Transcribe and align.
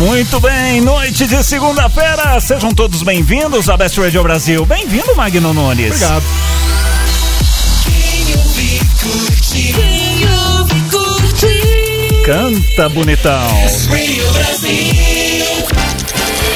Muito 0.00 0.40
bem, 0.40 0.80
noite 0.80 1.26
de 1.26 1.44
segunda-feira. 1.44 2.40
Sejam 2.40 2.72
todos 2.72 3.02
bem-vindos 3.02 3.68
à 3.68 3.76
Best 3.76 4.00
Radio 4.00 4.22
Brasil. 4.22 4.64
Bem-vindo, 4.64 5.14
Magno 5.14 5.52
Nunes. 5.52 5.92
Obrigado. 5.92 6.24
Canta, 12.24 12.88
bonitão. 12.88 13.48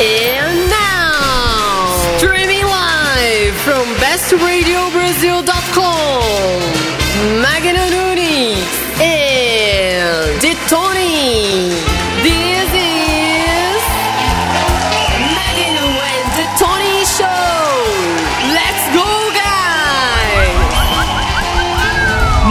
And 0.01 0.71
now, 0.71 2.17
streaming 2.17 2.65
live 2.65 3.55
from 3.63 3.85
bestradiobrasil.com, 4.01 5.04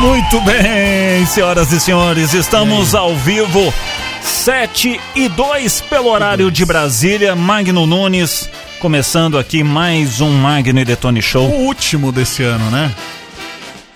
Muito 0.03 0.41
bem, 0.41 1.25
senhoras 1.25 1.71
e 1.71 1.79
senhores, 1.79 2.33
estamos 2.33 2.93
ao 2.93 3.15
vivo, 3.15 3.73
7 4.21 4.99
e 5.15 5.29
2 5.29 5.79
pelo 5.79 6.09
horário 6.09 6.51
de 6.51 6.65
Brasília. 6.65 7.37
Magno 7.37 7.85
Nunes, 7.85 8.49
começando 8.79 9.37
aqui 9.39 9.63
mais 9.63 10.19
um 10.19 10.29
Magno 10.29 10.77
e 10.81 10.83
Detone 10.83 11.21
Show. 11.21 11.47
O 11.47 11.67
último 11.67 12.11
desse 12.11 12.43
ano, 12.43 12.69
né? 12.69 12.93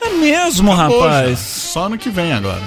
É 0.02 0.10
mesmo, 0.12 0.72
Acabou 0.72 1.04
já. 1.04 1.10
rapaz. 1.12 1.40
Só 1.40 1.88
ano 1.88 1.98
que 1.98 2.10
vem 2.10 2.32
agora. 2.32 2.64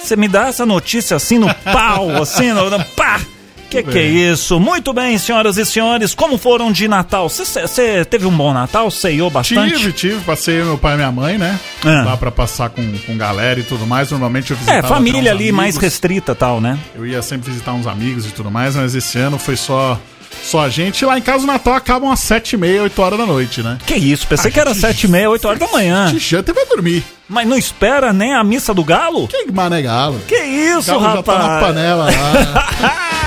Você 0.00 0.14
me 0.14 0.28
dá 0.28 0.46
essa 0.46 0.64
notícia 0.64 1.16
assim 1.16 1.36
no 1.36 1.52
pau, 1.52 2.22
assim, 2.22 2.52
no, 2.52 2.70
no 2.70 2.84
pá. 2.84 3.20
Que 3.70 3.82
que 3.82 3.98
é 3.98 4.02
isso? 4.06 4.58
Muito 4.58 4.92
bem, 4.94 5.18
senhoras 5.18 5.58
e 5.58 5.66
senhores, 5.66 6.14
como 6.14 6.38
foram 6.38 6.72
de 6.72 6.88
Natal? 6.88 7.28
Você 7.28 8.02
teve 8.06 8.24
um 8.24 8.30
bom 8.34 8.52
Natal? 8.54 8.90
Ceiou 8.90 9.28
bastante? 9.28 9.76
Tive, 9.76 9.92
tive. 9.92 10.20
Passei 10.24 10.62
meu 10.62 10.78
pai 10.78 10.94
e 10.94 10.96
minha 10.96 11.12
mãe, 11.12 11.36
né? 11.36 11.58
Ah. 11.84 12.02
Lá 12.06 12.16
pra 12.16 12.30
passar 12.30 12.70
com, 12.70 12.82
com 13.06 13.16
galera 13.18 13.60
e 13.60 13.62
tudo 13.62 13.86
mais. 13.86 14.10
Normalmente 14.10 14.52
eu 14.52 14.56
É, 14.56 14.60
visitava 14.60 14.88
família 14.88 15.20
até 15.20 15.30
uns 15.30 15.34
ali 15.34 15.52
mais 15.52 15.74
amigos. 15.76 15.82
restrita 15.82 16.34
tal, 16.34 16.60
né? 16.62 16.78
Eu 16.94 17.06
ia 17.06 17.20
sempre 17.20 17.50
visitar 17.50 17.72
uns 17.74 17.86
amigos 17.86 18.24
e 18.26 18.30
tudo 18.30 18.50
mais, 18.50 18.74
mas 18.74 18.94
esse 18.94 19.18
ano 19.18 19.38
foi 19.38 19.54
só, 19.56 20.00
só 20.42 20.60
a 20.64 20.70
gente. 20.70 21.04
Lá 21.04 21.18
em 21.18 21.22
casa 21.22 21.44
o 21.44 21.46
Natal 21.46 21.74
acaba 21.74 22.10
às 22.10 22.20
sete 22.20 22.54
e 22.54 22.56
meia, 22.56 22.82
oito 22.82 23.02
horas 23.02 23.18
da 23.18 23.26
noite, 23.26 23.62
né? 23.62 23.76
Que 23.86 23.96
isso, 23.96 24.26
pensei 24.26 24.48
A 24.50 24.52
que 24.54 24.58
era 24.60 24.70
gente- 24.72 24.80
sete 24.80 25.04
e 25.04 25.08
meia, 25.10 25.28
oito 25.28 25.46
horas 25.46 25.60
da 25.60 25.68
manhã. 25.68 26.08
Gente 26.08 26.20
janta 26.30 26.52
e 26.52 26.54
vai 26.54 26.64
dormir. 26.64 27.04
Mas 27.28 27.46
não 27.46 27.58
espera 27.58 28.14
nem 28.14 28.32
a 28.34 28.42
missa 28.42 28.72
do 28.72 28.82
galo? 28.82 29.28
Que 29.28 29.52
mané 29.52 29.82
galo. 29.82 30.18
Que 30.26 30.34
isso, 30.42 30.90
Galo 30.90 31.02
já 31.02 31.08
rapaz? 31.16 31.38
tá 31.38 31.46
na 31.48 31.60
panela 31.60 32.04
lá. 32.06 32.68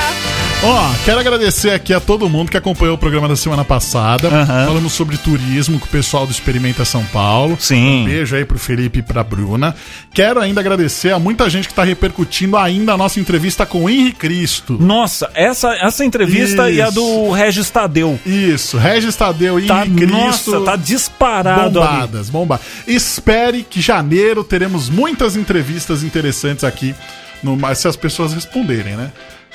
Ó, 0.64 0.94
quero 1.04 1.20
agradecer 1.20 1.72
aqui 1.72 1.92
a 1.92 2.00
todo 2.00 2.30
mundo 2.30 2.52
que 2.52 2.58
acompanhou 2.58 2.94
o 2.94 2.98
programa 2.98 3.28
da 3.28 3.36
semana 3.36 3.66
passada. 3.66 4.28
Aham. 4.28 4.68
Falamos 4.68 4.94
sobre 4.94 5.18
turismo 5.18 5.80
com 5.80 5.86
o 5.86 5.90
pessoal 5.90 6.28
do 6.28 6.32
Experimenta 6.32 6.86
São 6.86 7.04
Paulo. 7.06 7.58
Sim. 7.60 8.02
Um 8.04 8.06
beijo 8.06 8.36
aí 8.36 8.46
pro 8.46 8.60
Felipe 8.60 9.00
e 9.00 9.02
pra 9.02 9.24
Bruna. 9.24 9.76
Quero 10.14 10.40
ainda 10.40 10.62
agradecer 10.62 11.12
a 11.14 11.18
muita 11.18 11.50
gente 11.50 11.68
que 11.68 11.74
tá 11.74 11.84
repercutindo 11.84 12.58
ainda 12.58 12.94
a 12.94 12.98
nossa 12.98 13.20
entrevista 13.20 13.66
com 13.66 13.86
o 13.86 13.90
Henri 13.90 14.12
Cristo. 14.12 14.78
Nossa, 14.80 15.32
essa, 15.34 15.74
essa 15.82 16.06
entrevista 16.06 16.70
e 16.70 16.80
a 16.80 16.90
Isso. 16.90 16.94
do 16.94 17.32
Regis 17.32 17.70
Tadeu. 17.72 18.20
Isso, 18.24 18.78
Regis 18.78 19.16
Tadeu 19.16 19.60
e 19.60 19.66
Tá, 19.66 19.84
Henri 19.84 19.96
Cristo. 20.06 20.52
nossa, 20.52 20.62
tá 20.62 20.76
disparado 20.76 21.82
ali. 21.82 21.90
Bombadas, 21.90 22.30
bombadas. 22.30 22.66
Espere 22.86 23.64
que 23.64 23.82
janeiro 23.82 24.44
teremos 24.44 24.90
muitas 24.90 25.36
entrevistas 25.36 26.04
interessantes 26.04 26.64
aqui. 26.64 26.94
No, 27.42 27.58
se 27.74 27.88
as 27.88 27.96
pessoas 27.96 28.32
responderem, 28.34 28.96
né? 28.96 29.12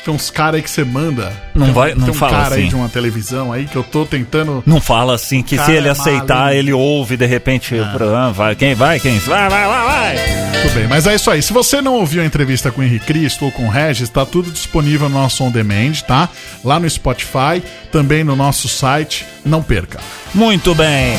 Tem 0.07 0.15
uns 0.15 0.31
caras 0.31 0.55
aí 0.55 0.63
que 0.63 0.71
você 0.71 0.85
manda. 0.85 1.33
Não 1.53 1.67
tem, 1.67 1.75
vai- 1.75 1.95
não 1.95 2.03
tem 2.03 2.11
um 2.11 2.15
fala 2.15 2.33
cara 2.33 2.55
aí 2.55 2.61
assim. 2.61 2.69
de 2.69 2.75
uma 2.77 2.89
televisão 2.89 3.53
aí 3.53 3.65
que 3.65 3.75
eu 3.75 3.83
tô 3.83 4.07
tentando. 4.07 4.63
Não 4.65 4.81
fala 4.81 5.15
assim 5.17 5.43
que 5.43 5.59
se 5.59 5.73
ele 5.73 5.89
aceitar, 5.89 6.37
maluco. 6.37 6.55
ele 6.55 6.73
ouve 6.73 7.17
de 7.17 7.27
repente 7.27 7.75
o 7.75 7.87
programa. 7.93 8.33
Vai, 8.33 8.55
quem 8.55 8.73
vai, 8.75 9.01
quem 9.01 9.19
vai, 9.19 9.49
vai, 9.49 9.67
vai, 9.67 9.85
vai. 9.85 10.17
Tudo 10.63 10.75
bem, 10.75 10.87
mas 10.87 11.09
é 11.09 11.15
isso 11.17 11.29
aí. 11.29 11.43
Se 11.43 11.53
você 11.53 11.83
não 11.83 11.95
ouviu 11.95 12.23
a 12.23 12.25
entrevista 12.25 12.71
com 12.71 12.81
o 12.81 12.85
Henrique 12.85 13.07
Cristo 13.07 13.45
ou 13.47 13.51
com 13.51 13.67
o 13.67 13.69
Regis, 13.69 14.09
tá 14.09 14.25
tudo 14.25 14.49
disponível 14.53 15.09
no 15.09 15.19
nosso 15.19 15.43
On 15.43 15.51
Demand, 15.51 15.95
tá? 16.07 16.29
Lá 16.65 16.79
no 16.79 16.89
Spotify, 16.89 17.61
também 17.91 18.23
no 18.23 18.37
nosso 18.37 18.69
site. 18.69 19.27
Não 19.45 19.61
perca. 19.61 19.99
Muito 20.33 20.73
bem. 20.73 21.19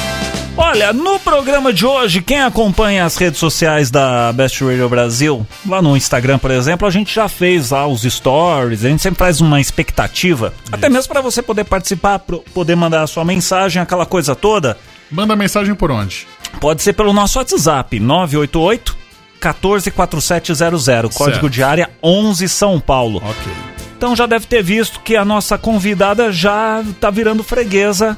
Olha, 0.60 0.92
no 0.92 1.20
programa 1.20 1.72
de 1.72 1.86
hoje, 1.86 2.20
quem 2.20 2.42
acompanha 2.42 3.06
as 3.06 3.16
redes 3.16 3.40
sociais 3.40 3.92
da 3.92 4.34
Best 4.34 4.64
Radio 4.64 4.90
Brasil, 4.90 5.46
lá 5.68 5.84
no 5.84 5.96
Instagram, 5.96 6.40
por 6.40 6.50
exemplo, 6.50 6.88
a 6.88 6.92
gente 6.92 7.14
já 7.14 7.30
fez 7.30 7.70
lá 7.70 7.86
os 7.86 8.02
stories, 8.02 8.84
a 8.84 8.90
gente 8.90 9.02
sempre 9.04 9.20
faz 9.20 9.40
uma 9.40 9.62
expectativa, 9.62 10.52
até 10.72 10.90
mesmo 10.90 11.14
para 11.14 11.22
você 11.22 11.44
poder 11.44 11.64
participar, 11.64 12.18
poder 12.20 12.76
mandar 12.76 13.04
a 13.04 13.08
sua 13.08 13.24
mensagem, 13.24 13.80
aquela 13.82 14.06
coisa 14.06 14.36
toda. 14.36 14.78
Manda 15.12 15.36
mensagem 15.36 15.76
por 15.76 15.92
onde? 15.92 16.28
Pode 16.60 16.82
ser 16.82 16.94
pelo 16.94 17.14
nosso 17.14 17.38
WhatsApp, 17.38 18.00
988 18.00 18.98
144700, 19.40 21.16
código 21.16 21.34
Certo. 21.42 21.50
de 21.52 21.62
área 21.64 21.90
11 22.02 22.50
São 22.50 22.80
Paulo. 22.80 23.18
Ok. 23.24 23.54
Então 23.96 24.16
já 24.16 24.26
deve 24.26 24.46
ter 24.46 24.64
visto 24.64 25.00
que 25.00 25.16
a 25.16 25.26
nossa 25.26 25.58
convidada 25.58 26.32
já 26.32 26.84
tá 27.00 27.10
virando 27.10 27.44
freguesa. 27.44 28.18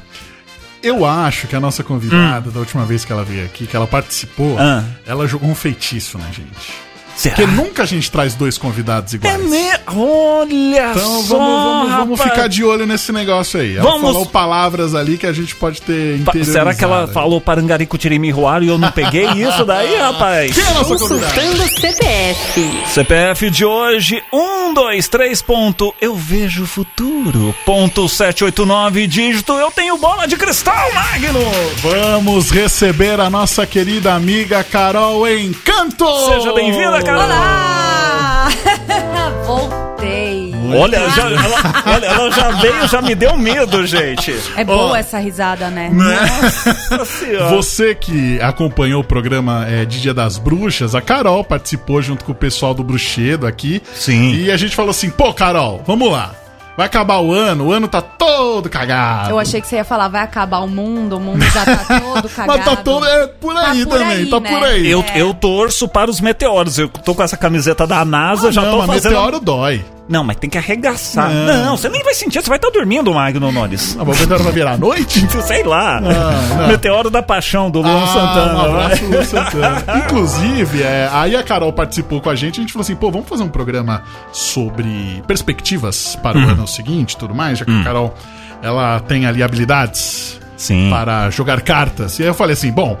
Eu 0.82 1.04
acho 1.04 1.46
que 1.46 1.54
a 1.54 1.60
nossa 1.60 1.84
convidada, 1.84 2.50
da 2.50 2.58
última 2.58 2.84
vez 2.86 3.04
que 3.04 3.12
ela 3.12 3.24
veio 3.24 3.44
aqui, 3.44 3.66
que 3.66 3.76
ela 3.76 3.86
participou, 3.86 4.54
Hum. 4.54 4.58
Ah. 4.58 4.84
ela 5.06 5.26
jogou 5.26 5.48
um 5.50 5.54
feitiço 5.54 6.16
na 6.18 6.26
gente. 6.30 6.72
Será? 7.16 7.34
Porque 7.36 7.50
nunca 7.50 7.82
a 7.82 7.86
gente 7.86 8.10
traz 8.10 8.34
dois 8.34 8.56
convidados 8.56 9.12
É 9.14 9.16
iguais. 9.16 9.44
me... 9.50 9.70
Olha 9.94 10.90
Então 10.92 11.22
só, 11.22 11.36
vamos, 11.36 11.62
vamos, 11.62 11.90
vamos 11.92 12.20
ficar 12.22 12.48
de 12.48 12.64
olho 12.64 12.86
nesse 12.86 13.12
negócio 13.12 13.60
aí. 13.60 13.76
Ela 13.76 13.82
Vamos- 13.90 14.02
falou 14.12 14.26
palavras 14.26 14.94
ali 14.94 15.18
que 15.18 15.26
a 15.26 15.32
gente 15.32 15.54
pode 15.56 15.82
ter 15.82 16.22
Pa- 16.24 16.32
Será 16.32 16.74
que 16.74 16.82
ela 16.84 16.94
interiorizado. 17.02 17.12
falou 17.12 17.40
Parangarico 17.40 17.98
Tirimiruara 17.98 18.64
e 18.64 18.68
eu 18.68 18.78
não 18.78 18.90
peguei 18.90 19.26
isso 19.36 19.64
daí, 19.64 19.94
rapaz? 19.96 20.54
Quem 20.54 20.62
é? 20.64 20.74
Consultando 20.84 21.62
CPF. 21.80 22.70
CPF 22.88 23.50
de 23.50 23.64
hoje, 23.64 24.22
123 24.32 25.42
ponto, 25.42 25.94
eu 26.00 26.14
vejo 26.14 26.62
o 26.64 26.66
futuro, 26.66 27.54
ponto 27.66 28.08
789, 28.08 29.06
dígito, 29.06 29.52
eu 29.54 29.70
tenho 29.70 29.96
bola 29.98 30.26
de 30.26 30.36
cristal, 30.36 30.90
Magno! 30.94 31.40
Vamos 31.82 32.50
receber 32.50 33.20
a 33.20 33.28
nossa 33.28 33.66
querida 33.66 34.14
amiga 34.14 34.62
Carol 34.64 35.28
Encanto! 35.28 36.06
Seja 36.28 36.52
bem-vinda, 36.52 36.99
Carol! 37.02 37.24
Olá! 37.24 38.48
Voltei. 39.46 40.54
Olha, 40.72 41.10
já, 41.10 41.30
ela, 41.30 41.84
olha, 41.86 42.06
ela 42.06 42.30
já 42.30 42.50
veio, 42.52 42.88
já 42.88 43.02
me 43.02 43.14
deu 43.14 43.36
medo, 43.36 43.86
gente. 43.86 44.34
É 44.56 44.64
boa 44.64 44.98
essa 44.98 45.18
risada, 45.18 45.68
né? 45.68 45.90
Nossa 45.92 47.04
senhora. 47.04 47.48
Você 47.56 47.94
que 47.94 48.40
acompanhou 48.40 49.00
o 49.00 49.04
programa 49.04 49.66
é, 49.68 49.84
de 49.84 50.00
Dia 50.00 50.14
das 50.14 50.38
Bruxas, 50.38 50.94
a 50.94 51.00
Carol 51.00 51.42
participou 51.42 52.00
junto 52.00 52.24
com 52.24 52.32
o 52.32 52.34
pessoal 52.34 52.72
do 52.72 52.84
Bruxedo 52.84 53.46
aqui. 53.46 53.82
Sim. 53.92 54.34
E 54.34 54.50
a 54.50 54.56
gente 54.56 54.76
falou 54.76 54.90
assim: 54.90 55.10
pô, 55.10 55.34
Carol, 55.34 55.82
vamos 55.86 56.10
lá. 56.10 56.34
Vai 56.76 56.86
acabar 56.86 57.18
o 57.18 57.32
ano, 57.32 57.66
o 57.68 57.72
ano 57.72 57.86
tá 57.88 58.00
todo 58.00 58.70
cagado. 58.70 59.30
Eu 59.30 59.38
achei 59.38 59.60
que 59.60 59.66
você 59.66 59.76
ia 59.76 59.84
falar, 59.84 60.08
vai 60.08 60.22
acabar 60.22 60.60
o 60.60 60.68
mundo, 60.68 61.16
o 61.16 61.20
mundo 61.20 61.44
já 61.44 61.64
tá 61.64 61.76
todo 62.00 62.28
cagado. 62.28 62.58
Mas 62.58 62.64
tá 62.64 62.76
todo. 62.76 63.04
É 63.06 63.26
por 63.26 63.54
Tá 63.54 63.70
aí 63.70 63.84
por 63.84 63.98
também, 63.98 64.16
aí, 64.16 64.26
tá 64.30 64.40
né? 64.40 64.50
por 64.50 64.64
aí. 64.66 64.90
Eu, 64.90 65.04
eu 65.14 65.34
torço 65.34 65.86
para 65.88 66.10
os 66.10 66.20
meteoros. 66.20 66.78
Eu 66.78 66.88
tô 66.88 67.14
com 67.14 67.22
essa 67.22 67.36
camiseta 67.36 67.86
da 67.86 68.04
NASA, 68.04 68.48
Ah, 68.48 68.52
já 68.52 68.62
não, 68.62 68.70
tô 68.72 68.78
mas 68.78 68.86
fazendo. 68.86 69.12
meteoro 69.12 69.40
dói. 69.40 69.84
Não, 70.10 70.24
mas 70.24 70.36
tem 70.36 70.50
que 70.50 70.58
arregaçar. 70.58 71.30
Não. 71.30 71.64
Não, 71.66 71.76
você 71.76 71.88
nem 71.88 72.02
vai 72.02 72.12
sentir, 72.14 72.42
você 72.42 72.48
vai 72.48 72.58
estar 72.58 72.68
dormindo, 72.70 73.14
Magno 73.14 73.52
Nunes. 73.52 73.96
Ah, 73.98 74.04
mas 74.04 74.16
o 74.18 74.20
meteoro 74.20 74.42
vai 74.42 74.52
virar 74.52 74.72
à 74.72 74.76
noite? 74.76 75.24
Sei 75.46 75.62
lá. 75.62 76.00
não. 76.00 76.66
Meteoro 76.66 77.08
da 77.10 77.22
Paixão, 77.22 77.70
do 77.70 77.80
Luan 77.80 78.02
Ah, 78.02 78.06
Santana. 78.08 78.54
Um 78.54 78.60
abraço, 78.74 79.04
Luan 79.06 79.22
Santana. 79.24 79.84
Inclusive, 80.04 80.82
é, 80.82 81.08
aí 81.12 81.36
a 81.36 81.42
Carol 81.44 81.72
participou 81.72 82.20
com 82.20 82.28
a 82.28 82.34
gente, 82.34 82.58
a 82.58 82.62
gente 82.62 82.72
falou 82.72 82.82
assim, 82.82 82.96
pô, 82.96 83.10
vamos 83.10 83.28
fazer 83.28 83.44
um 83.44 83.48
programa 83.48 84.02
sobre 84.32 85.22
perspectivas 85.26 86.16
para 86.22 86.38
Uhum. 86.38 86.46
o 86.46 86.48
ano 86.50 86.66
seguinte 86.66 87.12
e 87.12 87.16
tudo 87.16 87.34
mais, 87.34 87.58
já 87.58 87.64
que 87.64 87.70
Hum. 87.70 87.80
a 87.80 87.84
Carol, 87.84 88.14
ela 88.62 88.98
tem 89.00 89.26
ali 89.26 89.42
habilidades 89.42 90.40
Sim. 90.56 90.88
para 90.90 91.30
jogar 91.30 91.60
cartas. 91.60 92.18
E 92.18 92.22
aí 92.22 92.28
eu 92.28 92.34
falei 92.34 92.54
assim, 92.54 92.72
bom, 92.72 92.98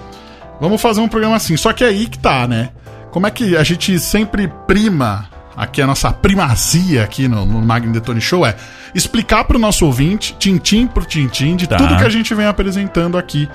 vamos 0.60 0.80
fazer 0.80 1.00
um 1.00 1.08
programa 1.08 1.34
assim, 1.36 1.56
só 1.56 1.72
que 1.72 1.82
é 1.82 1.88
aí 1.88 2.06
que 2.06 2.18
tá, 2.18 2.46
né? 2.46 2.68
Como 3.10 3.26
é 3.26 3.30
que 3.32 3.56
a 3.56 3.64
gente 3.64 3.98
sempre 3.98 4.46
prima, 4.66 5.24
aqui 5.56 5.82
a 5.82 5.86
nossa 5.86 6.12
primazia 6.12 7.02
aqui 7.04 7.28
no, 7.28 7.44
no 7.44 7.60
Magno 7.60 7.92
Detone 7.92 8.20
Show 8.20 8.46
é 8.46 8.54
explicar 8.94 9.44
pro 9.44 9.58
nosso 9.58 9.84
ouvinte, 9.86 10.34
tintim 10.38 10.86
por 10.86 11.04
tintim, 11.04 11.56
de 11.56 11.66
Tá. 11.66 11.76
tudo 11.76 11.96
que 11.96 12.04
a 12.04 12.08
gente 12.08 12.34
vem 12.34 12.46
apresentando 12.46 13.16
aqui 13.18 13.48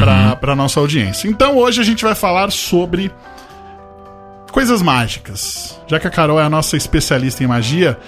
pra, 0.00 0.36
pra 0.36 0.56
nossa 0.56 0.80
audiência. 0.80 1.28
Então 1.28 1.56
hoje 1.56 1.80
a 1.80 1.84
gente 1.84 2.02
vai 2.04 2.14
falar 2.14 2.50
sobre 2.50 3.12
coisas 4.50 4.82
mágicas. 4.82 5.78
Já 5.86 5.98
que 5.98 6.06
a 6.06 6.10
Carol 6.10 6.38
é 6.40 6.44
a 6.44 6.50
nossa 6.50 6.76
especialista 6.76 7.42
em 7.42 7.46
magia, 7.46 7.98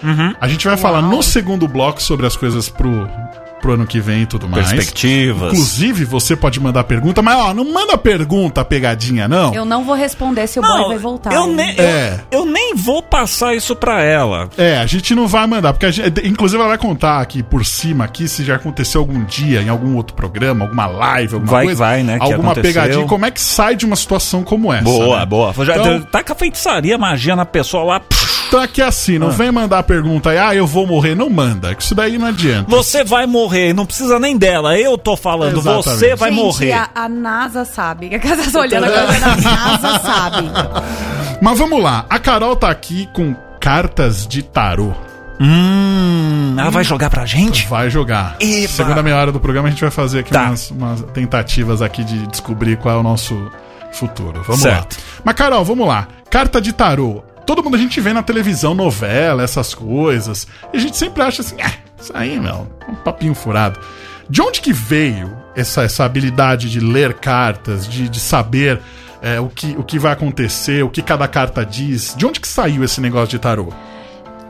a 0.41 0.49
gente 0.49 0.67
vai 0.67 0.77
falar 0.77 1.03
no 1.03 1.23
segundo 1.23 1.67
bloco 1.69 2.03
sobre 2.03 2.27
as 2.27 2.37
coisas 2.37 2.69
pro 2.69 3.09
pro 3.65 3.73
ano 3.73 3.87
que 3.87 3.99
vem 3.99 4.23
e 4.23 4.27
tudo 4.27 4.47
mais. 4.47 4.71
Perspectivas. 4.71 5.55
Inclusive, 5.55 6.05
você 6.05 6.37
pode 6.37 6.61
mandar 6.61 6.85
pergunta, 6.85 7.23
mas 7.23 7.35
ó, 7.35 7.55
não 7.55 7.65
manda 7.65 7.97
pergunta 7.97 8.63
pegadinha, 8.63 9.27
não. 9.27 9.55
Eu 9.55 9.65
não 9.65 9.83
vou 9.83 9.95
responder 9.95 10.47
se 10.47 10.59
o 10.59 10.63
boy 10.63 10.71
Não, 10.71 10.89
vai 10.89 10.99
voltar. 10.99 11.33
eu, 11.33 11.47
nem, 11.47 11.71
É. 11.81 12.21
eu, 12.31 12.41
eu 12.41 12.45
nem 12.45 12.75
vou 12.75 13.03
passar 13.03 13.55
isso 13.55 13.75
pra 13.75 14.03
ela. 14.03 14.51
É, 14.59 14.77
a 14.77 14.85
gente 14.85 15.15
não 15.15 15.27
vai 15.27 15.47
mandar, 15.47 15.73
porque 15.73 15.87
a 15.87 15.91
gente, 15.91 16.29
inclusive 16.29 16.61
ela 16.61 16.69
vai 16.69 16.77
contar 16.77 17.21
aqui 17.23 17.43
por 17.43 17.65
cima 17.65 18.05
aqui 18.05 18.29
se 18.29 18.45
já 18.45 18.57
aconteceu 18.57 19.01
algum 19.01 19.25
dia 19.25 19.63
em 19.63 19.71
algum 19.71 19.97
outro 19.97 20.15
programa, 20.15 20.67
alguma 20.67 20.87
live, 20.87 21.35
alguma 21.37 21.51
Vai- 21.53 21.65
coisa, 21.65 21.85
vai, 21.85 22.03
né, 22.03 22.19
alguma 22.21 22.55
pegadinha, 22.55 23.07
como 23.07 23.25
é 23.25 23.31
que 23.31 23.41
sai 23.41 23.75
de 23.77 23.87
uma 23.87 23.97
situação 23.97 24.43
como 24.45 24.71
essa? 24.75 24.85
Boa, 24.85 25.21
né? 25.21 25.25
boa. 25.27 25.55
Já, 25.65 25.79
Então- 25.79 26.03
tá 26.03 26.23
com 26.23 26.33
a 26.35 26.37
feitiçaria, 26.37 26.99
magia 26.99 27.35
na 27.35 27.47
pessoa 27.47 27.83
lá. 27.85 28.01
pff, 28.01 28.44
Então 28.55 28.63
aqui 28.63 28.81
é 28.81 28.85
assim, 28.87 29.17
Ah. 29.17 29.19
não 29.19 29.31
vem 29.33 29.51
mandar 29.51 29.83
pergunta 29.83 30.31
aí, 30.31 30.39
ah, 30.39 30.55
eu 30.55 30.65
vou 30.65 30.87
morrer, 30.87 31.17
não 31.17 31.29
manda, 31.29 31.75
que 31.75 31.83
isso 31.83 31.93
daí 31.93 32.17
não 32.17 32.29
adianta. 32.29 32.71
Você 32.71 33.03
vai 33.03 33.27
morrer, 33.27 33.73
não 33.75 33.85
precisa 33.85 34.17
nem 34.21 34.37
dela. 34.39 34.79
Eu 34.79 34.97
tô 34.97 35.17
falando, 35.17 35.59
Exatamente. 35.59 35.85
você 35.89 36.15
vai 36.15 36.31
Gente, 36.31 36.41
morrer. 36.41 36.73
A, 36.73 36.89
a 36.95 37.09
NASA 37.09 37.65
sabe. 37.65 38.11
Que 38.11 38.15
a 38.15 38.21
casa 38.21 38.49
tá 38.53 38.61
olhando 38.61 38.85
a 38.85 38.91
câmera, 38.91 39.27
a 39.27 39.37
NASA 39.37 39.99
sabe. 39.99 40.51
Mas 41.43 41.59
vamos 41.59 41.83
lá, 41.83 42.07
a 42.09 42.17
Carol 42.21 42.55
tá 42.55 42.71
aqui 42.71 43.09
com 43.13 43.35
cartas 43.59 44.25
de 44.25 44.45
tarô. 44.45 44.93
Hum, 45.41 46.55
ela 46.57 46.71
vai 46.71 46.85
jogar 46.85 47.11
pra 47.11 47.27
gente? 47.27 47.67
Vai 47.67 47.91
jogar. 47.91 48.37
Eba. 48.39 48.69
Segunda 48.69 49.03
meia 49.03 49.17
hora 49.17 49.33
do 49.33 49.41
programa 49.41 49.67
a 49.67 49.71
gente 49.73 49.81
vai 49.81 49.91
fazer 49.91 50.21
aqui 50.21 50.31
Tá. 50.31 50.45
umas, 50.45 50.71
umas 50.71 51.03
tentativas 51.13 51.83
aqui 51.83 52.05
de 52.05 52.25
descobrir 52.29 52.77
qual 52.77 52.95
é 52.95 52.99
o 53.01 53.03
nosso 53.03 53.51
futuro. 53.91 54.45
Vamos 54.47 54.63
Certo. 54.63 54.95
lá. 54.97 55.03
Mas, 55.25 55.35
Carol, 55.35 55.65
vamos 55.65 55.89
lá. 55.89 56.07
Carta 56.31 56.61
de 56.61 56.73
tarô. 56.73 57.21
Todo 57.47 57.63
mundo 57.63 57.77
a 57.77 57.79
gente 57.79 58.01
vê 58.01 58.13
na 58.13 58.23
televisão, 58.23 58.75
novela, 58.75 59.43
essas 59.43 59.75
coisas. 59.75 60.47
E 60.73 60.77
a 60.77 60.81
gente 60.81 60.97
sempre 60.97 61.23
acha 61.23 61.43
assim, 61.43 61.57
ah, 61.63 61.73
isso 62.01 62.13
aí, 62.15 62.39
meu, 62.39 62.67
é 62.87 62.91
um 62.91 62.95
papinho 62.95 63.35
furado. 63.35 63.79
De 64.29 64.41
onde 64.41 64.61
que 64.61 64.73
veio 64.73 65.37
essa, 65.55 65.83
essa 65.83 66.05
habilidade 66.05 66.71
de 66.71 66.81
ler 66.81 67.15
cartas, 67.15 67.87
de, 67.87 68.09
de 68.09 68.19
saber 68.19 68.81
é, 69.21 69.39
o, 69.41 69.49
que, 69.49 69.75
o 69.79 69.83
que 69.83 69.99
vai 69.99 70.13
acontecer, 70.13 70.83
o 70.83 70.89
que 70.89 71.03
cada 71.03 71.29
carta 71.29 71.65
diz? 71.65 72.15
De 72.17 72.27
onde 72.27 72.41
que 72.41 72.49
saiu 72.49 72.83
esse 72.85 73.01
negócio 73.01 73.29
de 73.29 73.39
tarô? 73.39 73.73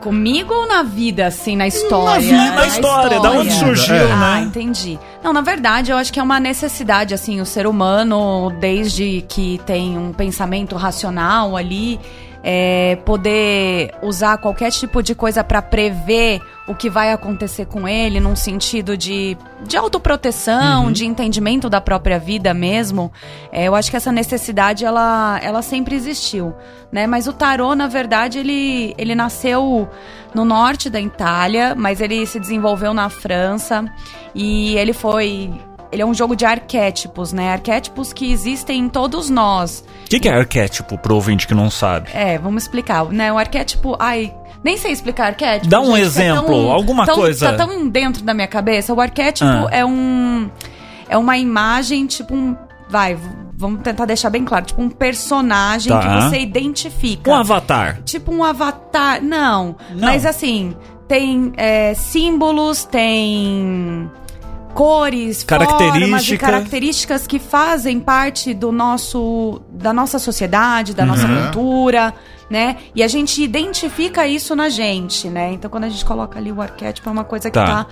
Comigo 0.01 0.53
ou 0.53 0.67
na 0.67 0.83
vida, 0.83 1.25
assim, 1.25 1.55
na 1.55 1.65
história? 1.65 2.21
vida, 2.21 2.51
na 2.55 2.67
história, 2.67 3.19
da 3.19 3.31
onde 3.31 3.51
surgiu, 3.51 3.95
É. 3.95 4.11
Ah, 4.11 4.35
né? 4.35 4.41
entendi. 4.43 4.99
Não, 5.23 5.33
na 5.33 5.41
verdade, 5.41 5.91
eu 5.91 5.97
acho 5.97 6.13
que 6.13 6.19
é 6.19 6.23
uma 6.23 6.39
necessidade, 6.39 7.13
assim, 7.13 7.41
o 7.41 7.45
ser 7.45 7.65
humano, 7.65 8.51
desde 8.59 9.25
que 9.27 9.59
tem 9.65 9.97
um 9.97 10.13
pensamento 10.13 10.75
racional 10.75 11.57
ali, 11.57 11.99
é, 12.47 12.95
poder 13.03 13.91
usar 14.03 14.37
qualquer 14.37 14.69
tipo 14.69 15.01
de 15.01 15.15
coisa 15.15 15.43
para 15.43 15.63
prever 15.63 16.39
o 16.67 16.75
que 16.75 16.91
vai 16.91 17.11
acontecer 17.11 17.65
com 17.65 17.87
ele, 17.87 18.19
num 18.19 18.35
sentido 18.35 18.95
de, 18.95 19.35
de 19.63 19.75
autoproteção, 19.75 20.91
de 20.91 21.07
entendimento 21.07 21.71
da 21.71 21.81
própria 21.81 22.19
vida 22.19 22.53
mesmo. 22.53 23.11
É, 23.51 23.67
eu 23.67 23.73
acho 23.73 23.89
que 23.89 23.97
essa 23.97 24.11
necessidade, 24.11 24.85
ela, 24.85 25.39
ela 25.41 25.63
sempre 25.63 25.95
existiu, 25.95 26.53
né? 26.91 27.07
Mas 27.07 27.25
o 27.25 27.33
tarô, 27.33 27.73
na 27.73 27.87
verdade, 27.87 28.37
ele, 28.37 28.93
ele 28.95 29.15
nasceu 29.15 29.89
no 30.35 30.45
norte 30.45 30.87
da 30.87 31.01
Itália, 31.01 31.73
mas 31.73 31.99
ele 31.99 32.27
se 32.27 32.39
desenvolveu 32.39 32.93
na 32.93 33.09
França 33.09 33.85
e 34.35 34.77
ele 34.77 34.93
foi... 34.93 35.51
Ele 35.91 36.01
é 36.01 36.05
um 36.05 36.13
jogo 36.13 36.35
de 36.35 36.45
arquétipos, 36.45 37.31
né? 37.33 37.51
Arquétipos 37.53 38.11
que 38.13 38.31
existem 38.31 38.79
em 38.81 38.89
todos 38.89 39.29
nós. 39.29 39.83
O 40.05 40.09
que, 40.09 40.19
que 40.19 40.27
é 40.29 40.33
arquétipo 40.33 40.97
pro 40.97 41.15
ouvinte 41.15 41.47
que 41.47 41.53
não 41.53 41.69
sabe? 41.69 42.09
É, 42.13 42.37
vamos 42.37 42.63
explicar. 42.63 43.05
Né, 43.05 43.31
o 43.31 43.37
arquétipo. 43.37 43.95
Ai, 43.99 44.33
nem 44.63 44.77
sei 44.77 44.91
explicar 44.91 45.27
arquétipo. 45.27 45.67
Dá 45.69 45.79
um 45.79 45.93
que 45.93 45.99
é 45.99 46.01
exemplo, 46.01 46.71
alguma 46.71 47.05
tão- 47.05 47.15
coisa. 47.15 47.51
Tá 47.51 47.65
tão 47.65 47.87
dentro 47.87 48.23
da 48.23 48.33
minha 48.33 48.47
cabeça. 48.47 48.93
O 48.93 48.99
arquétipo 49.01 49.49
Ah. 49.49 49.67
é 49.71 49.85
um. 49.85 50.49
É 51.07 51.17
uma 51.17 51.37
imagem, 51.37 52.05
tipo 52.07 52.33
um. 52.33 52.55
Vai, 52.89 53.17
vamos 53.57 53.81
tentar 53.81 54.05
deixar 54.05 54.29
bem 54.29 54.43
claro. 54.43 54.65
Tipo 54.65 54.81
um 54.81 54.89
personagem 54.89 55.91
Tá. 55.91 55.99
que 55.99 56.23
você 56.29 56.39
identifica. 56.39 57.29
Um 57.31 57.35
avatar. 57.35 58.01
Tipo 58.03 58.31
um 58.33 58.43
avatar. 58.43 59.23
Não. 59.23 59.75
Não. 59.91 59.99
Mas 60.01 60.25
assim, 60.25 60.75
tem 61.07 61.51
é, 61.57 61.93
símbolos, 61.95 62.83
tem 62.85 64.09
cores, 64.75 65.41
formas 65.41 65.41
e 65.41 65.45
Característica. 65.77 66.45
características 66.45 67.25
que 67.27 67.39
fazem 67.39 67.99
parte 67.99 68.53
do 68.53 68.71
nosso 68.71 69.61
da 69.71 69.91
nossa 69.93 70.19
sociedade, 70.19 70.93
da 70.93 71.05
nossa 71.05 71.25
Uhum. 71.27 71.43
cultura, 71.43 72.13
né? 72.49 72.77
E 72.93 73.01
a 73.01 73.07
gente 73.07 73.41
identifica 73.41 74.27
isso 74.27 74.55
na 74.55 74.69
gente, 74.69 75.29
né? 75.29 75.53
Então 75.53 75.69
quando 75.71 75.85
a 75.85 75.89
gente 75.89 76.05
coloca 76.05 76.37
ali 76.37 76.51
o 76.51 76.61
arquétipo 76.61 77.09
é 77.09 77.11
uma 77.11 77.23
coisa 77.23 77.49
que 77.49 77.57
Tá. 77.57 77.65
tá, 77.65 77.87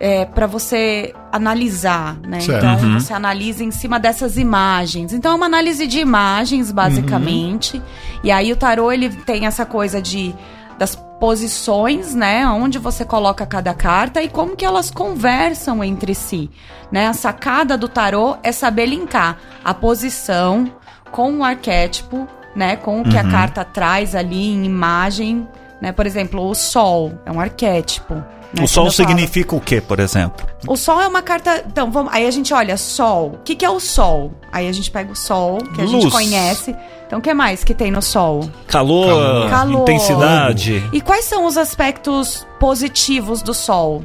é, 0.00 0.24
para 0.24 0.46
você 0.46 1.12
analisar, 1.30 2.16
né? 2.26 2.40
Certo. 2.40 2.64
Então 2.64 2.88
Uhum. 2.88 2.98
você 2.98 3.12
analisa 3.12 3.62
em 3.62 3.70
cima 3.70 4.00
dessas 4.00 4.38
imagens. 4.38 5.12
Então 5.12 5.32
é 5.32 5.34
uma 5.34 5.46
análise 5.46 5.86
de 5.86 5.98
imagens, 6.00 6.72
basicamente. 6.72 7.80
E 8.24 8.30
aí 8.30 8.50
o 8.52 8.56
tarô 8.56 8.90
ele 8.90 9.10
tem 9.10 9.44
essa 9.46 9.66
coisa 9.66 10.00
de 10.00 10.34
das 10.78 10.96
posições, 11.20 12.14
né, 12.14 12.46
onde 12.48 12.78
você 12.78 13.04
coloca 13.04 13.44
cada 13.44 13.74
carta 13.74 14.22
e 14.22 14.28
como 14.28 14.56
que 14.56 14.64
elas 14.64 14.90
conversam 14.90 15.84
entre 15.84 16.14
si, 16.14 16.50
né? 16.90 17.06
A 17.06 17.12
sacada 17.12 17.76
do 17.76 17.88
tarô 17.88 18.38
é 18.42 18.50
saber 18.50 18.86
linkar 18.86 19.36
a 19.62 19.74
posição 19.74 20.72
com 21.12 21.38
o 21.38 21.44
arquétipo, 21.44 22.26
né, 22.56 22.76
com 22.76 23.02
o 23.02 23.04
que 23.04 23.18
a 23.18 23.30
carta 23.30 23.64
traz 23.64 24.14
ali 24.16 24.50
em 24.50 24.64
imagem, 24.64 25.46
né? 25.80 25.92
Por 25.92 26.06
exemplo, 26.06 26.48
o 26.48 26.54
sol 26.54 27.12
é 27.26 27.30
um 27.30 27.38
arquétipo. 27.38 28.24
Né? 28.52 28.64
o 28.64 28.66
sol 28.66 28.90
significa 28.90 29.54
o 29.54 29.60
que, 29.60 29.80
por 29.80 30.00
exemplo? 30.00 30.46
o 30.66 30.76
sol 30.76 31.00
é 31.00 31.06
uma 31.06 31.22
carta. 31.22 31.64
Então, 31.66 31.90
vamos, 31.90 32.12
aí 32.12 32.26
a 32.26 32.30
gente 32.30 32.52
olha 32.52 32.76
sol. 32.76 33.32
O 33.34 33.38
que, 33.44 33.54
que 33.54 33.64
é 33.64 33.70
o 33.70 33.80
sol? 33.80 34.32
Aí 34.52 34.68
a 34.68 34.72
gente 34.72 34.90
pega 34.90 35.12
o 35.12 35.16
sol, 35.16 35.58
que 35.58 35.80
a 35.80 35.84
Luz. 35.84 35.90
gente 35.90 36.10
conhece. 36.10 36.76
Então, 37.06 37.18
o 37.18 37.22
que 37.22 37.32
mais 37.34 37.64
que 37.64 37.74
tem 37.74 37.90
no 37.90 38.00
sol? 38.02 38.48
Calor, 38.66 39.48
Calor. 39.50 39.82
intensidade. 39.82 40.82
E 40.92 41.00
quais 41.00 41.24
são 41.24 41.44
os 41.44 41.56
aspectos 41.56 42.46
positivos 42.58 43.42
do 43.42 43.52
sol? 43.54 44.04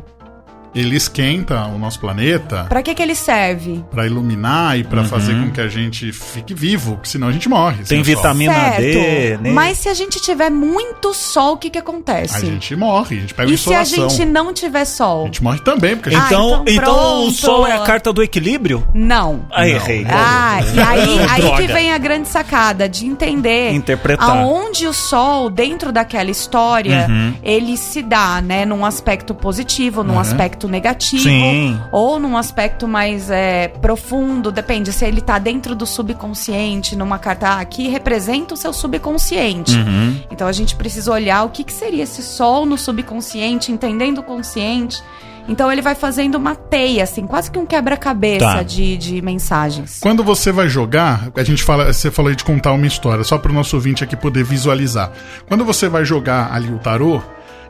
Ele 0.75 0.95
esquenta 0.97 1.65
o 1.67 1.77
nosso 1.79 1.99
planeta 1.99 2.65
Pra 2.67 2.83
que, 2.83 2.93
que 2.93 3.01
ele 3.01 3.15
serve? 3.15 3.83
pra 3.91 4.05
iluminar 4.05 4.77
e 4.77 4.83
pra 4.83 5.03
fazer 5.05 5.33
com 5.33 5.49
que 5.51 5.61
a 5.61 5.67
gente 5.69 6.11
fique 6.11 6.53
vivo, 6.53 6.97
que 7.01 7.07
senão 7.07 7.29
a 7.29 7.31
gente 7.31 7.47
morre. 7.47 7.77
Uhum. 7.79 7.83
Tem 7.85 8.01
vitamina 8.03 8.71
D, 8.77 9.37
né? 9.41 9.51
Mas 9.51 9.77
se 9.77 9.87
a 9.89 9.93
gente 9.93 10.19
tiver 10.19 10.49
muito 10.49 11.13
sol, 11.13 11.53
o 11.53 11.57
que, 11.57 11.69
que 11.69 11.77
A 11.77 11.81
acontece? 11.81 12.45
gente 12.45 12.75
morre, 12.75 13.17
a 13.17 13.21
gente 13.21 13.33
pega 13.33 13.51
E 13.51 13.57
se 13.57 13.73
a 13.73 13.81
insolação. 13.83 14.09
gente 14.09 14.25
não 14.29 14.53
tiver 14.53 14.85
sol? 14.85 15.23
A 15.23 15.25
gente 15.27 15.43
morre 15.43 15.59
também, 15.59 15.95
porque 15.95 16.09
a 16.09 16.11
gente... 16.11 16.21
Ah, 16.23 16.27
Então, 16.27 16.63
então 16.67 16.75
então, 16.85 17.27
o 17.27 17.31
sol 17.31 17.65
é 17.67 17.71
a 17.71 17.79
carta 17.79 18.11
do 18.11 18.21
equilíbrio? 18.21 18.85
Não. 18.93 19.45
Ah, 19.51 19.67
errei. 19.67 20.05
Ah, 20.09 20.59
e 20.73 20.79
aí, 20.79 21.19
aí 21.29 21.55
que 21.55 21.67
vem 21.71 21.93
a 21.93 21.97
grande 21.97 22.27
sacada 22.27 22.89
de 22.89 23.05
entender 23.05 23.71
Interpretar. 23.73 24.29
aonde 24.29 24.87
o 24.87 24.93
sol, 24.93 25.49
dentro 25.49 25.91
daquela 25.91 26.29
história, 26.29 27.07
ele 27.41 27.77
se 27.77 28.01
dá, 28.01 28.41
né? 28.41 28.65
Num 28.65 28.85
aspecto 28.85 29.33
positivo, 29.33 30.03
num 30.03 30.13
Uhum. 30.15 30.19
aspecto 30.19 30.64
negativo. 30.67 31.23
Sim. 31.23 31.79
Ou 31.91 32.19
num 32.19 32.37
aspecto 32.37 32.87
mais 32.87 33.29
é, 33.29 33.67
profundo, 33.67 34.51
depende 34.51 34.91
se 34.91 35.05
ele 35.05 35.21
tá 35.21 35.37
dentro 35.39 35.75
do 35.75 35.85
subconsciente, 35.85 36.95
numa 36.95 37.19
carta 37.19 37.59
ah, 37.59 37.65
que 37.65 37.87
representa 37.87 38.53
o 38.53 38.57
seu 38.57 38.73
subconsciente. 38.73 39.75
Uhum. 39.75 40.19
Então 40.31 40.47
a 40.47 40.51
gente 40.51 40.75
precisa 40.75 41.11
olhar 41.11 41.43
o 41.43 41.49
que, 41.49 41.63
que 41.63 41.73
seria 41.73 42.03
esse 42.03 42.21
sol 42.21 42.65
no 42.65 42.77
subconsciente, 42.77 43.71
entendendo 43.71 44.19
o 44.19 44.23
consciente. 44.23 45.01
Então 45.47 45.71
ele 45.71 45.81
vai 45.81 45.93
fazendo 45.93 46.35
uma 46.35 46.55
teia, 46.55 47.03
assim, 47.03 47.27
quase 47.27 47.51
que 47.51 47.59
um 47.59 47.65
quebra-cabeça 47.65 48.45
Tá. 48.45 48.63
de, 48.63 48.97
de 48.97 49.21
mensagens. 49.21 49.99
Quando 50.01 50.23
você 50.23 50.51
vai 50.51 50.67
jogar, 50.67 51.29
a 51.35 51.43
gente 51.43 51.63
fala, 51.63 51.93
você 51.93 52.09
falou 52.09 52.29
aí 52.29 52.35
de 52.35 52.43
contar 52.43 52.73
uma 52.73 52.87
história, 52.87 53.23
só 53.23 53.37
para 53.37 53.51
o 53.51 53.53
nosso 53.53 53.75
ouvinte 53.75 54.03
aqui 54.03 54.15
poder 54.15 54.43
visualizar. 54.43 55.11
Quando 55.47 55.63
você 55.63 55.87
vai 55.87 56.03
jogar 56.03 56.51
ali 56.51 56.73
o 56.73 56.79
tarô, 56.79 57.21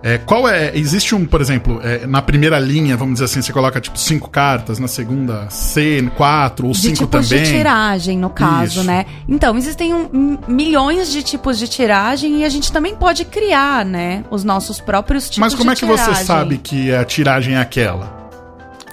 é, 0.08 0.18
qual 0.20 0.48
é. 0.48 0.72
Existe 0.78 1.16
um, 1.16 1.26
por 1.26 1.42
exemplo, 1.42 1.82
é, 1.84 2.06
na 2.06 2.22
primeira 2.22 2.60
linha, 2.60 2.96
vamos 2.96 3.16
dizer 3.16 3.26
assim, 3.26 3.42
você 3.42 3.52
coloca 3.52 3.82
tipo 3.82 3.98
cinco 3.98 4.30
cartas, 4.30 4.78
na 4.78 4.88
segunda 4.88 5.50
C, 5.50 6.08
quatro 6.16 6.68
ou 6.68 6.74
De 6.74 6.78
cinco 6.80 6.98
tipos 7.00 7.28
também. 7.30 7.44
de 7.44 7.50
tiragem, 7.52 8.18
no 8.20 8.30
caso, 8.30 8.82
Isso. 8.82 8.84
né? 8.84 9.06
Então, 9.28 9.58
existem 9.58 9.94
um- 9.94 10.38
milhões 10.48 11.12
de 11.12 11.24
tipos 11.24 11.58
de 11.58 11.68
tiragem 11.68 12.42
e 12.42 12.44
a 12.46 12.50
gente 12.50 12.72
também 12.72 12.96
pode 12.96 13.26
criar, 13.26 13.84
né? 13.84 14.24
Os 14.30 14.44
nossos 14.44 14.80
próprios 14.80 15.26
tipos 15.26 15.40
Mas 15.40 15.56
como 15.56 15.72
de 15.74 15.78
é 15.78 15.80
que 15.80 15.86
você 15.86 16.04
tiragem. 16.04 16.26
sabe 16.26 16.58
que 16.60 16.94
a 16.94 17.04
tiragem 17.04 17.56
é 17.56 17.60
aquela? 17.60 18.30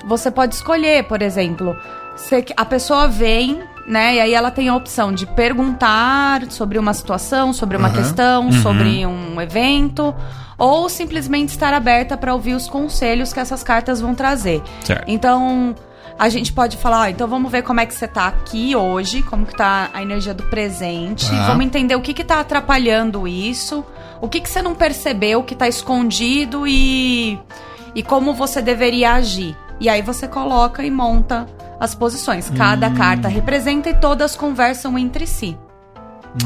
Você 0.09 0.31
pode 0.31 0.55
escolher, 0.55 1.05
por 1.05 1.21
exemplo, 1.23 1.77
você- 2.17 2.45
a 2.57 2.65
pessoa 2.65 3.07
vem, 3.07 3.61
né? 3.87 4.17
E 4.17 4.21
aí 4.21 4.35
ela 4.35 4.51
tem 4.51 4.69
a 4.69 4.75
opção 4.75 5.13
de 5.13 5.27
perguntar 5.27 6.43
sobre 6.51 6.79
uma 6.79 6.95
situação, 6.95 7.53
sobre 7.53 7.77
uma 7.77 7.89
Aham. 7.89 7.97
questão, 7.99 8.53
sobre 8.53 9.05
um 9.07 9.41
evento, 9.41 10.15
ou 10.65 10.89
simplesmente 10.89 11.49
estar 11.49 11.75
aberta 11.75 12.17
para 12.17 12.33
ouvir 12.33 12.55
os 12.55 12.69
conselhos 12.69 13.33
que 13.33 13.41
essas 13.41 13.65
cartas 13.65 14.01
vão 14.01 14.15
trazer. 14.15 14.63
Certo. 14.85 15.05
Então, 15.09 15.75
a 16.17 16.29
gente 16.29 16.53
pode 16.53 16.77
falar, 16.77 17.01
ó, 17.01 17.07
então 17.09 17.27
vamos 17.27 17.51
ver 17.51 17.63
como 17.63 17.81
é 17.81 17.87
que 17.87 17.93
você 17.93 18.07
tá 18.07 18.29
aqui 18.29 18.77
hoje, 18.77 19.23
como 19.25 19.45
que 19.45 19.57
tá 19.57 19.91
a 19.93 20.01
energia 20.03 20.33
do 20.33 20.45
presente, 20.45 21.29
Tá. 21.29 21.49
vamos 21.49 21.65
entender 21.65 21.97
o 21.97 22.01
que 22.01 22.15
que 22.15 22.23
tá 22.23 22.39
atrapalhando 22.39 23.27
isso, 23.27 23.85
o 24.21 24.29
que 24.29 24.41
que 24.41 24.49
você 24.49 24.63
não 24.63 24.75
percebeu 24.75 25.43
que 25.43 25.57
tá 25.57 25.67
escondido 25.67 26.65
e 26.67 27.41
e 27.95 28.03
como 28.03 28.33
você 28.33 28.63
deveria 28.63 29.13
agir, 29.15 29.57
E 29.81 29.89
aí 29.89 30.01
você 30.01 30.29
coloca 30.29 30.85
e 30.85 30.91
monta 30.93 31.45
as 31.81 31.93
posições. 31.93 32.49
Cada 32.51 32.87
Hum. 32.89 32.95
carta 32.95 33.27
representa 33.27 33.91
e 33.91 33.95
todas 33.95 34.37
conversam 34.37 34.97
entre 34.97 35.27
si. 35.27 35.59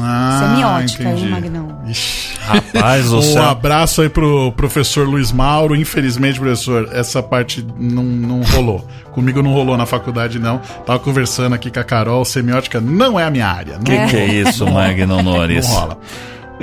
Ah, 0.01 0.39
Semiótica, 0.55 1.03
hein, 1.03 1.11
entendi. 1.11 1.29
Magnão? 1.29 1.79
Ixi. 1.87 2.37
Rapaz 2.41 3.11
Um 3.11 3.21
céu. 3.21 3.43
abraço 3.43 4.01
aí 4.01 4.09
pro 4.09 4.51
professor 4.51 5.07
Luiz 5.07 5.31
Mauro. 5.31 5.75
Infelizmente, 5.75 6.39
professor, 6.39 6.89
essa 6.91 7.23
parte 7.23 7.65
não, 7.77 8.03
não 8.03 8.41
rolou. 8.41 8.85
Comigo 9.11 9.41
não 9.41 9.53
rolou 9.53 9.77
na 9.77 9.85
faculdade, 9.85 10.39
não. 10.39 10.59
Tava 10.85 10.99
conversando 10.99 11.53
aqui 11.55 11.71
com 11.71 11.79
a 11.79 11.83
Carol. 11.83 12.23
Semiótica 12.25 12.81
não 12.81 13.19
é 13.19 13.23
a 13.23 13.29
minha 13.31 13.47
área. 13.47 13.75
Não, 13.77 13.83
Que 13.83 14.07
que 14.07 14.17
é 14.17 14.25
isso, 14.27 14.65
Magno 14.69 15.07
não 15.07 15.23
Nunes? 15.23 15.67
rola. 15.67 15.97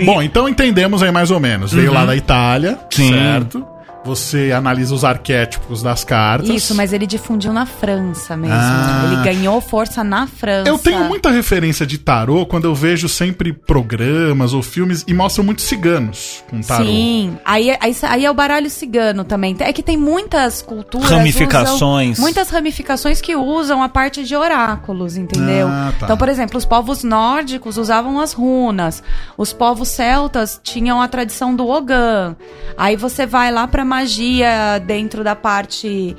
Bom, 0.04 0.21
então 0.23 0.49
entendemos 0.49 1.02
aí 1.02 1.11
mais 1.11 1.31
ou 1.31 1.38
menos. 1.40 1.73
Veio 1.73 1.93
lá 1.93 2.04
da 2.04 2.14
Itália, 2.16 2.73
Uhum. 2.73 2.78
Sim. 2.90 3.12
certo? 3.12 3.66
Você 4.04 4.52
analisa 4.52 4.94
os 4.94 5.04
arquétipos 5.04 5.82
das 5.82 6.04
cartas. 6.04 6.49
Isso, 6.50 6.75
mas 6.75 6.92
ele 6.92 7.06
difundiu 7.06 7.52
na 7.52 7.64
França 7.66 8.37
mesmo. 8.37 8.54
Ah. 8.56 9.04
Ele 9.06 9.23
ganhou 9.25 9.61
força 9.61 10.04
na 10.04 10.26
França. 10.26 10.68
Eu 10.68 10.78
tenho 10.78 11.04
muita 11.04 11.30
referência 11.30 11.87
de 11.87 11.96
tarô 11.99 12.44
quando 12.44 12.64
eu 12.66 12.75
vejo 12.75 13.08
sempre 13.08 13.52
programas 13.52 14.52
ou 14.52 14.62
filmes 14.62 15.04
e 15.08 15.14
mostram 15.14 15.44
muitos 15.44 15.64
ciganos 15.64 16.44
com 16.50 16.61
tarô. 16.61 16.84
Sim, 16.84 17.38
aí, 17.44 17.70
aí, 17.80 17.96
aí 18.02 18.25
é 18.25 18.30
o 18.30 18.34
baralho 18.34 18.68
cigano 18.68 19.25
também. 19.25 19.56
É 19.61 19.73
que 19.73 19.82
tem 19.82 19.96
muitas 19.96 20.61
culturas. 20.61 21.08
Ramificações. 21.11 22.12
usam- 22.18 22.23
muitas 22.23 22.50
ramificações 22.50 23.20
que 23.20 23.34
usam 23.34 23.82
a 23.82 23.88
parte 23.88 24.25
de 24.25 24.37
oráculos, 24.37 25.16
entendeu? 25.16 25.68
Ah, 25.68 25.92
tá. 25.99 26.04
Então, 26.06 26.16
por 26.16 26.28
exemplo, 26.28 26.58
os 26.58 26.64
povos 26.64 27.02
nórdicos 27.02 27.78
usavam 27.78 28.20
as 28.20 28.32
runas. 28.32 29.02
Os 29.37 29.52
povos 29.52 29.88
celtas 29.88 30.61
tinham 30.62 31.00
a 31.00 31.08
tradição 31.08 31.54
do 31.54 31.68
Ogã. 31.68 32.37
Aí 32.76 32.96
você 32.96 33.25
vai 33.26 33.50
lá 33.50 33.66
pra 33.66 33.84
magia 33.99 34.79
dentro 34.85 35.23
da 35.23 35.37
parte. 35.37 36.17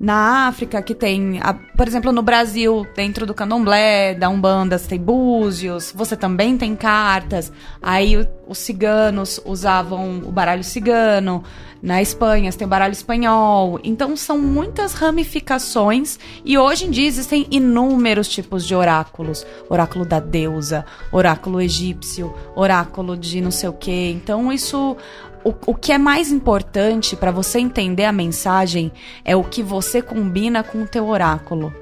Na 0.00 0.46
África, 0.46 0.80
que 0.80 0.94
tem, 0.94 1.40
a- 1.42 1.52
por 1.76 1.88
exemplo, 1.88 2.12
no 2.12 2.22
Brasil, 2.22 2.86
dentro 2.94 3.26
do 3.26 3.34
candomblé, 3.34 4.14
da 4.14 4.28
Umbanda, 4.28 4.78
tem 4.78 4.96
búzios, 5.00 5.92
você 5.92 6.16
também 6.16 6.56
tem 6.56 6.76
cartas. 6.76 7.52
Aí 7.82 8.16
o- 8.16 8.24
os 8.46 8.58
ciganos 8.58 9.40
usavam 9.44 10.18
o 10.24 10.30
baralho 10.30 10.62
cigano. 10.62 11.42
Na 11.82 12.00
Espanha, 12.00 12.52
tem 12.52 12.64
o 12.66 12.70
baralho 12.70 12.92
espanhol. 12.92 13.78
Então, 13.84 14.16
são 14.16 14.38
muitas 14.38 14.94
ramificações. 14.94 16.18
E 16.44 16.56
hoje 16.58 16.86
em 16.86 16.90
dia 16.90 17.06
existem 17.06 17.46
inúmeros 17.50 18.28
tipos 18.28 18.64
de 18.66 18.74
oráculos: 18.76 19.44
oráculo 19.68 20.04
da 20.04 20.18
deusa, 20.20 20.84
oráculo 21.12 21.60
egípcio, 21.60 22.32
oráculo 22.56 23.16
de 23.16 23.40
não 23.40 23.50
sei 23.52 23.68
o 23.68 23.72
quê. 23.72 24.12
Então, 24.14 24.52
isso. 24.52 24.96
O, 25.44 25.54
o 25.66 25.74
que 25.74 25.92
é 25.92 25.98
mais 25.98 26.30
importante 26.32 27.14
para 27.16 27.30
você 27.30 27.58
entender 27.58 28.04
a 28.04 28.12
mensagem 28.12 28.90
é 29.24 29.34
o 29.36 29.44
que 29.44 29.62
você 29.62 30.02
combina 30.02 30.62
com 30.62 30.82
o 30.82 30.86
teu 30.86 31.06
oráculo. 31.06 31.72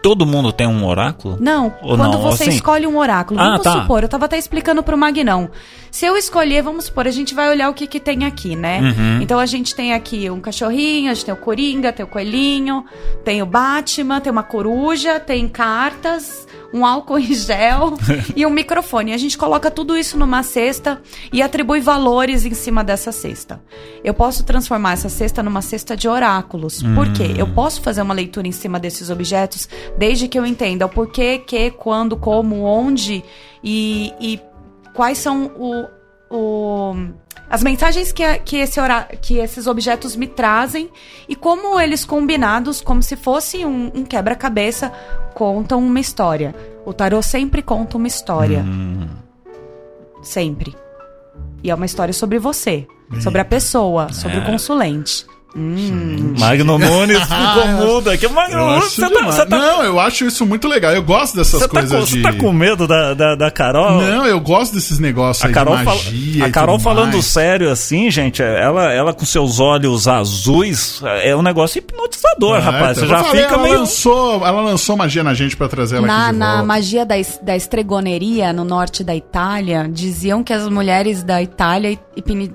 Todo 0.00 0.24
mundo 0.24 0.52
tem 0.52 0.66
um 0.66 0.86
oráculo? 0.86 1.36
Não, 1.40 1.74
Ou 1.82 1.96
quando 1.96 2.12
não, 2.12 2.22
você 2.22 2.44
assim- 2.44 2.52
escolhe 2.52 2.86
um 2.86 2.96
oráculo, 2.96 3.40
Ah, 3.40 3.44
vamos 3.50 3.62
tá. 3.62 3.72
supor, 3.82 4.02
eu 4.04 4.08
tava 4.08 4.26
até 4.26 4.38
explicando 4.38 4.80
pro 4.80 4.96
Magnão. 4.96 5.50
Se 5.90 6.06
eu 6.06 6.16
escolher, 6.16 6.62
vamos 6.62 6.84
supor, 6.84 7.08
a 7.08 7.10
gente 7.10 7.34
vai 7.34 7.50
olhar 7.50 7.68
o 7.68 7.74
que 7.74 7.84
que 7.86 7.98
tem 7.98 8.24
aqui, 8.24 8.54
né? 8.54 8.80
Uhum. 8.80 9.20
Então 9.22 9.40
a 9.40 9.46
gente 9.46 9.74
tem 9.74 9.92
aqui 9.92 10.30
um 10.30 10.40
cachorrinho, 10.40 11.10
a 11.10 11.14
gente 11.14 11.24
tem 11.24 11.34
o 11.34 11.36
Coringa, 11.36 11.92
tem 11.92 12.04
o 12.04 12.08
coelhinho, 12.08 12.84
tem 13.24 13.42
o 13.42 13.46
Batman, 13.46 14.20
tem 14.20 14.30
uma 14.30 14.44
coruja, 14.44 15.18
tem 15.18 15.48
cartas, 15.48 16.46
um 16.72 16.84
álcool 16.84 17.18
em 17.18 17.32
gel 17.34 17.94
e 18.36 18.44
um 18.44 18.50
microfone. 18.50 19.12
A 19.12 19.16
gente 19.16 19.38
coloca 19.38 19.70
tudo 19.70 19.96
isso 19.96 20.18
numa 20.18 20.42
cesta 20.42 21.00
e 21.32 21.40
atribui 21.40 21.80
valores 21.80 22.44
em 22.44 22.52
cima 22.54 22.84
dessa 22.84 23.10
cesta. 23.10 23.62
Eu 24.04 24.12
posso 24.14 24.44
transformar 24.44 24.92
essa 24.92 25.08
cesta 25.08 25.42
numa 25.42 25.62
cesta 25.62 25.96
de 25.96 26.06
oráculos. 26.08 26.82
Por 26.94 27.12
quê? 27.12 27.34
Eu 27.36 27.46
posso 27.54 27.80
fazer 27.80 28.02
uma 28.02 28.12
leitura 28.14 28.46
em 28.46 28.52
cima 28.52 28.78
desses 28.78 29.08
objetos 29.10 29.68
desde 29.96 30.28
que 30.28 30.38
eu 30.38 30.44
entenda 30.44 30.84
o 30.86 30.88
porquê, 30.88 31.38
que, 31.38 31.70
quando, 31.70 32.16
como, 32.16 32.62
onde 32.64 33.24
e, 33.64 34.12
e 34.20 34.40
quais 34.94 35.18
são 35.18 35.46
o, 35.56 35.86
o- 36.30 36.96
as 37.50 37.62
mensagens 37.62 38.12
que, 38.12 38.22
a- 38.22 38.38
que, 38.38 38.56
esse 38.58 38.78
ora- 38.80 39.08
que 39.20 39.38
esses 39.38 39.66
objetos 39.66 40.14
me 40.16 40.26
trazem 40.26 40.90
e 41.28 41.34
como 41.34 41.78
eles 41.80 42.04
combinados, 42.04 42.80
como 42.80 43.02
se 43.02 43.16
fosse 43.16 43.64
um, 43.64 43.90
um 43.94 44.04
quebra-cabeça, 44.04 44.92
contam 45.34 45.78
uma 45.84 46.00
história. 46.00 46.54
O 46.84 46.92
tarô 46.92 47.22
sempre 47.22 47.62
conta 47.62 47.96
uma 47.96 48.06
história. 48.08 48.64
Sempre. 50.22 50.74
E 51.62 51.70
é 51.70 51.74
uma 51.74 51.86
história 51.86 52.12
sobre 52.14 52.38
você, 52.38 52.86
sobre 53.20 53.40
a 53.40 53.44
pessoa, 53.44 54.12
sobre 54.12 54.38
o 54.38 54.44
consulente. 54.44 55.26
Hum. 55.56 56.34
Magno 56.38 56.76
Nunes 56.78 57.18
ficou 57.22 57.66
mudo 57.68 58.10
aqui. 58.10 58.28
Magno 58.28 58.66
Nunes, 58.66 58.84
acho 58.84 58.90
você 59.00 59.10
tá, 59.10 59.24
você 59.24 59.46
tá, 59.46 59.58
Não, 59.58 59.82
eu 59.82 59.98
acho 59.98 60.26
isso 60.26 60.44
muito 60.46 60.68
legal. 60.68 60.92
Eu 60.92 61.02
gosto 61.02 61.36
dessas 61.36 61.60
você 61.60 61.68
tá 61.68 61.80
coisas 61.80 61.98
com, 61.98 62.04
de. 62.04 62.10
você 62.12 62.22
tá 62.22 62.32
com 62.34 62.52
medo 62.52 62.86
da, 62.86 63.14
da, 63.14 63.34
da 63.34 63.50
Carol? 63.50 64.00
Não, 64.00 64.26
eu 64.26 64.38
gosto 64.40 64.74
desses 64.74 64.98
negócios 64.98 65.44
A 65.44 65.48
aí 65.48 65.54
Carol, 65.54 65.76
de 65.76 65.84
fala- 65.84 65.96
magia. 65.96 66.44
a 66.44 66.48
e 66.48 66.52
Carol 66.52 66.78
falando 66.78 67.12
mais. 67.14 67.24
sério 67.26 67.70
assim, 67.70 68.10
gente, 68.10 68.42
ela, 68.42 68.92
ela 68.92 69.12
com 69.14 69.24
seus 69.24 69.58
olhos 69.58 70.06
azuis 70.06 71.00
é 71.22 71.34
um 71.34 71.42
negócio 71.42 71.78
hipnotizador, 71.78 72.56
É, 72.56 72.60
rapaz. 72.60 72.98
Você 72.98 73.06
já 73.06 73.24
falei, 73.24 73.42
fica 73.42 73.54
ela 73.54 73.62
meio. 73.62 73.78
Lançou, 73.80 74.46
ela 74.46 74.60
lançou 74.60 74.96
magia 74.96 75.24
na 75.24 75.34
gente 75.34 75.56
pra 75.56 75.66
trazer 75.68 75.96
ela 75.96 76.06
Na, 76.06 76.24
aqui 76.24 76.32
de 76.34 76.38
na 76.38 76.50
volta. 76.52 76.66
magia 76.66 77.06
da, 77.06 77.18
es- 77.18 77.40
da 77.42 77.56
estregoneria 77.56 78.52
no 78.52 78.64
norte 78.64 79.02
da 79.02 79.14
Itália, 79.16 79.88
diziam 79.90 80.42
que 80.44 80.52
as 80.52 80.68
mulheres 80.68 81.22
da 81.22 81.42
Itália 81.42 81.98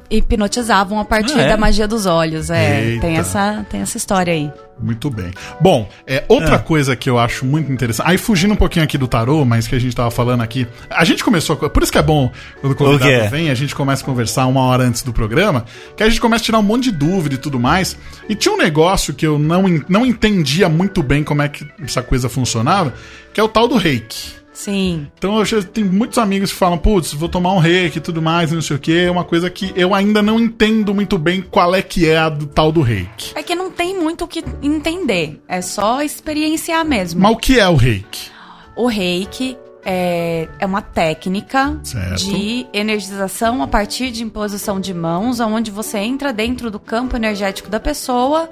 hipnotizavam 0.09 0.99
a 0.99 1.05
partir 1.05 1.37
Ah, 1.37 1.41
é? 1.43 1.49
da 1.49 1.57
magia 1.57 1.87
dos 1.87 2.05
olhos. 2.05 2.49
É, 2.49 2.92
Eita. 2.93 3.07
tem 3.07 3.17
essa, 3.17 3.65
tem 3.69 3.81
essa 3.81 3.97
história 3.97 4.33
aí. 4.33 4.51
Muito 4.79 5.09
bem. 5.09 5.31
Bom, 5.61 5.87
é, 6.05 6.23
outra 6.27 6.57
coisa 6.59 6.95
que 6.95 7.07
eu 7.09 7.19
acho 7.19 7.45
muito 7.45 7.71
interessante. 7.71 8.09
Aí 8.09 8.17
fugindo 8.17 8.53
um 8.53 8.57
pouquinho 8.57 8.83
aqui 8.83 8.97
do 8.97 9.07
tarô, 9.07 9.45
mas 9.45 9.67
que 9.67 9.75
a 9.75 9.79
gente 9.79 9.95
tava 9.95 10.09
falando 10.09 10.41
aqui. 10.41 10.67
A 10.89 11.05
gente 11.05 11.23
começou. 11.23 11.57
a- 11.61 11.69
Por 11.69 11.83
isso 11.83 11.91
que 11.91 11.97
é 11.97 12.01
bom 12.01 12.31
quando 12.59 12.73
o 12.73 12.75
convidado 12.75 13.11
vem, 13.29 13.49
a 13.51 13.53
gente 13.53 13.75
começa 13.75 14.01
a 14.01 14.05
conversar 14.05 14.47
uma 14.47 14.61
hora 14.61 14.83
antes 14.83 15.03
do 15.03 15.13
programa, 15.13 15.63
que 15.95 16.01
a 16.03 16.09
gente 16.09 16.19
começa 16.19 16.41
a 16.43 16.45
tirar 16.45 16.59
um 16.59 16.63
monte 16.63 16.85
de 16.85 16.91
dúvida 16.91 17.35
e 17.35 17.37
tudo 17.37 17.59
mais. 17.59 17.95
E 18.27 18.33
tinha 18.35 18.53
um 18.53 18.57
negócio 18.57 19.13
que 19.13 19.25
eu 19.25 19.37
não, 19.37 19.63
não 19.87 20.05
entendia 20.05 20.67
muito 20.67 21.03
bem 21.03 21.23
como 21.23 21.41
é 21.43 21.47
que 21.49 21.67
essa 21.83 22.01
coisa 22.01 22.27
funcionava, 22.27 22.93
que 23.31 23.39
é 23.39 23.43
o 23.43 23.47
tal 23.47 23.67
do 23.67 23.77
reiki. 23.77 24.42
Sim. 24.53 25.07
Então 25.17 25.43
eu 25.43 25.63
tenho 25.63 25.91
muitos 25.91 26.17
amigos 26.17 26.51
que 26.51 26.57
falam, 26.57 26.77
putz, 26.77 27.13
vou 27.13 27.27
tomar 27.27 27.53
um 27.53 27.57
reiki 27.59 27.97
e 27.97 28.01
tudo 28.01 28.21
mais, 28.21 28.51
não 28.51 28.61
sei 28.61 28.75
o 28.75 28.79
que. 28.79 28.95
É 28.95 29.11
uma 29.11 29.23
coisa 29.23 29.49
que 29.49 29.73
eu 29.75 29.93
ainda 29.93 30.21
não 30.21 30.39
entendo 30.39 30.93
muito 30.93 31.17
bem 31.17 31.41
qual 31.41 31.73
é 31.73 31.81
que 31.81 32.07
é 32.07 32.17
a 32.17 32.29
do 32.29 32.45
tal 32.45 32.71
do 32.71 32.81
reiki. 32.81 33.33
É 33.35 33.41
que 33.41 33.55
não 33.55 33.71
tem 33.71 33.99
muito 33.99 34.25
o 34.25 34.27
que 34.27 34.43
entender. 34.61 35.41
É 35.47 35.61
só 35.61 36.01
experienciar 36.01 36.85
mesmo. 36.85 37.21
Mas 37.21 37.31
o 37.31 37.37
que 37.37 37.59
é 37.59 37.67
o 37.67 37.75
reiki? 37.75 38.31
O 38.75 38.87
reiki 38.87 39.57
é, 39.85 40.47
é 40.59 40.65
uma 40.65 40.81
técnica 40.81 41.79
Certo. 41.83 42.23
de 42.23 42.65
energização 42.73 43.61
a 43.61 43.67
partir 43.67 44.11
de 44.11 44.23
imposição 44.23 44.79
de 44.79 44.93
mãos, 44.93 45.39
onde 45.39 45.71
você 45.71 45.97
entra 45.97 46.31
dentro 46.31 46.71
do 46.71 46.79
campo 46.79 47.15
energético 47.15 47.69
da 47.69 47.79
pessoa 47.79 48.49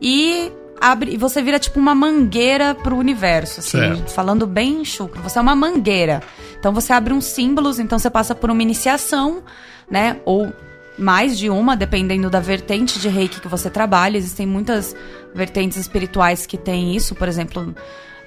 e 0.00 0.52
abre, 0.80 1.12
e 1.12 1.16
você 1.16 1.42
vira 1.42 1.58
tipo 1.58 1.78
uma 1.78 1.94
mangueira 1.94 2.74
pro 2.74 2.96
universo, 2.96 3.60
assim, 3.60 3.78
Certo. 3.78 4.10
falando 4.10 4.46
bem 4.46 4.84
chucro. 4.84 5.22
Você 5.22 5.38
é 5.38 5.42
uma 5.42 5.54
mangueira. 5.56 6.22
Então 6.58 6.72
você 6.72 6.92
abre 6.92 7.12
uns 7.12 7.24
símbolos, 7.24 7.78
então 7.78 7.98
você 7.98 8.10
passa 8.10 8.34
por 8.34 8.50
uma 8.50 8.62
iniciação, 8.62 9.42
né? 9.90 10.20
Ou 10.24 10.52
mais 10.98 11.38
de 11.38 11.48
uma, 11.48 11.76
dependendo 11.76 12.28
da 12.28 12.40
vertente 12.40 12.98
de 12.98 13.08
reiki 13.08 13.40
que 13.40 13.48
você 13.48 13.70
trabalha. 13.70 14.18
Existem 14.18 14.46
muitas 14.46 14.96
vertentes 15.34 15.78
espirituais 15.78 16.44
que 16.46 16.56
têm 16.56 16.96
isso, 16.96 17.14
por 17.14 17.28
exemplo, 17.28 17.74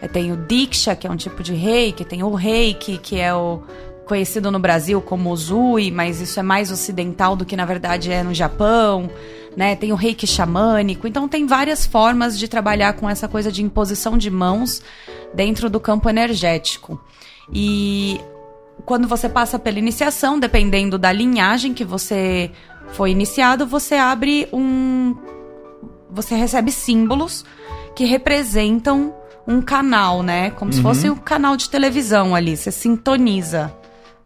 eh, 0.01 0.07
tem 0.07 0.31
o 0.31 0.37
Diksha, 0.37 0.95
que 0.95 1.05
é 1.05 1.11
um 1.11 1.17
tipo 1.17 1.43
de 1.43 1.53
reiki, 1.53 2.05
tem 2.05 2.23
o 2.23 2.33
reiki, 2.33 2.97
que 2.97 3.19
é 3.19 3.33
o 3.33 3.61
conhecido 4.05 4.51
no 4.51 4.59
Brasil 4.59 5.01
como 5.01 5.35
Zui, 5.35 5.91
mas 5.91 6.19
isso 6.19 6.39
é 6.39 6.43
mais 6.43 6.71
ocidental 6.71 7.35
do 7.35 7.45
que 7.45 7.55
na 7.55 7.65
verdade 7.65 8.11
é 8.11 8.23
no 8.23 8.33
Japão, 8.33 9.09
né? 9.55 9.75
Tem 9.75 9.91
o 9.91 9.95
reiki 9.95 10.25
xamânico, 10.25 11.07
então 11.07 11.27
tem 11.27 11.45
várias 11.45 11.85
formas 11.85 12.37
de 12.37 12.47
trabalhar 12.47 12.93
com 12.93 13.09
essa 13.09 13.27
coisa 13.27 13.51
de 13.51 13.63
imposição 13.63 14.17
de 14.17 14.29
mãos 14.29 14.81
dentro 15.33 15.69
do 15.69 15.79
campo 15.79 16.09
energético. 16.09 16.99
E 17.51 18.19
quando 18.85 19.07
você 19.07 19.27
passa 19.29 19.59
pela 19.59 19.79
iniciação, 19.79 20.39
dependendo 20.39 20.97
da 20.97 21.11
linhagem 21.11 21.73
que 21.73 21.83
você 21.83 22.51
foi 22.93 23.11
iniciado, 23.11 23.65
você 23.65 23.95
abre 23.95 24.47
um. 24.51 25.15
Você 26.09 26.35
recebe 26.35 26.71
símbolos 26.71 27.45
que 27.95 28.05
representam 28.05 29.13
um 29.47 29.61
canal, 29.61 30.23
né? 30.23 30.51
Como 30.51 30.71
se 30.71 30.81
fosse 30.81 31.09
um 31.09 31.15
canal 31.15 31.55
de 31.57 31.69
televisão 31.69 32.35
ali. 32.35 32.55
Você 32.55 32.71
sintoniza, 32.71 33.73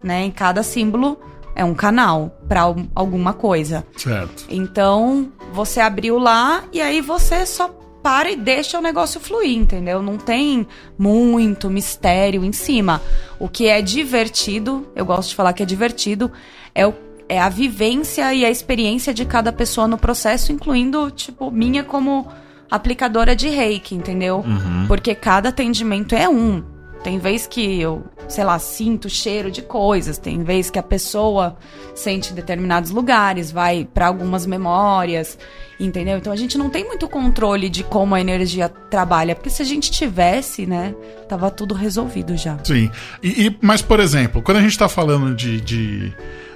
né? 0.04 0.24
Em 0.26 0.32
cada 0.32 0.64
símbolo 0.64 1.20
é 1.56 1.64
um 1.64 1.74
canal 1.74 2.38
para 2.48 2.62
alguma 2.94 3.34
coisa. 3.34 3.86
Certo. 3.96 4.46
Então, 4.50 5.32
você 5.54 5.80
abriu 5.80 6.20
lá 6.20 6.66
e 6.72 6.82
aí 6.82 7.02
você 7.02 7.46
só 7.46 7.70
para 8.04 8.30
e 8.30 8.36
deixa 8.36 8.78
o 8.78 8.82
negócio 8.82 9.20
fluir, 9.20 9.58
entendeu? 9.58 10.00
Não 10.00 10.16
tem 10.16 10.68
muito 10.96 11.72
mistério 11.72 12.46
em 12.46 12.52
cima. 12.52 13.02
O 13.40 13.50
que 13.50 13.68
é 13.68 13.82
divertido, 13.82 14.88
eu 14.96 15.04
gosto 15.04 15.30
de 15.30 15.36
falar 15.36 15.54
que 15.54 15.64
é 15.64 15.66
divertido, 15.66 16.32
é, 16.76 16.86
o, 16.86 16.94
é 17.28 17.40
a 17.40 17.50
vivência 17.50 18.32
e 18.32 18.46
a 18.46 18.50
experiência 18.52 19.12
de 19.12 19.26
cada 19.26 19.52
pessoa 19.52 19.88
no 19.88 19.98
processo, 19.98 20.52
incluindo, 20.52 21.10
tipo, 21.10 21.50
minha 21.50 21.84
como 21.84 22.28
aplicadora 22.70 23.36
de 23.36 23.50
reiki, 23.50 23.96
entendeu? 23.96 24.44
Porque 24.88 25.16
cada 25.16 25.50
atendimento 25.50 26.14
é 26.14 26.30
um. 26.30 26.64
Tem 27.06 27.20
vez 27.20 27.46
que 27.46 27.80
eu, 27.80 28.04
sei 28.28 28.44
lá, 28.44 28.58
sinto 28.58 29.08
cheiro 29.08 29.52
de 29.52 29.62
coisas, 29.62 30.18
tem 30.18 30.44
vez 30.44 30.72
que 30.72 30.80
a 30.80 30.82
pessoa 30.82 31.56
sente 31.94 32.34
determinados 32.34 32.90
lugares, 32.90 33.52
vai 33.52 33.88
pra 33.94 34.08
algumas 34.08 34.48
memórias, 34.48 35.38
entendeu? 35.80 36.18
Então 36.18 36.34
a 36.34 36.36
gente 36.36 36.58
não 36.58 36.68
tem 36.68 36.84
muito 36.84 37.08
controle 37.08 37.70
de 37.70 37.84
como 37.84 38.16
a 38.16 38.20
energia 38.20 38.68
trabalha, 38.68 39.36
porque 39.36 39.52
se 39.52 39.62
a 39.62 39.66
gente 39.66 39.92
tivesse, 39.92 40.66
né, 40.66 40.96
tava 41.30 41.52
tudo 41.52 41.76
resolvido 41.76 42.36
já. 42.36 42.58
Sim. 42.64 42.90
E, 43.22 43.46
e- 43.50 43.58
mas, 43.62 43.84
por 43.84 44.00
exemplo, 44.00 44.42
quando 44.42 44.58
a 44.58 44.62
gente 44.62 44.76
tá 44.76 44.90
falando 44.90 45.36
de, 45.36 45.62
de, 45.62 46.12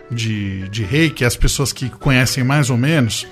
de, 0.10 0.68
de 0.70 0.84
reiki, 0.84 1.24
as 1.24 1.36
pessoas 1.36 1.72
que 1.72 1.92
conhecem 1.92 2.44
mais 2.44 2.72
ou 2.72 2.78
menos, 2.78 3.28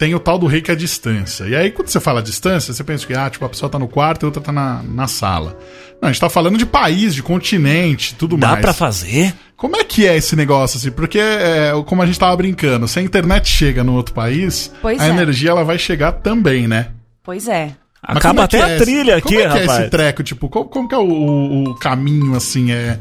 tem 0.00 0.14
o 0.14 0.18
tal 0.18 0.38
do 0.38 0.46
reiki 0.46 0.70
à 0.72 0.74
distância. 0.74 1.44
E 1.44 1.54
aí, 1.54 1.70
quando 1.70 1.88
você 1.88 2.00
fala 2.00 2.20
à 2.20 2.22
distância, 2.22 2.72
você 2.72 2.82
pensa 2.82 3.06
que, 3.06 3.12
ah, 3.12 3.28
tipo, 3.28 3.44
a 3.44 3.48
pessoa 3.50 3.68
tá 3.70 3.78
no 3.78 3.86
quarto 3.86 4.22
e 4.22 4.24
a 4.24 4.28
outra 4.28 4.42
tá 4.42 4.50
na, 4.50 4.82
na 4.82 5.06
sala. 5.06 5.58
Não, 6.00 6.08
a 6.08 6.12
gente 6.12 6.20
tá 6.22 6.30
falando 6.30 6.56
de 6.56 6.64
país, 6.64 7.14
de 7.14 7.22
continente, 7.22 8.14
tudo 8.14 8.36
Dá 8.38 8.48
mais. 8.48 8.60
pra 8.62 8.72
fazer? 8.72 9.34
Como 9.58 9.76
é 9.76 9.84
que 9.84 10.06
é 10.08 10.16
esse 10.16 10.34
negócio, 10.34 10.78
assim? 10.78 10.90
Porque, 10.90 11.18
é, 11.18 11.70
como 11.84 12.00
a 12.00 12.06
gente 12.06 12.18
tava 12.18 12.34
brincando, 12.34 12.88
se 12.88 12.98
a 12.98 13.02
internet 13.02 13.46
chega 13.46 13.84
no 13.84 13.92
outro 13.92 14.14
país, 14.14 14.72
Pois 14.80 14.98
a 14.98 15.06
é. 15.06 15.10
energia 15.10 15.50
ela 15.50 15.64
vai 15.64 15.78
chegar 15.78 16.12
também, 16.12 16.66
né? 16.66 16.88
Pois 17.22 17.46
é. 17.46 17.72
Mas 18.08 18.16
Acaba 18.16 18.44
é 18.44 18.48
que 18.48 18.56
até 18.56 18.66
é 18.66 18.72
a 18.72 18.76
esse- 18.76 18.84
trilha 18.86 19.16
aqui, 19.18 19.28
como 19.34 19.40
é 19.40 19.48
que 19.50 19.58
é 19.58 19.60
rapaz. 19.60 19.80
esse 19.80 19.90
treco? 19.90 20.22
Tipo, 20.22 20.48
como, 20.48 20.64
como 20.64 20.88
que 20.88 20.94
é 20.94 20.98
o, 20.98 21.02
o- 21.02 21.64
o 21.72 21.74
caminho, 21.74 22.34
assim, 22.34 22.72
é... 22.72 22.98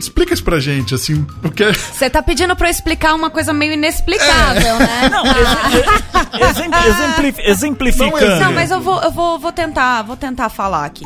Explica 0.00 0.34
isso 0.34 0.42
pra 0.42 0.58
gente, 0.58 0.94
assim, 0.94 1.24
porque... 1.42 1.72
Você 1.72 2.08
tá 2.10 2.22
pedindo 2.22 2.56
pra 2.56 2.68
eu 2.68 2.70
explicar 2.70 3.14
uma 3.14 3.30
coisa 3.30 3.52
meio 3.52 3.72
inexplicável, 3.74 4.78
né? 4.78 5.08
Não, 5.12 5.24
exempli- 6.48 6.88
exempli- 6.88 7.34
exemplificando. 7.50 8.26
Não, 8.26 8.40
Não, 8.40 8.52
mas 8.52 8.70
eu 8.70 8.80
vou, 8.80 9.00
eu 9.02 9.10
vou, 9.10 9.38
vou 9.38 9.52
tentar, 9.52 10.02
vou 10.02 10.16
tentar 10.16 10.48
falar 10.48 10.84
aqui. 10.84 11.04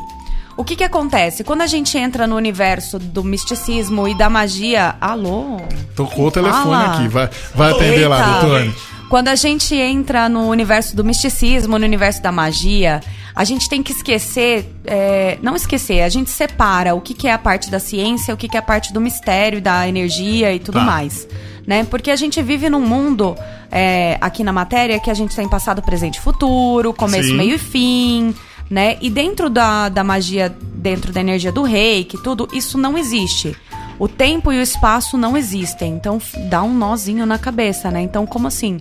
O 0.57 0.63
que 0.65 0.77
que 0.77 0.85
acontece? 0.85 1.43
Quando 1.43 1.63
a 1.63 1.67
gente 1.67 1.99
entra 1.99 2.27
no 2.29 2.37
universo 2.37 2.99
do 2.99 3.25
misticismo 3.25 4.07
e 4.07 4.17
da 4.17 4.31
magia... 4.31 4.95
Alô? 5.01 5.61
Tocou 5.97 6.29
o 6.29 6.31
telefone 6.31 6.63
Fala. 6.63 6.95
aqui, 6.95 7.09
vai, 7.09 7.29
vai 7.55 7.73
atender 7.73 8.07
lá, 8.07 8.19
Eita. 8.19 8.41
doutor. 8.47 8.75
Quando 9.09 9.29
a 9.29 9.35
gente 9.35 9.75
entra 9.75 10.29
no 10.29 10.49
universo 10.49 10.97
do 10.97 11.05
misticismo, 11.05 11.79
no 11.79 11.85
universo 11.85 12.23
da 12.23 12.33
magia, 12.33 13.01
a 13.35 13.45
gente 13.45 13.69
tem 13.69 13.83
que 13.83 13.93
esquecer, 13.93 14.67
é, 14.85 15.39
não 15.43 15.55
esquecer, 15.57 16.03
a 16.03 16.09
gente 16.09 16.31
separa 16.31 16.95
o 16.95 17.01
que, 17.01 17.15
que 17.15 17.29
é 17.29 17.33
a 17.33 17.39
parte 17.39 17.71
da 17.71 17.79
ciência, 17.79 18.33
o 18.33 18.37
que, 18.37 18.49
que 18.49 18.57
é 18.57 18.61
a 18.61 18.63
parte 18.63 18.93
do 18.93 19.01
mistério, 19.01 19.61
da 19.61 19.89
energia 19.89 20.55
e 20.55 20.59
tudo 20.59 20.79
Tá. 20.79 20.85
mais. 20.85 21.29
Né? 21.67 21.85
Porque 21.85 22.11
a 22.11 22.17
gente 22.17 22.41
vive 22.43 22.69
num 22.69 22.81
mundo, 22.81 23.37
é, 23.71 24.19
aqui 24.21 24.45
na 24.45 24.53
matéria, 24.53 25.01
que 25.01 25.11
a 25.11 25.15
gente 25.15 25.35
tem 25.35 25.49
passado, 25.49 25.83
presente 25.83 26.17
e 26.17 26.21
futuro, 26.21 26.93
começo, 26.93 27.29
Sim. 27.29 27.37
meio 27.37 27.55
e 27.55 27.59
fim, 27.59 28.35
né? 28.71 28.97
E 29.01 29.11
dentro 29.11 29.49
da, 29.51 29.89
da 29.89 30.05
magia, 30.05 30.55
dentro 30.75 31.13
da 31.13 31.21
energia 31.21 31.51
do 31.51 31.63
reiki, 31.63 32.19
tudo, 32.23 32.49
isso 32.53 32.77
não 32.79 32.97
existe. 32.99 33.57
O 33.99 34.09
tempo 34.09 34.53
e 34.53 34.59
o 34.59 34.63
espaço 34.63 35.17
não 35.17 35.37
existem. 35.37 35.95
Então 35.95 36.21
dá 36.49 36.63
um 36.63 36.75
nozinho 36.75 37.25
na 37.27 37.39
cabeça, 37.39 37.91
né? 37.91 38.01
Então, 38.01 38.27
como 38.27 38.49
assim? 38.49 38.81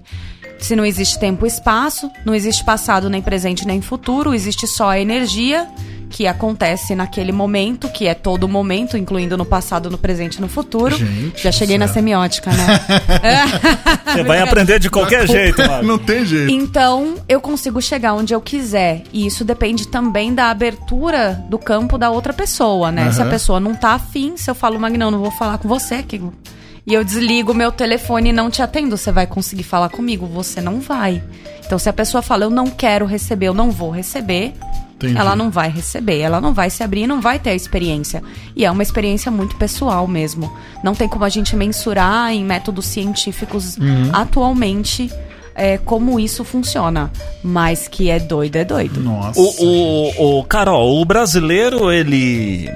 Se 0.59 0.75
não 0.75 0.85
existe 0.85 1.19
tempo 1.19 1.45
e 1.45 1.49
espaço, 1.49 2.09
não 2.25 2.33
existe 2.33 2.63
passado, 2.63 3.09
nem 3.09 3.21
presente, 3.21 3.67
nem 3.67 3.81
futuro, 3.81 4.33
existe 4.33 4.65
só 4.65 4.89
a 4.89 4.99
energia 4.99 5.67
que 6.13 6.27
acontece 6.27 6.93
naquele 6.93 7.31
momento, 7.31 7.89
que 7.89 8.05
é 8.05 8.13
todo 8.13 8.47
momento, 8.47 8.95
incluindo 8.95 9.35
no 9.35 9.43
passado, 9.43 9.89
no 9.89 9.97
presente 9.97 10.35
e 10.35 10.41
no 10.41 10.47
futuro. 10.47 10.95
Gente 10.95 11.41
Já 11.41 11.51
cheguei 11.51 11.75
na 11.75 11.87
semiótica, 11.87 12.51
né? 12.51 12.79
Você 14.13 14.23
vai 14.23 14.39
aprender 14.39 14.77
de 14.77 14.91
qualquer 14.91 15.27
jeito, 15.27 15.67
mano. 15.67 15.87
Não 15.87 15.97
tem 15.97 16.23
jeito. 16.23 16.51
Então, 16.51 17.15
eu 17.27 17.41
consigo 17.41 17.81
chegar 17.81 18.13
onde 18.13 18.31
eu 18.31 18.39
quiser. 18.39 19.01
E 19.11 19.25
isso 19.25 19.43
depende 19.43 19.87
também 19.87 20.35
da 20.35 20.51
abertura 20.51 21.43
do 21.49 21.57
campo 21.57 21.97
da 21.97 22.11
outra 22.11 22.31
pessoa, 22.31 22.91
né? 22.91 23.11
Se 23.11 23.19
a 23.19 23.25
pessoa 23.25 23.59
não 23.59 23.73
tá 23.73 23.93
afim, 23.93 24.37
se 24.37 24.47
eu 24.47 24.53
falo, 24.53 24.79
Magnão, 24.79 25.09
não 25.09 25.19
vou 25.19 25.31
falar 25.31 25.57
com 25.57 25.67
você 25.67 25.95
aqui. 25.95 26.21
E 26.85 26.93
eu 26.93 27.03
desligo 27.03 27.55
meu 27.55 27.71
telefone 27.71 28.29
e 28.29 28.33
não 28.33 28.51
te 28.51 28.61
atendo, 28.61 28.95
você 28.95 29.11
vai 29.11 29.25
conseguir 29.25 29.63
falar 29.63 29.89
comigo? 29.89 30.27
Você 30.27 30.61
não 30.61 30.79
vai. 30.79 31.23
Então, 31.65 31.79
se 31.79 31.89
a 31.89 31.93
pessoa 31.93 32.21
fala, 32.21 32.43
eu 32.43 32.51
não 32.51 32.67
quero 32.67 33.07
receber, 33.07 33.47
eu 33.47 33.53
não 33.53 33.71
vou 33.71 33.89
receber, 33.89 34.53
Entendi. 34.95 35.17
ela 35.17 35.35
não 35.35 35.49
vai 35.49 35.69
receber, 35.69 36.19
ela 36.19 36.39
não 36.39 36.53
vai 36.53 36.69
se 36.69 36.83
abrir, 36.83 37.07
não 37.07 37.19
vai 37.19 37.37
ter 37.39 37.49
a 37.49 37.55
experiência. 37.55 38.23
E 38.55 38.63
é 38.63 38.71
uma 38.71 38.83
experiência 38.83 39.31
muito 39.31 39.55
pessoal 39.57 40.07
mesmo. 40.07 40.51
Não 40.83 40.93
tem 40.95 41.07
como 41.09 41.25
a 41.25 41.29
gente 41.29 41.55
mensurar 41.55 42.31
em 42.31 42.43
métodos 42.43 42.85
científicos 42.85 43.77
Uhum. 43.77 44.09
atualmente 44.13 45.11
é, 45.55 45.77
como 45.77 46.19
isso 46.19 46.43
funciona. 46.43 47.11
Mas 47.43 47.87
que 47.87 48.09
é 48.09 48.19
doido, 48.19 48.55
é 48.55 48.63
doido. 48.65 48.99
Nossa. 48.99 49.39
O, 49.39 49.53
o, 49.59 50.39
o 50.39 50.43
Carol, 50.45 51.01
o 51.01 51.05
brasileiro, 51.05 51.91
ele. 51.91 52.69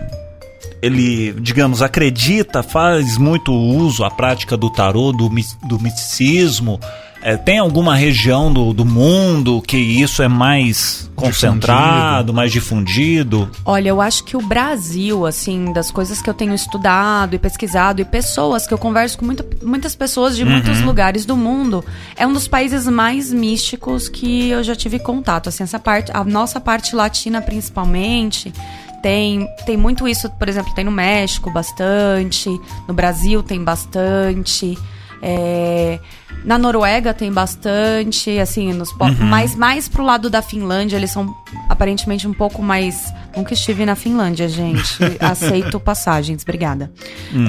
Ele, 0.79 1.33
digamos, 1.41 1.81
acredita, 1.81 2.61
faz 2.61 3.17
muito 3.17 3.51
uso, 3.51 4.03
a 4.03 4.11
prática 4.11 4.55
do 4.55 4.69
tarô, 4.69 5.11
do, 5.11 5.27
do 5.67 5.79
misticismo. 5.79 6.79
É, 7.21 7.35
tem 7.35 7.57
alguma 7.57 7.95
região 7.95 8.53
do, 8.53 8.73
do 8.73 8.85
mundo 8.85 9.61
que 9.65 9.75
isso 9.77 10.21
é 10.21 10.27
mais 10.27 11.09
concentrado, 11.15 12.31
mais 12.33 12.51
difundido? 12.51 13.49
Olha, 13.65 13.89
eu 13.89 13.99
acho 13.99 14.23
que 14.23 14.37
o 14.37 14.41
Brasil, 14.41 15.25
assim, 15.25 15.73
das 15.73 15.89
coisas 15.89 16.21
que 16.21 16.29
eu 16.29 16.33
tenho 16.33 16.53
estudado 16.53 17.33
e 17.35 17.39
pesquisado, 17.39 17.99
e 18.01 18.05
pessoas 18.05 18.67
que 18.67 18.73
eu 18.73 18.77
converso 18.77 19.17
com 19.17 19.25
muito- 19.25 19.43
muitas 19.65 19.95
pessoas 19.95 20.35
de 20.37 20.45
muitos 20.45 20.79
lugares 20.81 21.25
do 21.25 21.35
mundo, 21.35 21.83
é 22.15 22.25
um 22.25 22.31
dos 22.31 22.47
países 22.47 22.87
mais 22.87 23.33
místicos 23.33 24.07
que 24.07 24.49
eu 24.49 24.63
já 24.63 24.75
tive 24.75 24.99
contato. 24.99 25.49
Assim, 25.49 25.63
essa 25.63 25.79
parte, 25.79 26.11
a 26.13 26.23
nossa 26.23 26.59
parte 26.61 26.95
latina 26.95 27.41
principalmente. 27.41 28.53
Tem, 29.01 29.47
tem 29.65 29.77
muito 29.77 30.07
isso, 30.07 30.29
por 30.31 30.49
exemplo, 30.49 30.73
tem 30.73 30.83
no 30.83 30.91
México 30.91 31.51
bastante, 31.51 32.49
no 32.87 32.93
Brasil 32.93 33.41
tem 33.43 33.63
bastante. 33.63 34.77
É, 35.21 35.99
na 36.43 36.57
Noruega 36.57 37.13
tem 37.13 37.31
bastante, 37.31 38.37
assim, 38.39 38.71
nos 38.73 38.91
po- 38.93 39.11
mas 39.19 39.55
mais 39.55 39.87
pro 39.89 40.03
lado 40.03 40.29
da 40.29 40.41
Finlândia, 40.41 40.95
eles 40.95 41.11
são 41.11 41.35
aparentemente 41.69 42.27
um 42.27 42.33
pouco 42.33 42.61
mais. 42.61 43.13
Nunca 43.35 43.53
estive 43.53 43.85
na 43.85 43.95
Finlândia, 43.95 44.47
gente. 44.47 44.97
Aceito 45.19 45.79
passagens, 45.79 46.43
obrigada. 46.43 46.91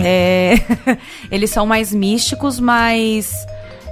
É, 0.04 0.54
eles 1.30 1.50
são 1.50 1.66
mais 1.66 1.92
místicos, 1.92 2.58
mas. 2.58 3.30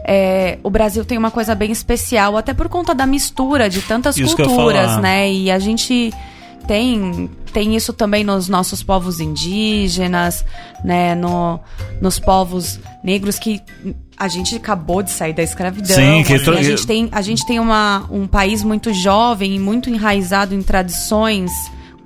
é, 0.04 0.58
o 0.62 0.70
Brasil 0.70 1.04
tem 1.04 1.18
uma 1.18 1.30
coisa 1.30 1.54
bem 1.54 1.70
especial, 1.72 2.36
até 2.36 2.54
por 2.54 2.68
conta 2.68 2.94
da 2.94 3.06
mistura 3.06 3.68
de 3.68 3.82
tantas 3.82 4.16
Isso 4.16 4.36
culturas, 4.36 4.96
né? 4.98 5.30
E 5.32 5.50
a 5.50 5.58
gente 5.58 6.12
tem, 6.66 7.30
tem 7.52 7.76
isso 7.76 7.92
também 7.92 8.24
nos 8.24 8.48
nossos 8.48 8.82
povos 8.82 9.20
indígenas, 9.20 10.44
né? 10.84 11.14
No, 11.14 11.60
nos 12.00 12.18
povos 12.18 12.78
negros 13.02 13.38
que 13.38 13.62
a 14.16 14.28
gente 14.28 14.56
acabou 14.56 15.02
de 15.02 15.10
sair 15.10 15.32
da 15.32 15.42
escravidão. 15.42 15.94
Sim, 15.94 16.22
que 16.24 16.34
assim, 16.34 16.50
a 16.50 16.62
gente 16.62 16.86
tem, 16.86 17.08
a 17.12 17.22
gente 17.22 17.46
tem 17.46 17.60
uma, 17.60 18.06
um 18.10 18.26
país 18.26 18.62
muito 18.62 18.92
jovem 18.92 19.56
e 19.56 19.58
muito 19.58 19.90
enraizado 19.90 20.54
em 20.54 20.62
tradições 20.62 21.50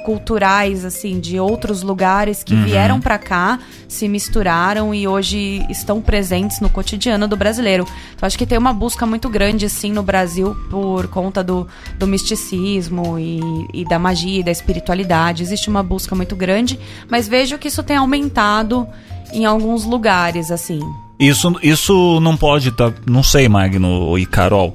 culturais 0.00 0.84
assim 0.84 1.20
de 1.20 1.38
outros 1.38 1.82
lugares 1.82 2.42
que 2.42 2.54
vieram 2.54 3.00
pra 3.00 3.18
cá, 3.18 3.58
se 3.88 4.08
misturaram 4.08 4.94
e 4.94 5.06
hoje 5.06 5.64
estão 5.68 6.00
presentes 6.00 6.60
no 6.60 6.68
cotidiano 6.68 7.28
do 7.28 7.36
brasileiro. 7.36 7.86
Então 8.14 8.26
acho 8.26 8.38
que 8.38 8.46
tem 8.46 8.58
uma 8.58 8.72
busca 8.72 9.06
muito 9.06 9.28
grande 9.28 9.66
assim 9.66 9.92
no 9.92 10.02
Brasil 10.02 10.56
por 10.70 11.08
conta 11.08 11.42
do, 11.42 11.66
do 11.98 12.06
misticismo 12.06 13.18
e, 13.18 13.40
e 13.72 13.84
da 13.84 13.98
magia 13.98 14.40
e 14.40 14.42
da 14.42 14.50
espiritualidade. 14.50 15.42
Existe 15.42 15.68
uma 15.68 15.82
busca 15.82 16.14
muito 16.14 16.34
grande, 16.34 16.78
mas 17.08 17.28
vejo 17.28 17.58
que 17.58 17.68
isso 17.68 17.82
tem 17.82 17.96
aumentado 17.96 18.86
em 19.32 19.44
alguns 19.44 19.84
lugares 19.84 20.50
assim. 20.50 20.80
Isso, 21.18 21.54
isso 21.62 22.18
não 22.20 22.36
pode, 22.36 22.72
tá, 22.72 22.92
não 23.06 23.22
sei, 23.22 23.46
Magno 23.48 24.16
e 24.18 24.24
Carol, 24.24 24.74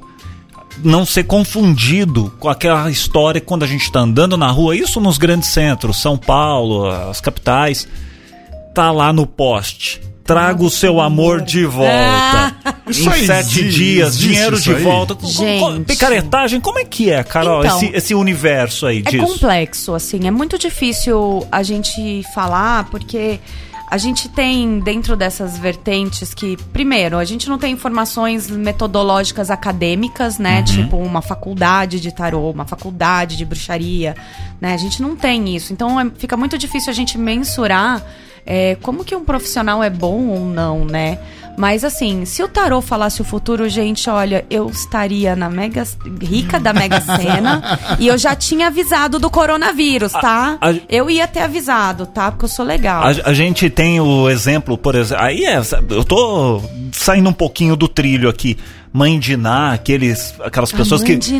não 0.84 1.04
ser 1.06 1.24
confundido 1.24 2.32
com 2.38 2.48
aquela 2.48 2.90
história 2.90 3.40
quando 3.40 3.62
a 3.64 3.66
gente 3.66 3.90
tá 3.90 4.00
andando 4.00 4.36
na 4.36 4.50
rua, 4.50 4.76
isso 4.76 5.00
nos 5.00 5.18
grandes 5.18 5.48
centros, 5.48 6.00
São 6.00 6.16
Paulo, 6.16 6.86
as 6.88 7.20
capitais, 7.20 7.86
tá 8.74 8.90
lá 8.90 9.12
no 9.12 9.26
poste. 9.26 10.00
Traga 10.24 10.64
o 10.64 10.70
seu 10.70 11.00
amor 11.00 11.40
de 11.40 11.64
volta. 11.64 12.56
Isso 12.88 13.08
em 13.08 13.26
sete 13.26 13.60
existe- 13.60 13.68
dias, 13.70 14.08
existe 14.08 14.28
dinheiro 14.28 14.54
isso 14.56 14.64
de 14.64 14.74
aí? 14.74 14.82
volta. 14.82 15.16
Gente. 15.24 15.84
Picaretagem, 15.84 16.60
como 16.60 16.80
é 16.80 16.84
que 16.84 17.10
é, 17.12 17.22
Carol, 17.22 17.64
Então, 17.64 17.76
esse, 17.76 17.90
esse 17.96 18.14
universo 18.14 18.86
aí 18.86 19.04
É 19.06 19.10
disso? 19.10 19.24
complexo, 19.24 19.94
assim, 19.94 20.26
é 20.26 20.30
muito 20.32 20.58
difícil 20.58 21.46
a 21.52 21.62
gente 21.62 22.24
falar, 22.34 22.90
porque 22.90 23.38
a 23.88 23.98
gente 23.98 24.28
tem 24.28 24.80
dentro 24.80 25.16
dessas 25.16 25.56
vertentes 25.56 26.34
que, 26.34 26.56
primeiro, 26.72 27.16
a 27.18 27.24
gente 27.24 27.48
não 27.48 27.56
tem 27.56 27.72
informações 27.72 28.50
metodológicas 28.50 29.50
acadêmicas, 29.50 30.38
né? 30.38 30.62
Tipo 30.62 30.96
uma 30.96 31.22
faculdade 31.22 32.00
de 32.00 32.12
tarô, 32.12 32.50
uma 32.50 32.64
faculdade 32.64 33.36
de 33.36 33.44
bruxaria, 33.44 34.16
né? 34.60 34.74
A 34.74 34.76
gente 34.76 35.00
não 35.00 35.14
tem 35.14 35.54
isso. 35.54 35.72
Então 35.72 36.00
é- 36.00 36.10
fica 36.18 36.36
muito 36.36 36.58
difícil 36.58 36.90
a 36.90 36.94
gente 36.94 37.16
mensurar 37.16 38.02
é, 38.48 38.76
como 38.80 39.04
que 39.04 39.14
um 39.14 39.24
profissional 39.24 39.82
é 39.82 39.90
bom 39.90 40.28
ou 40.28 40.44
não, 40.44 40.84
né? 40.84 41.18
Mas 41.56 41.84
assim, 41.84 42.24
se 42.24 42.42
o 42.42 42.48
tarô 42.48 42.80
falasse 42.80 43.20
o 43.20 43.24
futuro, 43.24 43.68
gente, 43.68 44.08
olha, 44.10 44.44
eu 44.50 44.68
estaria 44.68 45.34
na 45.34 45.48
mega 45.48 45.84
rica 46.22 46.60
da 46.60 46.72
Mega 46.72 47.00
Sena 47.00 47.62
e 47.98 48.06
eu 48.08 48.18
já 48.18 48.34
tinha 48.34 48.66
avisado 48.66 49.18
do 49.18 49.30
coronavírus, 49.30 50.12
tá? 50.12 50.58
a- 50.60 50.74
Eu 50.88 51.08
ia 51.08 51.26
ter 51.26 51.40
avisado, 51.40 52.06
tá? 52.06 52.30
Porque 52.30 52.44
eu 52.44 52.48
sou 52.48 52.64
legal. 52.64 53.02
A, 53.04 53.08
a 53.30 53.32
gente 53.34 53.70
tem 53.70 54.00
o 54.00 54.28
exemplo, 54.28 54.76
por 54.76 54.94
exemplo. 54.94 55.24
Aí 55.24 55.44
é, 55.44 55.60
eu 55.90 56.04
tô 56.04 56.60
saindo 56.92 57.28
um 57.30 57.32
pouquinho 57.32 57.74
do 57.76 57.88
trilho 57.88 58.28
aqui. 58.28 58.56
Mãe 58.96 59.18
de 59.18 59.36
Ná, 59.36 59.72
aqueles, 59.74 60.34
aquelas 60.42 60.72
pessoas 60.72 61.02
que, 61.02 61.18
que, 61.18 61.38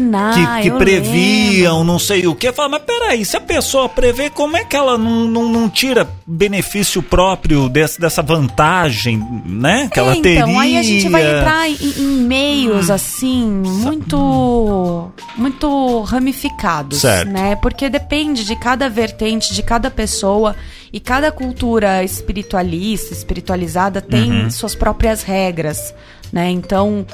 que 0.62 0.70
previam, 0.72 1.82
não 1.84 1.98
sei 1.98 2.26
o 2.26 2.34
que. 2.34 2.52
Fala, 2.52 2.68
mas 2.68 2.82
peraí, 2.82 3.24
se 3.24 3.34
a 3.36 3.40
pessoa 3.40 3.88
prevê, 3.88 4.28
como 4.28 4.56
é 4.58 4.64
que 4.64 4.76
ela 4.76 4.98
não, 4.98 5.24
não, 5.26 5.48
não 5.48 5.68
tira 5.68 6.06
benefício 6.26 7.02
próprio 7.02 7.68
desse, 7.68 7.98
dessa 7.98 8.22
vantagem, 8.22 9.18
né? 9.46 9.88
Que 9.90 9.98
É, 9.98 10.02
ela 10.02 10.12
teria. 10.16 10.40
Então, 10.40 10.60
aí 10.60 10.76
a 10.76 10.82
gente 10.82 11.08
vai 11.08 11.22
entrar 11.38 11.68
em, 11.70 11.76
em 11.98 12.06
meios 12.26 12.90
assim, 12.90 13.46
muito 13.46 15.10
muito 15.36 16.00
ramificados, 16.02 17.00
Certo. 17.00 17.30
né? 17.30 17.56
Porque 17.56 17.88
depende 17.88 18.44
de 18.44 18.56
cada 18.56 18.88
vertente, 18.88 19.54
de 19.54 19.62
cada 19.62 19.90
pessoa 19.90 20.54
e 20.92 21.00
cada 21.00 21.30
cultura 21.32 22.02
espiritualista, 22.04 23.12
espiritualizada 23.14 24.00
tem 24.00 24.26
Uhum. 24.44 24.50
suas 24.50 24.74
próprias 24.74 25.22
regras, 25.22 25.94
né? 26.32 26.50
Então, 26.50 27.06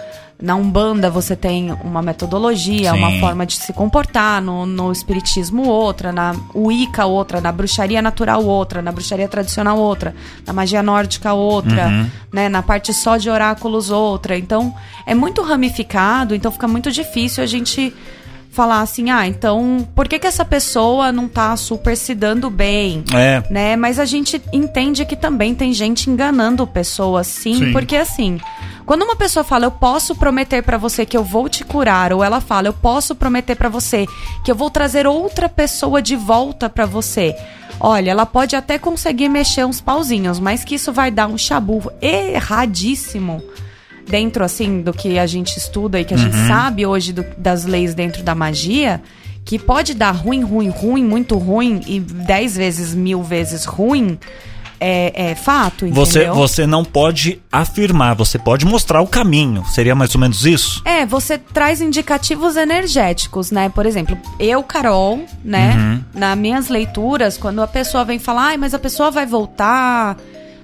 na 0.42 0.56
Umbanda 0.56 1.08
você 1.08 1.36
tem 1.36 1.70
uma 1.84 2.02
metodologia, 2.02 2.90
Sim. 2.92 2.98
uma 2.98 3.12
forma 3.20 3.46
de 3.46 3.54
se 3.54 3.72
comportar, 3.72 4.42
no, 4.42 4.66
no 4.66 4.90
espiritismo 4.90 5.68
outra, 5.68 6.10
na 6.10 6.34
Wicca 6.52 7.06
outra, 7.06 7.40
na 7.40 7.52
bruxaria 7.52 8.02
natural 8.02 8.44
outra, 8.44 8.82
na 8.82 8.90
bruxaria 8.90 9.28
tradicional 9.28 9.78
outra, 9.78 10.12
na 10.44 10.52
magia 10.52 10.82
nórdica 10.82 11.32
outra, 11.32 11.86
Uhum. 11.86 12.10
né, 12.32 12.48
na 12.48 12.60
parte 12.60 12.92
só 12.92 13.16
de 13.16 13.30
oráculos 13.30 13.90
outra. 13.90 14.36
Então, 14.36 14.74
é 15.06 15.14
muito 15.14 15.42
ramificado, 15.42 16.34
então 16.34 16.50
fica 16.50 16.66
muito 16.66 16.90
difícil 16.90 17.42
a 17.44 17.46
gente 17.46 17.94
falar 18.52 18.82
assim, 18.82 19.10
ah, 19.10 19.26
então, 19.26 19.88
por 19.94 20.06
que 20.06 20.18
que 20.18 20.26
essa 20.26 20.44
pessoa 20.44 21.10
não 21.10 21.26
tá 21.26 21.56
super 21.56 21.96
se 21.96 22.14
dando 22.14 22.50
bem? 22.50 23.02
É. 23.12 23.42
né? 23.50 23.76
Mas 23.76 23.98
a 23.98 24.04
gente 24.04 24.40
entende 24.52 25.06
que 25.06 25.16
também 25.16 25.54
tem 25.54 25.72
gente 25.72 26.10
enganando 26.10 26.66
pessoas, 26.66 27.26
sim, 27.26 27.54
Sim. 27.54 27.72
porque 27.72 27.96
assim, 27.96 28.38
quando 28.84 29.02
uma 29.02 29.16
pessoa 29.16 29.42
fala 29.42 29.64
eu 29.64 29.70
posso 29.70 30.14
prometer 30.14 30.62
pra 30.62 30.76
você 30.76 31.06
que 31.06 31.16
eu 31.16 31.24
vou 31.24 31.48
te 31.48 31.64
curar, 31.64 32.12
ou 32.12 32.22
ela 32.22 32.42
fala 32.42 32.68
eu 32.68 32.74
posso 32.74 33.14
prometer 33.14 33.56
pra 33.56 33.70
você 33.70 34.06
que 34.44 34.50
eu 34.50 34.54
vou 34.54 34.68
trazer 34.68 35.06
outra 35.06 35.48
pessoa 35.48 36.02
de 36.02 36.14
volta 36.14 36.68
pra 36.68 36.84
você. 36.84 37.34
Olha, 37.80 38.10
ela 38.10 38.26
pode 38.26 38.54
até 38.54 38.78
conseguir 38.78 39.30
mexer 39.30 39.64
uns 39.64 39.80
pauzinhos, 39.80 40.38
mas 40.38 40.62
que 40.62 40.74
isso 40.74 40.92
vai 40.92 41.10
dar 41.10 41.26
um 41.26 41.38
chabu 41.38 41.90
erradíssimo 42.02 43.42
dentro 44.12 44.44
assim 44.44 44.82
do 44.82 44.92
que 44.92 45.18
a 45.18 45.26
gente 45.26 45.56
estuda 45.56 45.98
e 45.98 46.04
que 46.04 46.12
a 46.12 46.18
gente 46.18 46.36
sabe 46.46 46.84
hoje 46.84 47.12
do- 47.14 47.24
das 47.38 47.64
leis 47.64 47.94
dentro 47.94 48.22
da 48.22 48.34
magia, 48.34 49.00
que 49.44 49.58
pode 49.58 49.94
dar 49.94 50.10
ruim, 50.12 50.42
ruim, 50.42 50.68
ruim, 50.68 51.02
muito 51.02 51.38
ruim 51.38 51.80
e 51.86 51.98
dez 51.98 52.54
vezes, 52.54 52.94
mil 52.94 53.22
vezes 53.22 53.64
ruim, 53.64 54.18
é, 54.78 55.30
é 55.30 55.34
fato, 55.34 55.86
entendeu? 55.86 56.04
Você, 56.04 56.28
você 56.30 56.66
não 56.66 56.84
pode 56.84 57.40
afirmar, 57.50 58.14
você 58.14 58.38
pode 58.38 58.66
mostrar 58.66 59.00
o 59.00 59.06
caminho. 59.06 59.64
Seria 59.64 59.94
mais 59.94 60.14
ou 60.14 60.20
menos 60.20 60.44
isso? 60.44 60.82
É, 60.84 61.06
você 61.06 61.38
traz 61.38 61.80
indicativos 61.80 62.56
energéticos, 62.56 63.50
né? 63.50 63.68
Por 63.70 63.86
exemplo, 63.86 64.18
eu, 64.38 64.62
Carol, 64.62 65.20
né? 65.44 65.74
Uhum. 65.76 66.20
Nas 66.20 66.36
minhas 66.36 66.68
leituras, 66.68 67.38
quando 67.38 67.62
a 67.62 67.66
pessoa 67.66 68.04
vem 68.04 68.18
falar, 68.18 68.48
ai, 68.48 68.56
mas 68.58 68.74
a 68.74 68.78
pessoa 68.78 69.10
vai 69.10 69.24
voltar, 69.24 70.16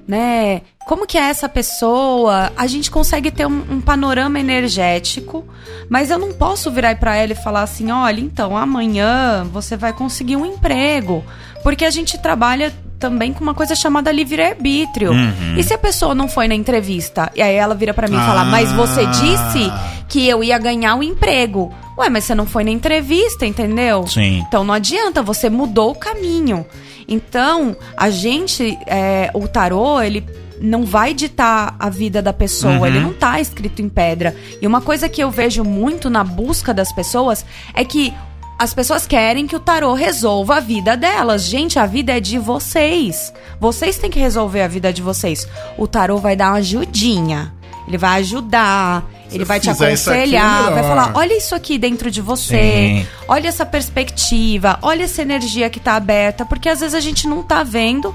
né? 0.06 0.62
Como 0.88 1.06
que 1.06 1.18
é 1.18 1.24
essa 1.28 1.50
pessoa? 1.50 2.50
A 2.56 2.66
gente 2.66 2.90
consegue 2.90 3.30
ter 3.30 3.46
um, 3.46 3.62
um 3.72 3.78
panorama 3.80 4.40
energético, 4.40 5.44
mas 5.86 6.10
eu 6.10 6.18
não 6.18 6.32
posso 6.32 6.70
virar 6.70 6.96
pra 6.98 7.14
ela 7.14 7.32
e 7.32 7.36
falar 7.36 7.60
assim, 7.62 7.90
olha, 7.90 8.18
então 8.22 8.56
amanhã 8.56 9.46
você 9.52 9.76
vai 9.76 9.92
conseguir 9.92 10.36
um 10.36 10.46
emprego, 10.46 11.22
porque 11.62 11.84
a 11.84 11.90
gente 11.90 12.16
trabalha 12.16 12.72
também 12.98 13.34
com 13.34 13.42
uma 13.44 13.52
coisa 13.52 13.74
chamada 13.76 14.10
livre-arbítrio. 14.10 15.12
E 15.58 15.62
se 15.62 15.74
a 15.74 15.78
pessoa 15.78 16.14
não 16.14 16.26
foi 16.26 16.48
na 16.48 16.54
entrevista, 16.54 17.30
e 17.36 17.42
aí 17.42 17.54
ela 17.54 17.74
vira 17.74 17.92
pra 17.92 18.08
mim 18.08 18.16
e 18.16 18.20
fala, 18.26 18.46
mas 18.46 18.72
você 18.72 19.02
Ah. 19.02 19.10
disse 19.10 19.70
que 20.08 20.26
eu 20.26 20.42
ia 20.42 20.56
ganhar 20.58 20.96
o 20.96 21.02
emprego. 21.02 21.70
Ué, 21.98 22.08
mas 22.08 22.24
você 22.24 22.34
não 22.34 22.46
foi 22.46 22.64
na 22.64 22.70
entrevista, 22.70 23.44
entendeu? 23.44 24.06
Sim. 24.06 24.42
Então 24.48 24.64
não 24.64 24.72
adianta, 24.72 25.22
você 25.22 25.50
mudou 25.50 25.90
o 25.90 25.94
caminho. 25.94 26.64
Então, 27.06 27.76
a 27.94 28.08
gente, 28.08 28.78
é, 28.86 29.30
o 29.34 29.46
tarô, 29.46 30.00
ele 30.00 30.24
não 30.60 30.84
vai 30.84 31.14
ditar 31.14 31.74
a 31.78 31.88
vida 31.90 32.20
da 32.22 32.32
pessoa, 32.32 32.78
Uhum. 32.78 32.86
ele 32.86 33.00
não 33.00 33.12
tá 33.12 33.40
escrito 33.40 33.80
em 33.82 33.88
pedra. 33.88 34.34
E 34.60 34.66
uma 34.66 34.80
coisa 34.80 35.08
que 35.08 35.22
eu 35.22 35.30
vejo 35.30 35.64
muito 35.64 36.08
na 36.10 36.22
busca 36.24 36.72
das 36.74 36.92
pessoas 36.92 37.44
é 37.74 37.84
que 37.84 38.12
as 38.58 38.74
pessoas 38.74 39.06
querem 39.06 39.46
que 39.46 39.54
o 39.54 39.60
tarô 39.60 39.94
resolva 39.94 40.56
a 40.56 40.60
vida 40.60 40.96
delas. 40.96 41.42
Gente, 41.44 41.78
a 41.78 41.86
vida 41.86 42.16
é 42.16 42.20
de 42.20 42.38
vocês. 42.38 43.32
Vocês 43.60 43.98
têm 43.98 44.10
que 44.10 44.18
resolver 44.18 44.62
a 44.62 44.68
vida 44.68 44.92
de 44.92 45.00
vocês. 45.00 45.46
O 45.76 45.86
tarô 45.86 46.16
vai 46.18 46.34
dar 46.34 46.48
uma 46.50 46.58
ajudinha. 46.58 47.54
Ele 47.86 47.96
vai 47.96 48.18
ajudar, 48.20 49.02
ele 49.32 49.46
vai 49.46 49.58
te 49.58 49.70
isso 49.70 49.82
aqui, 49.82 49.94
aconselhar, 49.94 50.70
vai 50.72 50.82
falar: 50.82 51.12
olha 51.14 51.38
isso 51.38 51.54
aqui 51.54 51.78
dentro 51.78 52.10
de 52.10 52.20
você, 52.20 53.02
Sim. 53.02 53.06
olha 53.26 53.48
essa 53.48 53.64
perspectiva, 53.64 54.78
olha 54.82 55.04
essa 55.04 55.22
energia 55.22 55.70
que 55.70 55.80
tá 55.80 55.94
aberta, 55.96 56.44
porque 56.44 56.68
às 56.68 56.80
vezes 56.80 56.94
a 56.94 57.00
gente 57.00 57.26
não 57.26 57.42
tá 57.42 57.62
vendo. 57.62 58.14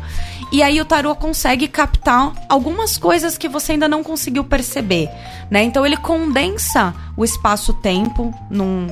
E 0.54 0.62
aí 0.62 0.80
o 0.80 0.86
tarô 0.86 1.16
consegue 1.16 1.68
captar 1.68 2.32
algumas 2.48 2.96
coisas 2.96 3.40
que 3.40 3.50
você 3.50 3.72
ainda 3.72 3.88
não 3.88 4.04
conseguiu 4.04 4.44
perceber, 4.44 5.10
né? 5.50 5.64
Então 5.64 5.84
ele 5.84 5.98
condensa 5.98 6.94
o 7.18 7.26
espaço-tempo 7.26 8.32
num, 8.52 8.86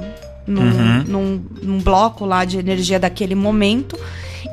num, 0.48 1.04
num, 1.04 1.46
num 1.62 1.80
bloco 1.80 2.26
lá 2.26 2.46
de 2.46 2.58
energia 2.58 3.00
daquele 3.00 3.36
momento 3.36 3.96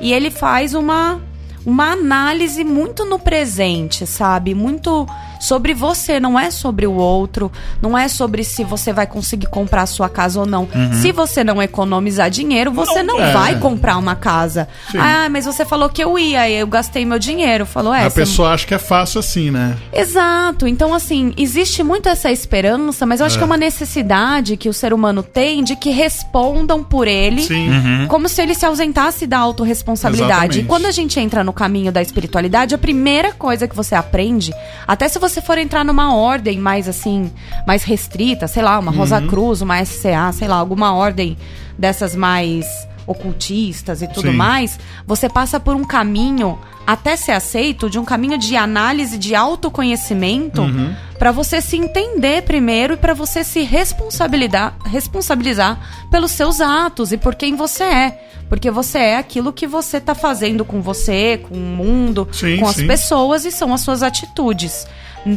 e 0.03 0.12
ele 0.12 0.31
faz 0.31 0.75
uma 0.75 1.18
uma 1.64 1.92
análise 1.92 2.62
muito 2.62 3.07
no 3.07 3.18
presente, 3.18 4.07
sabe? 4.07 4.55
Muito 4.55 5.07
sobre 5.38 5.74
você, 5.74 6.18
não 6.20 6.38
é 6.38 6.51
sobre 6.51 6.87
o 6.87 6.92
outro, 6.94 7.51
não 7.81 7.96
é 7.96 8.09
sobre 8.09 8.44
se 8.44 8.64
você 8.64 8.92
vai 8.92 9.07
conseguir 9.07 9.46
comprar 9.48 9.83
a 9.83 9.87
sua 9.87 10.09
casa 10.09 10.40
ou 10.40 10.46
não. 10.46 10.68
Se 11.01 11.12
você 11.12 11.42
não 11.44 11.62
economizar 11.62 12.31
dinheiro, 12.31 12.72
você 12.72 13.03
não, 13.03 13.20
é. 13.20 13.33
vai 13.33 13.59
comprar 13.59 13.96
uma 13.96 14.14
casa. 14.14 14.68
Sim. 14.90 14.98
Ah, 14.98 15.29
mas 15.31 15.44
você 15.44 15.64
falou 15.64 15.88
que 15.88 16.03
eu 16.03 16.18
ia, 16.18 16.48
eu 16.51 16.66
gastei 16.66 17.05
meu 17.05 17.18
dinheiro. 17.18 17.64
Falou, 17.66 17.92
é, 17.94 18.07
a 18.07 18.11
pessoa 18.11 18.51
acha 18.53 18.66
que 18.66 18.74
é 18.74 18.79
fácil 18.79 19.20
assim, 19.20 19.51
né? 19.51 19.77
Exato. 19.92 20.66
Então, 20.66 20.92
assim, 20.94 21.33
existe 21.37 21.83
muito 21.83 22.09
essa 22.09 22.31
esperança, 22.31 23.05
mas 23.07 23.20
eu 23.20 23.27
acho 23.27 23.37
É. 23.37 23.38
que 23.38 23.42
é 23.44 23.46
uma 23.46 23.57
necessidade 23.57 24.57
que 24.57 24.68
o 24.68 24.72
ser 24.72 24.92
humano 24.92 25.22
tem 25.22 25.62
de 25.62 25.77
que 25.77 25.90
respondam 25.90 26.83
por 26.83 27.07
ele. 27.07 27.42
Sim. 27.42 28.07
Como 28.09 28.29
se 28.29 28.40
ele 28.40 28.55
se 28.55 28.64
ausentasse 28.66 29.27
da 29.27 29.38
autorresponsabilidade. 29.38 30.33
Exatamente. 30.33 30.61
E 30.61 30.64
quando 30.64 30.87
a 30.87 30.90
gente 30.90 31.20
entra 31.20 31.44
no 31.44 31.53
caminho 31.53 31.92
da 31.92 32.03
espiritualidade, 32.03 32.74
a 32.74 32.79
primeira 32.79 33.33
coisa 33.33 33.68
que 33.68 33.77
você 33.77 33.94
aprende, 33.94 34.53
até 34.87 35.09
se 35.09 35.18
você 35.18 35.27
for 35.42 35.58
entrar 35.58 35.84
numa 35.84 36.14
ordem 36.14 36.58
mais 36.58 36.88
assim, 36.88 37.30
mais 37.66 37.82
restrita, 37.84 38.46
sei 38.48 38.62
lá, 38.62 38.78
uma 38.78 38.90
Rosa 38.90 39.18
Uhum. 39.20 39.26
Cruz, 39.26 39.60
uma 39.60 39.84
SCA, 39.84 40.32
sei 40.32 40.48
lá, 40.48 40.56
alguma 40.56 40.94
ordem 40.94 41.36
dessas 41.78 42.14
mais 42.16 42.66
ocultistas 43.06 44.02
e 44.02 44.06
tudo 44.06 44.30
Sim. 44.30 44.36
mais, 44.36 44.78
você 45.06 45.28
passa 45.30 45.58
por 45.58 45.74
um 45.74 45.82
caminho 45.84 46.58
até 46.86 47.16
ser 47.16 47.32
aceito 47.32 47.88
de 47.88 47.98
um 47.98 48.04
caminho 48.04 48.36
de 48.38 48.54
análise 48.56 49.16
de 49.18 49.34
autoconhecimento 49.34 50.60
Uhum. 50.62 50.94
pra 51.18 51.32
você 51.32 51.60
se 51.60 51.76
entender 51.76 52.42
primeiro 52.42 52.94
e 52.94 52.96
pra 52.96 53.14
você 53.14 53.42
se 53.44 53.62
responsabilizar, 53.62 54.74
responsabilizar 54.84 55.78
pelos 56.10 56.30
seus 56.32 56.60
atos 56.60 57.12
e 57.12 57.16
por 57.16 57.34
quem 57.34 57.56
você 57.56 57.84
é. 57.84 58.24
Porque 58.48 58.70
você 58.70 58.98
é 58.98 59.16
aquilo 59.18 59.52
que 59.52 59.66
você 59.66 60.00
tá 60.00 60.14
fazendo 60.14 60.64
com 60.64 60.80
você, 60.80 61.38
com 61.48 61.54
o 61.54 61.58
mundo, 61.58 62.26
Sim, 62.32 62.58
com 62.58 62.66
as 62.66 62.76
sim. 62.76 62.86
pessoas 62.86 63.44
e 63.44 63.50
são 63.50 63.74
as 63.74 63.82
suas 63.82 64.02
atitudes. 64.02 64.86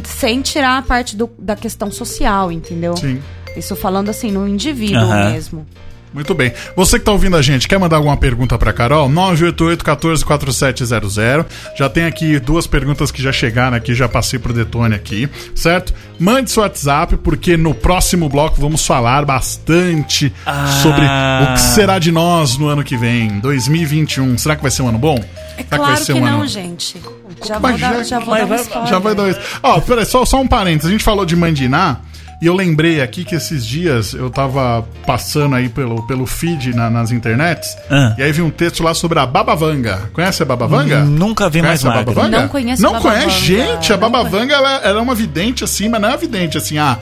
Sem 0.04 0.40
tirar 0.42 0.78
a 0.78 0.82
parte 0.82 1.16
do- 1.16 1.30
da 1.38 1.54
questão 1.56 1.90
social, 1.90 2.50
entendeu? 2.52 2.96
Sim. 2.96 3.22
Isso 3.56 3.76
falando 3.76 4.08
assim, 4.08 4.30
no 4.30 4.48
indivíduo 4.48 5.08
mesmo. 5.32 5.66
Muito 6.12 6.34
bem. 6.34 6.52
Você 6.76 6.98
que 6.98 7.04
tá 7.04 7.12
ouvindo 7.12 7.36
a 7.36 7.42
gente, 7.42 7.66
quer 7.66 7.78
mandar 7.78 7.96
alguma 7.96 8.16
pergunta 8.16 8.58
pra 8.58 8.72
Carol? 8.72 9.08
988-144700. 9.08 11.46
Já 11.76 11.88
tem 11.88 12.04
aqui 12.04 12.38
duas 12.38 12.66
perguntas 12.66 13.10
que 13.10 13.22
já 13.22 13.32
chegaram 13.32 13.76
aqui, 13.76 13.94
já 13.94 14.08
passei 14.08 14.38
pro 14.38 14.52
Detone 14.52 14.94
aqui, 14.94 15.28
certo? 15.54 15.94
Mande 16.18 16.50
seu 16.50 16.62
WhatsApp, 16.62 17.16
porque 17.16 17.56
no 17.56 17.74
próximo 17.74 18.28
bloco 18.28 18.60
vamos 18.60 18.86
falar 18.86 19.24
bastante 19.24 20.32
Ah. 20.46 20.66
sobre 20.82 21.00
o 21.02 21.54
que 21.54 21.60
será 21.60 21.98
de 21.98 22.12
nós 22.12 22.56
no 22.58 22.68
ano 22.68 22.84
que 22.84 22.96
vem, 22.96 23.40
2021. 23.40 24.36
Será 24.38 24.54
que 24.54 24.62
vai 24.62 24.70
ser 24.70 24.82
um 24.82 24.88
ano 24.88 24.98
bom? 24.98 25.16
É 25.56 25.62
Será 25.62 25.76
claro 25.76 25.94
vai 25.94 25.96
ser 25.96 26.12
que 26.12 26.18
um 26.18 26.24
não, 26.24 26.38
ano- 26.40 26.46
gente. 26.46 27.02
Já 27.44 27.58
Mas 27.58 27.72
vou 27.72 27.80
dar, 27.80 27.94
já- 27.96 28.02
já 28.04 28.18
vou 28.20 28.28
mas 28.28 28.38
dar 28.40 28.44
um 28.44 28.48
vai- 28.48 28.60
spoiler. 28.60 28.88
Já 28.90 28.98
vai 28.98 29.14
dar 29.14 29.28
isso. 29.30 29.40
Ó, 29.62 29.80
peraí, 29.80 30.04
só, 30.06 30.24
só 30.24 30.40
um 30.40 30.46
parênteses. 30.46 30.88
A 30.88 30.92
gente 30.92 31.02
falou 31.02 31.24
de 31.26 31.34
Mandiná. 31.34 31.96
E 32.42 32.46
eu 32.46 32.54
lembrei 32.56 33.00
aqui 33.00 33.24
que 33.24 33.36
esses 33.36 33.64
dias 33.64 34.14
eu 34.14 34.28
tava 34.28 34.84
passando 35.06 35.54
aí 35.54 35.68
pelo, 35.68 36.04
pelo 36.08 36.26
feed 36.26 36.74
na- 36.74 36.90
nas 36.90 37.12
internets. 37.12 37.76
Ah. 37.88 38.16
E 38.18 38.22
aí 38.22 38.32
vi 38.32 38.42
um 38.42 38.50
texto 38.50 38.82
lá 38.82 38.92
sobre 38.94 39.20
a 39.20 39.24
Babavanga. 39.24 40.10
Conhece 40.12 40.42
a 40.42 40.46
Babavanga? 40.46 41.04
Nunca 41.04 41.48
vi 41.48 41.62
mais 41.62 41.82
Conhece 41.82 41.86
a 41.86 41.90
Magno. 41.90 42.04
Babavanga? 42.14 42.40
Não 42.42 42.48
conheço 42.48 42.82
Não 42.82 42.96
a 42.96 43.00
conhece? 43.00 43.26
Babavanga. 43.26 43.46
Gente, 43.76 43.92
a 43.92 43.96
Não 43.96 44.10
Babavanga 44.10 44.54
ela, 44.54 44.70
ela 44.82 44.98
é 44.98 45.02
uma 45.02 45.14
vidente 45.14 45.62
assim, 45.62 45.88
mas 45.88 46.00
não 46.00 46.08
é 46.10 46.16
vidente 46.16 46.58
assim, 46.58 46.78
há 46.78 46.98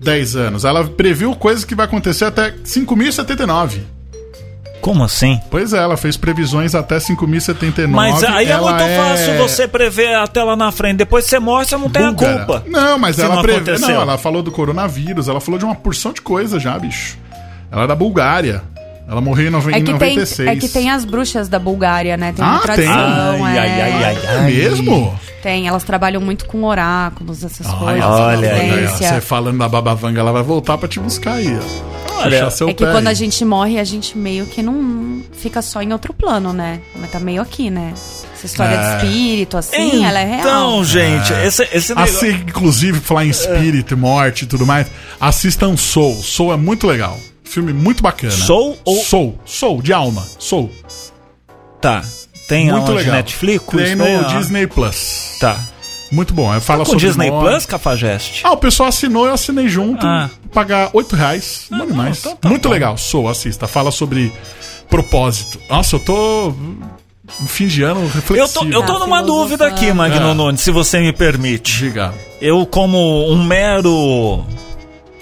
10 0.00 0.34
anos. 0.34 0.64
Ela 0.64 0.82
previu 0.84 1.36
coisas 1.36 1.64
que 1.64 1.74
vai 1.76 1.86
acontecer 1.86 2.24
até 2.24 2.50
5.079. 2.64 3.82
Como 4.80 5.04
assim? 5.04 5.40
Pois 5.50 5.72
é, 5.72 5.78
ela 5.78 5.96
fez 5.96 6.16
previsões 6.16 6.74
até 6.74 6.96
5.079. 6.98 7.86
Mas 7.88 8.22
aí 8.24 8.46
é 8.46 8.50
Ela 8.50 8.72
muito 8.72 8.96
fácil 8.96 9.36
você 9.38 9.68
prever 9.68 10.14
até 10.16 10.42
lá 10.42 10.56
na 10.56 10.72
frente. 10.72 10.96
Depois 10.96 11.26
você 11.26 11.38
morre, 11.38 11.66
você 11.66 11.76
não 11.76 11.90
tem 11.90 12.04
a 12.06 12.12
culpa. 12.14 12.64
Não, 12.66 12.98
mas 12.98 13.18
ela 13.18 13.36
não 13.36 13.42
prevê. 13.42 13.58
aconteceu. 13.72 13.88
Não, 13.94 14.02
ela 14.02 14.16
falou 14.18 14.42
do 14.42 14.50
coronavírus, 14.50 15.28
ela 15.28 15.40
falou 15.40 15.58
de 15.58 15.64
uma 15.64 15.74
porção 15.74 16.12
de 16.12 16.22
coisa 16.22 16.58
já, 16.58 16.78
bicho. 16.78 17.18
Ela 17.70 17.84
é 17.84 17.86
da 17.86 17.94
Bulgária. 17.94 18.62
Ela 19.08 19.20
morreu 19.20 19.48
em, 19.48 19.50
nove- 19.50 19.72
É 19.72 19.78
que, 19.80 19.84
tem, 19.86 19.92
96. 19.94 20.48
é 20.48 20.56
que 20.56 20.68
tem 20.68 20.88
as 20.88 21.04
bruxas 21.04 21.48
da 21.48 21.58
Bulgária, 21.58 22.16
né? 22.16 22.32
Tem 22.32 22.44
Ah, 22.44 22.48
uma 22.50 22.58
tem? 22.60 22.66
tradição. 22.66 22.94
Ai, 23.44 23.56
é. 23.56 23.60
ai, 23.60 23.80
ai, 23.80 24.04
ai, 24.04 24.18
É 24.24 24.36
ai. 24.38 24.46
mesmo? 24.52 25.18
Tem, 25.42 25.66
elas 25.66 25.82
trabalham 25.82 26.20
muito 26.20 26.46
com 26.46 26.62
oráculos, 26.62 27.42
essas 27.44 27.66
coisas. 27.66 28.04
olha 28.04 28.52
aí, 28.54 28.70
vidência. 28.70 29.08
Você 29.14 29.20
falando 29.20 29.58
da 29.58 29.68
Babavanga, 29.68 30.20
ela 30.20 30.30
vai 30.32 30.42
voltar 30.44 30.78
pra 30.78 30.88
te 30.88 31.00
buscar 31.00 31.32
aí, 31.34 31.48
ó. 31.58 32.09
Olha, 32.20 32.38
Puxar 32.38 32.50
seu 32.50 32.68
É 32.68 32.74
que 32.74 32.84
pé 32.84 32.92
quando 32.92 33.08
a 33.08 33.14
gente 33.14 33.44
morre, 33.44 33.78
a 33.78 33.84
gente 33.84 34.16
meio 34.16 34.46
que 34.46 34.62
não 34.62 35.22
fica 35.32 35.60
só 35.62 35.80
em 35.82 35.92
outro 35.92 36.12
plano, 36.14 36.52
né? 36.52 36.80
Mas 36.96 37.10
tá 37.10 37.18
meio 37.20 37.42
aqui, 37.42 37.70
né? 37.70 37.92
Essa 38.34 38.46
história 38.46 38.74
É. 38.74 38.96
de 38.98 39.06
espírito, 39.06 39.56
assim, 39.56 40.04
ela 40.04 40.18
é 40.20 40.24
real. 40.24 40.40
Então, 40.40 40.84
gente, 40.84 41.32
esse, 41.44 41.68
esse 41.72 41.94
negócio... 41.94 42.16
Assim, 42.16 42.30
inclusive, 42.48 42.98
falar 43.00 43.26
em 43.26 43.30
espírito, 43.30 43.96
morte 43.96 44.44
e 44.44 44.46
tudo 44.46 44.64
mais, 44.66 44.86
assistam 45.20 45.76
Soul. 45.76 46.14
Soul 46.22 46.52
é 46.52 46.56
muito 46.56 46.86
legal. 46.86 47.18
Filme 47.44 47.72
muito 47.72 48.02
bacana. 48.02 48.32
Soul 48.32 48.78
ou- 48.84 49.02
Soul. 49.02 49.38
Soul, 49.44 49.82
de 49.82 49.92
alma. 49.92 50.26
Soul. 50.38 50.70
Tá. 51.80 52.02
Tem 52.48 52.64
muito 52.70 52.76
aonde? 52.90 52.92
legal. 52.94 53.16
Netflix? 53.16 53.64
Tem 53.66 53.94
no. 53.94 54.24
Disney 54.38 54.66
Plus. 54.66 55.36
Tá. 55.40 55.58
Muito 56.10 56.34
bom. 56.34 56.52
É, 56.52 56.58
fala 56.60 56.80
Com 56.84 56.92
sobre 56.92 57.06
Disney 57.06 57.30
morte. 57.30 57.48
Plus, 57.50 57.66
Cafajeste? 57.66 58.40
Ah, 58.44 58.52
o 58.52 58.56
pessoal 58.56 58.88
assinou, 58.88 59.26
eu 59.26 59.32
assinei 59.34 59.68
junto. 59.68 60.04
Ah. 60.06 60.28
Pagar 60.52 60.90
8 60.92 61.14
reais. 61.14 61.66
Bom 61.70 61.86
demais. 61.86 62.18
então 62.20 62.36
tá 62.36 62.48
Muito 62.48 62.68
bom. 62.68 62.72
legal. 62.74 62.98
Soul, 62.98 63.28
assista. 63.28 63.68
Fala 63.68 63.90
sobre 63.92 64.32
propósito. 64.88 65.58
Nossa, 65.68 65.96
eu 65.96 66.00
tô. 66.00 66.52
Fim 67.46 67.68
de 67.68 67.84
ano 67.84 68.00
Eu 68.00 68.08
reflexivo. 68.08 68.48
tô, 68.52 68.64
eu 68.66 68.80
tô 68.84 68.92
Tá 68.94 68.98
numa 68.98 69.18
filosofando. 69.18 69.26
dúvida 69.26 69.66
aqui, 69.68 69.92
Magno 69.92 70.30
Ah. 70.30 70.34
Nunes, 70.34 70.60
se 70.62 70.72
você 70.72 70.98
me 70.98 71.12
permite. 71.12 71.78
Diga. 71.78 72.12
Eu, 72.40 72.66
como 72.66 73.30
um 73.30 73.44
mero 73.44 74.44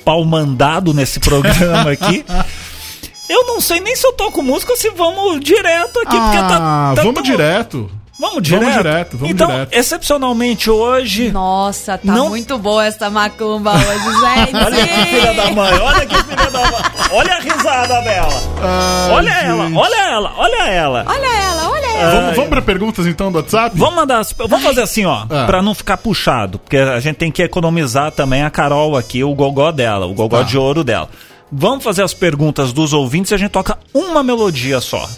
pau 0.06 0.24
mandado 0.24 0.94
nesse 0.94 1.20
programa 1.20 1.90
aqui, 1.90 2.24
eu 3.28 3.44
não 3.46 3.60
sei 3.60 3.78
nem 3.80 3.94
se 3.94 4.06
eu 4.06 4.14
toco 4.14 4.42
música 4.42 4.72
ou 4.72 4.78
se 4.78 4.88
vamos 4.88 5.38
direto 5.40 5.98
aqui, 6.00 6.16
porque 6.18 6.38
tá. 6.38 6.56
ah, 6.58 6.92
tá 6.96 7.02
vamos 7.02 7.14
tão- 7.16 7.22
direto. 7.22 7.90
Vamos 8.18 8.42
direto. 8.42 8.60
Vamos 8.62 8.76
direto, 8.82 9.16
vamos 9.16 9.30
então, 9.34 9.46
direto. 9.48 9.72
excepcionalmente 9.72 10.68
hoje. 10.70 11.30
Nossa, 11.30 11.98
tá 11.98 12.12
Não- 12.12 12.28
muito 12.30 12.58
boa 12.58 12.84
essa 12.84 13.08
macumba 13.08 13.72
hoje, 13.74 13.84
gente. 14.20 14.56
Olha 14.64 14.86
que 14.88 15.04
filha 15.04 15.34
da 15.34 15.50
mãe, 15.52 15.72
olha 15.78 16.06
que 16.06 16.14
filha 16.24 16.50
da 16.50 16.60
mãe. 16.60 16.82
Olha 17.12 17.32
a 17.34 17.38
risada 17.40 18.00
dela. 18.02 18.42
Ai, 18.60 19.10
Olha 19.12 19.30
ela, 19.30 19.66
gente. 19.66 19.76
olha 19.78 19.96
ela, 20.10 20.32
olha 20.36 20.62
ela. 20.68 21.04
Olha 21.06 21.26
ela, 21.42 21.70
olha 21.70 21.86
ela. 21.86 22.20
Vamos, 22.20 22.34
vamos 22.36 22.50
pra 22.50 22.62
perguntas 22.62 23.06
então 23.06 23.30
do 23.30 23.38
WhatsApp? 23.38 23.78
Vamos 23.78 23.94
mandar, 23.94 24.18
as- 24.18 24.32
vamos 24.36 24.62
fazer 24.64 24.82
assim, 24.82 25.04
ó, 25.06 25.24
Ah. 25.30 25.44
pra 25.46 25.62
não 25.62 25.74
ficar 25.74 25.96
puxado, 25.96 26.58
porque 26.58 26.76
a 26.76 26.98
gente 27.00 27.16
tem 27.16 27.30
que 27.30 27.42
economizar 27.42 28.10
também 28.10 28.42
a 28.42 28.50
Carol 28.50 28.96
aqui, 28.96 29.22
o 29.22 29.32
gogó 29.34 29.70
dela, 29.70 30.06
o 30.06 30.12
gogó 30.14 30.38
Tá. 30.38 30.42
de 30.42 30.58
ouro 30.58 30.82
dela. 30.82 31.08
Vamos 31.50 31.82
fazer 31.84 32.02
as 32.02 32.12
perguntas 32.12 32.72
dos 32.72 32.92
ouvintes 32.92 33.30
e 33.30 33.34
a 33.34 33.38
gente 33.38 33.50
toca 33.50 33.78
uma 33.94 34.22
melodia 34.22 34.80
só. 34.80 35.08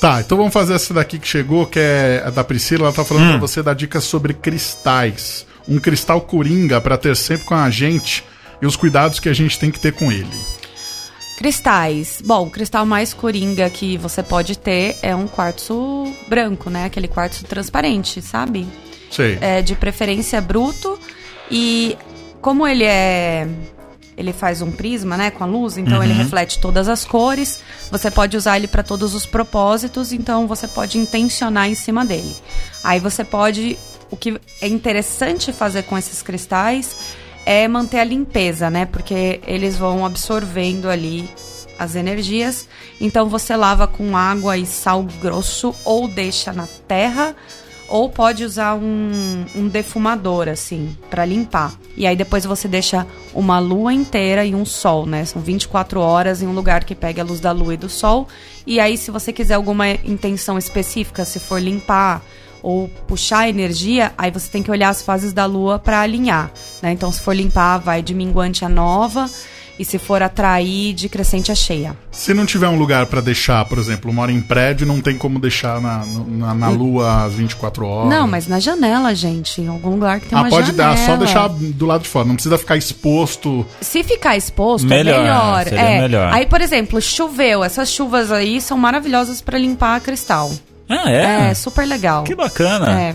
Tá, 0.00 0.20
então 0.20 0.38
vamos 0.38 0.52
fazer 0.52 0.74
essa 0.74 0.94
daqui 0.94 1.18
que 1.18 1.28
chegou, 1.28 1.66
que 1.66 1.78
é 1.78 2.22
a 2.24 2.30
da 2.30 2.42
Priscila. 2.42 2.84
Ela 2.86 2.92
tá 2.92 3.04
falando 3.04 3.24
Hum. 3.26 3.30
pra 3.32 3.38
você 3.40 3.62
dar 3.62 3.74
dicas 3.74 4.02
sobre 4.04 4.32
cristais. 4.32 5.46
Um 5.68 5.78
cristal 5.78 6.22
coringa 6.22 6.80
pra 6.80 6.96
ter 6.96 7.14
sempre 7.14 7.44
com 7.44 7.54
a 7.54 7.68
gente 7.68 8.24
e 8.62 8.66
os 8.66 8.76
cuidados 8.76 9.20
que 9.20 9.28
a 9.28 9.32
gente 9.34 9.58
tem 9.58 9.70
que 9.70 9.78
ter 9.78 9.92
com 9.92 10.10
ele. 10.10 10.30
Cristais. 11.36 12.20
Bom, 12.24 12.46
o 12.46 12.50
cristal 12.50 12.84
mais 12.84 13.12
coringa 13.14 13.68
que 13.70 13.96
você 13.98 14.22
pode 14.22 14.58
ter 14.58 14.96
é 15.02 15.14
um 15.14 15.26
quartzo 15.26 16.06
branco, 16.28 16.68
né? 16.70 16.84
Aquele 16.86 17.08
quartzo 17.08 17.44
transparente, 17.44 18.20
sabe? 18.22 18.66
Sei. 19.10 19.38
É 19.40 19.60
de 19.62 19.74
preferência 19.74 20.40
bruto 20.40 20.98
e 21.50 21.96
como 22.40 22.66
ele 22.66 22.84
é 22.84 23.46
ele 24.20 24.32
faz 24.32 24.60
um 24.60 24.70
prisma, 24.70 25.16
né, 25.16 25.30
com 25.30 25.42
a 25.42 25.46
luz, 25.46 25.78
então 25.78 26.02
ele 26.02 26.12
reflete 26.12 26.60
todas 26.60 26.88
as 26.88 27.04
cores. 27.04 27.60
Você 27.90 28.10
pode 28.10 28.36
usar 28.36 28.56
ele 28.56 28.68
para 28.68 28.82
todos 28.82 29.14
os 29.14 29.24
propósitos, 29.24 30.12
então 30.12 30.46
você 30.46 30.68
pode 30.68 30.98
intencionar 30.98 31.68
em 31.68 31.74
cima 31.74 32.04
dele. 32.04 32.36
Aí 32.84 33.00
você 33.00 33.24
pode 33.24 33.78
o 34.10 34.16
que 34.16 34.40
é 34.60 34.68
interessante 34.68 35.52
fazer 35.52 35.84
com 35.84 35.96
esses 35.96 36.20
cristais 36.20 36.96
é 37.46 37.66
manter 37.66 38.00
a 38.00 38.04
limpeza, 38.04 38.68
né? 38.68 38.84
Porque 38.84 39.40
eles 39.46 39.76
vão 39.76 40.04
absorvendo 40.04 40.90
ali 40.90 41.30
as 41.78 41.94
energias. 41.94 42.68
Então 43.00 43.28
você 43.28 43.56
lava 43.56 43.86
com 43.86 44.16
água 44.16 44.58
e 44.58 44.66
sal 44.66 45.02
grosso 45.22 45.74
ou 45.84 46.06
deixa 46.06 46.52
na 46.52 46.68
terra 46.86 47.34
ou 47.90 48.08
pode 48.08 48.44
usar 48.44 48.76
um, 48.76 49.44
um 49.54 49.68
defumador, 49.68 50.48
assim, 50.48 50.96
pra 51.10 51.24
limpar. 51.24 51.74
E 51.96 52.06
aí 52.06 52.14
depois 52.16 52.44
você 52.44 52.68
deixa 52.68 53.06
uma 53.34 53.58
lua 53.58 53.92
inteira 53.92 54.44
e 54.44 54.54
um 54.54 54.64
sol, 54.64 55.04
né? 55.04 55.24
São 55.24 55.42
24 55.42 56.00
horas 56.00 56.40
em 56.40 56.46
um 56.46 56.52
lugar 56.52 56.84
que 56.84 56.94
pegue 56.94 57.20
a 57.20 57.24
luz 57.24 57.40
da 57.40 57.50
lua 57.50 57.74
e 57.74 57.76
do 57.76 57.88
sol. 57.88 58.28
E 58.66 58.78
aí, 58.78 58.96
se 58.96 59.10
você 59.10 59.32
quiser 59.32 59.54
alguma 59.54 59.90
intenção 59.90 60.56
específica, 60.56 61.24
se 61.24 61.40
for 61.40 61.60
limpar 61.60 62.22
ou 62.62 62.88
puxar 63.08 63.48
energia, 63.48 64.12
aí 64.16 64.30
você 64.30 64.48
tem 64.50 64.62
que 64.62 64.70
olhar 64.70 64.90
as 64.90 65.02
fases 65.02 65.32
da 65.32 65.46
lua 65.46 65.78
pra 65.78 66.00
alinhar, 66.00 66.52
né? 66.80 66.92
Então, 66.92 67.10
se 67.10 67.20
for 67.20 67.34
limpar, 67.34 67.78
vai 67.78 68.02
de 68.02 68.14
minguante 68.14 68.64
a 68.64 68.68
nova. 68.68 69.28
E 69.80 69.84
se 69.86 69.96
for 69.98 70.22
atrair, 70.22 70.92
de 70.92 71.08
crescente 71.08 71.50
a 71.50 71.54
cheia. 71.54 71.96
Se 72.12 72.34
não 72.34 72.44
tiver 72.44 72.68
um 72.68 72.76
lugar 72.76 73.06
pra 73.06 73.22
deixar, 73.22 73.64
por 73.64 73.78
exemplo, 73.78 74.12
mora 74.12 74.30
em 74.30 74.38
prédio, 74.38 74.86
não 74.86 75.00
tem 75.00 75.16
como 75.16 75.38
deixar 75.38 75.80
na, 75.80 76.04
na, 76.28 76.52
na 76.52 76.68
lua 76.68 77.24
às 77.24 77.32
24 77.32 77.86
horas. 77.86 78.10
Não, 78.10 78.26
mas 78.28 78.46
na 78.46 78.60
janela, 78.60 79.14
gente. 79.14 79.62
Em 79.62 79.68
algum 79.68 79.92
lugar 79.92 80.20
que 80.20 80.26
tem 80.26 80.36
Ah, 80.38 80.42
uma 80.42 80.50
pode 80.50 80.66
janela. 80.72 80.94
dar, 80.94 80.98
só 81.06 81.16
deixar 81.16 81.48
do 81.48 81.86
lado 81.86 82.02
de 82.02 82.10
fora, 82.10 82.26
não 82.28 82.34
precisa 82.34 82.58
ficar 82.58 82.76
exposto. 82.76 83.64
Se 83.80 84.04
ficar 84.04 84.36
exposto, 84.36 84.86
Melhor, 84.86 85.14
é 85.14 85.22
melhor. 85.22 85.64
seria 85.64 85.80
é. 85.80 86.00
melhor. 86.02 86.30
Aí, 86.34 86.44
por 86.44 86.60
exemplo, 86.60 87.00
choveu. 87.00 87.64
Essas 87.64 87.90
chuvas 87.90 88.30
aí 88.30 88.60
são 88.60 88.76
maravilhosas 88.76 89.40
pra 89.40 89.58
limpar 89.58 89.98
cristal. 90.02 90.52
Ah, 90.90 91.10
é? 91.10 91.50
É, 91.50 91.54
super 91.54 91.86
legal. 91.88 92.24
Que 92.24 92.34
bacana. 92.34 93.00
É. 93.00 93.14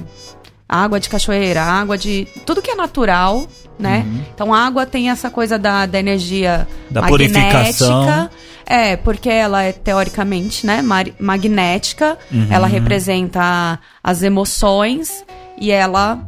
Água 0.67 0.99
de 0.99 1.09
cachoeira, 1.09 1.61
água 1.61 1.97
de. 1.97 2.27
Tudo 2.45 2.61
que 2.61 2.71
é 2.71 2.75
natural, 2.75 3.45
né? 3.77 4.03
Então 4.33 4.51
a 4.53 4.65
água 4.65 4.85
tem 4.85 5.09
essa 5.11 5.29
coisa 5.29 5.59
da, 5.59 5.85
da 5.85 5.99
energia 5.99 6.67
Uhum. 6.69 6.93
Da 6.93 7.01
magnética. 7.01 7.39
purificação. 7.41 8.29
É, 8.65 8.95
porque 8.97 9.29
ela 9.29 9.61
é 9.61 9.71
teoricamente, 9.71 10.65
né, 10.65 10.81
magnética. 11.19 12.17
Uhum. 12.31 12.47
Ela 12.49 12.65
representa 12.67 13.79
as 14.03 14.23
emoções 14.23 15.23
e 15.59 15.71
ela 15.71 16.19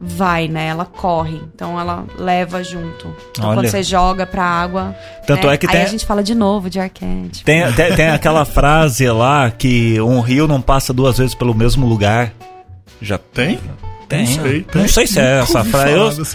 vai, 0.00 0.48
né? 0.48 0.68
Ela 0.68 0.86
corre. 0.86 1.40
Então 1.54 1.78
ela 1.78 2.04
leva 2.18 2.64
junto. 2.64 3.14
Então 3.32 3.46
Olha. 3.48 3.54
quando 3.56 3.68
você 3.68 3.82
joga 3.82 4.24
pra 4.26 4.44
água. 4.44 4.94
Tanto 5.26 5.46
né, 5.46 5.54
é 5.54 5.56
que 5.58 5.66
aí 5.66 5.72
tem- 5.72 5.82
a 5.82 5.86
gente 5.86 6.06
fala 6.06 6.22
de 6.22 6.34
novo 6.34 6.70
de 6.70 6.80
arquétipo. 6.80 7.44
Tem, 7.44 7.70
tem, 7.74 7.94
tem 7.94 8.08
aquela 8.08 8.44
frase 8.46 9.06
lá 9.10 9.50
que 9.50 10.00
um 10.00 10.20
rio 10.20 10.46
não 10.48 10.60
passa 10.62 10.92
duas 10.92 11.18
vezes 11.18 11.34
pelo 11.34 11.54
mesmo 11.54 11.86
lugar. 11.86 12.32
Já 13.04 13.18
Tem? 13.18 13.60
tem. 14.08 14.26
Não 14.26 14.42
sei, 14.42 14.62
tem. 14.62 14.82
Não 14.82 14.88
sei 14.88 15.06
se 15.06 15.18
é 15.20 15.40
Nunca 15.40 15.42
essa 15.58 15.64
frase. 15.64 15.92
Eu-. 15.92 16.26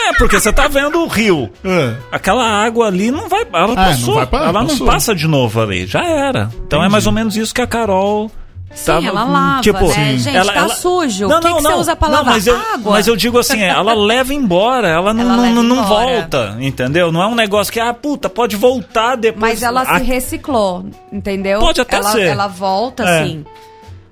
É, 0.00 0.12
porque 0.16 0.38
você 0.38 0.52
tá 0.52 0.68
vendo 0.68 1.00
o 1.02 1.08
rio. 1.08 1.50
É. 1.64 1.94
Aquela 2.12 2.44
água 2.46 2.86
ali 2.86 3.10
não 3.10 3.28
vai. 3.28 3.44
Ela 3.52 3.66
não 3.66 3.74
passou. 3.74 4.14
vai 4.14 4.26
pra- 4.26 4.44
ela 4.44 4.52
passou. 4.62 4.78
não 4.78 4.86
passa 4.86 5.14
de 5.14 5.26
novo 5.26 5.60
ali. 5.60 5.86
Já 5.86 6.04
era. 6.04 6.50
Então 6.66 6.78
é 6.78 6.82
Entendi. 6.82 6.92
mais 6.92 7.06
ou 7.06 7.12
menos 7.12 7.36
isso 7.36 7.52
que 7.52 7.60
a 7.60 7.66
Carol. 7.66 8.30
Sim, 8.74 8.84
tava- 8.86 9.06
ela 9.06 9.24
lava, 9.24 9.60
tipo, 9.62 9.88
né? 9.88 9.94
Sim. 9.94 10.18
Gente, 10.18 10.36
ela- 10.36 10.52
tá 10.52 10.58
ela- 10.60 10.74
sujo. 10.76 11.26
Não, 11.26 11.38
o 11.38 11.40
que, 11.40 11.48
não, 11.48 11.56
que 11.56 11.62
não. 11.62 11.70
você 11.72 11.76
usa 11.80 11.96
pra 11.96 12.08
Não, 12.10 12.22
mas 12.24 12.46
eu, 12.46 12.54
Água. 12.54 12.92
Mas 12.92 13.06
eu 13.08 13.16
digo 13.16 13.38
assim, 13.38 13.60
ela 13.62 13.94
leva 13.96 14.32
embora, 14.34 14.86
ela 14.88 15.12
não, 15.14 15.22
Ela 15.22 15.36
não, 15.36 15.54
não, 15.54 15.62
não 15.62 15.76
embora. 15.84 16.06
volta, 16.20 16.56
entendeu? 16.60 17.10
Não 17.10 17.22
é 17.22 17.26
um 17.26 17.34
negócio 17.34 17.72
que, 17.72 17.80
ah, 17.80 17.92
puta, 17.94 18.28
pode 18.28 18.56
voltar 18.56 19.16
depois. 19.16 19.40
Mas 19.40 19.62
ela 19.62 19.82
Ah, 19.86 19.98
se 19.98 20.04
reciclou, 20.04 20.84
entendeu? 21.10 21.60
Pode 21.60 21.80
até 21.80 21.96
ela, 21.96 22.12
ser. 22.12 22.26
Ela 22.26 22.46
volta, 22.46 23.02
É. 23.04 23.24
sim. 23.24 23.44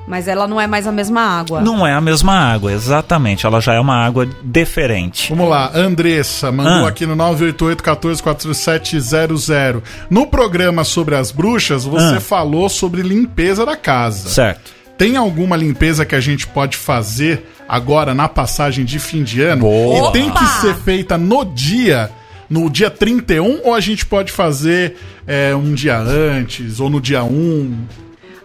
Mas 0.07 0.29
ela 0.29 0.47
não 0.47 0.61
é 0.61 0.67
mais 0.69 0.87
a 0.87 0.93
mesma 0.93 1.21
água. 1.21 1.61
Não 1.61 1.85
é 1.87 1.93
a 1.93 2.01
mesma 2.01 2.33
água, 2.33 2.73
exatamente. 2.73 3.45
Ela 3.45 3.61
já 3.61 3.75
é 3.75 3.81
uma 3.81 3.97
água 3.97 4.27
diferente. 4.43 5.31
Vamos 5.31 5.49
lá, 5.49 5.71
Andressa 5.75 6.53
mandou 6.53 6.87
Ah. 6.87 6.89
aqui 6.89 7.05
no 7.07 7.17
988-144700. 7.17 9.83
No 10.09 10.27
programa 10.27 10.85
sobre 10.85 11.17
as 11.17 11.33
bruxas, 11.33 11.85
você 11.85 12.17
Ah. 12.17 12.21
falou 12.21 12.69
sobre 12.69 13.03
limpeza 13.03 13.67
da 13.67 13.77
casa. 13.77 14.29
Certo. 14.29 14.77
Tem 14.97 15.17
alguma 15.17 15.57
limpeza 15.57 16.07
que 16.07 16.15
a 16.15 16.21
gente 16.21 16.47
pode 16.47 16.77
fazer 16.77 17.45
agora 17.69 18.15
na 18.15 18.29
passagem 18.29 18.85
de 18.85 18.99
fim 18.99 19.23
de 19.23 19.43
ano? 19.43 19.63
Boa. 19.63 20.09
E 20.09 20.13
tem 20.13 20.31
que 20.31 20.47
ser 20.61 20.75
feita 20.77 21.19
no 21.19 21.45
dia 21.45 22.11
no 22.49 22.71
dia 22.71 22.89
31 22.89 23.59
ou 23.65 23.75
a 23.75 23.81
gente 23.81 24.07
pode 24.07 24.31
fazer 24.31 24.95
é, 25.27 25.53
um 25.53 25.75
dia 25.75 25.99
antes 25.99 26.79
ou 26.79 26.89
no 26.89 27.01
dia 27.01 27.25
1? 27.25 27.77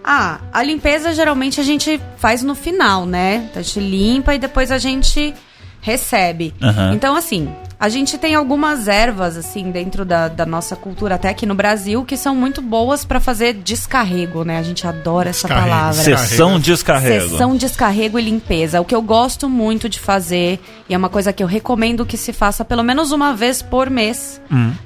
Ah, 0.03 0.39
a 0.51 0.63
limpeza 0.63 1.13
geralmente 1.13 1.61
a 1.61 1.63
gente 1.63 2.01
faz 2.17 2.41
no 2.41 2.55
final, 2.55 3.05
né? 3.05 3.49
A 3.55 3.61
gente 3.61 3.79
limpa 3.79 4.33
e 4.33 4.39
depois 4.39 4.71
a 4.71 4.77
gente 4.77 5.33
recebe. 5.81 6.53
Aham. 6.61 6.93
Então, 6.93 7.15
assim, 7.15 7.49
a 7.79 7.89
gente 7.89 8.17
tem 8.17 8.35
algumas 8.35 8.87
ervas, 8.87 9.35
assim, 9.35 9.71
dentro 9.71 10.05
da, 10.05 10.27
da 10.27 10.45
nossa 10.45 10.75
cultura, 10.75 11.15
até 11.15 11.27
aqui 11.29 11.45
no 11.47 11.55
Brasil, 11.55 12.05
que 12.05 12.15
são 12.15 12.35
muito 12.35 12.61
boas 12.61 13.03
pra 13.03 13.19
fazer 13.19 13.53
descarrego, 13.55 14.43
né? 14.43 14.59
A 14.59 14.63
gente 14.63 14.85
adora 14.85 15.31
essa 15.31 15.47
Descarrego. 15.47 15.69
palavra. 15.69 16.03
Sessão 16.03 16.59
descarrego. 16.59 17.29
Sessão 17.29 17.55
descarrego 17.57 18.19
e 18.19 18.21
limpeza. 18.21 18.79
O 18.79 18.85
que 18.85 18.93
eu 18.93 19.01
gosto 19.01 19.49
muito 19.49 19.89
de 19.89 19.99
fazer, 19.99 20.59
e 20.87 20.93
é 20.93 20.97
uma 20.97 21.09
coisa 21.09 21.33
que 21.33 21.41
eu 21.41 21.47
recomendo 21.47 22.05
que 22.05 22.15
se 22.17 22.31
faça 22.31 22.63
pelo 22.63 22.83
menos 22.83 23.11
uma 23.11 23.33
vez 23.33 23.63
por 23.63 23.89
mês, 23.89 24.39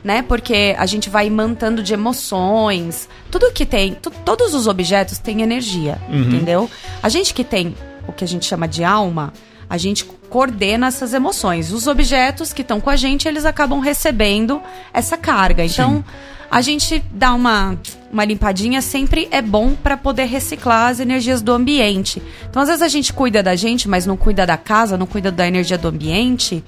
né? 0.04 0.22
Porque 0.22 0.74
a 0.80 0.86
gente 0.86 1.10
vai 1.10 1.28
imantando 1.28 1.84
de 1.84 1.94
emoções. 1.94 3.10
Tudo 3.30 3.52
que 3.52 3.66
tem, 3.66 3.96
todos 4.24 4.54
os 4.54 4.68
objetos 4.68 5.18
têm 5.20 5.42
energia, 5.42 6.00
entendeu? 6.10 6.70
A 7.04 7.10
gente 7.10 7.34
que 7.34 7.44
tem 7.44 7.76
o 8.08 8.14
que 8.14 8.24
a 8.24 8.28
gente 8.28 8.46
chama 8.46 8.68
de 8.68 8.84
alma, 8.84 9.34
a 9.70 9.78
gente 9.78 10.06
coordena 10.30 10.88
essas 10.88 11.14
emoções. 11.14 11.72
Os 11.72 11.88
objetos 11.88 12.54
que 12.54 12.62
estão 12.62 12.80
com 12.80 12.90
a 12.90 12.96
gente, 12.96 13.28
eles 13.28 13.46
acabam 13.46 13.80
recebendo 13.80 14.62
essa 14.94 15.18
carga. 15.18 15.64
Então, 15.64 16.04
a 16.50 16.62
gente 16.62 17.04
dá 17.12 17.34
uma, 17.34 17.78
uma 18.12 18.24
limpadinha 18.24 18.82
sempre 18.82 19.28
é 19.32 19.42
bom 19.42 19.74
para 19.76 19.98
poder 19.98 20.26
reciclar 20.26 20.90
as 20.90 21.00
energias 21.00 21.42
do 21.42 21.52
ambiente. 21.52 22.22
Então, 22.50 22.62
às 22.62 22.68
vezes 22.68 22.82
a 22.82 22.88
gente 22.88 23.12
cuida 23.12 23.42
da 23.42 23.56
gente, 23.56 23.88
mas 23.88 24.06
não 24.06 24.16
cuida 24.16 24.46
da 24.46 24.58
casa, 24.58 24.98
não 24.98 25.06
cuida 25.06 25.32
da 25.32 25.48
energia 25.48 25.78
do 25.78 25.88
ambiente. 25.88 26.64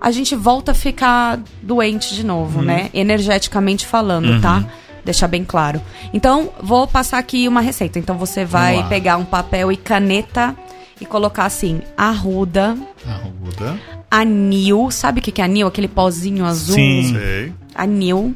A 0.00 0.10
gente 0.10 0.34
volta 0.34 0.72
a 0.72 0.74
ficar 0.74 1.38
doente 1.62 2.14
de 2.14 2.26
novo, 2.26 2.60
né? 2.60 2.90
Energeticamente 2.92 3.86
falando, 3.86 4.40
tá? 4.40 4.64
Deixar 5.04 5.28
bem 5.28 5.44
claro. 5.44 5.80
Então, 6.12 6.50
vou 6.60 6.86
passar 6.86 7.18
aqui 7.18 7.46
uma 7.46 7.60
receita. 7.60 7.98
Então, 7.98 8.18
você 8.18 8.44
vai 8.44 8.86
pegar 8.88 9.16
um 9.16 9.24
papel 9.24 9.70
e 9.70 9.76
caneta 9.76 10.56
e 11.02 11.06
colocar 11.06 11.44
assim: 11.44 11.82
arruda, 11.96 12.76
Arruda. 13.06 13.78
anil. 14.10 14.90
Sabe 14.90 15.20
o 15.20 15.22
que 15.22 15.32
que 15.32 15.40
é 15.42 15.44
anil? 15.44 15.66
Aquele 15.66 15.88
pozinho 15.88 16.44
azul. 16.44 16.74
Sim. 16.74 17.12
Sei. 17.14 17.52
Anil, 17.74 18.34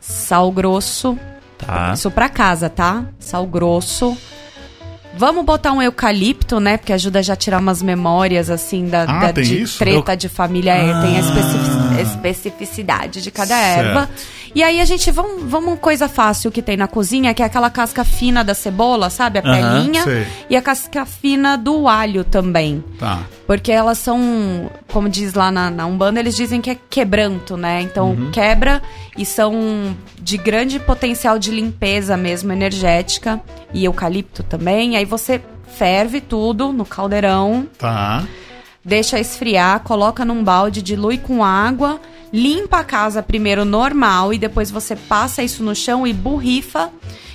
sal 0.00 0.50
grosso. 0.50 1.18
Tá. 1.58 1.92
Isso 1.94 2.10
pra 2.10 2.28
casa, 2.28 2.68
tá? 2.68 3.04
Sal 3.18 3.46
grosso. 3.46 4.16
Vamos 5.18 5.46
botar 5.46 5.72
um 5.72 5.80
eucalipto, 5.80 6.60
né? 6.60 6.76
Porque 6.76 6.92
ajuda 6.92 7.22
já 7.22 7.32
a 7.32 7.36
tirar 7.36 7.58
umas 7.58 7.80
memórias, 7.80 8.50
assim, 8.50 8.86
da, 8.86 9.04
Ah, 9.04 9.18
da- 9.26 9.32
tem 9.32 9.44
de 9.44 9.62
isso? 9.62 9.78
treta 9.78 10.14
de 10.14 10.28
família. 10.28 10.72
é, 10.72 11.00
tem 11.00 11.16
a 11.16 11.20
especific- 11.20 12.00
especificidade 12.02 13.22
de 13.22 13.30
cada 13.30 13.54
Certo. 13.54 13.86
erva. 13.86 14.10
E 14.56 14.62
aí 14.62 14.80
a 14.80 14.86
gente, 14.86 15.10
vamos, 15.10 15.42
vamos 15.42 15.78
coisa 15.78 16.08
fácil 16.08 16.50
que 16.50 16.62
tem 16.62 16.78
na 16.78 16.88
cozinha, 16.88 17.34
que 17.34 17.42
é 17.42 17.44
aquela 17.44 17.68
casca 17.68 18.02
fina 18.04 18.42
da 18.42 18.54
cebola, 18.54 19.10
sabe? 19.10 19.38
A 19.38 19.42
Aham, 19.42 19.82
pelinha. 19.82 20.02
sei. 20.02 20.26
E 20.48 20.56
a 20.56 20.62
casca 20.62 21.04
fina 21.04 21.58
do 21.58 21.86
alho 21.86 22.24
também. 22.24 22.82
Tá. 22.98 23.20
Porque 23.46 23.70
elas 23.70 23.98
são, 23.98 24.70
como 24.90 25.10
diz 25.10 25.34
lá 25.34 25.50
na, 25.50 25.70
na 25.70 25.84
Umbanda, 25.84 26.20
eles 26.20 26.34
dizem 26.34 26.62
que 26.62 26.70
é 26.70 26.76
quebranto, 26.88 27.54
né? 27.54 27.82
Então 27.82 28.12
Uhum. 28.12 28.30
quebra 28.30 28.80
e 29.18 29.26
são 29.26 29.94
de 30.18 30.38
grande 30.38 30.80
potencial 30.80 31.38
de 31.38 31.50
limpeza 31.50 32.16
mesmo, 32.16 32.50
energética. 32.50 33.38
E 33.74 33.84
eucalipto 33.84 34.42
também. 34.42 34.96
Aí 34.96 35.04
você 35.04 35.38
ferve 35.68 36.18
tudo 36.18 36.72
no 36.72 36.86
caldeirão, 36.86 37.66
Tá. 37.78 38.24
deixa 38.82 39.20
esfriar, 39.20 39.80
coloca 39.80 40.24
num 40.24 40.42
balde, 40.42 40.80
dilui 40.80 41.18
com 41.18 41.44
água, 41.44 42.00
limpa 42.32 42.78
a 42.78 42.84
casa 42.84 43.22
primeiro 43.22 43.64
normal 43.64 44.32
e 44.32 44.38
depois 44.38 44.70
você 44.70 44.94
passa 44.96 45.42
isso 45.42 45.62
no 45.62 45.74
chão 45.74 46.06
e 46.06 46.12
borrifa 46.12 46.90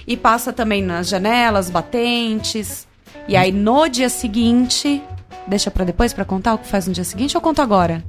e 0.08 0.16
passa 0.18 0.52
também 0.52 0.82
nas 0.84 1.08
janelas, 1.10 1.70
batentes. 1.70 2.88
E 3.28 3.36
aí 3.36 3.52
no 3.52 3.88
dia 3.88 4.10
seguinte, 4.10 5.02
deixa 5.48 5.70
pra 5.72 5.86
depois 5.86 6.14
pra 6.14 6.26
contar 6.26 6.54
o 6.54 6.58
que 6.58 6.68
faz 6.68 6.88
no 6.88 6.94
dia 6.94 7.04
seguinte 7.04 7.36
ou 7.38 7.42
conto 7.42 7.62
agora? 7.62 8.04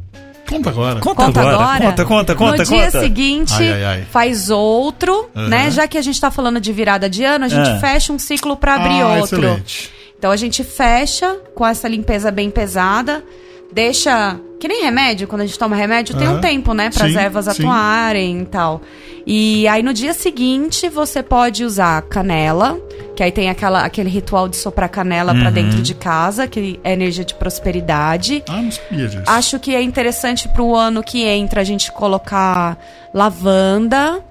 Conta 0.49 0.69
agora. 0.71 1.01
Conta, 1.01 1.15
Conta 1.25 1.41
agora. 1.41 1.55
agora. 1.57 1.85
Conta, 1.91 2.05
conta, 2.05 2.35
conta, 2.35 2.57
no 2.59 2.65
dia 2.65 2.85
conta. 2.87 3.01
seguinte, 3.01 3.55
Ai, 3.55 3.73
ai, 3.73 3.85
ai. 3.85 4.07
faz 4.11 4.51
outro, 4.51 5.31
Aham. 5.35 5.49
né? 5.49 5.71
Já 5.71 5.87
que 5.89 5.97
a 5.97 6.03
gente 6.03 6.21
tá 6.21 6.31
falando 6.31 6.61
de 6.61 6.73
virada 6.73 7.09
de 7.09 7.25
ano, 7.25 7.47
a 7.47 7.49
gente 7.49 7.71
É. 7.71 7.79
fecha 7.81 8.13
um 8.13 8.19
ciclo 8.19 8.55
pra 8.57 8.75
abrir 8.75 9.01
ah, 9.01 9.09
outro. 9.21 9.39
Excelente. 9.43 9.91
Então 10.19 10.31
a 10.31 10.37
gente 10.37 10.63
fecha 10.63 11.35
com 11.55 11.67
essa 11.67 11.89
limpeza 11.89 12.31
bem 12.31 12.51
pesada, 12.51 13.25
deixa. 13.73 14.39
Que 14.61 14.69
nem 14.69 14.85
remédio, 14.85 15.27
quando 15.27 15.41
a 15.41 15.47
gente 15.47 15.59
toma 15.59 15.75
remédio, 15.75 16.17
tem 16.17 16.29
Aham. 16.29 16.37
um 16.37 16.41
tempo, 16.41 16.73
né? 16.73 16.89
Para 16.89 17.07
as 17.07 17.17
ervas 17.17 17.47
sim. 17.47 17.63
atuarem 17.63 18.43
e 18.43 18.47
tal. 18.47 18.81
E 19.27 19.67
aí 19.69 19.83
no 19.83 19.93
dia 19.93 20.13
seguinte 20.13 20.89
você 20.89 21.23
pode 21.23 21.65
usar 21.65 22.01
canela, 22.03 22.81
que 23.17 23.23
aí 23.23 23.31
tem 23.31 23.51
aquela, 23.51 23.85
aquele 23.85 24.09
ritual 24.09 24.49
de 24.49 24.57
soprar 24.57 24.89
canela 24.89 25.35
pra 25.35 25.51
dentro 25.51 25.83
de 25.83 25.95
casa, 25.95 26.47
que 26.47 26.79
é 26.85 26.93
energia 26.93 27.25
de 27.25 27.35
prosperidade. 27.35 28.43
Ah, 28.49 28.63
não 28.63 28.71
sabia 28.71 29.09
disso. 29.09 29.23
Acho 29.27 29.59
que 29.59 29.75
é 29.75 29.83
interessante 29.83 30.49
pro 30.49 30.75
ano 30.75 31.03
que 31.03 31.23
entra 31.25 31.61
a 31.61 31.65
gente 31.65 31.91
colocar 31.93 32.79
lavanda, 33.13 34.23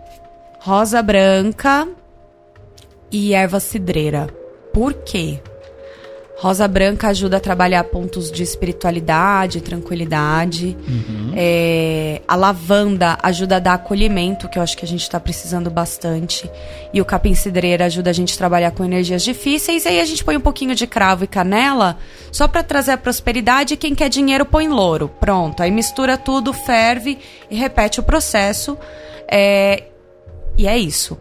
rosa 0.60 1.02
branca 1.02 1.88
e 3.12 3.34
erva 3.34 3.60
cidreira. 3.60 4.28
Por 4.74 4.94
quê? 4.94 5.40
Rosa 6.42 6.68
branca 6.68 7.10
ajuda 7.10 7.38
a 7.38 7.40
trabalhar 7.40 7.84
pontos 7.84 8.32
de 8.32 8.42
espiritualidade, 8.42 9.62
tranquilidade. 9.62 10.76
É, 11.38 12.20
a 12.28 12.36
lavanda 12.36 13.16
ajuda 13.22 13.58
a 13.58 13.60
dar 13.60 13.74
acolhimento, 13.76 14.50
que 14.50 14.58
eu 14.58 14.64
acho 14.64 14.76
que 14.76 14.84
a 14.84 14.88
gente 14.88 15.04
está 15.04 15.20
precisando 15.20 15.70
bastante. 15.70 16.50
E 16.92 17.00
o 17.00 17.06
capim 17.06 17.36
cidreira 17.36 17.86
ajuda 17.86 18.10
a 18.10 18.14
gente 18.14 18.34
a 18.34 18.38
trabalhar 18.40 18.72
com 18.72 18.84
energias 18.84 19.22
difíceis. 19.22 19.86
E 19.86 19.90
aí 19.90 20.00
a 20.00 20.04
gente 20.04 20.24
põe 20.24 20.36
um 20.36 20.42
pouquinho 20.42 20.74
de 20.74 20.88
cravo 20.88 21.26
e 21.26 21.28
canela, 21.28 22.00
só 22.32 22.48
para 22.48 22.64
trazer 22.64 22.94
a 22.94 22.98
prosperidade. 22.98 23.76
E 23.76 23.78
quem 23.78 23.94
quer 23.94 24.10
dinheiro 24.10 24.44
põe 24.44 24.68
louro. 24.68 25.10
Pronto. 25.20 25.62
Aí 25.62 25.70
mistura 25.70 26.18
tudo, 26.18 26.54
ferve 26.54 27.20
e 27.52 27.56
repete 27.56 28.00
o 28.00 28.04
processo. 28.04 28.76
É, 29.28 29.84
e 30.58 30.68
é 30.68 30.76
isso. 30.76 31.20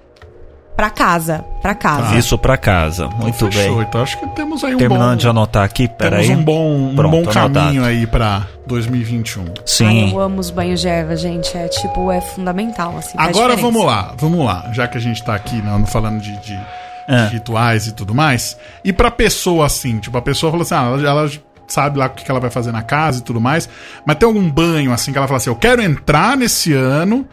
Pra 0.80 0.88
casa. 0.88 1.44
Pra 1.60 1.74
casa. 1.74 2.14
Isso 2.16 2.38
pra 2.38 2.56
casa. 2.56 3.06
Muito 3.08 3.36
Então, 3.36 3.52
Fechou. 3.52 3.76
bem. 3.76 3.86
Então 3.86 4.02
acho 4.02 4.18
que 4.18 4.26
temos 4.28 4.64
aí 4.64 4.74
um 4.74 4.78
Terminando 4.78 5.10
bom... 5.10 5.16
de 5.16 5.28
anotar 5.28 5.62
aqui, 5.62 5.86
Temos 5.86 5.96
peraí. 5.98 6.30
um 6.30 6.42
bom, 6.42 6.74
um 6.88 6.94
Pronto, 6.96 7.10
bom 7.10 7.30
caminho 7.30 7.58
anotado. 7.60 7.84
aí 7.84 8.06
pra 8.06 8.46
2021. 8.66 9.42
Ai, 9.44 9.52
Sim. 9.66 10.12
eu 10.12 10.20
amo 10.20 10.40
os 10.40 10.48
banhos 10.48 10.80
de 10.80 10.88
erva, 10.88 11.14
gente. 11.16 11.54
É 11.54 11.68
tipo, 11.68 12.10
é 12.10 12.22
fundamental, 12.22 12.96
assim. 12.96 13.12
Agora 13.18 13.56
vamos 13.56 13.84
lá, 13.84 14.14
vamos 14.16 14.42
lá. 14.46 14.70
Já 14.72 14.88
que 14.88 14.96
a 14.96 15.00
gente 15.00 15.22
tá 15.22 15.34
aqui 15.34 15.56
né, 15.56 15.84
falando 15.86 16.18
de, 16.20 16.34
de- 16.40 16.58
É. 17.06 17.26
de 17.26 17.34
rituais 17.34 17.86
e 17.86 17.92
tudo 17.92 18.14
mais. 18.14 18.56
E 18.82 18.90
pra 18.90 19.10
pessoa 19.10 19.66
assim, 19.66 19.98
tipo, 19.98 20.16
a 20.16 20.22
pessoa 20.22 20.50
fala 20.50 20.62
assim, 20.62 20.74
ah, 20.74 20.98
ela, 20.98 21.08
ela 21.22 21.30
sabe 21.68 21.98
lá 21.98 22.06
o 22.06 22.10
que 22.10 22.24
que 22.24 22.30
ela 22.30 22.40
vai 22.40 22.50
fazer 22.50 22.72
na 22.72 22.82
casa 22.82 23.18
e 23.18 23.22
tudo 23.22 23.38
mais. 23.38 23.68
Mas 24.06 24.16
tem 24.16 24.26
algum 24.26 24.48
banho 24.48 24.92
assim 24.94 25.12
que 25.12 25.18
ela 25.18 25.26
fala 25.26 25.36
assim, 25.36 25.50
eu 25.50 25.56
quero 25.56 25.82
entrar 25.82 26.38
nesse 26.38 26.72
ano, 26.72 27.26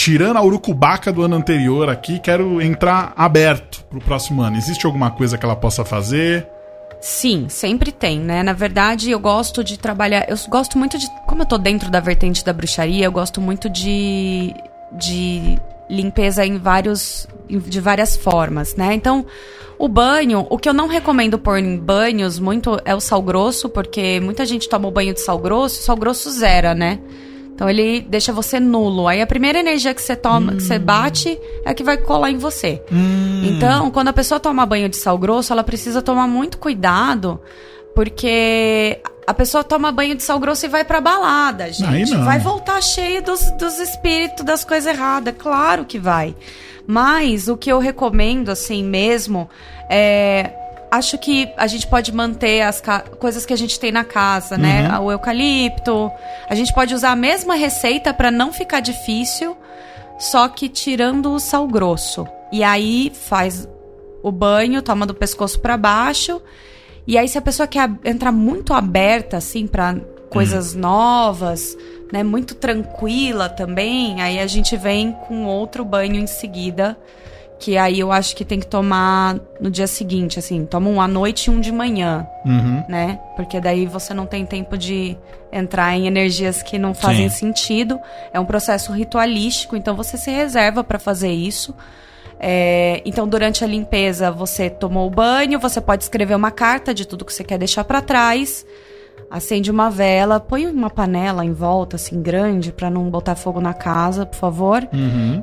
tirando 0.00 0.38
a 0.38 0.42
urucubaca 0.42 1.12
do 1.12 1.22
ano 1.22 1.36
anterior 1.36 1.90
aqui, 1.90 2.18
quero 2.18 2.62
entrar 2.62 3.12
aberto 3.14 3.84
pro 3.90 4.00
próximo 4.00 4.40
ano. 4.40 4.56
Existe 4.56 4.86
alguma 4.86 5.10
coisa 5.10 5.36
que 5.36 5.44
ela 5.44 5.54
possa 5.54 5.84
fazer? 5.84 6.48
Sim, 7.02 7.50
sempre 7.50 7.92
tem, 7.92 8.18
né? 8.18 8.42
Na 8.42 8.54
verdade, 8.54 9.10
eu 9.10 9.20
gosto 9.20 9.62
de 9.62 9.78
trabalhar. 9.78 10.24
Eu 10.26 10.38
gosto 10.48 10.78
muito 10.78 10.96
de. 10.96 11.06
Como 11.26 11.42
eu 11.42 11.46
tô 11.46 11.58
dentro 11.58 11.90
da 11.90 12.00
vertente 12.00 12.42
da 12.42 12.50
bruxaria, 12.50 13.04
eu 13.04 13.12
gosto 13.12 13.42
muito 13.42 13.68
de. 13.68 14.54
de 14.90 15.58
limpeza 15.90 16.46
em 16.46 16.56
vários. 16.56 17.28
de 17.50 17.78
várias 17.78 18.16
formas, 18.16 18.74
né? 18.76 18.94
Então, 18.94 19.26
o 19.78 19.86
banho, 19.86 20.46
o 20.48 20.56
que 20.56 20.68
eu 20.68 20.72
não 20.72 20.88
recomendo 20.88 21.38
pôr 21.38 21.58
em 21.58 21.76
banhos 21.76 22.38
muito 22.38 22.80
é 22.86 22.94
o 22.94 23.00
sal 23.00 23.20
grosso, 23.20 23.68
porque 23.68 24.18
muita 24.18 24.46
gente 24.46 24.66
toma 24.66 24.88
o 24.88 24.90
banho 24.90 25.12
de 25.12 25.20
sal 25.20 25.38
grosso, 25.38 25.82
sal 25.82 25.96
grosso 25.96 26.30
zera, 26.30 26.74
né? 26.74 27.00
Então 27.60 27.68
ele 27.68 28.00
deixa 28.00 28.32
você 28.32 28.58
nulo. 28.58 29.06
Aí 29.06 29.20
a 29.20 29.26
primeira 29.26 29.58
energia 29.58 29.92
que 29.92 30.00
você 30.00 30.16
toma, 30.16 30.54
que 30.54 30.62
você 30.62 30.78
bate, 30.78 31.38
é 31.62 31.68
a 31.68 31.74
que 31.74 31.84
vai 31.84 31.98
colar 31.98 32.30
em 32.30 32.38
você. 32.38 32.82
Então, 33.44 33.90
quando 33.90 34.08
a 34.08 34.14
pessoa 34.14 34.40
toma 34.40 34.64
banho 34.64 34.88
de 34.88 34.96
sal 34.96 35.18
grosso, 35.18 35.52
ela 35.52 35.62
precisa 35.62 36.00
tomar 36.00 36.26
muito 36.26 36.56
cuidado, 36.56 37.38
porque 37.94 38.98
a 39.26 39.34
pessoa 39.34 39.62
toma 39.62 39.92
banho 39.92 40.14
de 40.14 40.22
sal 40.22 40.38
grosso 40.40 40.64
e 40.64 40.70
vai 40.70 40.86
pra 40.86 41.02
balada, 41.02 41.70
gente. 41.70 42.16
Vai 42.24 42.38
voltar 42.38 42.82
cheio 42.82 43.22
dos, 43.22 43.42
dos 43.58 43.78
espíritos, 43.78 44.42
das 44.42 44.64
coisas 44.64 44.94
erradas. 44.94 45.34
Claro 45.36 45.84
que 45.84 45.98
vai. 45.98 46.34
Mas 46.86 47.46
o 47.46 47.58
que 47.58 47.70
eu 47.70 47.78
recomendo, 47.78 48.48
assim 48.48 48.82
mesmo, 48.82 49.50
é. 49.90 50.54
Acho 50.90 51.16
que 51.18 51.48
a 51.56 51.66
gente 51.66 51.86
pode 51.86 52.12
manter 52.12 52.62
as 52.62 52.82
coisas 53.18 53.46
que 53.46 53.52
a 53.52 53.56
gente 53.56 53.78
tem 53.78 53.92
na 53.92 54.02
casa, 54.02 54.58
né? 54.58 54.98
O 54.98 55.10
eucalipto. 55.12 56.10
A 56.48 56.54
gente 56.54 56.74
pode 56.74 56.94
usar 56.94 57.12
a 57.12 57.16
mesma 57.16 57.54
receita 57.54 58.12
pra 58.12 58.30
não 58.30 58.52
ficar 58.52 58.80
difícil, 58.80 59.56
só 60.18 60.48
que 60.48 60.68
tirando 60.68 61.32
o 61.32 61.38
sal 61.38 61.68
grosso. 61.68 62.26
E 62.50 62.64
aí 62.64 63.12
faz 63.14 63.68
o 64.22 64.32
banho, 64.32 64.82
toma 64.82 65.06
do 65.06 65.14
pescoço 65.14 65.60
pra 65.60 65.76
baixo. 65.76 66.42
E 67.06 67.16
aí 67.16 67.28
se 67.28 67.38
a 67.38 67.42
pessoa 67.42 67.66
quer 67.66 67.88
entrar 68.04 68.32
muito 68.32 68.74
aberta 68.74 69.36
assim 69.36 69.66
pra 69.66 69.94
coisas 70.28 70.74
novas, 70.74 71.76
né, 72.12 72.22
muito 72.22 72.54
tranquila 72.54 73.48
também, 73.48 74.20
aí 74.20 74.38
a 74.38 74.46
gente 74.46 74.76
vem 74.76 75.12
com 75.12 75.44
outro 75.44 75.84
banho 75.84 76.16
em 76.16 76.26
seguida, 76.26 76.96
que 77.60 77.76
aí 77.76 78.00
eu 78.00 78.10
acho 78.10 78.34
que 78.34 78.44
tem 78.44 78.58
que 78.58 78.66
tomar 78.66 79.36
no 79.60 79.70
dia 79.70 79.86
seguinte, 79.86 80.38
assim, 80.38 80.64
toma 80.64 80.88
um 80.88 80.98
à 81.00 81.06
noite 81.06 81.44
e 81.46 81.50
um 81.50 81.60
de 81.60 81.70
manhã, 81.70 82.26
Uhum. 82.44 82.82
né? 82.88 83.20
Porque 83.36 83.60
daí 83.60 83.84
você 83.86 84.14
não 84.14 84.24
tem 84.26 84.46
tempo 84.46 84.78
de 84.78 85.14
entrar 85.52 85.94
em 85.94 86.06
energias 86.06 86.62
que 86.62 86.78
não 86.78 86.94
fazem 86.94 87.28
Sim. 87.28 87.36
sentido. 87.48 88.00
É 88.32 88.40
um 88.40 88.46
processo 88.46 88.90
ritualístico, 88.92 89.76
então 89.76 89.94
você 89.94 90.16
se 90.16 90.30
reserva 90.30 90.82
para 90.82 90.98
fazer 90.98 91.30
isso. 91.30 91.74
É, 92.42 93.02
então, 93.04 93.28
durante 93.28 93.62
a 93.62 93.66
limpeza, 93.66 94.30
você 94.30 94.70
tomou 94.70 95.06
o 95.06 95.10
banho, 95.10 95.60
você 95.60 95.78
pode 95.82 96.02
escrever 96.04 96.34
uma 96.34 96.50
carta 96.50 96.94
de 96.94 97.06
tudo 97.06 97.26
que 97.26 97.34
você 97.34 97.44
quer 97.44 97.58
deixar 97.58 97.84
para 97.84 98.00
trás. 98.00 98.64
Acende 99.30 99.70
uma 99.70 99.88
vela, 99.88 100.40
põe 100.40 100.66
uma 100.66 100.90
panela 100.90 101.44
em 101.44 101.52
volta, 101.52 101.94
assim, 101.94 102.20
grande, 102.20 102.72
para 102.72 102.90
não 102.90 103.08
botar 103.08 103.36
fogo 103.36 103.60
na 103.60 103.72
casa, 103.72 104.26
por 104.26 104.36
favor. 104.36 104.88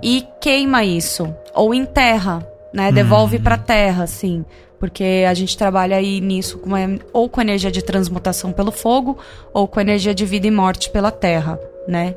E 0.03 0.25
queima 0.41 0.83
isso. 0.83 1.33
Ou 1.55 1.73
enterra, 1.73 2.45
né? 2.73 2.91
Devolve 2.91 3.39
pra 3.39 3.57
terra, 3.57 4.03
assim. 4.03 4.43
Porque 4.77 5.25
a 5.27 5.33
gente 5.33 5.57
trabalha 5.57 5.95
aí 5.95 6.21
nisso 6.21 6.59
com 6.59 6.71
ou 7.13 7.29
com 7.29 7.41
energia 7.41 7.71
de 7.71 7.81
transmutação 7.81 8.51
pelo 8.51 8.71
fogo, 8.71 9.17
ou 9.53 9.67
com 9.67 9.79
energia 9.79 10.13
de 10.13 10.25
vida 10.25 10.45
e 10.45 10.51
morte 10.51 10.91
pela 10.91 11.09
terra, 11.09 11.59
né? 11.87 12.13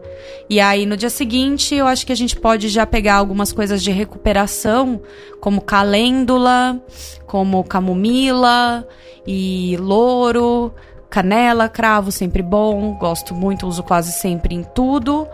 E 0.49 0.61
aí 0.61 0.85
no 0.85 0.97
dia 0.97 1.09
seguinte, 1.09 1.75
eu 1.75 1.87
acho 1.87 2.05
que 2.05 2.13
a 2.13 2.17
gente 2.17 2.37
pode 2.37 2.69
já 2.69 2.85
pegar 2.85 3.15
algumas 3.15 3.53
coisas 3.53 3.83
de 3.83 3.91
recuperação, 3.91 5.01
como 5.41 5.63
calêndula, 5.63 6.79
como 7.27 7.65
camomila 7.65 8.87
e 9.27 9.77
louro, 9.79 10.75
canela, 11.11 11.69
cravo, 11.69 12.11
sempre 12.13 12.43
bom. 12.43 12.95
Gosto 12.99 13.35
muito, 13.35 13.67
uso 13.67 13.83
quase 13.83 14.13
sempre 14.13 14.55
em 14.55 14.63
tudo. 14.63 15.27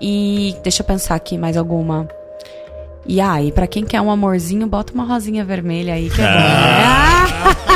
E 0.00 0.56
deixa 0.62 0.82
eu 0.82 0.86
pensar 0.86 1.14
aqui 1.14 1.38
mais 1.38 1.56
alguma. 1.56 2.08
E 3.06 3.20
aí, 3.20 3.50
pra 3.50 3.66
quem 3.66 3.84
quer 3.84 4.00
um 4.00 4.10
amorzinho, 4.10 4.66
bota 4.66 4.92
uma 4.92 5.04
rosinha 5.04 5.44
vermelha 5.44 5.94
aí, 5.94 6.10
que 6.10 6.20
é 6.20 6.24
bom. 6.24 6.30
né? 6.30 6.84
Ah! 6.86 7.26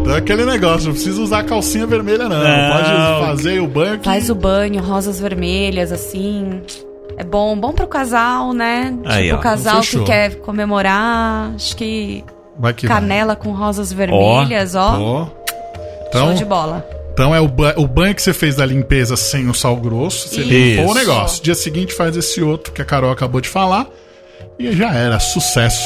Então 0.00 0.14
é 0.14 0.18
aquele 0.18 0.44
negócio, 0.44 0.86
não 0.88 0.92
precisa 0.92 1.20
usar 1.20 1.42
calcinha 1.44 1.86
vermelha, 1.86 2.28
não. 2.28 2.36
Não. 2.38 2.72
Pode 2.72 3.26
fazer 3.26 3.60
o 3.60 3.66
banho 3.66 3.98
que... 3.98 4.04
Faz 4.04 4.28
o 4.30 4.34
banho, 4.34 4.82
rosas 4.82 5.18
vermelhas, 5.18 5.90
assim. 5.90 6.62
É 7.16 7.24
bom, 7.24 7.58
bom 7.58 7.72
pro 7.72 7.86
casal, 7.86 8.52
né? 8.52 8.94
Aí, 9.04 9.24
tipo, 9.24 9.36
ó, 9.36 9.38
o 9.38 9.42
casal 9.42 9.80
que 9.80 10.04
quer 10.04 10.36
comemorar. 10.40 11.52
Acho 11.54 11.76
que 11.76 12.24
Vai 12.58 12.72
que 12.74 12.86
canela 12.86 13.34
com 13.34 13.50
rosas 13.52 13.92
vermelhas, 13.92 14.74
ó. 14.74 14.90
vai. 15.24 15.32
Ó. 16.16 16.24
Show 16.24 16.26
Então, 16.32 16.34
de 16.34 16.44
bola. 16.44 16.86
então 17.12 17.34
é 17.34 17.40
o, 17.40 17.48
ba- 17.48 17.74
o 17.76 17.86
banho 17.86 18.14
que 18.14 18.22
você 18.22 18.32
fez 18.32 18.56
da 18.56 18.64
limpeza 18.66 19.16
sem 19.16 19.48
o 19.48 19.54
sal 19.54 19.76
grosso. 19.76 20.28
Você 20.28 20.40
Isso. 20.40 20.48
limpou 20.50 20.90
o 20.90 20.94
negócio. 20.94 21.42
Dia 21.42 21.54
seguinte 21.54 21.92
faz 21.94 22.16
esse 22.16 22.42
outro 22.42 22.72
que 22.72 22.82
a 22.82 22.84
Carol 22.84 23.10
acabou 23.10 23.40
de 23.40 23.48
falar. 23.48 23.86
E 24.58 24.72
já 24.72 24.92
era. 24.92 25.18
Sucesso. 25.20 25.82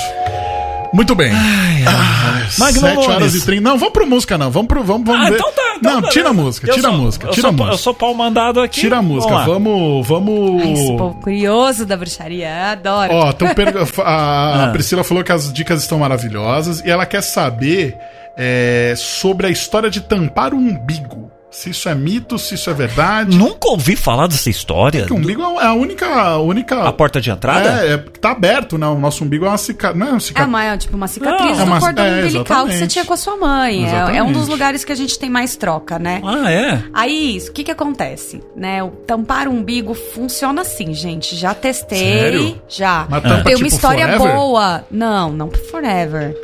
Muito 0.92 1.14
bem. 1.14 1.32
Ah, 1.32 2.42
Magno 2.58 2.80
7 2.80 3.10
horas 3.10 3.34
e 3.36 3.44
30. 3.44 3.60
Não, 3.62 3.78
vamos 3.78 3.92
pro 3.92 4.06
música, 4.06 4.36
não. 4.36 4.50
Vamos 4.50 4.66
pro. 4.68 4.82
Vamos, 4.82 5.06
vamos 5.06 5.24
Ah, 5.26 5.30
ver. 5.30 5.36
então 5.36 5.52
tá. 5.52 5.62
Então 5.76 5.92
não, 5.92 6.00
beleza. 6.00 6.12
tira 6.18 6.28
a 6.28 6.32
música, 6.32 6.66
Eu 6.68 6.74
tira 6.74 6.88
a 6.88 6.90
sou- 6.90 7.00
música, 7.00 7.26
eu 7.26 7.30
tira 7.30 7.46
a 7.46 7.50
sou, 7.50 7.56
música. 7.58 7.74
Eu 7.74 7.78
sou 7.78 7.94
pau 7.94 8.12
mandado 8.14 8.60
aqui. 8.60 8.80
Tira 8.80 8.98
a 8.98 9.02
música. 9.02 9.32
lá. 9.32 9.44
Vamos. 9.44 10.06
Vamos. 10.06 10.62
Ai, 10.62 10.72
esse 10.72 10.96
povo 10.96 11.14
curioso 11.22 11.86
da 11.86 11.96
bruxaria, 11.96 12.72
adoro. 12.72 13.12
Ó, 13.14 13.32
per- 13.32 13.74
a, 14.04 14.04
a 14.04 14.64
Ah. 14.64 14.68
Priscila 14.72 15.04
falou 15.04 15.22
que 15.22 15.30
as 15.32 15.52
dicas 15.52 15.80
estão 15.80 15.98
maravilhosas 16.00 16.80
e 16.84 16.90
ela 16.90 17.06
quer 17.06 17.22
saber 17.22 17.96
é, 18.42 18.94
sobre 18.96 19.46
a 19.46 19.50
história 19.50 19.90
de 19.90 20.00
tampar 20.00 20.54
o 20.54 20.56
umbigo. 20.56 21.30
Se 21.52 21.70
isso 21.70 21.88
é 21.88 21.94
mito, 21.96 22.38
se 22.38 22.54
isso 22.54 22.70
é 22.70 22.72
verdade. 22.72 23.36
Nunca 23.36 23.68
ouvi 23.70 23.96
falar 23.96 24.28
dessa 24.28 24.48
história. 24.48 25.00
Porque 25.00 25.12
o 25.12 25.16
umbigo 25.16 25.42
é 25.60 25.64
a 25.66 25.72
única. 25.74 26.06
A, 26.06 26.38
única, 26.38 26.80
A 26.84 26.92
porta 26.92 27.20
de 27.20 27.28
entrada? 27.28 27.84
É, 27.84 27.94
é, 27.94 27.96
tá 27.98 28.30
aberto, 28.30 28.78
né? 28.78 28.86
O 28.86 28.96
nosso 29.00 29.24
umbigo 29.24 29.44
é 29.44 29.48
uma 29.48 29.58
cicatriz. 29.58 29.98
Não 29.98 30.06
é 30.06 30.10
uma 30.10 30.16
É 30.16 30.20
cicatriz. 30.20 30.48
uma, 30.48 30.78
tipo, 30.78 30.96
uma 30.96 31.08
cicatriz 31.08 31.48
Não. 31.50 31.56
do 31.56 31.60
É 31.60 31.64
uma- 31.64 31.80
cordão 31.80 32.04
é, 32.04 32.20
umbilical 32.22 32.66
que 32.68 32.72
você 32.74 32.86
tinha 32.86 33.04
com 33.04 33.12
a 33.14 33.16
sua 33.16 33.36
mãe. 33.36 33.84
É, 33.84 34.18
é 34.18 34.22
um 34.22 34.30
dos 34.30 34.46
lugares 34.46 34.84
que 34.84 34.92
a 34.92 34.94
gente 34.94 35.18
tem 35.18 35.28
mais 35.28 35.56
troca, 35.56 35.98
né? 35.98 36.22
Ah, 36.24 36.52
é? 36.52 36.84
Aí, 36.94 37.34
isso, 37.36 37.50
o 37.50 37.52
que 37.52 37.64
que 37.64 37.70
acontece? 37.72 38.40
Né, 38.56 38.80
o 38.84 38.90
tampar 38.90 39.48
o 39.48 39.50
umbigo 39.50 39.92
funciona 39.92 40.60
assim, 40.62 40.94
gente. 40.94 41.34
Já 41.34 41.52
testei, 41.52 41.98
Sério? 41.98 42.62
já. 42.68 43.06
Mas 43.10 43.22
tampa 43.24 43.42
Tem 43.42 43.54
uma 43.56 43.64
tipo 43.64 43.66
história 43.74 44.06
forever? 44.06 44.36
boa. 44.36 44.84
Não, 44.88 45.32
não 45.32 45.50
forever. 45.68 46.36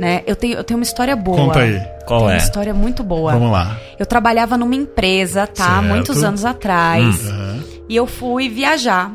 Né? 0.00 0.22
Eu 0.26 0.34
tenho, 0.34 0.54
eu 0.54 0.64
tenho 0.64 0.78
uma 0.78 0.82
história 0.82 1.14
boa. 1.14 1.36
Conta 1.36 1.58
aí. 1.58 1.78
Qual 2.06 2.20
Tenho 2.20 2.30
é? 2.30 2.32
Uma 2.32 2.38
história 2.38 2.72
muito 2.72 3.02
boa. 3.02 3.32
Vamos 3.32 3.52
lá. 3.52 3.78
Eu 3.98 4.06
trabalhava 4.06 4.56
numa 4.56 4.74
empresa, 4.74 5.46
tá? 5.46 5.74
Certo. 5.74 5.84
Muitos 5.84 6.24
anos 6.24 6.42
atrás. 6.42 7.28
Aham. 7.28 7.62
E 7.86 7.96
eu 7.96 8.06
fui 8.06 8.48
viajar 8.48 9.14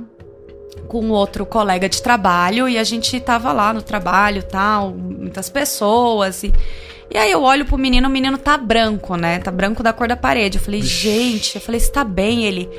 com 0.88 1.10
outro 1.10 1.44
colega 1.44 1.90
de 1.90 2.00
trabalho 2.04 2.70
e 2.70 2.78
a 2.78 2.84
gente 2.84 3.20
tava 3.20 3.52
lá 3.52 3.74
no 3.74 3.82
trabalho, 3.82 4.44
tal, 4.44 4.92
muitas 4.92 5.50
pessoas 5.50 6.44
e 6.44 6.54
e 7.12 7.18
aí 7.18 7.32
eu 7.32 7.44
olho 7.44 7.66
pro 7.66 7.78
menino, 7.78 8.08
o 8.08 8.12
menino 8.12 8.38
tá 8.38 8.58
branco, 8.58 9.16
né? 9.16 9.40
Tá 9.40 9.52
branco 9.52 9.84
da 9.84 9.94
cor 9.94 10.08
da 10.08 10.18
parede. 10.18 10.58
Eu 10.58 10.64
falei, 10.64 10.82
gente, 10.82 11.56
eu 11.56 11.62
falei, 11.62 11.80
você 11.80 11.92
tá 11.92 12.04
bem? 12.04 12.46
Ele, 12.46 12.70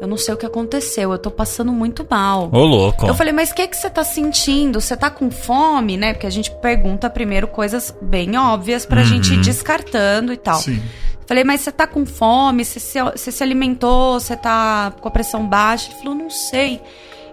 eu 0.00 0.06
não 0.06 0.16
sei 0.16 0.34
o 0.34 0.36
que 0.36 0.44
aconteceu, 0.44 1.12
eu 1.12 1.18
tô 1.18 1.30
passando 1.30 1.72
muito 1.72 2.06
mal. 2.08 2.50
Ô, 2.52 2.64
louco. 2.64 3.06
Eu 3.06 3.14
falei, 3.14 3.32
mas 3.32 3.50
o 3.50 3.54
que 3.54 3.66
que 3.66 3.76
você 3.76 3.88
tá 3.88 4.04
sentindo? 4.04 4.80
Você 4.80 4.96
tá 4.96 5.08
com 5.08 5.30
fome, 5.30 5.96
né? 5.96 6.12
Porque 6.12 6.26
a 6.26 6.30
gente 6.30 6.50
pergunta 6.50 7.08
primeiro 7.08 7.46
coisas 7.48 7.94
bem 8.02 8.36
óbvias 8.36 8.84
pra 8.84 9.02
gente 9.04 9.34
ir 9.34 9.40
descartando 9.40 10.32
e 10.32 10.36
tal. 10.36 10.56
Sim. 10.56 10.82
Falei, 11.26 11.42
mas 11.42 11.60
você 11.60 11.72
tá 11.72 11.86
com 11.86 12.06
fome? 12.06 12.64
Você 12.64 12.78
se, 12.78 13.02
você 13.02 13.32
se 13.32 13.42
alimentou? 13.42 14.20
Você 14.20 14.36
tá 14.36 14.92
com 15.00 15.08
a 15.08 15.10
pressão 15.10 15.46
baixa? 15.46 15.90
Ele 15.90 15.98
falou, 15.98 16.14
não 16.14 16.30
sei. 16.30 16.80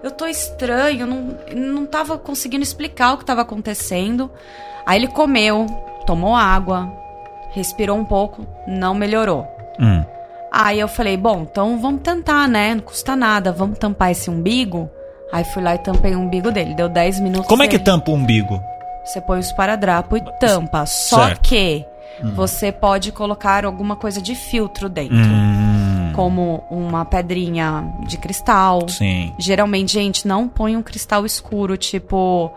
Eu 0.03 0.11
tô 0.11 0.27
estranho, 0.27 1.07
não, 1.07 1.37
não 1.55 1.85
tava 1.85 2.17
conseguindo 2.17 2.63
explicar 2.63 3.13
o 3.13 3.17
que 3.17 3.25
tava 3.25 3.41
acontecendo. 3.41 4.29
Aí 4.85 4.99
ele 4.99 5.07
comeu, 5.07 5.65
tomou 6.05 6.35
água, 6.35 6.91
respirou 7.51 7.97
um 7.97 8.03
pouco, 8.05 8.45
não 8.67 8.93
melhorou. 8.93 9.47
Hum. 9.79 10.03
Aí 10.51 10.79
eu 10.79 10.87
falei, 10.87 11.15
bom, 11.17 11.47
então 11.49 11.79
vamos 11.79 12.01
tentar, 12.01 12.47
né? 12.47 12.75
Não 12.75 12.81
custa 12.81 13.15
nada, 13.15 13.51
vamos 13.51 13.79
tampar 13.79 14.11
esse 14.11 14.29
umbigo. 14.29 14.89
Aí 15.31 15.43
fui 15.45 15.63
lá 15.63 15.73
e 15.73 15.79
tampei 15.79 16.13
o 16.13 16.19
umbigo 16.19 16.51
dele. 16.51 16.75
Deu 16.75 16.89
10 16.89 17.19
minutos. 17.21 17.47
Como 17.47 17.63
é 17.63 17.67
que 17.67 17.79
tampa 17.79 18.11
o 18.11 18.13
umbigo? 18.13 18.61
você 19.03 19.19
põe 19.19 19.37
o 19.37 19.39
esparadrapo 19.41 20.15
e 20.15 20.21
tampa. 20.39 20.85
Só 20.85 21.27
Certo. 21.27 21.41
que 21.41 21.85
você 22.35 22.71
pode 22.71 23.11
colocar 23.11 23.65
alguma 23.65 23.95
coisa 23.95 24.21
de 24.21 24.35
filtro 24.35 24.87
dentro. 24.87 25.17
Hum, 25.17 25.62
Como 26.13 26.63
uma 26.69 27.03
pedrinha 27.05 27.83
de 28.07 28.17
cristal. 28.17 28.87
sim. 28.87 29.33
Geralmente, 29.39 29.93
gente, 29.93 30.27
não 30.27 30.47
põe 30.47 30.75
um 30.77 30.81
cristal 30.83 31.25
escuro, 31.25 31.75
tipo. 31.77 32.51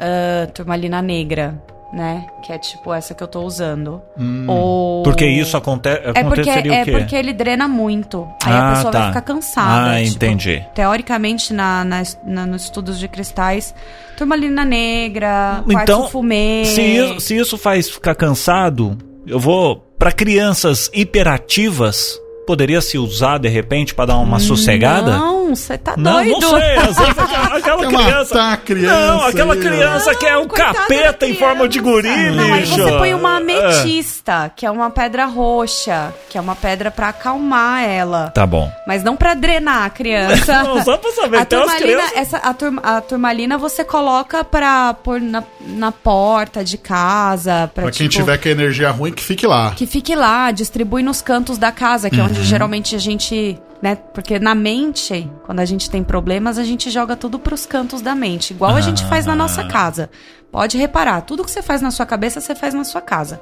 ah, 0.00 0.46
turmalina 0.52 1.00
negra, 1.02 1.60
né? 1.92 2.26
Que 2.42 2.52
é 2.52 2.58
tipo 2.58 2.92
essa 2.92 3.14
que 3.14 3.22
eu 3.22 3.28
tô 3.28 3.42
usando. 3.42 4.02
Ou. 4.48 5.02
Porque 5.02 5.26
isso 5.26 5.56
aconte 5.56 5.88
É 5.88 6.22
porque, 6.24 6.50
é 6.50 6.84
porque 6.84 7.16
ele 7.16 7.32
drena 7.32 7.66
muito. 7.68 8.26
Aí 8.44 8.52
Ah, 8.52 8.70
a 8.70 8.74
pessoa 8.74 8.92
tá. 8.92 8.98
vai 8.98 9.08
ficar 9.08 9.20
cansada. 9.22 9.90
Ah, 9.92 10.02
tipo, 10.02 10.16
entendi. 10.16 10.64
Teoricamente, 10.74 11.52
na, 11.52 11.84
nas- 11.84 12.18
na- 12.24 12.46
nos 12.46 12.64
estudos 12.64 12.98
de 12.98 13.08
cristais, 13.08 13.74
turmalina 14.16 14.64
negra, 14.64 15.62
Então, 15.66 15.72
quartzo 16.02 16.08
fumê. 16.10 16.64
Se 16.64 17.20
se 17.20 17.36
isso 17.36 17.56
faz 17.56 17.88
ficar 17.88 18.14
cansado, 18.14 18.96
eu 19.26 19.38
vou. 19.40 19.85
Pra 19.98 20.12
crianças 20.12 20.90
hiperativas, 20.92 22.20
poderia 22.46 22.82
se 22.82 22.98
usar 22.98 23.38
de 23.38 23.48
repente 23.48 23.94
pra 23.94 24.04
dar 24.04 24.18
uma 24.18 24.38
sossegada? 24.38 25.16
Não, 25.16 25.35
você 25.54 25.78
tá 25.78 25.94
Não, 25.96 26.12
doido. 26.14 26.40
não 26.40 26.50
sei. 26.50 26.76
Às 26.76 26.96
vezes 26.96 27.14
aquela, 27.52 27.86
criança. 27.86 28.42
a 28.52 28.56
criança 28.56 29.06
Não, 29.06 29.22
aquela 29.26 29.54
aí, 29.54 29.60
criança 29.60 30.14
que 30.14 30.26
é 30.26 30.36
um 30.38 30.48
capeta 30.48 31.26
em 31.26 31.34
forma 31.36 31.68
de 31.68 31.78
guri, 31.80 32.30
Não, 32.30 32.54
aí 32.54 32.64
você 32.66 32.92
põe 32.98 33.14
uma 33.14 33.34
É. 33.34 33.36
ametista, 33.36 34.50
que 34.54 34.64
é 34.66 34.70
uma 34.70 34.90
pedra 34.90 35.26
roxa, 35.26 36.12
que 36.28 36.36
é 36.38 36.40
uma 36.40 36.56
pedra 36.56 36.90
pra 36.90 37.08
acalmar 37.08 37.82
ela. 37.84 38.30
Tá 38.30 38.46
bom. 38.46 38.70
Mas 38.86 39.02
não 39.02 39.16
pra 39.16 39.34
drenar 39.34 39.84
a 39.84 39.90
criança. 39.90 40.62
Não, 40.64 40.82
só 40.82 40.96
pra 40.96 41.10
saber. 41.12 41.38
A 41.38 41.44
turmalina, 41.44 41.78
crianças. 41.78 42.12
essa, 42.16 42.36
a, 42.38 42.54
tur- 42.54 42.80
a 42.82 43.00
turmalina 43.00 43.58
você 43.58 43.84
coloca 43.84 44.42
pra 44.44 44.94
pôr 44.94 45.20
na, 45.20 45.42
na 45.60 45.92
porta 45.92 46.64
de 46.64 46.78
casa. 46.78 47.70
Pra, 47.74 47.84
Pra 47.84 47.92
quem 47.92 48.08
tipo, 48.08 48.22
tiver 48.24 48.38
com 48.38 48.48
a 48.48 48.50
energia 48.52 48.90
ruim, 48.90 49.12
que 49.12 49.22
fique 49.22 49.46
lá. 49.46 49.72
Que 49.76 49.86
fique 49.86 50.14
lá, 50.14 50.50
distribui 50.50 51.02
nos 51.02 51.20
cantos 51.20 51.58
da 51.58 51.70
casa, 51.72 52.08
que 52.10 52.16
é 52.18 52.22
Uhum. 52.22 52.28
onde 52.30 52.42
geralmente 52.44 52.94
a 52.94 52.98
gente. 52.98 53.58
Né? 53.82 53.94
Porque 53.96 54.38
na 54.38 54.54
mente, 54.54 55.30
quando 55.44 55.60
a 55.60 55.64
gente 55.64 55.90
tem 55.90 56.02
problemas, 56.02 56.58
a 56.58 56.64
gente 56.64 56.90
joga 56.90 57.14
tudo 57.16 57.38
pros 57.38 57.66
cantos 57.66 58.00
da 58.00 58.14
mente. 58.14 58.52
Igual 58.52 58.74
a 58.74 58.80
gente 58.80 59.04
faz 59.04 59.26
na 59.26 59.32
Ah. 59.34 59.36
nossa 59.36 59.64
casa. 59.64 60.08
Pode 60.50 60.78
reparar, 60.78 61.20
tudo 61.22 61.44
que 61.44 61.50
você 61.50 61.60
faz 61.62 61.82
na 61.82 61.90
sua 61.90 62.06
cabeça, 62.06 62.40
você 62.40 62.54
faz 62.54 62.72
na 62.72 62.84
sua 62.84 63.00
casa. 63.02 63.40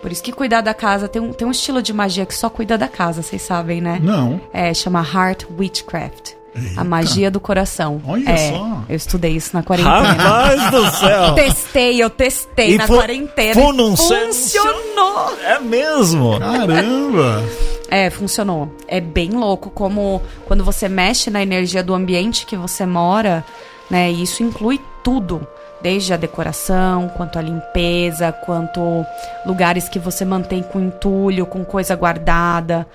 Por 0.00 0.10
isso 0.12 0.22
que 0.22 0.32
cuidar 0.32 0.60
da 0.62 0.72
casa 0.72 1.08
tem 1.08 1.20
um, 1.20 1.32
tem 1.32 1.46
um 1.46 1.50
estilo 1.50 1.82
de 1.82 1.92
magia 1.92 2.24
que 2.24 2.34
só 2.34 2.48
cuida 2.48 2.78
da 2.78 2.86
casa, 2.88 3.20
vocês 3.20 3.42
sabem, 3.42 3.80
né? 3.80 3.98
Não. 4.00 4.40
É, 4.52 4.72
chama 4.72 5.00
Heart 5.02 5.44
Witchcraft. 5.58 6.37
A 6.76 6.84
magia 6.84 7.30
do 7.30 7.40
coração. 7.40 8.00
Olha 8.06 8.28
é, 8.30 8.50
só. 8.52 8.82
Eu 8.88 8.96
estudei 8.96 9.32
isso 9.32 9.50
na 9.54 9.62
quarentena. 9.62 10.00
Rapaz 10.00 10.70
do 10.70 10.90
céu. 10.92 11.34
Testei, 11.36 12.02
eu 12.02 12.10
testei 12.10 12.74
E 12.74 12.78
na 12.78 12.86
fu- 12.86 12.96
quarentena. 12.96 13.54
fu- 13.54 13.72
não 13.72 13.96
sei- 13.96 14.26
funcionou! 14.26 15.36
É 15.44 15.58
mesmo. 15.58 16.38
Caramba! 16.38 17.42
É, 17.90 18.10
funcionou. 18.10 18.70
É 18.86 19.00
bem 19.00 19.30
louco 19.30 19.70
como 19.70 20.20
quando 20.46 20.64
você 20.64 20.88
mexe 20.88 21.30
na 21.30 21.42
energia 21.42 21.82
do 21.82 21.94
ambiente 21.94 22.44
que 22.46 22.56
você 22.56 22.84
mora, 22.84 23.44
né? 23.90 24.10
E 24.10 24.22
isso 24.22 24.42
inclui 24.42 24.78
tudo, 25.02 25.46
desde 25.80 26.12
a 26.12 26.16
decoração, 26.16 27.08
quanto 27.16 27.38
a 27.38 27.42
limpeza, 27.42 28.30
quanto 28.32 29.04
lugares 29.46 29.88
que 29.88 29.98
você 29.98 30.24
mantém 30.24 30.62
com 30.62 30.80
entulho, 30.80 31.46
com 31.46 31.64
coisa 31.64 31.94
guardada. 31.96 32.86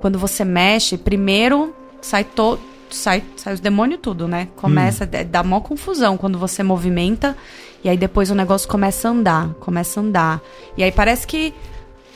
Quando 0.00 0.18
você 0.18 0.44
mexe, 0.44 0.96
primeiro 0.96 1.74
sai 2.00 2.22
todo 2.22 2.60
sai, 2.90 3.22
sai 3.36 3.54
os 3.54 3.60
demônios 3.60 4.00
tudo, 4.02 4.26
né? 4.28 4.48
Começa 4.56 5.04
a 5.04 5.22
dar 5.24 5.42
mó 5.44 5.60
confusão 5.60 6.16
quando 6.16 6.38
você 6.38 6.62
movimenta 6.62 7.36
e 7.84 7.88
aí 7.88 7.96
depois 7.96 8.30
o 8.30 8.34
negócio 8.34 8.68
começa 8.68 9.08
a 9.08 9.10
andar, 9.12 9.48
começa 9.60 10.00
a 10.00 10.02
andar. 10.02 10.40
E 10.76 10.82
aí 10.82 10.90
parece 10.92 11.26
que 11.26 11.52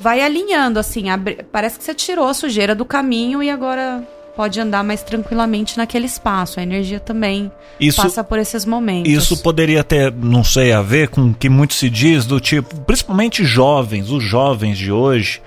vai 0.00 0.20
alinhando, 0.20 0.78
assim. 0.78 1.08
abre- 1.10 1.44
parece 1.52 1.78
que 1.78 1.84
você 1.84 1.94
tirou 1.94 2.26
a 2.26 2.34
sujeira 2.34 2.74
do 2.74 2.84
caminho 2.84 3.42
e 3.42 3.48
agora 3.50 4.02
pode 4.34 4.58
andar 4.58 4.82
mais 4.82 5.02
tranquilamente 5.02 5.76
naquele 5.76 6.06
espaço. 6.06 6.58
A 6.58 6.62
energia 6.62 6.98
também 6.98 7.52
Isso- 7.78 8.00
passa 8.02 8.24
por 8.24 8.38
esses 8.38 8.64
momentos. 8.64 9.12
Isso 9.12 9.42
poderia 9.42 9.84
ter, 9.84 10.10
não 10.12 10.42
sei, 10.42 10.72
a 10.72 10.80
ver 10.82 11.08
com 11.08 11.26
o 11.30 11.34
que 11.34 11.48
muito 11.48 11.74
se 11.74 11.88
diz 11.90 12.24
do 12.24 12.40
tipo, 12.40 12.80
principalmente 12.80 13.44
jovens, 13.44 14.10
os 14.10 14.24
jovens 14.24 14.78
de 14.78 14.90
hoje, 14.90 15.40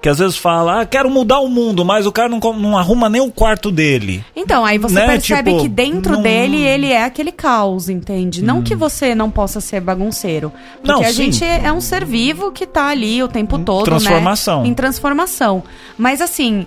que 0.00 0.08
às 0.08 0.18
vezes 0.18 0.36
fala, 0.36 0.80
ah, 0.82 0.86
quero 0.86 1.10
mudar 1.10 1.40
o 1.40 1.48
mundo, 1.48 1.84
mas 1.84 2.06
o 2.06 2.12
cara 2.12 2.28
não, 2.28 2.38
não 2.54 2.78
arruma 2.78 3.08
nem 3.08 3.20
o 3.20 3.32
quarto 3.32 3.70
dele. 3.70 4.24
Então, 4.36 4.64
aí 4.64 4.78
você 4.78 4.94
Né, 4.94 5.06
percebe 5.06 5.50
tipo, 5.50 5.62
que 5.62 5.68
dentro 5.68 6.12
não- 6.14 6.22
dele 6.22 6.56
ele 6.62 6.92
é 6.92 7.02
aquele 7.04 7.32
caos, 7.32 7.88
entende? 7.88 8.42
Não 8.44 8.62
que 8.62 8.76
você 8.76 9.14
não 9.14 9.28
possa 9.30 9.60
ser 9.60 9.80
bagunceiro. 9.80 10.52
Porque 10.76 10.92
Não, 10.92 11.00
a 11.00 11.06
sim. 11.08 11.12
gente 11.32 11.44
é 11.44 11.72
um 11.72 11.80
ser 11.80 12.04
vivo 12.04 12.52
que 12.52 12.64
tá 12.66 12.86
ali 12.86 13.20
o 13.22 13.28
tempo 13.28 13.58
todo, 13.58 13.84
transformação. 13.86 14.62
né? 14.62 14.68
Em 14.68 14.74
transformação. 14.74 15.62
Mas 15.96 16.20
assim, 16.22 16.66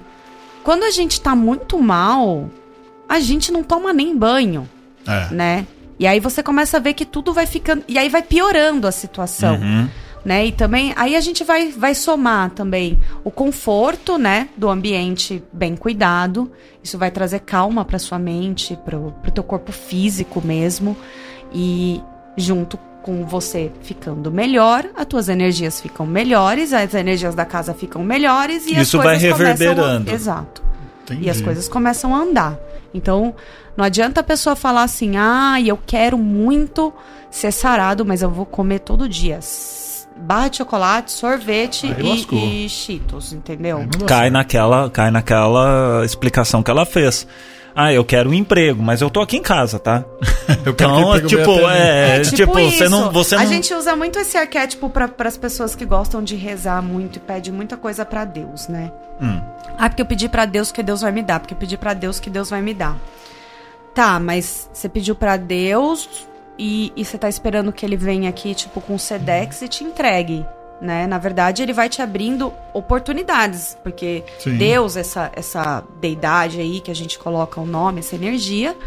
quando 0.64 0.84
a 0.84 0.92
gente 0.92 1.20
tá 1.22 1.34
muito 1.36 1.80
mal, 1.82 2.50
a 3.08 3.20
gente 3.22 3.52
não 3.52 3.64
toma 3.64 3.94
nem 3.94 4.16
banho, 4.18 4.68
É. 5.08 5.28
né? 5.34 5.68
E 5.98 6.06
aí 6.08 6.20
você 6.20 6.42
começa 6.44 6.78
a 6.78 6.80
ver 6.80 6.94
que 6.96 7.06
tudo 7.06 7.32
vai 7.32 7.46
ficando. 7.46 7.84
E 7.88 7.98
aí 7.98 8.10
vai 8.10 8.24
piorando 8.24 8.88
a 8.88 8.92
situação. 8.92 9.56
Uhum. 9.56 9.88
Né? 10.24 10.46
E 10.46 10.52
também, 10.52 10.94
aí 10.96 11.16
a 11.16 11.20
gente 11.20 11.44
vai, 11.44 11.70
vai 11.72 11.96
somar 11.96 12.52
também 12.52 13.00
o 13.24 13.32
conforto, 13.32 14.20
né, 14.20 14.50
do 14.56 14.70
ambiente 14.70 15.44
bem 15.52 15.76
cuidado. 15.76 16.52
Isso 16.84 16.96
vai 16.98 17.10
trazer 17.10 17.40
calma 17.40 17.84
para 17.84 17.98
sua 17.98 18.20
mente, 18.20 18.78
pro, 18.86 19.14
pro 19.22 19.32
teu 19.32 19.44
corpo 19.44 19.72
físico 19.72 20.40
mesmo. 20.46 20.96
E 21.52 22.00
junto 22.38 22.78
com 23.02 23.26
você 23.26 23.72
ficando 23.82 24.32
melhor, 24.32 24.86
as 24.96 25.08
tuas 25.08 25.28
energias 25.28 25.82
ficam 25.82 26.06
melhores, 26.06 26.72
as 26.72 26.94
energias 26.94 27.34
da 27.34 27.46
casa 27.46 27.74
ficam 27.74 28.04
melhores 28.04 28.68
e 28.68 28.80
Isso 28.80 28.98
as 29.00 29.04
vai 29.04 29.20
coisas 29.20 29.32
começam 29.32 29.48
a- 29.48 29.52
reverberando. 29.52 30.12
Exato. 30.12 30.64
Entendi. 31.04 31.26
E 31.26 31.30
as 31.32 31.42
coisas 31.42 31.68
começam 31.68 32.14
a 32.16 32.20
andar. 32.20 32.60
Então, 32.94 33.34
não 33.76 33.84
adianta 33.84 34.22
a 34.22 34.24
pessoa 34.24 34.56
falar 34.56 34.84
assim: 34.84 35.18
ah, 35.18 35.60
eu 35.60 35.80
quero 35.84 36.16
muito 36.18 36.94
ser 37.32 37.52
sarado, 37.52 38.06
mas 38.06 38.22
eu 38.22 38.30
vou 38.30 38.46
comer 38.46 38.80
todo 38.80 39.10
dia. 39.10 39.40
Barra 40.22 40.50
de 40.50 40.58
chocolate, 40.58 41.12
sorvete 41.12 41.88
e, 42.00 42.66
e 42.66 42.70
cheetos, 42.70 43.34
entendeu? 43.34 43.88
Cai 44.08 44.30
naquela, 44.30 44.90
cai 44.90 45.12
naquela 45.12 46.04
explicação 46.06 46.62
que 46.62 46.70
ela 46.72 46.86
fez. 46.86 47.28
Ah, 47.76 47.94
eu 47.94 48.04
quero 48.04 48.30
um 48.30 48.34
emprego, 48.34 48.84
mas 48.84 49.02
eu 49.02 49.10
tô 49.10 49.22
aqui 49.22 49.38
em 49.38 49.42
casa, 49.42 49.80
tá? 49.80 50.04
Eu 50.66 50.74
quero 50.74 50.92
Então, 50.92 51.28
tipo, 51.28 51.66
até 51.66 52.16
é, 52.16 52.20
mim. 52.20 52.24
tipo, 52.32 52.54
você 52.54 52.90
não, 52.90 53.12
você 53.12 53.36
a 53.36 53.40
não 53.40 53.46
gente 53.48 53.74
usa 53.74 53.96
muito 53.96 54.20
esse 54.20 54.38
arquétipo 54.38 54.90
para 54.90 55.10
as 55.26 55.38
pessoas 55.38 55.74
que 55.74 55.86
gostam 55.86 56.22
de 56.22 56.36
rezar 56.36 56.82
muito 56.82 57.16
e 57.16 57.20
pede 57.20 57.50
muita 57.52 57.78
coisa 57.78 58.04
pra 58.04 58.26
Deus, 58.26 58.68
né? 58.68 58.92
Hum. 59.22 59.42
Ah, 59.78 59.88
porque 59.88 60.02
eu 60.02 60.06
pedi 60.06 60.28
pra 60.28 60.46
Deus 60.46 60.70
que 60.72 60.84
Deus 60.84 61.00
vai 61.02 61.14
me 61.14 61.24
dar, 61.24 61.40
porque 61.40 61.54
eu 61.54 61.58
pedi 61.58 61.78
pra 61.78 61.94
Deus 61.94 62.20
que 62.20 62.30
Deus 62.30 62.50
vai 62.50 62.62
me 62.62 62.74
dar. 62.74 62.98
Tá, 63.96 64.20
mas 64.20 64.70
você 64.74 64.90
pediu 64.90 65.16
pra 65.16 65.38
Deus 65.38 66.10
e, 66.64 66.93
e 66.95 67.03
você 67.03 67.18
tá 67.18 67.28
esperando 67.28 67.72
que 67.72 67.84
ele 67.84 67.97
venha 67.97 68.30
aqui, 68.30 68.53
tipo, 68.53 68.80
com 68.80 68.95
Sedex 68.95 69.64
e 69.64 69.68
te 69.68 69.84
entregue, 69.84 70.45
né? 70.80 71.07
Na 71.07 71.18
verdade, 71.18 71.64
ele 71.64 71.74
vai 71.74 71.89
te 71.89 72.03
abrindo 72.03 72.53
oportunidades, 72.72 73.76
porque 73.82 74.24
Sim. 74.38 74.57
Deus, 74.57 74.95
essa, 74.95 75.32
essa 75.36 75.84
deidade 75.99 76.59
aí 76.59 76.80
que 76.80 76.91
a 76.91 76.93
gente 76.93 77.18
coloca 77.18 77.59
o 77.59 77.66
nome, 77.66 78.01
essa 78.01 78.14
energia, 78.14 78.78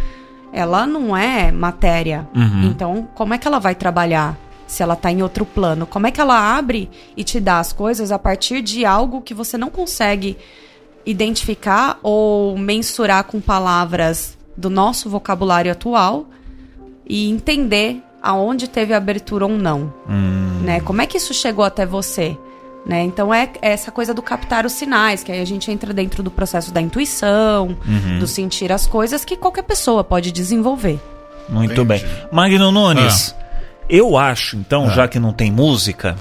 ela 0.52 0.86
não 0.86 1.16
é 1.16 1.50
matéria. 1.50 2.28
Então, 2.62 3.08
como 3.12 3.34
é 3.34 3.38
que 3.38 3.48
ela 3.48 3.58
vai 3.58 3.74
trabalhar 3.74 4.38
se 4.68 4.80
ela 4.80 4.94
tá 4.94 5.10
em 5.10 5.20
outro 5.20 5.44
plano? 5.44 5.84
Como 5.84 6.06
é 6.06 6.12
que 6.12 6.20
ela 6.20 6.56
abre 6.56 6.88
e 7.16 7.24
te 7.24 7.40
dá 7.40 7.58
as 7.58 7.72
coisas 7.72 8.12
a 8.12 8.20
partir 8.20 8.62
de 8.62 8.84
algo 8.84 9.20
que 9.20 9.34
você 9.34 9.58
não 9.58 9.68
consegue 9.68 10.38
identificar 11.04 11.98
ou 12.04 12.56
mensurar 12.56 13.24
com 13.24 13.40
palavras 13.40 14.38
do 14.56 14.70
nosso 14.70 15.10
vocabulário 15.10 15.72
atual 15.72 16.28
e 17.09 17.30
entender 17.30 18.02
aonde 18.22 18.68
teve 18.68 18.94
abertura 18.94 19.44
ou 19.44 19.52
não, 19.52 19.92
né? 20.62 20.80
Como 20.80 21.02
é 21.02 21.07
que 21.07 21.18
isso 21.18 21.34
chegou 21.34 21.64
até 21.64 21.84
você? 21.84 22.36
Né? 22.86 23.02
Então 23.02 23.32
é 23.32 23.48
é 23.62 23.72
essa 23.72 23.90
coisa 23.90 24.12
do 24.12 24.20
captar 24.20 24.66
os 24.66 24.72
sinais, 24.72 25.24
que 25.24 25.32
aí 25.32 25.40
a 25.40 25.44
gente 25.46 25.70
entra 25.70 25.92
dentro 25.94 26.22
do 26.22 26.30
processo 26.30 26.72
da 26.72 26.80
intuição, 26.82 27.76
do 28.18 28.26
sentir 28.26 28.70
as 28.70 28.86
coisas 28.86 29.24
que 29.24 29.36
qualquer 29.36 29.62
pessoa 29.62 30.05
pode 30.05 30.30
desenvolver. 30.30 31.00
Muito 31.48 31.80
Entendi. 31.80 32.05
bem. 32.05 32.05
Magno 32.30 32.70
Nunes, 32.70 33.34
eu 33.88 34.16
acho, 34.16 34.57
então, 34.57 34.90
já 34.90 35.07
que 35.07 35.18
não 35.18 35.32
tem 35.32 35.50
música, 35.50 36.16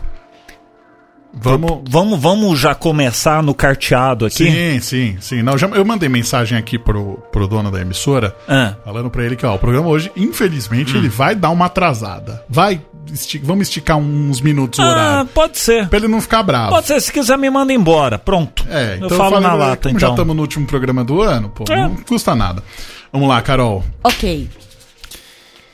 Vamos. 1.35 1.81
vamos, 1.89 2.19
vamos 2.21 2.59
já 2.59 2.75
começar 2.75 3.41
no 3.41 3.53
carteado 3.55 4.25
aqui? 4.25 4.45
Sim, 4.51 4.79
sim, 4.79 5.17
sim. 5.19 5.41
Não, 5.41 5.57
já, 5.57 5.67
eu 5.67 5.83
mandei 5.83 6.07
mensagem 6.07 6.57
aqui 6.57 6.77
pro, 6.77 7.15
pro 7.31 7.47
dono 7.47 7.71
da 7.71 7.81
emissora, 7.81 8.35
Ah, 8.47 8.75
falando 8.85 9.09
pra 9.09 9.23
ele 9.25 9.35
que, 9.35 9.45
ó, 9.45 9.55
o 9.55 9.59
programa 9.59 9.87
hoje, 9.87 10.11
infelizmente, 10.15 10.95
ele 10.95 11.09
vai 11.09 11.35
dar 11.35 11.49
uma 11.49 11.65
atrasada. 11.65 12.43
Vai, 12.47 12.79
esti- 13.11 13.39
vamos 13.39 13.67
esticar 13.67 13.97
uns 13.97 14.39
minutos 14.41 14.77
o 14.79 14.81
Ah, 14.83 14.89
horário. 14.91 15.29
pode 15.33 15.57
ser. 15.57 15.87
Pra 15.89 15.97
ele 15.97 16.07
não 16.07 16.21
ficar 16.21 16.43
bravo. 16.43 16.69
Pode 16.69 16.87
ser, 16.87 17.01
se 17.01 17.11
quiser 17.11 17.37
me 17.37 17.49
manda 17.49 17.73
embora. 17.73 18.19
Pronto. 18.19 18.63
É, 18.69 18.95
então 18.97 19.09
eu 19.09 19.17
falo 19.17 19.31
falei 19.31 19.47
na 19.47 19.53
lata, 19.55 19.89
como 19.89 19.99
já 19.99 20.07
então. 20.07 20.13
estamos 20.15 20.35
no 20.35 20.41
último 20.41 20.67
programa 20.67 21.03
do 21.03 21.21
ano, 21.21 21.49
pô, 21.49 21.65
É. 21.71 21.75
não 21.87 21.95
custa 21.95 22.35
nada. 22.35 22.63
Vamos 23.11 23.27
lá, 23.27 23.41
Carol. 23.41 23.83
Ok. 24.03 24.49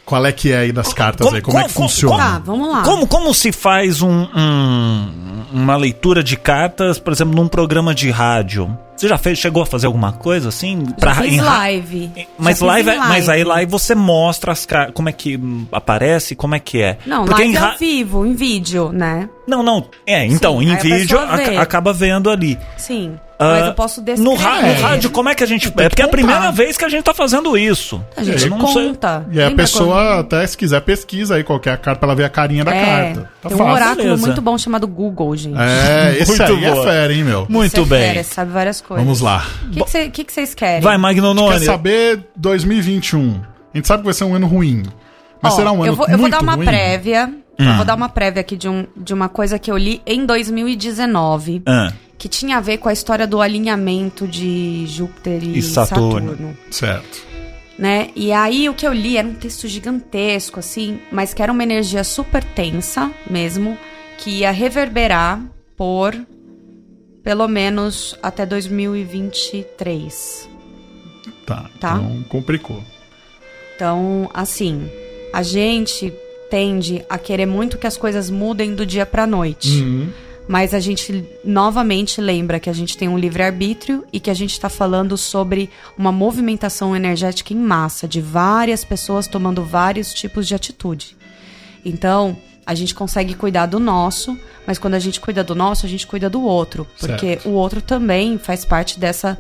Qual 0.09 0.25
é 0.25 0.31
que 0.31 0.51
é 0.51 0.57
aí 0.57 0.71
das 0.71 0.91
cartas 0.91 1.23
como- 1.27 1.35
aí? 1.35 1.41
Como, 1.43 1.59
é 1.59 1.63
que 1.65 1.73
como- 1.73 1.87
funciona? 1.87 2.17
Tá, 2.17 2.41
vamos 2.43 2.67
lá. 2.71 2.81
Como, 2.81 3.05
como 3.05 3.31
se 3.31 3.51
faz 3.51 4.01
um, 4.01 4.27
um- 4.35 5.43
uma 5.53 5.75
leitura 5.77 6.23
de 6.23 6.35
cartas, 6.35 6.97
por 6.97 7.13
exemplo, 7.13 7.35
num 7.35 7.47
programa 7.47 7.93
de 7.93 8.09
rádio? 8.09 8.75
Você 8.97 9.07
já 9.07 9.19
fez, 9.19 9.37
chegou 9.37 9.61
a 9.61 9.65
fazer 9.67 9.85
alguma 9.85 10.11
coisa 10.11 10.49
assim? 10.49 10.83
Já 11.01 11.13
fiz 11.15 11.33
em 11.33 11.37
ra- 11.37 11.45
live. 11.59 12.11
Mas, 12.39 12.57
Já 12.59 12.65
fiz 12.65 12.67
live, 12.73 12.89
em 12.89 12.93
é- 12.93 12.97
mas 12.97 13.29
aí 13.29 13.43
live 13.43 13.71
você 13.71 13.93
mostra 13.93 14.51
as 14.51 14.65
cartas, 14.65 14.95
como 14.95 15.07
é 15.09 15.11
que 15.11 15.37
hum, 15.37 15.67
aparece, 15.71 16.35
como 16.35 16.55
é 16.55 16.59
que 16.59 16.81
é. 16.81 16.97
Não, 17.05 17.23
Porque 17.25 17.43
live 17.43 17.55
em 17.55 17.57
ra- 17.59 17.71
ao 17.73 17.77
vivo, 17.77 18.25
em 18.25 18.33
vídeo, 18.33 18.91
né? 18.91 19.29
Não, 19.47 19.61
não. 19.61 19.85
É, 20.07 20.25
então, 20.25 20.59
Sim, 20.59 20.71
em 20.71 20.75
vídeo 20.77 21.19
vê. 21.37 21.55
acaba 21.55 21.93
vendo 21.93 22.31
ali. 22.31 22.57
Sim. 22.77 23.13
Ah, 23.41 23.51
mas 23.51 23.65
eu 23.67 23.73
posso 23.73 24.01
descrever. 24.01 24.29
No, 24.29 24.35
ra- 24.35 24.61
no 24.61 24.73
rádio, 24.81 25.09
como 25.11 25.29
é 25.29 25.33
que 25.35 25.41
a 25.43 25.47
gente. 25.47 25.67
É 25.69 25.71
que 25.71 25.89
porque 25.89 26.01
é 26.01 26.05
a 26.05 26.09
primeira 26.09 26.51
vez 26.51 26.75
que 26.77 26.83
a 26.83 26.89
gente 26.89 27.03
tá 27.03 27.13
fazendo 27.13 27.57
isso. 27.57 28.03
A 28.17 28.21
gente 28.21 28.43
Eu 28.43 28.49
não 28.49 28.67
sei. 28.67 28.87
conta. 28.89 29.25
E 29.31 29.39
aí 29.41 29.47
a 29.51 29.55
pessoa, 29.55 29.95
quando- 29.95 30.19
até 30.19 30.45
se 30.45 30.57
quiser, 30.57 30.81
pesquisa 30.81 31.35
aí 31.35 31.43
qualquer 31.45 31.77
carta 31.77 31.99
pra 32.01 32.07
ela 32.07 32.15
ver 32.15 32.25
a 32.25 32.29
carinha 32.29 32.65
da 32.65 32.75
É, 32.75 32.85
carta. 32.85 33.29
Tá 33.41 33.47
tem 33.49 33.55
um 33.55 33.57
fácil. 33.59 33.73
oráculo 33.73 34.03
Beleza. 34.03 34.25
muito 34.27 34.41
bom 34.41 34.57
chamado 34.57 34.85
Google, 34.87 35.33
gente. 35.37 35.57
É, 35.57 36.17
esse 36.19 36.31
Muito 36.37 36.43
aí 36.53 36.69
boa. 36.69 36.83
é 36.83 36.91
fera, 36.91 37.13
hein, 37.13 37.23
meu? 37.23 37.45
Muito 37.49 37.79
é 37.81 37.85
bem. 37.85 38.01
fera, 38.13 38.23
sabe 38.25 38.51
várias 38.51 38.81
coisas. 38.81 39.05
Vamos 39.05 39.21
lá. 39.21 39.45
O 39.63 39.69
que, 39.69 39.83
que, 39.85 39.89
cê- 39.89 40.09
que 40.09 40.23
que 40.25 40.33
vocês 40.33 40.53
querem? 40.53 40.81
Vai, 40.81 40.97
Magno 40.97 41.33
Quer 41.33 41.41
Nunes. 41.41 41.63
saber 41.63 42.19
2021? 42.35 43.39
A 43.73 43.77
gente 43.77 43.87
sabe 43.87 44.01
que 44.01 44.05
vai 44.05 44.13
ser 44.13 44.25
um 44.25 44.35
ano 44.35 44.47
ruim. 44.47 44.83
Mas 45.41 45.53
Ó, 45.53 45.55
será 45.55 45.71
um 45.71 45.75
ano 45.81 45.85
eu 45.93 45.95
vou, 45.95 46.07
eu 46.09 46.17
vou 46.17 46.29
dar 46.29 46.41
uma 46.41 46.55
ruim? 46.55 46.65
prévia. 46.65 47.33
Eu 47.57 47.73
vou 47.75 47.85
dar 47.85 47.95
uma 47.95 48.07
prévia 48.09 48.39
aqui 48.41 48.55
de, 48.57 48.67
um, 48.69 48.85
de 48.97 49.13
uma 49.13 49.27
coisa 49.29 49.59
que 49.59 49.69
eu 49.71 49.77
li 49.77 50.01
em 50.05 50.25
2019. 50.25 51.61
Ah, 51.65 51.91
Que 52.19 52.27
tinha 52.27 52.57
a 52.57 52.61
ver 52.61 52.77
com 52.77 52.89
a 52.89 52.93
história 52.93 53.25
do 53.25 53.41
alinhamento 53.41 54.27
de 54.27 54.85
Júpiter 54.85 55.43
e, 55.43 55.57
E 55.57 55.61
Saturno. 55.63 56.31
Saturno. 56.31 56.57
Certo. 56.69 57.25
né? 57.77 58.09
E 58.15 58.31
aí 58.31 58.69
o 58.69 58.73
que 58.75 58.85
eu 58.85 58.93
li 58.93 59.17
era 59.17 59.27
um 59.27 59.33
texto 59.33 59.67
gigantesco, 59.67 60.59
assim, 60.59 60.99
mas 61.11 61.33
que 61.33 61.41
era 61.41 61.51
uma 61.51 61.63
energia 61.63 62.03
super 62.03 62.43
tensa 62.43 63.11
mesmo, 63.27 63.75
que 64.17 64.39
ia 64.41 64.51
reverberar 64.51 65.41
por 65.77 66.13
pelo 67.23 67.47
menos 67.47 68.15
até 68.21 68.45
2023. 68.45 70.49
Tá. 71.45 71.69
Tá. 71.79 71.95
Então 71.95 72.23
complicou. 72.29 72.83
Então, 73.75 74.29
assim, 74.33 74.89
a 75.33 75.41
gente 75.41 76.13
tende 76.49 77.03
a 77.09 77.17
querer 77.17 77.45
muito 77.45 77.77
que 77.77 77.87
as 77.87 77.95
coisas 77.95 78.29
mudem 78.29 78.75
do 78.75 78.85
dia 78.85 79.05
pra 79.05 79.25
noite. 79.25 79.81
Uhum. 79.81 80.09
Mas 80.49 80.73
a 80.73 80.79
gente 80.79 81.23
novamente 81.45 82.19
lembra 82.19 82.59
que 82.59 82.71
a 82.71 82.73
gente 82.73 82.97
tem 82.97 83.07
um 83.07 83.19
livre-arbítrio 83.19 84.03
e 84.11 84.19
que 84.19 84.31
a 84.31 84.33
gente 84.33 84.51
está 84.53 84.67
falando 84.67 85.15
sobre 85.15 85.69
uma 85.95 86.11
movimentação 86.11 86.95
energética 86.95 87.53
em 87.53 87.57
massa, 87.57 88.07
de 88.07 88.19
várias 88.19 88.83
pessoas 88.83 89.27
tomando 89.27 89.63
vários 89.63 90.11
tipos 90.11 90.47
de 90.47 90.55
atitude. 90.55 91.15
Então, 91.85 92.35
a 92.65 92.73
gente 92.73 92.95
consegue 92.95 93.35
cuidar 93.35 93.67
do 93.67 93.79
nosso, 93.79 94.35
mas 94.65 94.79
quando 94.79 94.95
a 94.95 94.99
gente 94.99 95.19
cuida 95.21 95.43
do 95.43 95.53
nosso, 95.53 95.85
a 95.85 95.89
gente 95.89 96.07
cuida 96.07 96.27
do 96.27 96.41
outro, 96.41 96.87
porque 96.99 97.37
o 97.45 97.49
outro 97.51 97.79
também 97.79 98.39
faz 98.39 98.65
parte 98.65 98.99
dessa 98.99 99.37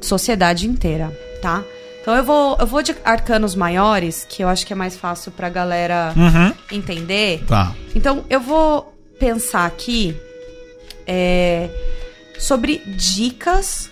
sociedade 0.00 0.66
inteira, 0.66 1.16
tá? 1.40 1.62
Então 2.02 2.16
eu 2.16 2.24
vou, 2.24 2.56
eu 2.58 2.66
vou 2.66 2.82
de 2.82 2.96
arcanos 3.04 3.54
maiores, 3.54 4.26
que 4.28 4.42
eu 4.42 4.48
acho 4.48 4.66
que 4.66 4.72
é 4.72 4.76
mais 4.76 4.96
fácil 4.96 5.30
pra 5.30 5.48
galera 5.48 6.12
Uhum. 6.16 6.52
entender. 6.72 7.44
Tá. 7.46 7.72
Então 7.94 8.24
eu 8.28 8.40
vou 8.40 8.92
pensar 9.20 9.64
aqui 9.64 10.16
é, 11.08 11.68
sobre 12.38 12.82
dicas 12.86 13.90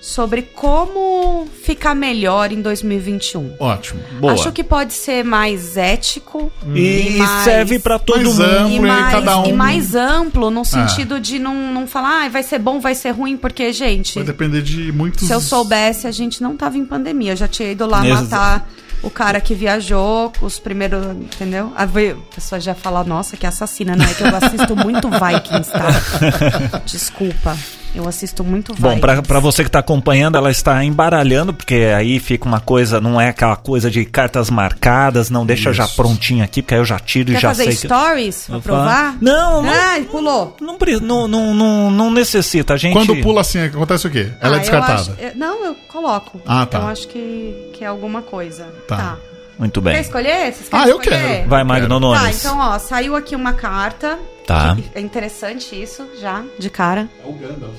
sobre 0.00 0.42
como 0.42 1.46
ficar 1.62 1.94
melhor 1.94 2.50
em 2.50 2.60
2021. 2.60 3.54
Ótimo. 3.60 4.00
Boa. 4.18 4.32
Acho 4.32 4.50
que 4.50 4.64
pode 4.64 4.92
ser 4.92 5.24
mais 5.24 5.76
ético 5.76 6.50
E, 6.74 7.10
mais- 7.18 7.44
serve 7.44 7.78
pra 7.78 8.00
todo 8.00 8.16
mais 8.16 8.26
mundo. 8.36 8.42
amplo. 8.42 8.68
e 8.72 8.76
e 8.76 8.80
mais, 8.80 9.12
cada 9.12 9.38
um- 9.38 9.46
e 9.46 9.52
mais 9.52 9.94
amplo 9.94 10.50
no 10.50 10.64
sentido 10.64 11.20
de 11.20 11.38
não, 11.38 11.54
não 11.72 11.86
falar, 11.86 12.24
ah, 12.24 12.28
vai 12.28 12.42
ser 12.42 12.58
bom, 12.58 12.80
vai 12.80 12.96
ser 12.96 13.10
ruim, 13.10 13.36
porque, 13.36 13.72
gente, 13.72 14.16
Vai 14.16 14.24
depender 14.24 14.60
de 14.60 14.90
muitos. 14.90 15.24
se 15.24 15.32
eu 15.32 15.40
soubesse, 15.40 16.08
a 16.08 16.10
gente 16.10 16.42
não 16.42 16.56
tava 16.56 16.76
em 16.76 16.84
pandemia. 16.84 17.32
Eu 17.34 17.36
já 17.36 17.46
tinha 17.46 17.70
ido 17.70 17.86
lá 17.86 18.04
Exa- 18.04 18.22
matar 18.22 18.68
o 19.02 19.10
cara 19.10 19.40
que 19.40 19.54
viajou, 19.54 20.32
os 20.40 20.58
primeiros, 20.58 21.04
entendeu? 21.16 21.72
A 21.76 21.86
pessoa 22.34 22.60
já 22.60 22.74
fala, 22.74 23.02
nossa, 23.04 23.36
que 23.36 23.46
assassina, 23.46 23.96
não 23.96 24.04
é 24.04 24.14
que 24.14 24.22
eu 24.22 24.36
assisto 24.36 24.76
muito 24.76 25.08
Vikings, 25.08 25.70
tá? 25.70 26.80
Desculpa, 26.86 27.56
eu 27.94 28.08
assisto 28.08 28.42
muito 28.44 28.72
Vikings. 28.74 28.94
Bom, 28.94 29.00
pra, 29.00 29.22
pra 29.22 29.38
você 29.40 29.62
que 29.64 29.70
tá 29.70 29.78
acompanhando, 29.80 30.36
ela 30.36 30.50
está 30.50 30.82
embaralhando, 30.84 31.52
porque 31.52 31.74
aí 31.96 32.18
fica 32.18 32.46
uma 32.46 32.60
coisa, 32.60 33.00
não 33.00 33.20
é 33.20 33.28
aquela 33.28 33.56
coisa 33.56 33.90
de 33.90 34.04
cartas 34.04 34.50
marcadas, 34.50 35.28
não 35.30 35.44
deixa 35.46 35.72
já 35.72 35.84
Isso. 35.84 35.96
prontinho 35.96 36.44
aqui, 36.44 36.62
porque 36.62 36.74
aí 36.74 36.80
eu 36.80 36.84
já 36.84 36.98
tiro 36.98 37.30
e 37.30 37.34
Quer 37.34 37.40
já 37.40 37.48
fazer 37.48 37.64
sei 37.64 37.72
que... 37.72 37.86
stories 37.86 38.44
pra 38.46 38.56
Eu 38.56 38.60
provar? 38.60 39.04
falo- 39.06 39.18
Não, 39.20 39.62
não. 39.62 39.70
Ai, 39.72 40.02
pulou. 40.04 40.56
Não, 40.60 40.76
não, 41.00 41.28
não, 41.28 41.54
não, 41.54 41.90
não 41.90 42.10
necessita, 42.10 42.74
a 42.74 42.76
gente... 42.76 42.92
Quando 42.92 43.16
pula 43.22 43.40
assim, 43.42 43.60
acontece 43.64 44.06
o 44.06 44.10
quê? 44.10 44.30
Ela 44.40 44.56
Ah, 44.56 44.58
é 44.58 44.60
descartada. 44.60 45.16
eu 45.18 45.28
acho- 45.28 45.38
não, 45.38 45.64
eu 45.64 45.74
coloco. 45.88 46.40
Ah, 46.46 46.66
tá. 46.66 46.78
Eu 46.78 46.86
acho 46.88 47.08
que, 47.08 47.70
que 47.74 47.84
é 47.84 47.86
alguma 47.86 48.22
coisa. 48.22 48.64
Tá. 48.88 48.96
Tá. 48.96 49.16
Muito 49.62 49.80
Quer 49.80 49.92
bem. 49.92 50.00
escolher? 50.00 50.52
Vocês 50.52 50.68
Ah, 50.72 50.88
eu 50.88 50.98
escolher? 51.00 51.20
quero. 51.36 51.48
Vai, 51.48 51.62
Magno. 51.62 52.00
Nunes. 52.00 52.20
Tá, 52.20 52.30
então, 52.32 52.58
ó, 52.58 52.76
saiu 52.80 53.14
aqui 53.14 53.36
uma 53.36 53.52
carta. 53.52 54.18
Tá. 54.44 54.74
Que 54.74 54.90
É 54.92 55.00
interessante 55.00 55.80
isso, 55.80 56.04
já, 56.20 56.44
de 56.58 56.68
cara. 56.68 57.08
É 57.24 57.28
o 57.28 57.32
Gandalf. 57.32 57.76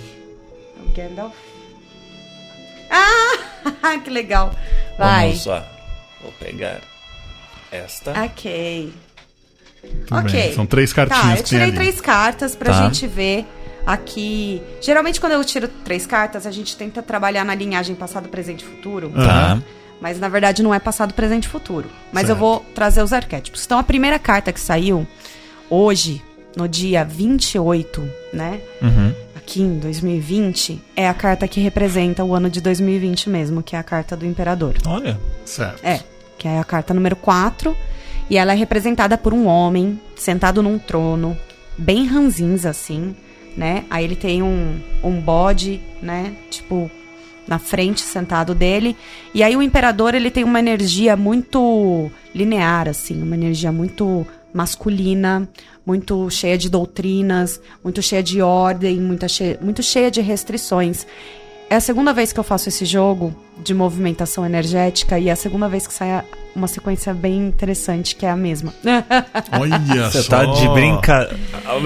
É 0.80 0.82
o 0.82 0.94
Gandalf. 0.96 1.34
Ah, 2.90 3.98
que 4.02 4.10
legal. 4.10 4.54
Vai. 4.98 5.30
Vamos 5.32 5.46
lá. 5.46 5.68
Vou 6.22 6.32
pegar 6.40 6.80
esta. 7.70 8.12
Ok. 8.24 8.94
Tudo 10.08 10.20
ok. 10.22 10.32
bem, 10.32 10.54
são 10.54 10.66
três 10.66 10.94
cartinhas 10.94 11.22
Tá, 11.22 11.38
eu 11.38 11.44
tirei 11.44 11.72
três 11.74 12.00
cartas 12.00 12.56
pra 12.56 12.72
Tá. 12.74 12.84
gente 12.84 13.06
ver 13.08 13.46
aqui. 13.86 14.62
Geralmente, 14.80 15.20
quando 15.20 15.34
eu 15.34 15.44
tiro 15.44 15.68
três 15.68 16.06
cartas, 16.06 16.48
a 16.48 16.52
gente 16.52 16.78
tenta 16.78 17.02
trabalhar 17.04 17.44
na 17.44 17.54
linhagem 17.54 17.94
passado, 17.94 18.30
presente 18.30 18.62
e 18.64 18.66
futuro. 18.68 19.10
Tá. 19.10 19.60
Mas 20.04 20.20
na 20.20 20.28
verdade 20.28 20.62
não 20.62 20.74
é 20.74 20.80
passado, 20.80 21.14
presente 21.14 21.46
e 21.46 21.48
futuro. 21.48 21.90
Mas 22.12 22.28
Certo. 22.28 22.32
eu 22.32 22.36
vou 22.36 22.60
trazer 22.76 23.02
os 23.02 23.14
arquétipos. 23.14 23.64
Então 23.66 23.80
a 23.80 23.84
primeira 23.84 24.20
carta 24.20 24.52
que 24.52 24.60
saiu 24.60 25.08
hoje, 25.70 26.22
no 26.58 26.68
dia 26.68 27.06
28, 27.06 28.04
né? 28.34 28.60
Uhum. 28.82 29.14
Aqui 29.34 29.62
em 29.62 29.80
2020, 29.80 30.82
é 30.94 31.08
a 31.08 31.14
carta 31.14 31.48
que 31.48 31.62
representa 31.62 32.22
o 32.22 32.36
ano 32.36 32.50
de 32.50 32.60
2020 32.60 33.30
mesmo, 33.30 33.64
que 33.64 33.78
é 33.78 33.80
a 33.80 33.84
carta 33.84 34.18
do 34.18 34.26
imperador. 34.26 34.76
Olha. 34.86 35.18
Certo. 35.46 35.82
É, 35.86 36.02
que 36.38 36.50
é 36.50 36.60
a 36.60 36.66
carta 36.66 36.94
número 36.94 37.16
4. 37.16 37.74
E 38.30 38.38
ela 38.38 38.52
é 38.52 38.56
representada 38.58 39.18
por 39.18 39.34
um 39.34 39.48
homem 39.48 39.98
sentado 40.18 40.62
num 40.62 40.78
trono, 40.78 41.38
bem 41.78 42.08
ranzinza, 42.08 42.70
assim, 42.70 43.16
né? 43.56 43.86
Aí 43.90 44.04
ele 44.04 44.18
tem 44.18 44.44
um, 44.44 44.82
um 45.02 45.22
bode, 45.22 45.82
né? 46.02 46.34
Tipo, 46.50 46.92
na 47.48 47.60
frente, 47.60 48.02
sentado 48.02 48.54
dele. 48.56 48.96
E 49.34 49.44
aí 49.44 49.56
o 49.56 49.62
imperador, 49.62 50.16
ele 50.16 50.32
tem 50.32 50.44
uma 50.44 50.60
energia 50.60 51.16
muito 51.16 52.12
linear, 52.34 52.88
assim, 52.88 53.22
uma 53.22 53.36
energia 53.36 53.72
muito 53.72 54.26
masculina, 54.54 55.48
muito 55.86 56.30
cheia 56.30 56.58
de 56.58 56.70
doutrinas, 56.70 57.60
muito 57.84 58.02
cheia 58.02 58.24
de 58.24 58.42
ordem, 58.42 59.00
muita 59.00 59.28
che 59.28 59.58
muito 59.62 59.82
cheia 59.82 60.10
de 60.10 60.22
restrições. 60.22 61.06
É 61.70 61.76
a 61.76 61.80
segunda 61.80 62.14
vez 62.14 62.32
que 62.32 62.40
eu 62.40 62.44
faço 62.44 62.70
esse 62.70 62.86
jogo 62.86 63.36
de 63.64 63.74
movimentação 63.74 64.46
energética 64.46 65.18
e 65.18 65.30
é 65.30 65.32
a 65.32 65.36
segunda 65.36 65.68
vez 65.68 65.88
que 65.88 65.94
sai 65.94 66.24
uma 66.56 66.68
sequência 66.68 67.14
bem 67.16 67.48
interessante, 67.48 68.16
que 68.16 68.26
é 68.26 68.30
a 68.30 68.36
mesma. 68.36 68.72
Olha 69.60 69.80
Você 70.12 70.22
só. 70.22 70.30
tá 70.30 70.46
de 70.46 70.68
brinca... 70.70 71.36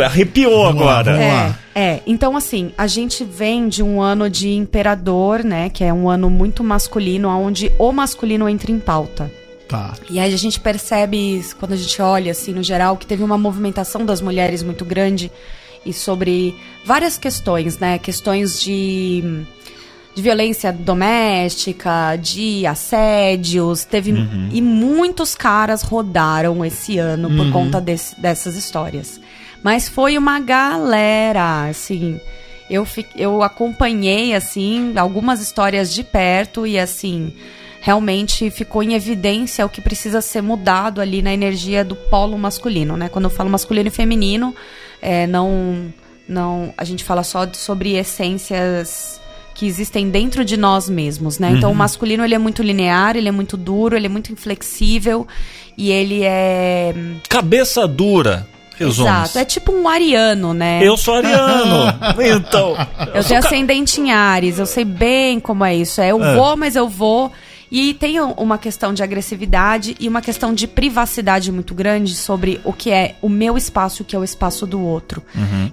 Arrepiou 0.06 0.66
Vamos 0.66 0.82
lá, 0.82 1.00
agora. 1.00 1.12
vamos 1.14 1.26
É, 1.26 1.32
lá. 1.34 1.60
é, 1.74 2.00
então 2.06 2.36
assim, 2.36 2.72
a 2.78 2.86
gente 2.88 3.24
vem 3.24 3.70
de 3.70 3.82
um 3.82 4.02
ano 4.02 4.30
de 4.30 4.50
imperador, 4.54 5.44
né, 5.44 5.70
que 5.70 5.84
é 5.86 5.94
um 5.94 6.10
ano 6.10 6.30
muito 6.30 6.64
masculino, 6.66 7.30
onde 7.30 7.72
o 7.80 7.92
masculino 7.94 8.50
entra 8.50 8.72
em 8.72 8.80
pauta. 8.80 9.32
Tá. 9.70 9.94
E 10.10 10.20
aí 10.20 10.34
a 10.34 10.38
gente 10.38 10.60
percebe, 10.60 11.46
quando 11.60 11.74
a 11.74 11.78
gente 11.78 12.02
olha 12.02 12.32
assim 12.32 12.52
no 12.54 12.64
geral, 12.64 12.98
que 12.98 13.06
teve 13.06 13.24
uma 13.24 13.38
movimentação 13.38 14.06
das 14.06 14.20
mulheres 14.22 14.64
muito 14.64 14.84
grande 14.84 15.32
e 15.86 15.94
sobre 15.94 16.56
várias 16.86 17.18
questões, 17.18 17.78
né? 17.78 17.98
Questões 17.98 18.62
de, 18.62 19.44
de 20.18 20.24
violência 20.24 20.74
doméstica, 20.74 22.16
de 22.20 22.66
assédios, 22.66 23.84
teve 23.86 24.12
e 24.52 24.62
muitos 24.64 25.36
caras 25.36 25.84
rodaram 25.84 26.66
esse 26.66 26.98
ano 26.98 27.30
por 27.38 27.52
conta 27.52 27.80
desse- 27.80 28.20
dessas 28.20 28.56
histórias. 28.56 29.22
Mas 29.62 29.88
foi 29.88 30.18
uma 30.18 30.40
galera, 30.40 31.70
assim, 31.70 32.20
eu, 32.68 32.84
fi- 32.84 33.06
eu 33.16 33.44
acompanhei, 33.44 34.34
assim, 34.34 34.94
algumas 34.98 35.40
histórias 35.40 35.94
de 35.94 36.04
perto 36.04 36.66
e, 36.66 36.80
assim, 36.80 37.32
realmente 37.80 38.50
ficou 38.50 38.82
em 38.82 38.96
evidência 38.96 39.64
o 39.66 39.70
que 39.70 39.82
precisa 39.82 40.20
ser 40.20 40.42
mudado 40.42 41.00
ali 41.00 41.22
na 41.22 41.32
energia 41.32 41.86
do 41.86 41.96
polo 41.96 42.40
masculino, 42.40 42.98
né? 42.98 43.08
Quando 43.08 43.26
eu 43.26 43.30
falo 43.32 43.52
masculino 43.52 43.88
e 43.88 43.92
feminino, 43.92 44.56
é, 45.00 45.28
não, 45.28 45.94
não, 46.28 46.74
a 46.76 46.84
gente 46.84 47.04
fala 47.04 47.24
só 47.24 47.46
de- 47.46 47.58
sobre 47.58 47.96
essências 47.96 49.22
que 49.58 49.66
existem 49.66 50.08
dentro 50.12 50.46
de 50.46 50.56
nós 50.56 50.88
mesmos, 50.88 51.40
né? 51.40 51.52
Então 51.58 51.72
o 51.72 51.76
masculino 51.76 52.24
ele 52.24 52.36
é 52.36 52.38
muito 52.38 52.62
linear, 52.62 53.18
ele 53.18 53.28
é 53.28 53.32
muito 53.32 53.58
duro, 53.58 53.96
ele 53.98 54.06
é 54.06 54.10
muito 54.10 54.32
inflexível 54.32 55.26
e 55.76 55.90
ele 55.90 56.22
é 56.24 56.94
Cabeça 57.28 57.88
dura. 57.88 58.48
Resumo. 58.78 59.08
exato, 59.08 59.40
é 59.40 59.44
tipo 59.46 59.72
um 59.72 59.90
ariano, 59.90 60.54
né? 60.54 60.80
Eu 60.84 60.96
sou 60.96 61.16
ariano. 61.16 61.92
então. 62.38 62.76
Eu 63.16 63.24
tenho 63.24 63.40
ascendente 63.40 64.00
em 64.00 64.12
Ares, 64.12 64.60
eu 64.60 64.68
sei 64.68 64.86
bem 64.86 65.40
como 65.40 65.66
é 65.66 65.76
isso. 65.76 66.00
É, 66.00 66.12
eu 66.12 66.24
É. 66.24 66.36
vou, 66.36 66.56
mas 66.56 66.76
eu 66.76 66.88
vou. 66.88 67.32
E 67.72 67.96
tem 67.96 68.22
um- 68.22 68.34
uma 68.34 68.60
questão 68.60 68.94
de 68.94 69.02
agressividade 69.02 69.96
e 70.00 70.08
uma 70.08 70.22
questão 70.22 70.54
de 70.54 70.68
privacidade 70.68 71.52
muito 71.52 71.74
grande 71.74 72.14
sobre 72.16 72.62
o 72.64 72.72
que 72.72 72.92
é 72.92 73.16
o 73.20 73.28
meu 73.28 73.58
espaço 73.58 74.02
e 74.02 74.04
o 74.04 74.06
que 74.06 74.16
é 74.16 74.20
o 74.20 74.24
espaço 74.24 74.68
do 74.68 74.80
outro. 74.80 75.24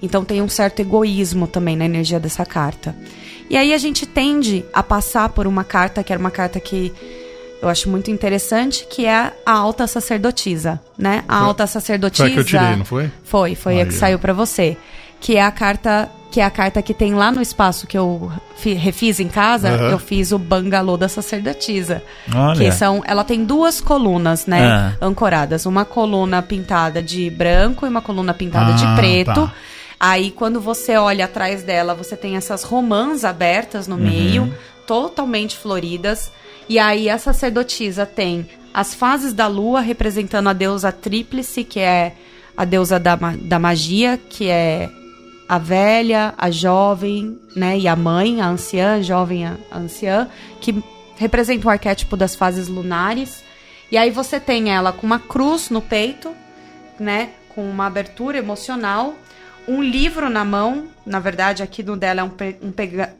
Então 0.02 0.24
tem 0.24 0.40
um 0.40 0.48
certo 0.48 0.80
egoísmo 0.80 1.46
também 1.46 1.76
na 1.76 1.84
energia 1.84 2.18
dessa 2.18 2.46
carta. 2.46 2.96
E 3.48 3.56
aí 3.56 3.72
a 3.74 3.78
gente 3.78 4.06
tende 4.06 4.64
a 4.72 4.82
passar 4.82 5.28
por 5.28 5.46
uma 5.46 5.64
carta 5.64 6.02
que 6.02 6.12
era 6.12 6.20
uma 6.20 6.30
carta 6.30 6.58
que 6.58 6.92
eu 7.62 7.68
acho 7.68 7.88
muito 7.88 8.10
interessante, 8.10 8.86
que 8.90 9.06
é 9.06 9.32
a 9.46 9.52
alta 9.52 9.86
sacerdotisa, 9.86 10.80
né? 10.98 11.24
A 11.28 11.36
alta 11.38 11.66
sacerdotisa. 11.66 12.24
Foi 12.24 12.30
a 12.30 12.34
que 12.34 12.40
eu 12.40 12.44
tirei, 12.44 12.76
não 12.76 12.84
foi? 12.84 13.10
Foi, 13.22 13.54
foi 13.54 13.80
a 13.80 13.86
que 13.86 13.94
saiu 13.94 14.18
pra 14.18 14.32
você. 14.32 14.76
Que 15.20 15.36
é 15.36 15.42
a 15.42 15.50
carta 15.50 16.10
que 16.30 16.40
é 16.40 16.44
a 16.44 16.50
carta 16.50 16.82
que 16.82 16.92
tem 16.92 17.14
lá 17.14 17.30
no 17.30 17.40
espaço 17.40 17.86
que 17.86 17.96
eu 17.96 18.28
fi- 18.56 18.74
refiz 18.74 19.20
em 19.20 19.28
casa, 19.28 19.68
Aham. 19.68 19.90
eu 19.90 19.98
fiz 20.00 20.32
o 20.32 20.38
bangalô 20.38 20.96
da 20.96 21.08
sacerdotisa. 21.08 22.02
Olha. 22.34 22.58
Que 22.58 22.72
são, 22.72 23.04
ela 23.06 23.22
tem 23.22 23.44
duas 23.44 23.80
colunas, 23.80 24.44
né, 24.44 24.66
Ah. 24.66 24.92
ancoradas, 25.00 25.64
uma 25.64 25.84
coluna 25.84 26.42
pintada 26.42 27.00
de 27.00 27.30
branco 27.30 27.86
e 27.86 27.88
uma 27.88 28.02
coluna 28.02 28.34
pintada 28.34 28.72
Ah, 28.72 28.74
de 28.74 28.96
preto. 29.00 29.32
tá. 29.46 29.52
Aí 30.06 30.30
quando 30.30 30.60
você 30.60 30.98
olha 30.98 31.24
atrás 31.24 31.62
dela, 31.62 31.94
você 31.94 32.14
tem 32.14 32.36
essas 32.36 32.62
romãs 32.62 33.24
abertas 33.24 33.88
no 33.88 33.96
meio, 33.96 34.54
totalmente 34.86 35.56
floridas. 35.56 36.30
E 36.68 36.78
aí 36.78 37.08
a 37.08 37.16
sacerdotisa 37.16 38.04
tem 38.04 38.46
as 38.74 38.92
fases 38.92 39.32
da 39.32 39.46
lua 39.46 39.80
representando 39.80 40.50
a 40.50 40.52
deusa 40.52 40.92
tríplice, 40.92 41.64
que 41.64 41.80
é 41.80 42.12
a 42.54 42.66
deusa 42.66 43.00
da, 43.00 43.16
da 43.16 43.58
magia, 43.58 44.20
que 44.28 44.46
é 44.46 44.90
a 45.48 45.56
velha, 45.56 46.34
a 46.36 46.50
jovem, 46.50 47.38
né, 47.56 47.78
e 47.78 47.88
a 47.88 47.96
mãe, 47.96 48.42
a 48.42 48.48
anciã, 48.48 48.96
a 48.96 49.00
jovem, 49.00 49.46
a 49.46 49.56
a 49.70 49.78
anciã, 49.78 50.28
que 50.60 50.84
representa 51.16 51.66
o 51.66 51.70
arquétipo 51.70 52.14
das 52.14 52.34
fases 52.36 52.68
lunares. 52.68 53.42
E 53.90 53.96
aí 53.96 54.10
você 54.10 54.38
tem 54.38 54.70
ela 54.70 54.92
com 54.92 55.06
uma 55.06 55.18
cruz 55.18 55.70
no 55.70 55.80
peito, 55.80 56.30
né, 57.00 57.30
com 57.54 57.62
uma 57.62 57.86
abertura 57.86 58.36
emocional, 58.36 59.14
um 59.66 59.82
livro 59.82 60.28
na 60.28 60.44
mão, 60.44 60.84
na 61.06 61.18
verdade 61.20 61.62
aqui 61.62 61.82
no 61.82 61.96
dela 61.96 62.20
é 62.20 62.24
um, 62.24 62.28
pe- 62.30 62.56
um 62.62 62.72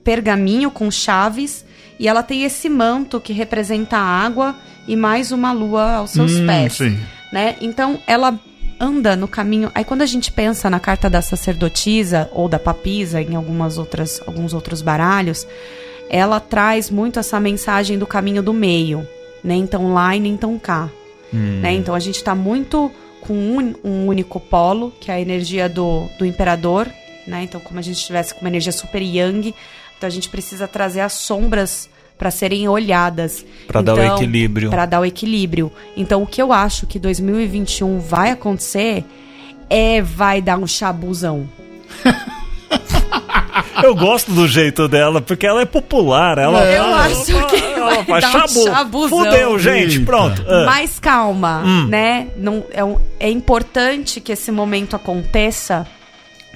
pergaminho 0.03 0.71
com 0.71 0.91
chaves, 0.91 1.65
e 1.99 2.09
ela 2.09 2.23
tem 2.23 2.43
esse 2.43 2.69
manto 2.69 3.21
que 3.21 3.33
representa 3.33 3.97
a 3.97 4.01
água 4.03 4.55
e 4.87 4.97
mais 4.97 5.33
uma 5.33 5.53
lua 5.53 5.95
aos 5.97 6.11
seus 6.11 6.33
Hum, 6.33 6.47
pés 6.47 6.75
Sim. 6.75 6.99
né? 7.33 7.57
Então 7.61 7.99
ela 8.07 8.39
anda 8.81 9.15
no 9.15 9.29
caminho. 9.29 9.71
Aí 9.75 9.85
quando 9.85 10.03
a 10.03 10.07
gente 10.07 10.31
pensa 10.33 10.69
na 10.69 10.81
carta 10.81 11.09
da 11.09 11.23
sacerdotisa 11.23 12.29
ou 12.33 12.49
da 12.49 12.59
papisa 12.59 13.21
em 13.23 13.37
algumas 13.37 13.79
outras 13.79 14.21
alguns 14.27 14.53
outros 14.53 14.83
baralhos, 14.83 15.47
ela 16.11 16.41
traz 16.41 16.91
muito 16.91 17.19
essa 17.19 17.39
mensagem 17.41 17.97
do 17.99 18.07
caminho 18.07 18.43
do 18.43 18.53
meio, 18.53 19.07
nem 19.43 19.67
tão 19.67 19.95
lá 19.95 20.15
e 20.17 20.21
nem 20.21 20.37
tão 20.37 20.59
cá. 20.59 20.91
Né? 21.33 21.73
Então 21.75 21.95
a 21.95 21.99
gente 22.01 22.17
está 22.17 22.35
muito 22.35 22.93
com 23.27 23.35
um, 23.35 23.75
um 23.85 24.07
único 24.07 24.39
polo, 24.39 24.93
que 25.01 25.11
é 25.11 25.15
a 25.15 25.21
energia 25.21 25.69
do, 25.69 26.09
do 26.19 26.25
imperador, 26.25 26.89
né? 27.27 27.43
Então 27.43 27.61
como 27.61 27.79
a 27.79 27.83
gente 27.83 27.97
estivesse 27.97 28.35
com 28.35 28.41
uma 28.41 28.49
energia 28.49 28.73
super 28.73 29.03
yang, 29.03 29.55
então 29.97 30.07
a 30.07 30.11
gente 30.11 30.29
precisa 30.29 30.69
trazer 30.69 31.01
as 31.01 31.15
sombras 31.15 31.89
para 32.19 32.31
serem 32.31 32.69
olhadas. 32.69 33.45
Pra 33.67 33.83
dar 33.83 33.95
o 33.95 34.03
Então, 34.03 34.17
equilíbrio. 34.17 34.71
Pra 34.71 34.87
dar 34.87 35.01
o 35.01 35.05
equilíbrio. 35.05 35.73
Então 35.97 36.23
o 36.23 36.27
que 36.27 36.41
eu 36.41 36.53
acho 36.53 36.87
que 36.87 36.99
2021 36.99 37.99
vai 37.99 38.31
acontecer 38.31 39.05
é 39.69 40.01
vai 40.01 40.41
dar 40.41 40.59
um 40.59 40.67
chabuzão. 40.67 41.49
Eu 43.83 43.95
gosto 43.95 44.31
do 44.33 44.47
jeito 44.47 44.87
dela, 44.89 45.21
porque 45.21 45.47
ela 45.47 45.63
é 45.63 45.65
popular. 45.65 46.39
Ela, 46.39 46.65
Eu 46.65 46.85
acho 46.95 47.25
que 47.49 47.57
ela 47.57 48.03
vai 48.03 48.19
um 48.19 48.23
chabu. 48.23 49.09
Fudeu, 49.09 49.59
gente. 49.59 49.95
Eita. 49.99 50.07
Pronto. 50.07 50.45
Ah. 50.49 50.65
Mas 50.67 50.99
calma, 50.99 51.63
Hum. 51.65 51.87
né? 51.89 52.29
Não, 52.37 52.65
é, 52.71 52.85
um- 52.85 52.99
é 53.19 53.31
importante 53.31 54.21
que 54.21 54.33
esse 54.33 54.51
momento 54.53 54.95
aconteça 54.97 55.87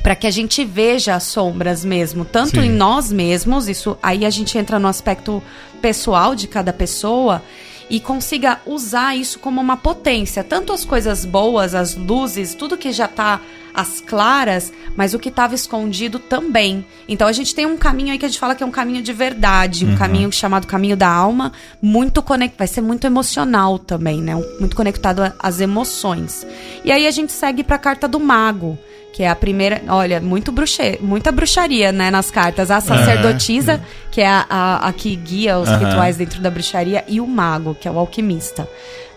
para 0.03 0.15
que 0.15 0.27
a 0.27 0.31
gente 0.31 0.65
veja 0.65 1.15
as 1.17 1.25
sombras 1.25 1.85
mesmo, 1.85 2.25
tanto 2.25 2.61
Sim. 2.61 2.67
em 2.67 2.71
nós 2.71 3.11
mesmos, 3.11 3.69
isso 3.69 3.99
aí 4.03 4.25
a 4.25 4.31
gente 4.31 4.57
entra 4.57 4.79
no 4.79 4.87
aspecto 4.87 5.43
pessoal 5.83 6.35
de 6.37 6.47
cada 6.47 6.73
pessoa 6.73 7.43
e 7.91 8.01
consiga 8.01 8.61
usar 8.67 9.17
isso 9.17 9.39
como 9.39 9.61
uma 9.61 9.77
potência, 9.77 10.45
tanto 10.45 10.73
as 10.73 10.85
coisas 10.85 11.25
boas, 11.25 11.75
as 11.75 11.95
luzes, 11.95 12.55
tudo 12.55 12.77
que 12.77 12.93
já 12.93 13.09
tá 13.09 13.41
às 13.75 14.01
claras, 14.01 14.73
mas 14.97 15.15
o 15.15 15.19
que 15.19 15.29
estava 15.29 15.55
escondido 15.55 16.19
também. 16.19 16.85
Então 17.09 17.29
a 17.29 17.33
gente 17.33 17.55
tem 17.55 17.65
um 17.65 17.77
caminho 17.77 18.13
aí 18.13 18.19
que 18.19 18.25
a 18.25 18.29
gente 18.29 18.41
fala 18.41 18.55
que 18.55 18.63
é 18.63 18.67
um 18.67 18.71
caminho 18.71 19.03
de 19.03 19.13
verdade, 19.13 19.87
um 19.87 19.97
caminho 19.97 20.33
chamado 20.33 20.67
caminho 20.67 20.97
da 20.97 21.09
alma, 21.09 21.53
muito 21.81 22.21
conectado, 22.21 22.59
vai 22.59 22.67
ser 22.67 22.81
muito 22.81 23.07
emocional 23.07 23.79
também, 23.79 24.21
né? 24.21 24.35
Muito 24.59 24.75
conectado 24.75 25.33
às 25.39 25.61
emoções. 25.61 26.47
E 26.85 26.91
aí 26.91 27.07
a 27.07 27.11
gente 27.11 27.33
segue 27.33 27.63
para 27.63 27.77
a 27.77 27.79
carta 27.79 28.09
do 28.09 28.19
mago, 28.19 28.77
que 29.13 29.23
é 29.23 29.29
a 29.29 29.35
primeira, 29.35 29.83
olha, 29.89 30.21
muito 30.21 30.53
bruxe, 30.53 30.99
muita 31.01 31.33
bruxaria, 31.33 31.91
né, 31.91 32.11
nas 32.11 32.31
cartas. 32.31 32.71
A 32.71 32.81
sacerdotisa, 32.81 33.81
que 34.11 34.21
é 34.21 34.29
a, 34.29 34.47
a, 34.49 34.89
a 34.89 34.93
que 34.93 35.15
guia 35.17 35.59
os 35.59 35.69
Aham. 35.69 35.87
rituais 35.89 36.17
dentro 36.17 36.41
da 36.41 36.51
bruxaria, 36.51 37.05
e 37.09 37.21
o 37.21 37.27
mago, 37.27 37.75
que 37.75 37.89
é 37.89 37.91
o 37.91 37.99
alquimista, 37.99 38.69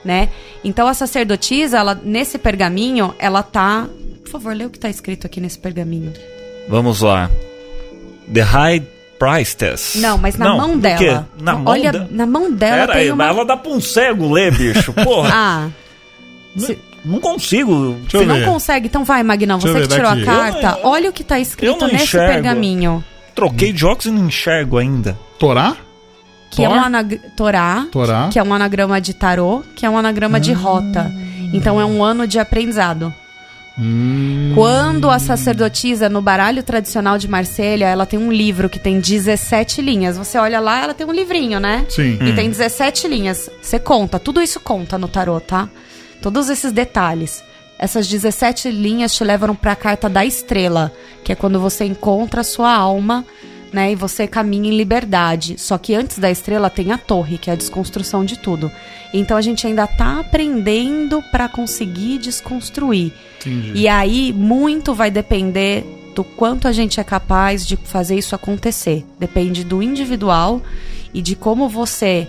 né? 0.03 0.29
Então 0.63 0.87
a 0.87 0.93
sacerdotisa, 0.93 1.77
ela 1.77 1.93
nesse 2.03 2.37
pergaminho, 2.39 3.13
ela 3.19 3.43
tá, 3.43 3.87
por 4.23 4.31
favor, 4.31 4.55
lê 4.55 4.65
o 4.65 4.69
que 4.69 4.79
tá 4.79 4.89
escrito 4.89 5.27
aqui 5.27 5.39
nesse 5.39 5.59
pergaminho. 5.59 6.13
Vamos 6.67 7.01
lá. 7.01 7.29
The 8.33 8.41
High 8.41 8.83
Priestess. 9.19 9.95
Não, 9.99 10.17
mas 10.17 10.35
na 10.35 10.45
Não, 10.45 10.57
mão 10.57 10.79
dela. 10.79 11.27
Na 11.39 11.53
mão 11.53 11.63
olha, 11.71 12.07
na 12.09 12.25
mão 12.25 12.51
dela 12.51 12.75
Pera 12.87 12.93
tem 12.93 13.01
aí, 13.03 13.11
uma 13.11 13.17
mas 13.27 13.35
ela 13.35 13.45
dá 13.45 13.55
pra 13.57 13.71
um 13.71 13.79
cego 13.81 14.31
ler, 14.31 14.51
bicho. 14.55 14.91
Porra. 14.93 15.29
Ah. 15.33 15.69
Se- 16.57 16.79
Não 17.03 17.19
consigo. 17.19 17.93
Deixa 18.01 18.17
eu 18.17 18.21
Você 18.21 18.25
não 18.27 18.35
ver. 18.35 18.45
consegue, 18.45 18.87
então 18.87 19.03
vai, 19.03 19.23
Magnão, 19.23 19.57
Deixa 19.57 19.77
eu 19.77 19.81
você 19.83 19.87
que 19.87 19.95
tirou 19.95 20.09
daqui. 20.15 20.21
a 20.23 20.25
carta, 20.51 20.79
Eu- 20.83 20.89
olha 20.89 21.09
o 21.09 21.13
que 21.13 21.23
tá 21.23 21.37
eu 21.39 21.41
escrito 21.41 21.85
nesse 21.87 22.03
enxergo. 22.03 22.33
pergaminho. 22.33 23.03
Troquei 23.33 23.71
de 23.73 23.85
óculos 23.85 24.05
e 24.05 24.11
não 24.11 24.27
enxergo 24.27 24.77
ainda. 24.77 25.17
Torá? 25.39 25.75
Que 26.51 26.63
é 26.65 26.69
um 26.69 26.73
anag... 26.73 27.19
Torá, 27.35 27.87
Torá. 27.91 28.29
que 28.31 28.37
é 28.37 28.43
um 28.43 28.53
anagrama 28.53 28.99
de 28.99 29.13
tarô, 29.13 29.63
que 29.75 29.85
é 29.85 29.89
um 29.89 29.97
anagrama 29.97 30.39
de 30.39 30.51
rota. 30.53 31.09
Então 31.53 31.79
é 31.79 31.85
um 31.85 32.03
ano 32.03 32.27
de 32.27 32.37
aprendizado. 32.39 33.13
Hum. 33.79 34.51
Quando 34.53 35.09
a 35.09 35.17
sacerdotisa, 35.17 36.09
no 36.09 36.21
baralho 36.21 36.61
tradicional 36.61 37.17
de 37.17 37.27
Marselha, 37.27 37.85
ela 37.85 38.05
tem 38.05 38.19
um 38.19 38.31
livro 38.31 38.69
que 38.69 38.77
tem 38.77 38.99
17 38.99 39.81
linhas. 39.81 40.17
Você 40.17 40.37
olha 40.37 40.59
lá, 40.59 40.83
ela 40.83 40.93
tem 40.93 41.07
um 41.07 41.11
livrinho, 41.13 41.59
né? 41.59 41.85
Sim. 41.89 42.19
E 42.21 42.33
tem 42.33 42.49
17 42.49 43.07
linhas. 43.07 43.49
Você 43.61 43.79
conta, 43.79 44.19
tudo 44.19 44.41
isso 44.41 44.59
conta 44.59 44.97
no 44.97 45.07
tarô, 45.07 45.39
tá? 45.39 45.69
Todos 46.21 46.49
esses 46.49 46.71
detalhes. 46.71 47.43
Essas 47.79 48.07
17 48.07 48.69
linhas 48.69 49.15
te 49.15 49.23
levam 49.23 49.55
para 49.55 49.71
a 49.71 49.75
carta 49.75 50.07
da 50.07 50.23
estrela, 50.23 50.93
que 51.23 51.31
é 51.31 51.35
quando 51.35 51.59
você 51.59 51.83
encontra 51.83 52.41
a 52.41 52.43
sua 52.43 52.71
alma, 52.71 53.25
né? 53.73 53.91
E 53.91 53.95
você 53.95 54.27
caminha 54.27 54.69
em 54.69 54.77
liberdade. 54.77 55.55
Só 55.57 55.77
que 55.77 55.95
antes 55.95 56.19
da 56.19 56.29
estrela 56.29 56.69
tem 56.69 56.91
a 56.91 56.97
torre, 56.97 57.39
que 57.39 57.49
é 57.49 57.53
a 57.53 57.55
desconstrução 57.55 58.23
de 58.23 58.37
tudo. 58.37 58.71
Então 59.13 59.35
a 59.35 59.41
gente 59.41 59.65
ainda 59.65 59.87
tá 59.87 60.19
aprendendo 60.19 61.23
para 61.31 61.49
conseguir 61.49 62.19
desconstruir. 62.19 63.13
Entendi. 63.39 63.71
E 63.73 63.87
aí, 63.87 64.31
muito 64.31 64.93
vai 64.93 65.09
depender 65.09 65.83
do 66.15 66.23
quanto 66.23 66.67
a 66.67 66.71
gente 66.71 66.99
é 66.99 67.03
capaz 67.03 67.65
de 67.65 67.77
fazer 67.77 68.15
isso 68.15 68.35
acontecer. 68.35 69.05
Depende 69.17 69.63
do 69.63 69.81
individual 69.81 70.61
e 71.13 71.21
de 71.21 71.35
como 71.35 71.67
você 71.67 72.27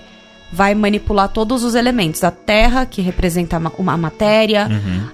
vai 0.52 0.74
manipular 0.74 1.28
todos 1.28 1.64
os 1.64 1.74
elementos. 1.74 2.22
A 2.22 2.30
terra, 2.30 2.84
que 2.84 3.00
representa 3.00 3.56
a 3.56 3.96
matéria, 3.96 4.68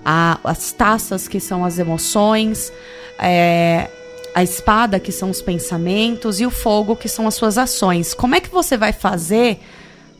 a- 0.04 0.38
as 0.42 0.72
taças, 0.72 1.28
que 1.28 1.38
são 1.38 1.64
as 1.64 1.78
emoções, 1.78 2.72
é, 3.18 3.88
a 4.34 4.42
espada, 4.42 4.98
que 4.98 5.12
são 5.12 5.30
os 5.30 5.40
pensamentos, 5.40 6.40
e 6.40 6.46
o 6.46 6.50
fogo, 6.50 6.96
que 6.96 7.08
são 7.08 7.26
as 7.26 7.34
suas 7.34 7.56
ações. 7.56 8.14
Como 8.14 8.34
é 8.34 8.40
que 8.40 8.48
você 8.50 8.76
vai 8.76 8.92
fazer 8.92 9.60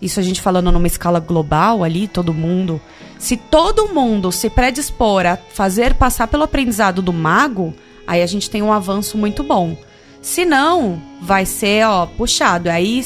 isso 0.01 0.21
a 0.21 0.23
gente 0.23 0.41
falando 0.41 0.71
numa 0.71 0.87
escala 0.87 1.19
global 1.19 1.83
ali, 1.83 2.07
todo 2.07 2.33
mundo. 2.33 2.81
Se 3.19 3.37
todo 3.37 3.89
mundo 3.89 4.31
se 4.31 4.49
predispor 4.49 5.27
a 5.27 5.37
fazer 5.37 5.95
passar 5.95 6.29
pelo 6.29 6.45
aprendizado 6.45 7.03
do 7.03 7.13
mago, 7.13 7.75
aí 8.07 8.23
a 8.23 8.27
gente 8.27 8.49
tem 8.49 8.63
um 8.63 8.73
avanço 8.73 9.19
muito 9.19 9.43
bom. 9.43 9.77
Se 10.23 10.45
não, 10.45 11.03
vai 11.21 11.45
ser, 11.45 11.85
ó, 11.87 12.07
puxado. 12.07 12.71
Aí, 12.71 13.05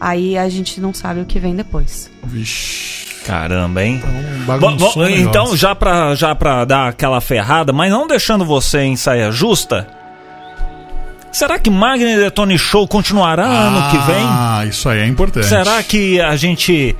aí 0.00 0.38
a 0.38 0.48
gente 0.48 0.80
não 0.80 0.94
sabe 0.94 1.20
o 1.20 1.24
que 1.26 1.38
vem 1.38 1.54
depois. 1.54 2.10
Vixe. 2.24 3.10
Caramba, 3.26 3.84
hein? 3.84 4.02
Um 4.04 4.38
Bo- 4.40 4.46
bagunçou 4.46 4.94
bo- 4.94 5.00
o 5.00 5.04
negócio. 5.04 5.28
então, 5.28 5.56
já 5.56 5.74
pra, 5.74 6.14
já 6.14 6.34
pra 6.34 6.64
dar 6.64 6.88
aquela 6.88 7.20
ferrada, 7.20 7.72
mas 7.72 7.90
não 7.92 8.06
deixando 8.06 8.44
você 8.46 8.80
em 8.80 8.96
saia 8.96 9.30
justa, 9.30 9.86
será 11.30 11.58
que 11.58 11.68
Magni 11.70 12.16
Detone 12.16 12.58
Show 12.58 12.88
continuará 12.88 13.44
ano 13.46 13.90
que 13.90 13.98
vem? 14.10 14.24
Ah, 14.26 14.64
isso 14.66 14.88
aí 14.88 15.00
é 15.00 15.06
importante. 15.06 15.46
Será 15.46 15.82
que 15.82 16.20
a 16.20 16.34
gente. 16.34 16.96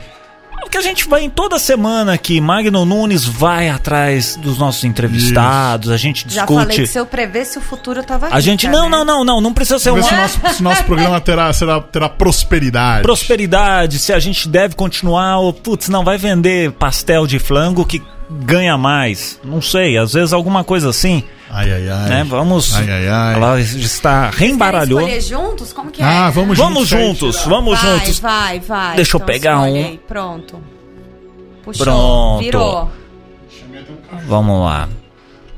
Porque 0.61 0.79
a 0.79 0.83
gente 0.83 1.09
vai 1.09 1.23
em 1.25 1.31
toda 1.31 1.59
semana 1.59 2.13
aqui, 2.13 2.41
Magno 2.41 2.85
Nunes 2.85 3.25
vai 3.25 3.69
atrás 3.69 4.37
dos 4.37 4.57
nossos 4.59 4.85
entrevistados, 4.85 5.91
a 5.91 5.97
gente 5.97 6.25
Já 6.29 6.47
falei 6.47 6.67
discute. 6.67 6.83
que 6.83 6.87
se 6.87 6.99
eu 6.99 7.07
prevesse 7.07 7.59
o 7.59 7.61
futuro, 7.61 8.01
eu 8.01 8.05
tava 8.05 8.29
A 8.31 8.41
gente. 8.41 8.67
rica, 8.67 8.77
Não, 8.79 8.89
né? 8.89 8.99
não, 8.99 9.05
não, 9.05 9.25
não, 9.25 9.41
não 9.41 9.53
precisa 9.55 9.79
ser 9.79 9.91
uma 9.91 10.03
se 10.03 10.13
o 10.13 10.17
nosso, 10.17 10.39
se 10.55 10.61
o 10.61 10.65
nosso 10.65 10.85
programa 10.85 11.21
terá, 11.23 11.53
será, 11.53 11.81
terá 11.81 12.09
prosperidade. 12.09 13.03
prosperidade, 13.03 13.99
se 13.99 14.13
a 14.13 14.19
gente 14.19 14.49
deve 14.49 14.75
continuar, 14.75 15.39
ou 15.39 15.53
putz, 15.53 15.89
não, 15.89 16.05
vai 16.05 16.17
vender 16.19 16.73
pastel 16.73 17.27
de 17.27 17.39
flango 17.39 17.85
que 17.85 18.01
ganha 18.31 18.77
mais. 18.79 19.41
Não 19.45 19.61
sei, 19.61 19.99
às 19.99 20.13
vezes 20.13 20.33
alguma 20.33 20.63
coisa 20.65 20.89
assim, 20.91 21.23
Ai, 21.51 21.71
ai, 21.73 21.89
ai. 21.89 22.09
né? 22.09 22.25
Vamos. 22.25 22.75
Ai, 22.77 22.91
ai, 22.91 23.09
ai. 23.09 23.35
Ela 23.35 23.61
está 23.61 24.31
reembaralhou. 24.31 25.01
escolher 25.01 25.21
juntos? 25.21 25.73
Como 25.73 25.91
que 25.91 26.01
é? 26.01 26.05
Ah, 26.05 26.31
vamos 26.31 26.57
Vamos 26.57 26.89
juntos. 26.89 27.35
juntos, 27.37 27.45
vamos 27.47 27.81
vai, 27.81 27.99
juntos. 27.99 28.19
Vai, 28.21 28.61
vai. 28.61 28.97
Deixa 28.97 29.17
eu 29.17 29.19
Então 29.19 29.27
pegar 29.27 29.55
escolhe 29.55 29.73
um. 29.73 29.87
aí. 29.87 30.01
Pronto. 30.07 30.61
Puxou. 31.65 31.85
Pronto. 31.85 32.43
Virou. 32.45 32.91
Vamos 34.27 34.65
lá. 34.65 34.89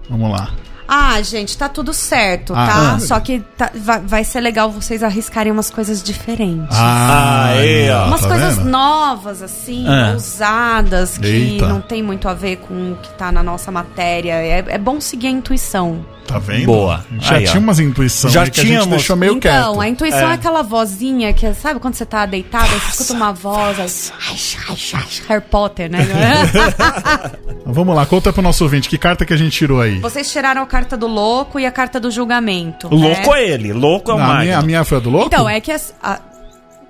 Vamos 0.09 0.31
lá. 0.31 0.51
Ah, 0.87 1.21
gente, 1.23 1.57
tá 1.57 1.69
tudo 1.69 1.93
certo, 1.95 2.53
Ah, 2.55 2.67
tá? 2.67 2.93
ah. 2.95 2.99
Só 3.01 3.19
que 3.21 3.41
tá- 3.57 3.71
vai, 3.75 4.01
vai 4.01 4.25
ser 4.25 4.41
legal 4.41 4.71
vocês 4.71 5.03
arriscarem 5.03 5.51
umas 5.53 5.71
coisas 5.71 6.03
diferentes. 6.03 6.77
Ah, 6.77 7.47
Aí, 7.51 7.91
ó. 7.91 8.07
umas 8.09 8.21
tá 8.21 8.29
coisas 8.29 8.57
vendo? 8.57 8.69
novas, 8.71 9.43
assim, 9.43 9.87
Ah. 9.89 10.11
ousadas, 10.13 11.19
que 11.19 11.27
Eita. 11.27 11.67
não 11.67 11.81
tem 11.81 12.03
muito 12.03 12.29
a 12.29 12.35
ver 12.35 12.57
com 12.57 12.93
o 12.93 12.97
que 12.97 13.11
tá 13.15 13.31
na 13.33 13.43
nossa 13.43 13.71
matéria. 13.71 14.33
É, 14.35 14.65
é 14.69 14.79
bom 14.79 15.01
seguir 15.01 15.29
a 15.29 15.31
intuição. 15.31 16.05
Tá 16.27 16.39
vendo? 16.39 16.67
Boa. 16.67 17.05
Já 17.19 17.37
Aí, 17.37 17.47
ó. 17.47 17.51
tinha 17.51 17.61
umas 17.61 17.79
intuições 17.79 18.33
Já 18.33 18.43
aí 18.43 18.51
que 18.51 18.61
a 18.61 18.63
gente 18.63 18.73
tínhamos. 18.73 18.91
deixou 18.91 19.17
meio 19.17 19.35
então, 19.37 19.75
quieto. 19.75 19.81
a 19.81 19.89
intuição 19.89 20.29
é. 20.29 20.33
É. 20.33 20.35
aquela 20.35 20.63
vozinha 20.63 21.33
que, 21.33 21.53
sabe 21.55 21.81
quando 21.81 21.95
você 21.95 22.07
tá 22.07 22.25
deitada, 22.27 22.67
você 22.69 22.91
escuta 22.91 23.13
uma 23.13 23.33
voz, 23.33 24.13
aí, 24.21 25.25
Harry 25.29 25.45
Potter, 25.51 25.91
né? 25.91 25.99
Vamos 27.67 27.95
lá, 27.95 28.07
conta 28.07 28.33
pro 28.33 28.43
nosso 28.43 28.65
ouvinte, 28.65 28.89
que 28.89 28.99
carta 28.99 29.25
que 29.25 29.33
a 29.33 29.37
gente 29.37 29.53
tirou 29.57 29.81
aí? 29.81 29.99
Vocês 30.01 30.31
tiraram 30.31 30.63
a 30.63 30.67
carta 30.67 30.97
do 30.97 31.07
louco 31.07 31.59
e 31.59 31.67
a 31.67 31.71
carta 31.71 32.01
do 32.01 32.11
julgamento. 32.11 32.89
O 32.89 32.97
louco 32.97 33.33
né? 33.33 33.43
é 33.43 33.51
ele, 33.51 33.73
louco 33.73 34.11
é 34.11 34.15
o 34.15 34.19
Não, 34.19 34.31
a, 34.31 34.39
minha, 34.41 34.59
a 34.59 34.63
minha 34.63 34.85
foi 34.85 34.99
a 34.99 35.01
do 35.01 35.11
louco? 35.11 35.27
Então, 35.27 35.49
é 35.49 35.61
que 35.61 35.71
a, 35.71 35.81
a, 36.03 36.19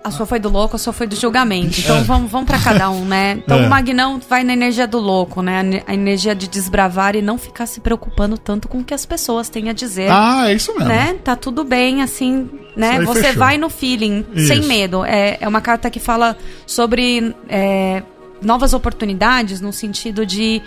a 0.05 0.11
sua 0.11 0.27
foi 0.27 0.39
do 0.39 0.49
louco, 0.49 0.77
a 0.77 0.79
sua 0.79 0.93
foi 0.93 1.07
do 1.07 1.15
julgamento. 1.17 1.79
Então 1.81 2.03
vamos, 2.05 2.31
vamos 2.31 2.47
para 2.47 2.59
cada 2.59 2.91
um, 2.91 3.05
né? 3.05 3.41
Então 3.45 3.59
É. 3.59 3.67
o 3.67 3.71
Magnão 3.71 4.21
vai 4.29 4.43
na 4.45 4.53
energia 4.53 4.87
do 4.87 4.99
louco, 4.99 5.43
né? 5.43 5.61
A 5.61 5.63
ne- 5.63 5.83
A 5.87 5.95
energia 5.95 6.35
de 6.35 6.49
desbravar 6.49 7.15
e 7.17 7.23
não 7.23 7.39
ficar 7.39 7.67
se 7.67 7.81
preocupando 7.81 8.37
tanto 8.37 8.67
com 8.69 8.79
o 8.79 8.85
que 8.85 8.93
as 8.95 9.07
pessoas 9.07 9.49
têm 9.49 9.69
a 9.71 9.73
dizer. 9.73 10.09
Ah, 10.11 10.51
é 10.51 10.55
isso 10.55 10.73
mesmo. 10.75 10.89
Né? 10.89 11.15
Tá 11.23 11.37
tudo 11.37 11.65
bem, 11.65 12.03
assim, 12.03 12.49
né? 12.77 13.01
Você 13.03 13.23
fechou. 13.23 13.39
vai 13.39 13.57
no 13.59 13.69
feeling, 13.71 14.25
Isso. 14.35 14.49
sem 14.49 14.63
medo. 14.63 15.05
É, 15.05 15.39
é 15.41 15.47
uma 15.49 15.61
carta 15.61 15.89
que 15.91 16.01
fala 16.01 16.37
sobre 16.67 17.35
é, 17.49 18.03
novas 18.43 18.75
oportunidades, 18.75 19.61
no 19.61 19.73
sentido 19.73 20.27
de 20.27 20.61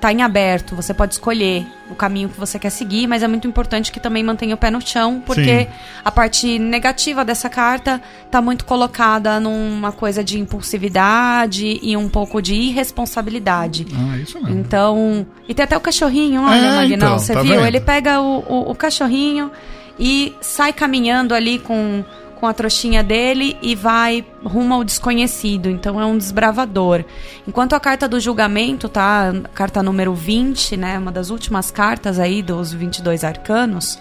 tá 0.00 0.10
em 0.12 0.22
aberto, 0.22 0.74
você 0.74 0.94
pode 0.94 1.12
escolher 1.14 1.66
o 1.90 1.94
caminho 1.94 2.28
que 2.30 2.38
você 2.40 2.58
quer 2.58 2.70
seguir, 2.70 3.06
mas 3.06 3.22
é 3.22 3.28
muito 3.28 3.46
importante 3.46 3.92
que 3.92 4.00
também 4.00 4.22
mantenha 4.22 4.54
o 4.54 4.58
pé 4.58 4.70
no 4.70 4.80
chão, 4.80 5.22
porque 5.26 5.64
Sim. 5.64 5.66
a 6.04 6.10
parte 6.10 6.58
negativa 6.58 7.24
dessa 7.24 7.50
carta 7.50 8.00
tá 8.30 8.40
muito 8.40 8.64
colocada 8.64 9.38
numa 9.38 9.92
coisa 9.92 10.24
de 10.24 10.38
impulsividade 10.38 11.78
e 11.82 11.96
um 11.96 12.08
pouco 12.08 12.40
de 12.40 12.54
irresponsabilidade. 12.54 13.86
Ah, 13.94 14.16
isso 14.16 14.40
mesmo. 14.42 14.58
Então. 14.58 15.26
E 15.48 15.54
tem 15.54 15.64
até 15.64 15.76
o 15.76 15.80
cachorrinho, 15.80 16.42
olha, 16.42 16.56
É, 16.56 16.76
Magnão, 16.76 17.08
então, 17.08 17.18
você 17.18 17.32
tá 17.34 17.42
viu? 17.42 17.56
vendo? 17.56 17.66
Ele 17.66 17.80
pega 17.80 18.20
o, 18.20 18.38
o, 18.48 18.70
o 18.70 18.74
cachorrinho 18.74 19.50
e 19.98 20.34
sai 20.40 20.72
caminhando 20.72 21.34
ali 21.34 21.58
com, 21.58 22.04
com 22.40 22.46
a 22.46 22.54
trouxinha 22.54 23.04
dele 23.04 23.56
e 23.60 23.74
vai 23.74 24.24
rumo 24.42 24.72
ao 24.72 24.82
desconhecido. 24.82 25.68
Então 25.68 26.00
é 26.00 26.06
um 26.06 26.16
desbravador. 26.16 27.04
Enquanto 27.46 27.74
a 27.74 27.80
carta 27.80 28.08
do 28.08 28.18
julgamento, 28.18 28.88
tá? 28.88 29.32
Carta 29.54 29.82
número 29.82 30.14
20, 30.14 30.76
né? 30.78 30.98
Uma 30.98 31.12
das 31.12 31.28
últimas 31.28 31.70
cartas 31.70 32.18
aí 32.18 32.42
dos 32.42 32.72
22 32.72 33.22
arcanos, 33.22 33.98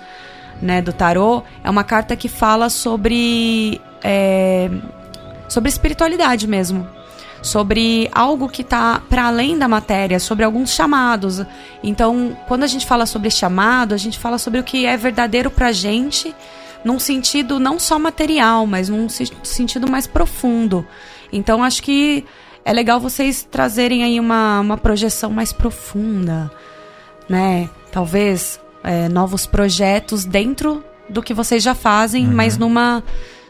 né? 0.61 0.81
Do 0.81 0.93
tarô. 0.93 1.43
É 1.63 1.69
uma 1.69 1.83
carta 1.83 2.15
que 2.15 2.29
fala 2.29 2.69
sobre. 2.69 3.81
é, 4.01 4.69
sobre 5.49 5.69
espiritualidade 5.69 6.47
mesmo 6.47 6.87
sobre 7.41 8.09
algo 8.11 8.49
que 8.49 8.61
está 8.61 9.01
para 9.09 9.27
além 9.27 9.57
da 9.57 9.67
matéria, 9.67 10.19
sobre 10.19 10.43
alguns 10.43 10.71
chamados. 10.71 11.41
Então, 11.81 12.37
quando 12.47 12.63
a 12.63 12.67
gente 12.67 12.85
fala 12.85 13.05
sobre 13.05 13.31
chamado, 13.31 13.93
a 13.93 13.97
gente 13.97 14.19
fala 14.19 14.37
sobre 14.37 14.59
o 14.59 14.63
que 14.63 14.85
é 14.85 14.97
verdadeiro 14.97 15.49
para 15.49 15.71
gente, 15.71 16.35
num 16.83 16.99
sentido 16.99 17.59
não 17.59 17.79
só 17.79 17.99
material, 17.99 18.65
mas 18.65 18.89
num 18.89 19.07
sentido 19.09 19.89
mais 19.89 20.07
profundo. 20.07 20.85
Então, 21.31 21.63
acho 21.63 21.83
que 21.83 22.25
é 22.63 22.73
legal 22.73 22.99
vocês 22.99 23.43
trazerem 23.43 24.03
aí 24.03 24.19
uma, 24.19 24.59
uma 24.59 24.77
projeção 24.77 25.31
mais 25.31 25.51
profunda, 25.53 26.51
né? 27.27 27.69
Talvez 27.91 28.59
é, 28.83 29.09
novos 29.09 29.45
projetos 29.45 30.25
dentro 30.25 30.83
do 31.09 31.21
que 31.21 31.33
vocês 31.33 31.63
já 31.63 31.73
fazem, 31.73 32.25
mas 32.27 32.57
numa 32.57 33.03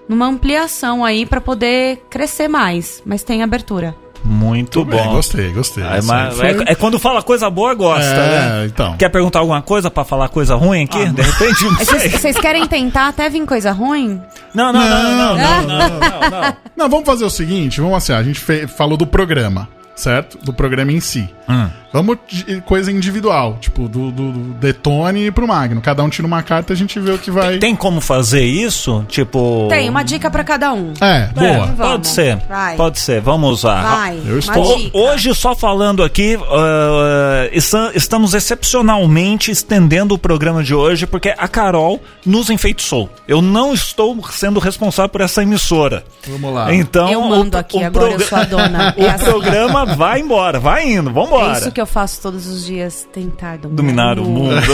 numa 0.08 0.26
ampliação 0.26 1.06
aí 1.06 1.24
para 1.24 1.40
poder 1.40 1.98
crescer 2.10 2.48
mais, 2.48 3.04
mas 3.06 3.24
tem 3.24 3.44
abertura. 3.44 3.96
Muito 4.24 4.84
Bem, 4.86 5.00
bom. 5.04 5.14
gostei, 5.16 5.52
gostei. 5.52 5.84
É, 5.84 5.88
aí 5.88 6.02
foi- 6.02 6.48
é- 6.48 6.72
é 6.72 6.76
quando 6.76 7.00
fala 7.00 7.22
coisa 7.24 7.50
boa, 7.50 7.74
gosta, 7.74 8.04
É, 8.06 8.28
né? 8.60 8.66
então. 8.66 8.98
Quer 8.98 9.10
perguntar 9.10 9.40
alguma 9.40 9.62
coisa 9.62 9.90
pra 9.90 10.04
falar 10.04 10.28
coisa 10.30 10.56
ruim 10.56 10.84
aqui? 10.84 11.06
De 11.10 11.22
repente, 11.22 11.64
não 11.64 11.76
Vocês 11.78 12.02
sei. 12.02 12.10
vocês 12.10 12.38
querem 12.38 12.68
tentar 12.68 13.08
até 13.08 13.30
vir 13.30 13.46
coisa 13.46 13.72
ruim? 13.72 14.22
Não, 14.54 14.74
não, 14.74 14.82
não, 14.82 14.90
não, 14.90 15.16
não, 15.16 15.38
não, 15.38 15.62
não, 15.68 15.90
não, 15.90 16.30
não. 16.42 16.54
Não, 16.78 16.90
vamos 16.90 17.06
fazer 17.06 17.24
o 17.26 17.30
seguinte, 17.30 17.80
vamos 17.82 17.96
assim, 17.98 18.14
a 18.14 18.22
gente 18.24 18.40
falou 18.68 18.98
do 18.98 19.08
programa, 19.08 19.68
certo? 20.00 20.38
Do 20.44 20.54
programa 20.54 20.92
em 20.92 21.00
si. 21.00 21.30
Hum. 21.48 21.68
Vamos 21.92 22.18
de 22.28 22.62
coisa 22.62 22.92
individual, 22.92 23.58
tipo, 23.60 23.88
do, 23.90 24.12
do, 24.12 24.32
do 24.32 24.40
Detone 24.60 25.32
pro 25.32 25.48
Magno. 25.48 25.82
Cada 25.82 26.04
um 26.04 26.10
tira 26.10 26.28
uma 26.28 26.44
carta 26.44 26.72
e 26.72 26.76
a 26.76 26.78
gente 26.78 27.00
vê 27.00 27.12
o 27.12 27.18
que 27.18 27.32
vai... 27.32 27.58
Tem 27.58 27.76
como 27.76 28.00
fazer 28.00 28.44
isso? 28.44 29.04
Tipo. 29.08 29.66
Tem, 29.70 29.90
uma 29.90 30.04
dica 30.04 30.30
para 30.30 30.44
cada 30.44 30.72
um. 30.72 30.94
É, 31.02 31.24
É, 31.24 31.28
boa. 31.34 31.66
pode 31.66 31.76
Vamos. 31.76 32.08
ser. 32.10 32.38
Vai. 32.48 32.76
Pode 32.76 33.00
ser. 33.00 33.20
Vamos 33.22 33.50
usar. 33.52 33.82
Vai, 33.82 34.18
eu 34.24 34.34
uma 34.34 34.38
estou- 34.40 34.78
dica. 34.78 34.98
Hoje, 34.98 35.34
só 35.34 35.56
falando 35.56 36.04
aqui, 36.04 36.38
ah, 36.52 37.50
esta- 37.52 37.92
estamos 37.96 38.36
excepcionalmente 38.36 39.50
estendendo 39.52 40.14
o 40.14 40.18
programa 40.20 40.64
de 40.64 40.74
hoje 40.76 41.08
porque 41.08 41.34
a 41.36 41.48
Carol 41.48 42.00
nos 42.26 42.52
enfeitiçou. 42.52 43.10
Eu 43.28 43.42
não 43.42 43.74
estou 43.74 44.16
sendo 44.30 44.60
responsável 44.60 45.10
por 45.10 45.22
essa 45.22 45.42
emissora. 45.42 46.04
Vamos 46.28 46.54
lá. 46.54 46.72
Então, 46.74 47.10
Eu 47.12 47.22
mando 47.24 47.58
aqui, 47.58 47.84
agora 47.84 48.12
eu 48.14 48.20
sou 48.20 48.38
a 48.38 48.44
dona. 48.44 48.94
É 49.00 49.04
o 49.04 49.10
assim. 49.10 49.26
programa 49.26 49.86
vai 49.98 50.20
embora, 50.20 50.60
vai 50.60 50.88
indo, 50.90 51.10
É 51.10 51.14
vambora. 51.14 51.58
isso 51.58 51.72
que 51.72 51.82
eu 51.82 51.86
faço 51.86 52.22
todos 52.22 52.48
os 52.48 52.66
dias, 52.66 53.08
tentar 53.14 53.58
dominar, 53.58 54.16
Dominar 54.16 54.20
o 54.20 54.26
mundo. 54.26 54.62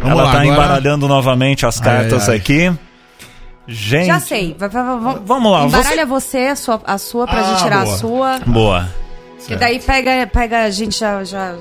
Vamos 0.00 0.18
Ela 0.18 0.24
lá, 0.24 0.32
tá 0.32 0.40
agora- 0.40 0.46
embaralhando 0.46 1.08
novamente 1.08 1.64
as 1.64 1.80
cartas 1.80 2.28
ai. 2.28 2.36
aqui. 2.36 2.72
Gente. 3.66 4.06
Já 4.06 4.20
sei. 4.20 4.54
Vai- 4.58 4.68
Vamos 5.24 5.52
lá, 5.52 5.64
Embaralha 5.64 6.04
você, 6.04 6.38
a 6.48 6.56
sua, 6.56 6.80
a 6.84 6.98
sua 6.98 7.26
pra 7.26 7.40
Ah, 7.40 7.44
gente 7.44 7.62
tirar 7.62 7.84
boa. 7.84 7.94
a 7.94 7.98
sua. 7.98 8.38
Boa. 8.46 8.88
E 9.48 9.56
daí 9.56 9.78
pega, 9.78 10.26
pega 10.26 10.62
a 10.64 10.70
gente 10.70 10.98
já, 10.98 11.22
já 11.24 11.54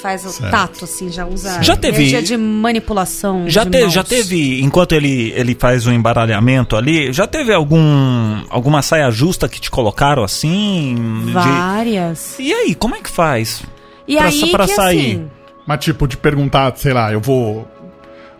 faz 0.00 0.24
o 0.24 0.30
Certo. 0.30 0.50
tato, 0.50 0.84
assim, 0.84 1.10
já 1.10 1.26
usa 1.26 1.62
Já 1.62 1.76
teve- 1.76 1.98
energia 1.98 2.22
de 2.22 2.36
manipulação. 2.36 3.48
Já, 3.48 3.64
de 3.64 3.70
te, 3.70 3.90
já 3.90 4.02
teve, 4.04 4.60
enquanto 4.62 4.92
ele, 4.92 5.32
ele 5.36 5.54
faz 5.58 5.86
o 5.86 5.92
embaralhamento 5.92 6.76
ali, 6.76 7.12
já 7.12 7.26
teve 7.26 7.52
algum 7.52 8.42
alguma 8.48 8.80
saia 8.82 9.10
justa 9.10 9.48
que 9.48 9.60
te 9.60 9.70
colocaram 9.70 10.22
assim? 10.24 10.94
de- 11.26 11.32
Várias. 11.32 12.36
E 12.38 12.52
aí, 12.52 12.74
como 12.74 12.94
é 12.96 13.00
que 13.00 13.10
faz? 13.10 13.62
E 14.06 14.16
Pra- 14.16 14.26
aí 14.26 14.50
pra 14.50 14.66
que 14.66 14.74
sair. 14.74 14.98
assim, 14.98 15.30
Mas 15.66 15.80
tipo, 15.84 16.08
de 16.08 16.16
perguntar, 16.16 16.72
sei 16.76 16.92
lá, 16.94 17.12
eu 17.12 17.20
vou... 17.20 17.68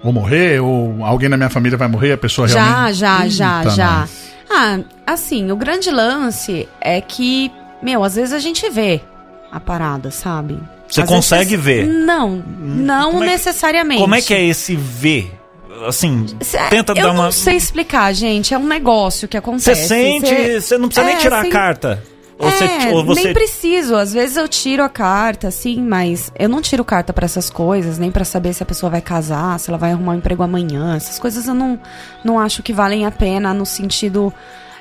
Vou 0.02 0.12
morrer? 0.12 0.60
Ou 0.62 1.04
alguém 1.04 1.28
na 1.28 1.36
minha 1.36 1.50
família 1.50 1.76
vai 1.76 1.88
morrer? 1.88 2.12
A 2.12 2.16
pessoa 2.18 2.46
já, 2.48 2.62
realmente... 2.62 2.94
já, 2.94 3.28
já, 3.28 3.58
Eita, 3.58 3.70
já. 3.74 3.90
nós. 4.00 4.28
Ah, 4.48 4.78
assim, 5.06 5.50
o 5.50 5.56
grande 5.56 5.90
lance 5.90 6.66
é 6.80 7.00
que, 7.00 7.50
meu, 7.82 8.02
às 8.04 8.14
vezes 8.14 8.32
a 8.32 8.38
gente 8.38 8.70
vê 8.70 9.00
a 9.52 9.58
parada, 9.60 10.10
sabe? 10.10 10.58
Você 10.88 11.02
Às 11.02 11.08
consegue 11.08 11.56
vezes- 11.56 11.86
ver? 11.86 11.86
Não, 12.04 12.42
não 12.58 13.12
Como 13.12 13.24
é 13.24 13.26
que- 13.26 13.32
necessariamente. 13.32 14.00
Como 14.00 14.14
é 14.14 14.22
que 14.22 14.32
é 14.34 14.44
esse 14.44 14.74
ver? 14.74 15.34
Assim, 15.86 16.26
Cê- 16.40 16.58
tenta 16.70 16.92
eu 16.92 16.96
dar 16.96 17.10
uma. 17.12 17.24
não 17.24 17.32
sei 17.32 17.56
explicar, 17.56 18.12
gente. 18.12 18.52
É 18.52 18.58
um 18.58 18.66
negócio 18.66 19.28
que 19.28 19.34
Você 19.36 19.38
acontece. 19.38 19.86
sente, 19.88 20.26
Cê- 20.28 20.60
você 20.60 20.76
não 20.78 20.88
precisa 20.88 21.06
nem 21.06 21.16
É, 21.16 21.18
tirar 21.18 21.40
sem- 21.42 21.50
a 21.50 21.52
carta. 21.52 22.02
Ou 22.40 22.48
é, 22.48 22.52
você, 22.52 22.88
ou 22.94 23.04
você 23.04 23.24
nem 23.24 23.32
preciso. 23.34 23.94
Às 23.96 24.12
vezes 24.12 24.36
eu 24.36 24.46
tiro 24.48 24.82
a 24.82 24.88
carta, 24.88 25.48
assim, 25.48 25.80
mas 25.82 26.32
eu 26.38 26.48
não 26.48 26.60
tiro 26.62 26.84
carta 26.84 27.12
pra 27.12 27.24
essas 27.24 27.50
coisas, 27.50 27.98
nem 27.98 28.10
pra 28.12 28.24
saber 28.24 28.54
se 28.54 28.62
a 28.62 28.66
pessoa 28.66 28.90
vai 28.90 29.00
casar, 29.00 29.58
se 29.60 29.70
ela 29.70 29.78
vai 29.78 29.92
arrumar 29.92 30.12
um 30.12 30.16
emprego 30.18 30.42
amanhã. 30.42 30.94
Essas 30.96 31.18
coisas 31.18 31.46
eu 31.48 31.54
não, 31.54 31.78
não 32.24 32.38
acho 32.40 32.62
que 32.62 32.72
valem 32.72 33.04
a 33.06 33.10
pena 33.10 33.52
no 33.52 33.66
sentido 33.66 34.32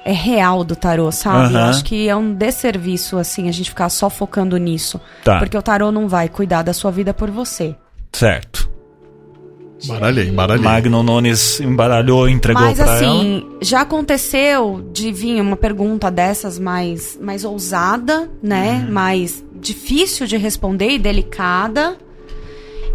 é, 0.08 0.12
real 0.14 0.64
do 0.64 0.76
tarô, 0.76 1.12
sabe? 1.12 1.54
Eu 1.54 1.60
Aham. 1.60 1.70
acho 1.70 1.84
que 1.84 2.08
é 2.08 2.16
um 2.16 2.34
desserviço, 2.34 3.18
assim, 3.18 3.50
a 3.50 3.52
gente 3.52 3.70
ficar 3.70 3.90
só 3.90 4.10
focando 4.10 4.56
nisso. 4.58 5.00
Tá. 5.24 5.40
Porque 5.40 5.58
o 5.58 5.62
tarô 5.62 5.92
não 5.92 6.08
vai 6.08 6.30
cuidar 6.30 6.64
da 6.64 6.74
sua 6.74 6.92
vida 6.92 7.14
por 7.14 7.30
você. 7.30 7.76
Certo. 8.14 8.70
Embaralhei, 9.84 10.30
embaralhei. 10.30 10.64
Magno 10.64 11.04
Nunes 11.04 11.60
embaralhou, 11.60 12.28
entregou 12.28 12.64
Mas 12.64 12.78
pra 12.78 12.86
ela. 12.86 12.96
assim, 12.96 13.46
já 13.62 13.82
aconteceu 13.82 14.90
de 14.92 15.12
vir 15.12 15.40
uma 15.40 15.56
pergunta 15.56 16.10
dessas 16.10 16.58
mais, 16.58 17.18
mais 17.22 17.46
ousada, 17.46 18.28
né? 18.42 18.84
Uhum. 18.88 18.94
Mais 18.94 19.46
difícil 19.54 20.26
de 20.26 20.36
responder 20.38 20.90
e 20.92 20.98
delicada. 20.98 21.96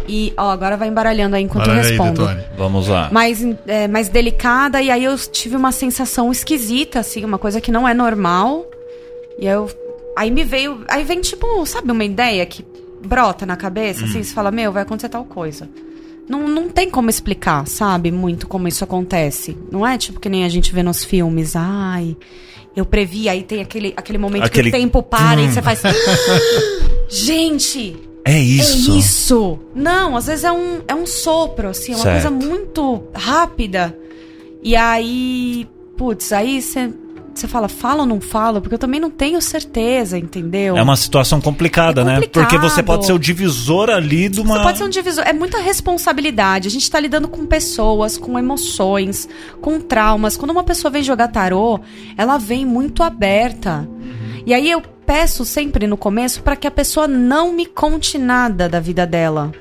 E, 0.07 0.33
ó, 0.37 0.49
agora 0.51 0.75
vai 0.77 0.87
embaralhando 0.87 1.35
aí 1.35 1.43
enquanto 1.43 1.67
eu 1.67 1.73
Embaralhei, 1.73 1.97
respondo. 1.97 2.25
Detone. 2.27 2.43
Vamos 2.57 2.87
lá. 2.87 3.09
Mais, 3.11 3.41
é, 3.67 3.87
mais 3.87 4.09
delicada, 4.09 4.81
e 4.81 4.89
aí 4.91 5.03
eu 5.03 5.17
tive 5.17 5.55
uma 5.55 5.71
sensação 5.71 6.31
esquisita, 6.31 6.99
assim, 6.99 7.23
uma 7.23 7.37
coisa 7.37 7.59
que 7.61 7.71
não 7.71 7.87
é 7.87 7.93
normal. 7.93 8.65
E 9.39 9.45
eu. 9.47 9.69
Aí 10.15 10.29
me 10.29 10.43
veio. 10.43 10.83
Aí 10.89 11.03
vem, 11.03 11.21
tipo, 11.21 11.65
sabe, 11.65 11.91
uma 11.91 12.03
ideia 12.03 12.45
que 12.45 12.63
brota 13.05 13.45
na 13.45 13.55
cabeça, 13.55 14.01
Hum. 14.03 14.05
assim, 14.05 14.23
você 14.23 14.33
fala, 14.33 14.51
meu, 14.51 14.71
vai 14.71 14.83
acontecer 14.83 15.09
tal 15.09 15.25
coisa. 15.25 15.67
Não, 16.29 16.47
não 16.47 16.69
tem 16.69 16.89
como 16.89 17.09
explicar, 17.09 17.67
sabe, 17.67 18.09
muito 18.11 18.47
como 18.47 18.67
isso 18.67 18.83
acontece. 18.83 19.57
Não 19.71 19.85
é 19.85 19.97
tipo 19.97 20.19
que 20.21 20.29
nem 20.29 20.45
a 20.45 20.49
gente 20.49 20.73
vê 20.73 20.81
nos 20.81 21.03
filmes. 21.03 21.53
Ai, 21.55 22.15
eu 22.75 22.85
previ, 22.85 23.27
aí 23.27 23.43
tem 23.43 23.61
aquele, 23.61 23.93
aquele 23.97 24.17
momento 24.17 24.43
Aquele- 24.45 24.71
que 24.71 24.77
o 24.77 24.79
tempo 24.79 25.03
para 25.03 25.41
e 25.41 25.51
você 25.51 25.61
faz. 25.61 25.81
gente! 27.09 27.97
É 28.25 28.39
isso. 28.39 28.91
É 28.91 28.97
isso! 28.97 29.59
Não, 29.75 30.15
às 30.15 30.27
vezes 30.27 30.45
é 30.45 30.51
um, 30.51 30.81
é 30.87 30.95
um 30.95 31.05
sopro, 31.05 31.69
assim, 31.69 31.91
é 31.93 31.95
uma 31.95 32.03
Certo. 32.03 32.29
coisa 32.29 32.47
muito 32.47 33.03
rápida. 33.13 33.97
E 34.61 34.75
aí, 34.75 35.67
putz, 35.97 36.31
aí 36.31 36.61
você 36.61 36.89
você 37.33 37.47
fala, 37.47 37.67
fala 37.67 38.01
ou 38.01 38.05
não 38.05 38.21
fala? 38.21 38.61
Porque 38.61 38.75
eu 38.75 38.79
também 38.79 38.99
não 38.99 39.09
tenho 39.09 39.41
certeza, 39.41 40.17
entendeu? 40.17 40.77
É 40.77 40.83
uma 40.83 40.95
situação 40.95 41.41
complicada, 41.41 42.01
É 42.01 42.03
né? 42.03 42.21
Porque 42.31 42.57
você 42.57 42.83
pode 42.83 43.05
ser 43.05 43.13
o 43.13 43.17
divisor 43.17 43.89
ali 43.89 44.29
de 44.29 44.39
uma. 44.39 44.57
Você 44.57 44.63
pode 44.63 44.77
ser 44.77 44.83
um 44.83 44.89
divisor. 44.89 45.23
É 45.25 45.33
muita 45.33 45.59
responsabilidade. 45.59 46.67
A 46.67 46.71
gente 46.71 46.89
tá 46.89 46.99
lidando 46.99 47.27
com 47.27 47.45
pessoas, 47.45 48.17
com 48.17 48.37
emoções, 48.37 49.27
com 49.59 49.79
traumas. 49.79 50.37
Quando 50.37 50.51
uma 50.51 50.63
pessoa 50.63 50.91
vem 50.91 51.01
jogar 51.01 51.27
tarô, 51.29 51.79
ela 52.15 52.37
vem 52.37 52.65
muito 52.65 53.01
aberta. 53.01 53.87
E 54.45 54.53
aí 54.53 54.69
eu 54.69 54.81
peço 55.05 55.45
sempre 55.45 55.87
no 55.87 55.97
começo 55.97 56.41
para 56.41 56.55
que 56.55 56.67
a 56.67 56.71
pessoa 56.71 57.07
não 57.07 57.53
me 57.53 57.65
conte 57.65 58.17
nada 58.17 58.67
da 58.69 58.79
vida 58.79 59.05
dela. 59.05 59.51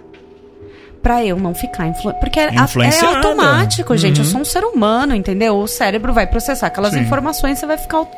Pra 1.03 1.25
eu 1.25 1.37
não 1.37 1.53
ficar 1.53 1.87
influ... 1.89 2.13
Porque 2.15 2.39
é, 2.39 2.55
é 2.55 3.05
automático, 3.05 3.97
gente. 3.97 4.21
Eu 4.21 4.25
sou 4.25 4.41
um 4.41 4.45
ser 4.45 4.63
humano, 4.65 5.15
entendeu? 5.17 5.57
O 5.59 5.67
cérebro 5.67 6.13
vai 6.13 6.29
processar 6.29 6.69
aquelas 6.69 6.93
Sim. 6.95 7.01
informações, 7.01 7.59
você 7.59 7.67
vai 7.67 7.77
ficar 7.77 7.99
au- 7.99 8.11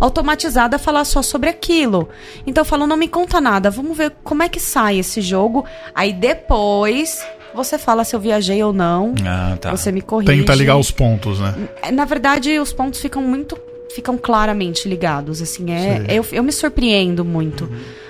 automatizada 0.00 0.74
a 0.74 0.78
falar 0.78 1.04
só 1.04 1.22
sobre 1.22 1.48
aquilo. 1.48 2.08
Então 2.44 2.62
eu 2.62 2.64
falo, 2.64 2.84
não 2.84 2.96
me 2.96 3.06
conta 3.06 3.40
nada, 3.40 3.70
vamos 3.70 3.96
ver 3.96 4.12
como 4.24 4.42
é 4.42 4.48
que 4.48 4.58
sai 4.58 4.98
esse 4.98 5.20
jogo. 5.20 5.64
Aí 5.94 6.12
depois 6.12 7.24
você 7.54 7.78
fala 7.78 8.02
se 8.02 8.16
eu 8.16 8.18
viajei 8.18 8.60
ou 8.64 8.72
não. 8.72 9.14
Ah, 9.24 9.56
tá. 9.60 9.70
Você 9.70 9.92
me 9.92 10.02
corrige. 10.02 10.32
Tenta 10.36 10.54
ligar 10.56 10.76
os 10.76 10.90
pontos, 10.90 11.38
né? 11.38 11.54
Na 11.92 12.04
verdade, 12.04 12.58
os 12.58 12.72
pontos 12.72 13.00
ficam 13.00 13.22
muito. 13.22 13.56
Ficam 13.94 14.16
claramente 14.18 14.88
ligados. 14.88 15.40
Assim, 15.42 15.72
é. 15.72 16.04
Eu, 16.08 16.24
eu 16.32 16.42
me 16.42 16.52
surpreendo 16.52 17.24
muito. 17.24 17.68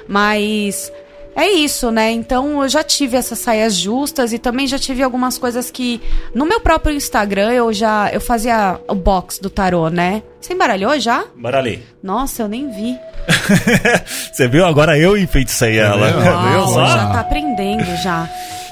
Mas 0.08 0.92
é 1.34 1.48
isso, 1.50 1.90
né? 1.90 2.10
Então 2.10 2.62
eu 2.62 2.68
já 2.68 2.82
tive 2.82 3.16
essas 3.16 3.38
saias 3.38 3.74
justas 3.74 4.32
e 4.32 4.38
também 4.38 4.66
já 4.66 4.78
tive 4.78 5.02
algumas 5.02 5.38
coisas 5.38 5.70
que 5.70 6.00
no 6.34 6.44
meu 6.44 6.60
próprio 6.60 6.94
Instagram 6.94 7.50
eu 7.52 7.72
já 7.72 8.10
eu 8.12 8.20
fazia 8.20 8.78
o 8.88 8.94
box 8.94 9.38
do 9.38 9.48
tarô, 9.48 9.88
né? 9.88 10.22
Você 10.40 10.52
embaralhou 10.52 10.98
já? 11.00 11.24
Baralhei. 11.36 11.82
Nossa, 12.02 12.42
eu 12.42 12.48
nem 12.48 12.70
vi. 12.70 12.98
Você 14.32 14.48
viu? 14.48 14.64
Agora 14.66 14.98
eu 14.98 15.16
enfeitei 15.16 15.78
ela. 15.78 16.66
só? 16.66 16.86
já 16.86 17.06
tá 17.12 17.20
aprendendo 17.20 17.96
já. 18.02 18.28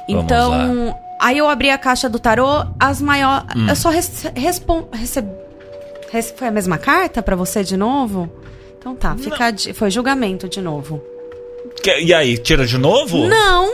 Então, 0.08 0.96
aí 1.20 1.38
eu 1.38 1.48
abri 1.48 1.70
a 1.70 1.78
caixa 1.78 2.08
do 2.08 2.18
tarô, 2.18 2.64
as 2.78 3.00
maiores. 3.00 3.44
Hum. 3.56 3.68
Eu 3.68 3.76
só 3.76 3.90
res, 3.90 4.24
respon, 4.34 4.88
receb, 4.92 5.26
res- 5.28 5.49
foi 6.36 6.48
a 6.48 6.50
mesma 6.50 6.78
carta 6.78 7.22
pra 7.22 7.36
você 7.36 7.62
de 7.62 7.76
novo? 7.76 8.30
Então 8.78 8.94
tá, 8.94 9.14
fica 9.16 9.50
de- 9.50 9.72
foi 9.72 9.90
julgamento 9.90 10.48
de 10.48 10.60
novo. 10.60 11.02
Que- 11.82 12.00
E 12.00 12.12
aí, 12.14 12.36
tira 12.38 12.66
de 12.66 12.76
novo? 12.78 13.26
Não. 13.26 13.70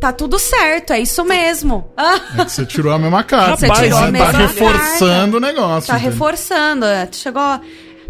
Tá 0.00 0.12
tudo 0.12 0.38
certo, 0.38 0.92
é 0.92 1.00
isso 1.00 1.24
mesmo. 1.24 1.90
É 2.38 2.44
que 2.44 2.52
você 2.52 2.64
tirou 2.64 2.92
a 2.92 2.98
mesma 2.98 3.24
carta. 3.24 3.56
Você 3.56 3.68
tirou 3.82 3.98
a 3.98 4.02
tá 4.02 4.10
mesma 4.12 4.30
reforçando 4.30 5.36
o 5.38 5.40
negócio. 5.40 5.88
tá 5.92 5.96
reforçando. 5.96 6.84
é, 6.84 7.08
Chegou, 7.10 7.60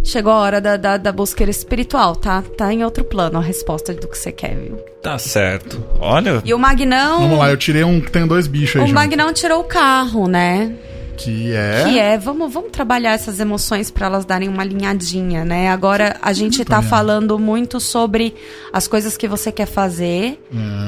chegou 0.05 0.33
a 0.33 0.37
hora 0.39 0.61
da, 0.61 0.77
da, 0.77 0.97
da 0.99 1.11
busca 1.13 1.43
espiritual, 1.45 2.15
tá? 2.15 2.43
Tá 2.59 2.71
em 2.73 2.85
outro 2.85 3.05
plano 3.05 3.39
a 3.39 3.43
resposta 3.43 3.95
do 3.95 4.07
que 4.07 4.19
você 4.19 4.31
quer, 4.31 4.55
viu? 4.57 4.77
Tá 5.03 5.17
certo. 5.19 5.83
Olha. 5.99 6.43
E 6.45 6.53
o 6.53 6.59
Magnão. 6.59 7.21
Vamos 7.21 7.39
lá, 7.39 7.49
eu 7.51 7.57
tirei 7.57 7.85
um 7.85 8.01
tem 8.03 8.27
dois 8.27 8.47
bichos 8.47 8.83
aí, 8.83 8.91
O. 8.91 8.95
Magnão 8.95 9.33
tirou 9.33 9.61
o 9.61 9.65
carro, 9.65 10.29
né? 10.29 10.75
Que 11.19 11.53
é... 11.53 11.85
Que 11.85 11.99
é, 11.99 12.17
vamos, 12.17 12.53
vamos 12.53 12.71
trabalhar 12.71 13.13
essas 13.13 13.41
emoções 13.41 13.91
para 13.91 14.07
elas 14.07 14.25
darem 14.25 14.49
uma 14.49 14.63
alinhadinha, 14.63 15.45
né? 15.45 15.69
Agora 15.69 16.17
a 16.23 16.33
gente 16.33 16.65
tá 16.65 16.81
falando 16.81 17.39
muito 17.39 17.81
sobre 17.81 18.35
as 18.73 18.87
coisas 18.87 19.17
que 19.17 19.27
você 19.27 19.51
quer 19.51 19.67
fazer 19.67 20.41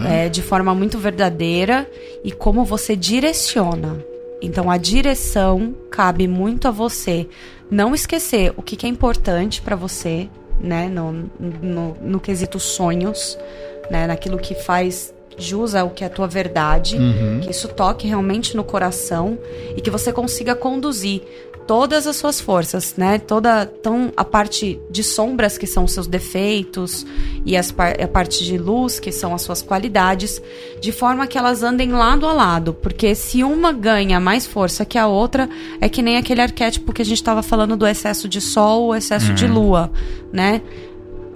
é, 0.09 0.29
de 0.29 0.41
forma 0.41 0.75
muito 0.75 0.99
verdadeira 0.99 1.91
e 2.25 2.31
como 2.31 2.65
você 2.65 2.95
direciona. 2.95 4.03
Então 4.41 4.71
a 4.71 4.77
direção 4.77 5.75
cabe 5.91 6.29
muito 6.29 6.69
a 6.69 6.71
você. 6.71 7.29
Não 7.71 7.95
esquecer 7.95 8.53
o 8.57 8.63
que, 8.63 8.77
que 8.77 8.87
é 8.87 8.89
importante 8.89 9.61
para 9.61 9.77
você, 9.77 10.29
né? 10.61 10.89
No, 10.89 11.29
no, 11.41 11.97
no 12.01 12.21
quesito 12.21 12.59
sonhos, 12.61 13.37
né? 13.91 14.07
Naquilo 14.07 14.39
que 14.39 14.55
faz 14.55 15.13
jus 15.41 15.75
ao 15.75 15.91
que 15.91 16.05
é 16.05 16.07
a 16.07 16.11
tua 16.11 16.27
verdade, 16.27 16.97
que 17.43 17.51
isso 17.51 17.69
toque 17.69 18.07
realmente 18.07 18.57
no 18.57 18.65
coração 18.65 19.39
e 19.77 19.81
que 19.81 19.91
você 19.91 20.13
consiga 20.13 20.55
conduzir 20.55 21.23
todas 21.67 22.07
as 22.07 22.17
suas 22.17 22.41
forças, 22.41 22.95
né? 22.97 23.19
Toda 23.19 23.65
tão 23.65 24.13
a 24.17 24.25
parte 24.25 24.81
de 24.91 25.05
sombras 25.05 25.57
que 25.57 25.67
são 25.67 25.85
os 25.85 25.93
seus 25.93 26.07
defeitos 26.07 27.07
e 27.45 27.57
as 27.57 27.73
a 27.79 28.09
parte 28.09 28.45
de 28.45 28.59
luz 28.59 28.99
que 28.99 29.13
são 29.13 29.35
as 29.35 29.43
suas 29.43 29.63
qualidades, 29.63 30.43
de 30.81 30.91
forma 30.91 31.27
que 31.27 31.39
elas 31.39 31.63
andem 31.63 31.93
lado 31.93 32.27
a 32.27 32.33
lado, 32.33 32.75
porque 32.75 33.15
se 33.15 33.45
uma 33.45 33.73
ganha 33.73 34.19
mais 34.19 34.47
força 34.47 34.85
que 34.85 34.99
a 34.99 35.07
outra, 35.07 35.49
é 35.81 35.89
que 35.89 36.03
nem 36.03 36.17
aquele 36.17 36.41
arquétipo 36.41 36.93
que 36.93 37.03
a 37.03 37.05
gente 37.05 37.19
estava 37.19 37.43
falando 37.43 37.77
do 37.77 37.87
excesso 37.87 38.29
de 38.29 38.41
sol, 38.41 38.89
o 38.89 38.95
excesso 38.95 39.33
de 39.33 39.47
lua, 39.47 39.93
né? 40.33 40.61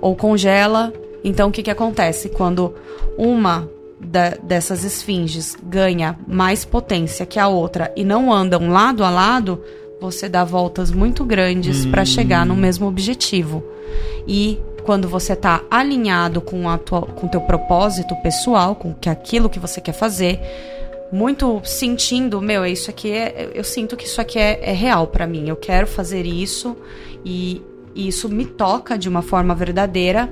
ou 0.05 0.14
congela. 0.14 0.92
Então, 1.24 1.48
o 1.48 1.50
que, 1.50 1.62
que 1.62 1.70
acontece? 1.70 2.28
Quando 2.28 2.74
uma 3.16 3.70
da- 4.05 4.36
dessas 4.42 4.84
esfinges 4.84 5.57
ganha 5.62 6.18
mais 6.26 6.64
potência 6.64 7.24
que 7.26 7.38
a 7.38 7.48
outra 7.48 7.92
e 7.96 8.05
não 8.05 8.32
andam 8.32 8.68
lado 8.70 9.02
a 9.05 9.11
lado, 9.11 9.62
você 10.00 10.28
dá 10.28 10.44
voltas 10.44 10.90
muito 10.90 11.24
grandes 11.24 11.86
para 11.86 12.05
chegar 12.05 12.44
no 12.44 12.55
mesmo 12.55 12.86
objetivo. 12.86 13.64
E 14.26 14.61
quando 14.84 15.09
você 15.09 15.32
está 15.32 15.62
alinhado 15.70 16.40
com 16.40 16.68
a 16.68 16.76
tua, 16.76 17.02
com 17.02 17.26
teu 17.26 17.40
propósito 17.40 18.14
pessoal, 18.22 18.74
com 18.74 18.92
que 18.92 19.09
aquilo 19.09 19.48
que 19.48 19.59
você 19.59 19.80
quer 19.80 19.94
fazer, 19.94 20.38
muito 21.12 21.61
sentindo, 21.64 22.40
meu, 22.42 22.66
isso 22.66 22.90
aqui 22.90 23.11
é, 23.12 23.50
eu 23.55 23.64
sinto 23.64 23.96
que 23.96 24.05
isso 24.05 24.20
aqui 24.20 24.38
é, 24.38 24.59
é 24.62 24.72
real 24.72 25.07
pra 25.07 25.26
mim. 25.26 25.48
Eu 25.48 25.57
quero 25.57 25.86
fazer 25.86 26.26
isso 26.26 26.76
e, 27.24 27.62
e 27.94 28.09
isso 28.09 28.28
me 28.28 28.44
toca 28.44 28.98
de 28.98 29.09
uma 29.09 29.22
forma 29.22 29.55
verdadeira. 29.55 30.28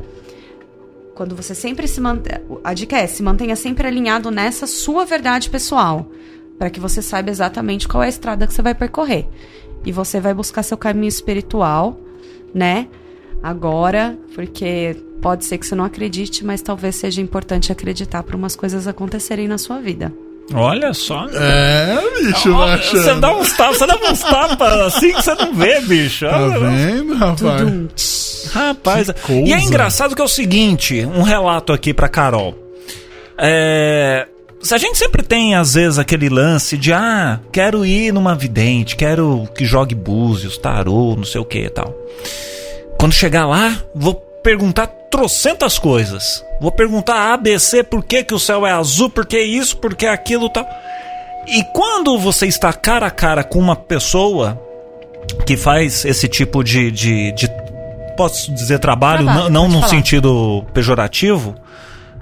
Quando 1.15 1.37
você 1.37 1.55
sempre 1.55 1.87
se 1.87 2.01
mantém, 2.01 2.39
a 2.65 2.73
dica 2.73 2.97
é 2.97 3.07
se 3.07 3.23
mantenha 3.23 3.55
sempre 3.55 3.87
alinhado 3.87 4.31
nessa 4.31 4.67
sua 4.67 5.05
verdade 5.05 5.51
pessoal, 5.51 6.11
para 6.59 6.71
que 6.71 6.81
você 6.81 7.03
saiba 7.03 7.31
exatamente 7.31 7.87
qual 7.87 8.03
é 8.03 8.07
a 8.07 8.09
estrada 8.09 8.47
que 8.47 8.55
você 8.55 8.63
vai 8.63 8.75
percorrer. 8.75 9.29
E 9.85 9.93
você 9.93 10.21
vai 10.21 10.33
buscar 10.33 10.63
seu 10.63 10.77
caminho 10.77 11.09
espiritual, 11.09 12.01
né? 12.55 12.89
Agora, 13.43 14.17
porque 14.35 14.97
pode 15.21 15.45
ser 15.45 15.59
que 15.59 15.67
você 15.67 15.75
não 15.75 15.85
acredite, 15.85 16.45
mas 16.45 16.63
talvez 16.63 16.97
seja 16.97 17.21
importante 17.21 17.73
acreditar 17.73 18.23
para 18.23 18.37
umas 18.37 18.57
coisas 18.57 18.87
acontecerem 18.87 19.49
na 19.49 19.59
sua 19.59 19.81
vida. 19.81 20.13
Olha 20.55 20.93
só. 20.93 21.27
É, 21.33 21.99
bicho, 22.23 22.53
Olha, 22.53 22.83
Você 22.83 23.15
dá 23.15 23.35
uns 23.37 23.53
tapas, 23.53 23.79
você 23.79 23.87
dá 23.87 23.97
uns 23.97 24.21
tapas 24.21 24.81
assim 24.81 25.13
que 25.13 25.23
você 25.23 25.35
não 25.35 25.55
vê, 25.55 25.81
bicho. 25.81 26.27
Tá 26.27 26.39
Olha, 26.39 26.59
vendo, 26.59 27.15
rapaz? 27.15 28.51
Rapaz, 28.53 29.09
e 29.29 29.53
é 29.53 29.59
engraçado 29.61 30.15
que 30.15 30.21
é 30.21 30.25
o 30.25 30.29
seguinte, 30.29 31.07
um 31.07 31.23
relato 31.23 31.73
aqui 31.73 31.95
pra 31.95 32.09
Carol. 32.09 32.55
É, 33.39 34.27
se 34.61 34.75
a 34.75 34.79
gente 34.79 34.99
sempre 34.99 35.23
tem 35.23 35.55
às 35.55 35.75
vezes 35.75 35.99
aquele 35.99 36.29
lance 36.29 36.77
de 36.77 36.93
ah, 36.93 37.41
quero 37.51 37.85
ir 37.85 38.13
numa 38.13 38.35
vidente, 38.35 38.95
quero 38.95 39.49
que 39.57 39.65
jogue 39.65 39.95
búzios, 39.95 40.59
tarô, 40.59 41.15
não 41.17 41.25
sei 41.25 41.41
o 41.41 41.45
que 41.45 41.61
e 41.65 41.71
tal. 41.71 41.95
Quando 42.99 43.13
chegar 43.13 43.47
lá, 43.47 43.77
vou 43.95 44.23
perguntar 44.43 44.87
trocentas 45.11 45.79
coisas. 45.79 46.45
Vou 46.61 46.73
perguntar 46.73 47.33
ABC 47.33 47.83
por 47.83 48.05
que, 48.05 48.25
que 48.25 48.35
o 48.35 48.39
céu 48.39 48.67
é 48.67 48.73
azul, 48.73 49.11
por 49.11 49.27
que 49.27 49.41
isso, 49.41 49.77
por 49.77 49.95
que 49.95 50.07
aquilo 50.07 50.49
tal. 50.49 50.67
E 51.47 51.65
quando 51.73 52.19
você 52.19 52.47
está 52.47 52.73
cara 52.73 53.07
a 53.07 53.11
cara 53.11 53.43
com 53.43 53.59
uma 53.59 53.77
pessoa 53.77 54.61
que 55.47 55.57
faz 55.57 56.05
esse 56.05 56.29
tipo 56.29 56.63
de, 56.63 56.91
de, 56.91 57.33
de 57.33 57.49
posso 58.17 58.53
dizer 58.53 58.79
trabalho, 58.79 59.25
Trabalho, 59.25 59.51
não, 59.51 59.69
não 59.69 59.81
falar. 59.81 59.89
sentido 59.89 60.65
pejorativo, 60.73 61.55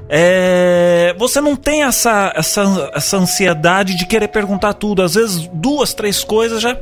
é, 0.08 1.14
você 1.18 1.40
não 1.40 1.54
tem 1.54 1.84
essa, 1.84 2.32
essa, 2.34 2.90
essa 2.94 3.16
ansiedade 3.16 3.96
de 3.96 4.06
querer 4.06 4.28
perguntar 4.28 4.74
tudo. 4.74 5.02
Às 5.02 5.14
vezes, 5.14 5.48
duas, 5.52 5.94
três 5.94 6.24
coisas 6.24 6.60
já 6.60 6.76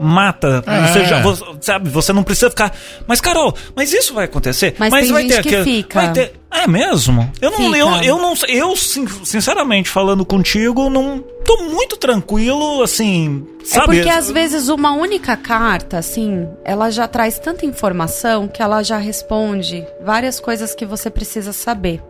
mata. 0.00 0.64
É. 0.66 0.86
Você, 0.88 1.04
já, 1.04 1.20
você- 1.22 1.44
sabe, 1.60 1.90
você 1.90 2.12
não 2.12 2.22
precisa 2.22 2.48
ficar. 2.48 2.74
Mas, 3.06 3.20
Carol, 3.20 3.54
mas 3.76 3.92
isso 3.92 4.14
vai 4.14 4.24
acontecer? 4.24 4.74
Mas 4.78 4.92
tem 4.92 5.12
vai 5.12 5.22
gente 5.22 5.34
ter 5.34 5.42
que 5.42 5.48
aquele- 5.48 5.64
fica. 5.64 6.00
Vai 6.00 6.12
ter. 6.12 6.32
É 6.50 6.66
mesmo? 6.66 7.30
Eu 7.40 7.50
não, 7.52 7.76
eu, 7.76 7.88
eu 8.02 8.18
não 8.18 8.34
eu 8.48 8.74
sin- 8.76 9.06
sinceramente 9.24 9.88
falando 9.88 10.24
contigo, 10.24 10.90
não 10.90 11.22
tô 11.44 11.58
muito 11.64 11.96
tranquilo, 11.96 12.82
assim, 12.82 13.46
sabe? 13.64 13.98
É 13.98 14.02
porque 14.02 14.08
às 14.18 14.30
vezes 14.30 14.68
uma 14.68 14.92
única 14.92 15.36
carta, 15.36 15.98
assim, 15.98 16.48
ela 16.64 16.90
já 16.90 17.06
traz 17.06 17.38
tanta 17.38 17.64
informação 17.64 18.48
que 18.48 18.60
ela 18.60 18.82
já 18.82 18.96
responde 18.98 19.86
várias 20.02 20.40
coisas 20.40 20.74
que 20.74 20.84
você 20.84 21.08
precisa 21.08 21.52
saber, 21.52 22.02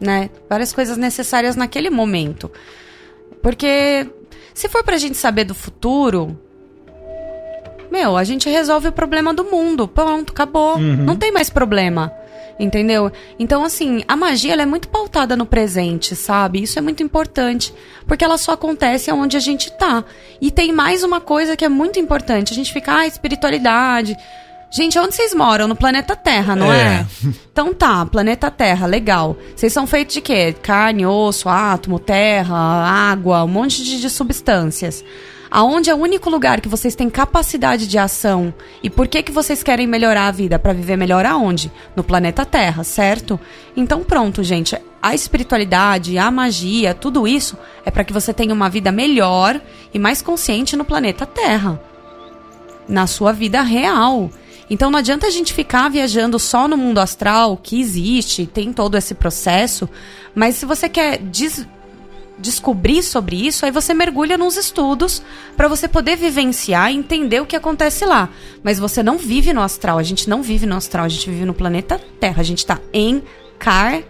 né? 0.00 0.28
Várias 0.50 0.72
coisas 0.72 0.96
necessárias 0.96 1.54
naquele 1.54 1.88
momento. 1.88 2.50
Porque 3.40 4.08
se 4.52 4.68
for 4.68 4.82
pra 4.82 4.96
gente 4.96 5.16
saber 5.16 5.44
do 5.44 5.54
futuro, 5.54 6.36
meu, 7.94 8.16
a 8.16 8.24
gente 8.24 8.50
resolve 8.50 8.88
o 8.88 8.92
problema 8.92 9.32
do 9.32 9.44
mundo. 9.44 9.86
Pronto, 9.86 10.32
acabou. 10.32 10.76
Não 10.78 11.14
tem 11.14 11.30
mais 11.30 11.48
problema. 11.48 12.12
Entendeu? 12.58 13.10
Então, 13.38 13.64
assim, 13.64 14.02
a 14.06 14.16
magia 14.16 14.52
ela 14.52 14.62
é 14.62 14.66
muito 14.66 14.88
pautada 14.88 15.36
no 15.36 15.46
presente, 15.46 16.14
sabe? 16.16 16.62
Isso 16.62 16.78
é 16.78 16.82
muito 16.82 17.02
importante. 17.02 17.72
Porque 18.06 18.24
ela 18.24 18.36
só 18.36 18.52
acontece 18.52 19.10
onde 19.12 19.36
a 19.36 19.40
gente 19.40 19.72
tá. 19.72 20.04
E 20.40 20.50
tem 20.50 20.72
mais 20.72 21.04
uma 21.04 21.20
coisa 21.20 21.56
que 21.56 21.64
é 21.64 21.68
muito 21.68 21.98
importante. 22.00 22.52
A 22.52 22.56
gente 22.56 22.72
fica, 22.72 22.96
ah, 22.96 23.06
espiritualidade. 23.06 24.16
Gente, 24.72 24.98
onde 24.98 25.14
vocês 25.14 25.32
moram? 25.32 25.68
No 25.68 25.76
planeta 25.76 26.16
Terra, 26.16 26.56
não 26.56 26.72
é? 26.72 27.00
É. 27.00 27.06
Então 27.52 27.72
tá, 27.72 28.04
planeta 28.06 28.50
Terra, 28.50 28.86
legal. 28.86 29.36
Vocês 29.54 29.72
são 29.72 29.86
feitos 29.86 30.14
de 30.14 30.20
quê? 30.20 30.52
Carne, 30.52 31.06
osso, 31.06 31.48
átomo, 31.48 32.00
terra, 32.00 32.56
água, 32.56 33.44
um 33.44 33.48
monte 33.48 33.84
de, 33.84 34.00
de 34.00 34.10
substâncias. 34.10 35.04
Aonde 35.56 35.88
é 35.88 35.94
o 35.94 35.98
único 35.98 36.28
lugar 36.28 36.60
que 36.60 36.68
vocês 36.68 36.96
têm 36.96 37.08
capacidade 37.08 37.86
de 37.86 37.96
ação 37.96 38.52
e 38.82 38.90
por 38.90 39.06
que 39.06 39.22
que 39.22 39.30
vocês 39.30 39.62
querem 39.62 39.86
melhorar 39.86 40.26
a 40.26 40.32
vida 40.32 40.58
para 40.58 40.72
viver 40.72 40.96
melhor 40.96 41.24
aonde? 41.24 41.70
No 41.94 42.02
planeta 42.02 42.44
Terra, 42.44 42.82
certo? 42.82 43.38
Então 43.76 44.02
pronto, 44.02 44.42
gente. 44.42 44.76
A 45.00 45.14
espiritualidade, 45.14 46.18
a 46.18 46.28
magia, 46.28 46.92
tudo 46.92 47.28
isso 47.28 47.56
é 47.84 47.90
para 47.92 48.02
que 48.02 48.12
você 48.12 48.34
tenha 48.34 48.52
uma 48.52 48.68
vida 48.68 48.90
melhor 48.90 49.60
e 49.94 49.98
mais 50.00 50.20
consciente 50.20 50.74
no 50.74 50.84
planeta 50.84 51.24
Terra 51.24 51.80
na 52.88 53.06
sua 53.06 53.30
vida 53.30 53.62
real. 53.62 54.30
Então 54.68 54.90
não 54.90 54.98
adianta 54.98 55.28
a 55.28 55.30
gente 55.30 55.54
ficar 55.54 55.88
viajando 55.88 56.36
só 56.36 56.66
no 56.66 56.76
mundo 56.76 56.98
astral, 56.98 57.56
que 57.62 57.80
existe, 57.80 58.44
tem 58.44 58.72
todo 58.72 58.96
esse 58.96 59.14
processo, 59.14 59.88
mas 60.34 60.56
se 60.56 60.66
você 60.66 60.88
quer 60.88 61.18
des- 61.18 61.64
descobrir 62.38 63.02
sobre 63.02 63.36
isso, 63.36 63.64
aí 63.64 63.70
você 63.70 63.94
mergulha 63.94 64.36
nos 64.36 64.56
estudos 64.56 65.22
para 65.56 65.68
você 65.68 65.86
poder 65.88 66.16
vivenciar 66.16 66.90
e 66.90 66.96
entender 66.96 67.40
o 67.40 67.46
que 67.46 67.56
acontece 67.56 68.04
lá. 68.04 68.28
Mas 68.62 68.78
você 68.78 69.02
não 69.02 69.16
vive 69.18 69.52
no 69.52 69.62
astral, 69.62 69.98
a 69.98 70.02
gente 70.02 70.28
não 70.28 70.42
vive 70.42 70.66
no 70.66 70.76
astral, 70.76 71.04
a 71.04 71.08
gente 71.08 71.30
vive 71.30 71.44
no 71.44 71.54
planeta 71.54 72.00
Terra, 72.20 72.40
a 72.40 72.44
gente 72.44 72.58
está 72.58 72.80
encarnado, 72.92 74.02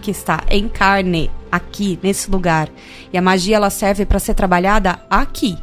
que 0.00 0.10
está 0.10 0.42
em 0.48 0.68
carne, 0.68 1.30
aqui, 1.50 1.98
nesse 2.02 2.30
lugar. 2.30 2.70
E 3.12 3.18
a 3.18 3.22
magia, 3.22 3.56
ela 3.56 3.68
serve 3.68 4.06
para 4.06 4.18
ser 4.18 4.32
trabalhada 4.34 4.98
aqui. 5.10 5.58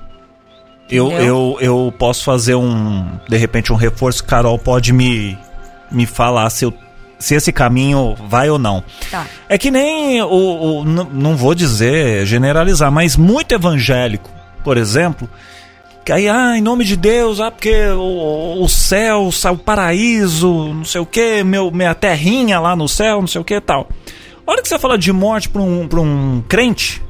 Eu, 0.89 1.11
eu, 1.11 1.57
eu 1.59 1.93
posso 1.97 2.23
fazer 2.23 2.55
um, 2.55 3.19
de 3.27 3.37
repente, 3.37 3.71
um 3.71 3.75
reforço. 3.75 4.23
Carol 4.23 4.57
pode 4.57 4.91
me, 4.91 5.37
me 5.91 6.05
falar 6.05 6.49
se, 6.49 6.65
eu, 6.65 6.73
se 7.19 7.35
esse 7.35 7.51
caminho 7.51 8.15
vai 8.27 8.49
ou 8.49 8.57
não. 8.57 8.83
Tá. 9.11 9.27
É 9.49 9.57
que 9.57 9.69
nem 9.69 10.21
o, 10.21 10.27
o- 10.81 10.83
não 10.85 11.35
vou 11.35 11.53
dizer 11.53 12.25
generalizar, 12.25 12.89
mas 12.91 13.15
muito 13.17 13.51
evangélico, 13.53 14.29
por 14.63 14.77
exemplo, 14.77 15.29
que 16.05 16.11
aí, 16.13 16.27
ah, 16.29 16.57
em 16.57 16.61
nome 16.61 16.83
de 16.85 16.95
Deus, 16.95 17.39
ah, 17.39 17.51
porque 17.51 17.75
o, 17.89 18.63
o 18.63 18.67
céu, 18.69 19.29
o 19.51 19.57
paraíso, 19.57 20.73
não 20.73 20.85
sei 20.85 21.01
o 21.01 21.05
que, 21.05 21.43
meu, 21.43 21.69
minha 21.69 21.93
terrinha 21.93 22.59
lá 22.59 22.75
no 22.75 22.87
céu, 22.87 23.19
não 23.19 23.27
sei 23.27 23.41
o 23.41 23.43
que 23.43 23.59
tal. 23.61 23.87
A 24.47 24.51
hora 24.51 24.61
que 24.61 24.67
você 24.67 24.79
fala 24.79 24.97
de 24.97 25.11
morte 25.13 25.47
pra 25.49 25.61
um, 25.61 25.87
pra 25.87 25.99
um 25.99 26.41
crente, 26.47 27.03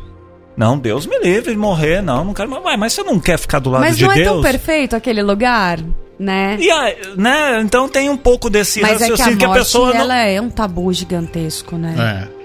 não, 0.58 0.78
Deus 0.78 1.06
me 1.06 1.18
livre 1.20 1.52
de 1.52 1.58
morrer, 1.58 2.02
não, 2.02 2.26
não 2.26 2.34
quero 2.34 2.50
mais. 2.50 2.66
Ué, 2.66 2.76
Mas 2.76 2.92
você 2.94 3.04
não 3.04 3.18
quer 3.18 3.38
ficar 3.40 3.60
do 3.60 3.70
lado 3.70 3.82
Mas 3.82 3.98
de 3.98 4.04
não 4.04 4.12
é 4.12 4.16
Deus? 4.16 4.28
tão 4.28 4.42
perfeito 4.42 4.96
aquele 4.96 5.22
lugar, 5.24 5.80
né? 6.20 6.58
E 6.60 6.70
aí, 6.70 6.98
né? 7.16 7.62
Então 7.62 7.88
tem 7.88 8.10
um 8.10 8.18
pouco 8.18 8.50
desse 8.50 8.82
Mas 8.82 8.94
é 8.94 8.98
que 8.98 9.04
a 9.04 9.08
raciocínio 9.12 9.38
que 9.38 9.46
a, 9.46 9.48
morte, 9.48 9.60
pessoa 9.60 9.94
não. 9.94 10.02
ela 10.02 10.18
é 10.18 10.42
um 10.42 10.50
tabu 10.50 10.92
gigantesco, 10.92 11.78
né? 11.78 12.28
É. 12.36 12.40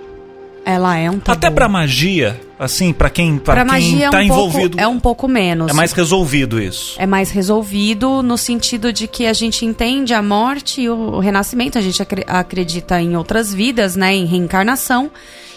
Ela 0.67 0.97
é 0.97 1.11
um 1.11 1.19
tabu. 1.19 1.37
Até 1.37 1.51
pra 1.51 1.69
magia, 1.69 2.41
assim, 2.59 2.91
pra 2.93 3.11
quem, 3.11 3.37
pra 3.37 3.53
Pra 3.55 3.65
quem 3.65 3.73
magia 3.73 4.11
tá 4.11 4.19
é 4.19 4.23
um, 4.23 4.25
envolvido. 4.25 4.71
pouco, 4.79 4.81
é 4.83 4.89
um 4.89 4.99
pouco 4.99 5.29
menos. 5.29 5.71
É 5.71 5.75
mais 5.75 5.93
resolvido 5.93 6.59
isso. 6.59 6.95
é 6.99 7.07
mais 7.07 7.31
resolvido 7.31 8.23
no 8.23 8.39
sentido 8.39 8.91
de 8.91 9.07
que 9.07 9.27
a 9.27 9.33
gente 9.35 9.67
entende 9.67 10.15
a 10.15 10.23
morte 10.23 10.81
e 10.81 10.89
o 10.89 11.19
renascimento, 11.19 11.77
a 11.77 11.83
gente 11.83 12.01
acre- 12.01 12.25
acredita 12.27 12.99
em 12.99 13.15
outras 13.15 13.53
vidas, 13.53 13.95
né, 13.95 14.15
em 14.15 14.25
reencarnação. 14.25 15.11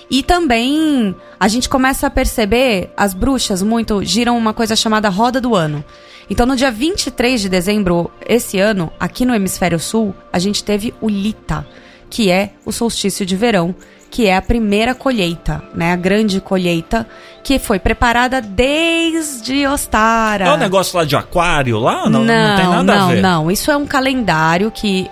E 0.09 0.22
também 0.24 1.15
a 1.39 1.47
gente 1.47 1.70
começa 1.70 2.07
a 2.07 2.09
perceber, 2.09 2.91
as 2.97 3.13
bruxas 3.13 3.61
muito 3.61 4.03
giram 4.03 4.38
uma 4.38 4.53
coisa 4.53 4.76
chamada 4.76 5.07
roda 5.07 5.39
do 5.39 5.55
ano. 5.55 5.84
Então 6.30 6.45
no 6.45 6.55
dia 6.55 6.69
23 6.71 7.41
de 7.41 7.49
dezembro 7.49 8.11
esse 8.28 8.59
ano, 8.59 8.91
aqui 8.99 9.25
no 9.25 9.34
hemisfério 9.34 9.80
sul, 9.80 10.13
a 10.32 10.39
gente 10.39 10.63
teve 10.63 10.93
o 10.99 11.09
Lita, 11.09 11.65
que 12.09 12.30
é 12.30 12.51
o 12.65 12.71
solstício 12.71 13.25
de 13.25 13.36
verão, 13.36 13.73
que 14.09 14.28
é 14.28 14.36
a 14.36 14.41
primeira 14.41 14.95
colheita, 14.95 15.61
né, 15.73 15.91
a 15.91 15.95
grande 15.95 16.39
colheita 16.39 17.07
que 17.43 17.59
foi 17.59 17.80
preparada 17.80 18.41
desde 18.41 19.65
Ostara. 19.67 20.45
É 20.45 20.51
o 20.51 20.57
negócio 20.57 20.97
lá 20.97 21.05
de 21.05 21.15
aquário 21.15 21.80
lá? 21.80 22.09
Não, 22.09 22.23
não, 22.23 22.55
tem 22.57 22.67
nada 22.67 22.84
não, 22.84 23.09
a 23.09 23.11
ver. 23.13 23.21
não. 23.21 23.51
Isso 23.51 23.69
é 23.71 23.78
um 23.78 23.86
calendário 23.86 24.71
que 24.71 25.09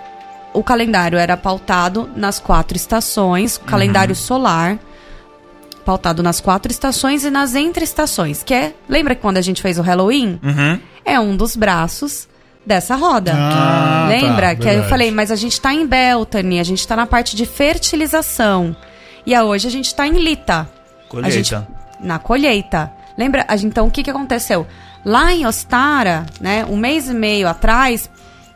o 0.52 0.62
calendário 0.62 1.18
era 1.18 1.36
pautado 1.36 2.08
nas 2.16 2.38
quatro 2.40 2.76
estações, 2.76 3.56
o 3.56 3.60
calendário 3.60 4.12
Uhum. 4.14 4.20
solar 4.20 4.78
pautado 5.86 6.22
nas 6.22 6.40
quatro 6.40 6.70
estações 6.70 7.24
e 7.24 7.30
nas 7.30 7.54
entre-estações, 7.54 8.42
que 8.42 8.52
é, 8.52 8.74
lembra 8.88 9.14
que 9.14 9.22
quando 9.22 9.38
a 9.38 9.40
gente 9.42 9.62
fez 9.62 9.78
o 9.78 9.82
Halloween? 9.82 10.38
Uhum. 10.42 10.80
É 11.04 11.18
um 11.18 11.34
dos 11.36 11.54
braços 11.56 12.28
dessa 12.66 12.96
roda. 12.96 13.32
Ah, 13.34 14.06
lembra 14.08 14.48
tá, 14.48 14.56
que 14.56 14.62
aí 14.68 14.74
eu 14.74 14.82
verdade. 14.82 14.90
falei, 14.90 15.10
mas 15.12 15.30
a 15.30 15.36
gente 15.36 15.58
tá 15.60 15.72
em 15.72 15.86
Beltane, 15.86 16.58
a 16.60 16.64
gente 16.64 16.86
tá 16.86 16.96
na 16.96 17.06
parte 17.06 17.36
de 17.36 17.46
fertilização. 17.46 18.76
E 19.24 19.34
a 19.34 19.44
hoje 19.44 19.66
a 19.68 19.70
gente 19.70 19.94
tá 19.94 20.06
em 20.06 20.12
Lita. 20.18 20.68
Colheita. 21.08 21.28
A 21.28 21.30
gente, 21.30 21.56
na 22.00 22.18
colheita. 22.18 22.92
Lembra? 23.16 23.46
Então, 23.62 23.86
o 23.86 23.90
que, 23.90 24.02
que 24.02 24.10
aconteceu? 24.10 24.66
Lá 25.04 25.32
em 25.32 25.46
Ostara, 25.46 26.26
né, 26.40 26.64
um 26.68 26.76
mês 26.76 27.08
e 27.08 27.14
meio 27.14 27.48
atrás, 27.48 28.10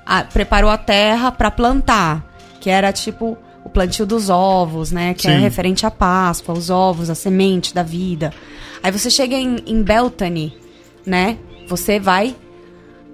a- 0.04 0.24
preparou 0.24 0.68
a 0.70 0.76
terra 0.76 1.30
para 1.32 1.50
plantar, 1.50 2.22
que 2.60 2.68
era 2.68 2.92
tipo 2.92 3.38
o 3.70 3.72
plantio 3.72 4.04
dos 4.04 4.28
ovos, 4.28 4.90
né, 4.90 5.14
que 5.14 5.28
é 5.28 5.36
Sim. 5.36 5.40
referente 5.40 5.86
à 5.86 5.90
Páscoa, 5.90 6.58
os 6.58 6.68
ovos, 6.68 7.08
a 7.08 7.14
semente 7.14 7.72
da 7.72 7.82
vida. 7.82 8.34
Aí 8.82 8.90
você 8.90 9.08
chega 9.08 9.36
em, 9.36 9.58
em 9.64 9.82
Beltane, 9.82 10.52
né, 11.06 11.38
você 11.68 12.00
vai 12.00 12.34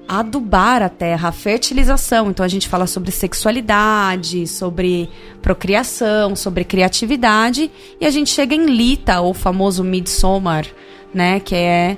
adubar 0.09 0.83
a 0.83 0.89
terra, 0.89 1.29
a 1.29 1.33
fertilização. 1.33 2.31
Então 2.31 2.45
a 2.45 2.49
gente 2.49 2.69
fala 2.69 2.87
sobre 2.87 3.11
sexualidade, 3.11 4.47
sobre 4.47 5.11
procriação, 5.43 6.37
sobre 6.37 6.65
criatividade. 6.65 7.71
E 8.01 8.07
a 8.07 8.11
gente 8.11 8.31
chega 8.31 8.55
em 8.55 8.67
Lita, 8.67 9.21
ou 9.21 9.35
famoso 9.35 9.83
Midsommar, 9.83 10.65
né? 11.13 11.41
Que 11.41 11.57
é 11.57 11.97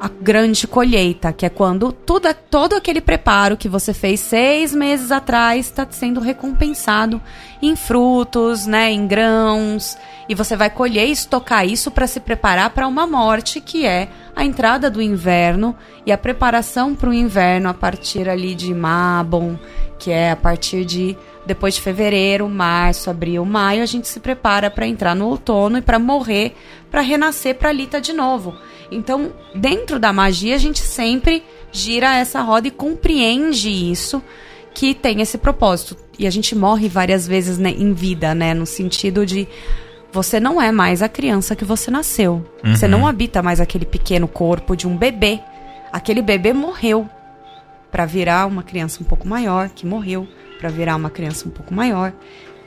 a 0.00 0.08
grande 0.08 0.66
colheita, 0.66 1.30
que 1.30 1.44
é 1.44 1.50
quando 1.50 1.92
tudo, 1.92 2.32
todo 2.50 2.74
aquele 2.74 3.02
preparo 3.02 3.54
que 3.54 3.68
você 3.68 3.92
fez 3.92 4.18
seis 4.20 4.74
meses 4.74 5.12
atrás 5.12 5.66
está 5.66 5.86
sendo 5.90 6.20
recompensado 6.20 7.20
em 7.60 7.76
frutos, 7.76 8.66
né, 8.66 8.90
em 8.90 9.06
grãos, 9.06 9.98
e 10.26 10.34
você 10.34 10.56
vai 10.56 10.70
colher 10.70 11.06
e 11.06 11.12
estocar 11.12 11.66
isso 11.66 11.90
para 11.90 12.06
se 12.06 12.18
preparar 12.18 12.70
para 12.70 12.88
uma 12.88 13.06
morte 13.06 13.60
que 13.60 13.84
é 13.84 14.08
a 14.34 14.42
entrada 14.42 14.90
do 14.90 15.02
inverno 15.02 15.76
e 16.06 16.10
a 16.10 16.16
preparação 16.16 16.94
para 16.94 17.10
o 17.10 17.14
inverno 17.14 17.68
a 17.68 17.74
partir 17.74 18.26
ali 18.26 18.54
de 18.54 18.72
Mabon, 18.72 19.58
que 19.98 20.10
é 20.10 20.30
a 20.30 20.36
partir 20.36 20.86
de 20.86 21.14
depois 21.44 21.74
de 21.74 21.80
fevereiro, 21.80 22.48
março, 22.48 23.10
abril, 23.10 23.44
maio, 23.44 23.82
a 23.82 23.86
gente 23.86 24.06
se 24.06 24.20
prepara 24.20 24.70
para 24.70 24.86
entrar 24.86 25.16
no 25.16 25.26
outono 25.26 25.78
e 25.78 25.82
para 25.82 25.98
morrer, 25.98 26.54
para 26.90 27.00
renascer 27.00 27.54
para 27.54 27.72
Lita 27.72 28.00
de 28.00 28.12
novo. 28.12 28.54
Então, 28.90 29.32
dentro 29.54 29.98
da 29.98 30.12
magia, 30.12 30.54
a 30.54 30.58
gente 30.58 30.80
sempre 30.80 31.44
gira 31.70 32.16
essa 32.16 32.40
roda 32.40 32.68
e 32.68 32.70
compreende 32.70 33.70
isso 33.70 34.22
que 34.74 34.94
tem 34.94 35.20
esse 35.20 35.38
propósito. 35.38 35.96
E 36.18 36.26
a 36.26 36.30
gente 36.30 36.54
morre 36.54 36.88
várias 36.88 37.26
vezes 37.26 37.58
né, 37.58 37.70
em 37.70 37.92
vida, 37.92 38.34
né, 38.34 38.52
no 38.52 38.66
sentido 38.66 39.24
de 39.24 39.46
você 40.12 40.40
não 40.40 40.60
é 40.60 40.72
mais 40.72 41.02
a 41.02 41.08
criança 41.08 41.54
que 41.54 41.64
você 41.64 41.90
nasceu. 41.90 42.44
Você 42.64 42.88
não 42.88 43.06
habita 43.06 43.42
mais 43.42 43.60
aquele 43.60 43.86
pequeno 43.86 44.26
corpo 44.26 44.76
de 44.76 44.88
um 44.88 44.96
bebê. 44.96 45.40
Aquele 45.92 46.20
bebê 46.20 46.52
morreu 46.52 47.08
para 47.90 48.06
virar 48.06 48.46
uma 48.46 48.62
criança 48.62 49.02
um 49.02 49.06
pouco 49.06 49.26
maior, 49.26 49.68
que 49.68 49.86
morreu 49.86 50.26
para 50.58 50.68
virar 50.68 50.96
uma 50.96 51.10
criança 51.10 51.48
um 51.48 51.50
pouco 51.50 51.72
maior, 51.72 52.12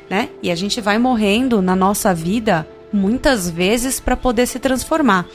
né? 0.09 0.29
E 0.41 0.51
a 0.51 0.55
gente 0.55 0.81
vai 0.81 0.97
morrendo 0.97 1.61
na 1.61 1.75
nossa 1.75 2.13
vida 2.13 2.67
muitas 2.93 3.49
vezes 3.49 3.99
para 3.99 4.15
poder 4.15 4.45
se 4.45 4.59
transformar. 4.59 5.25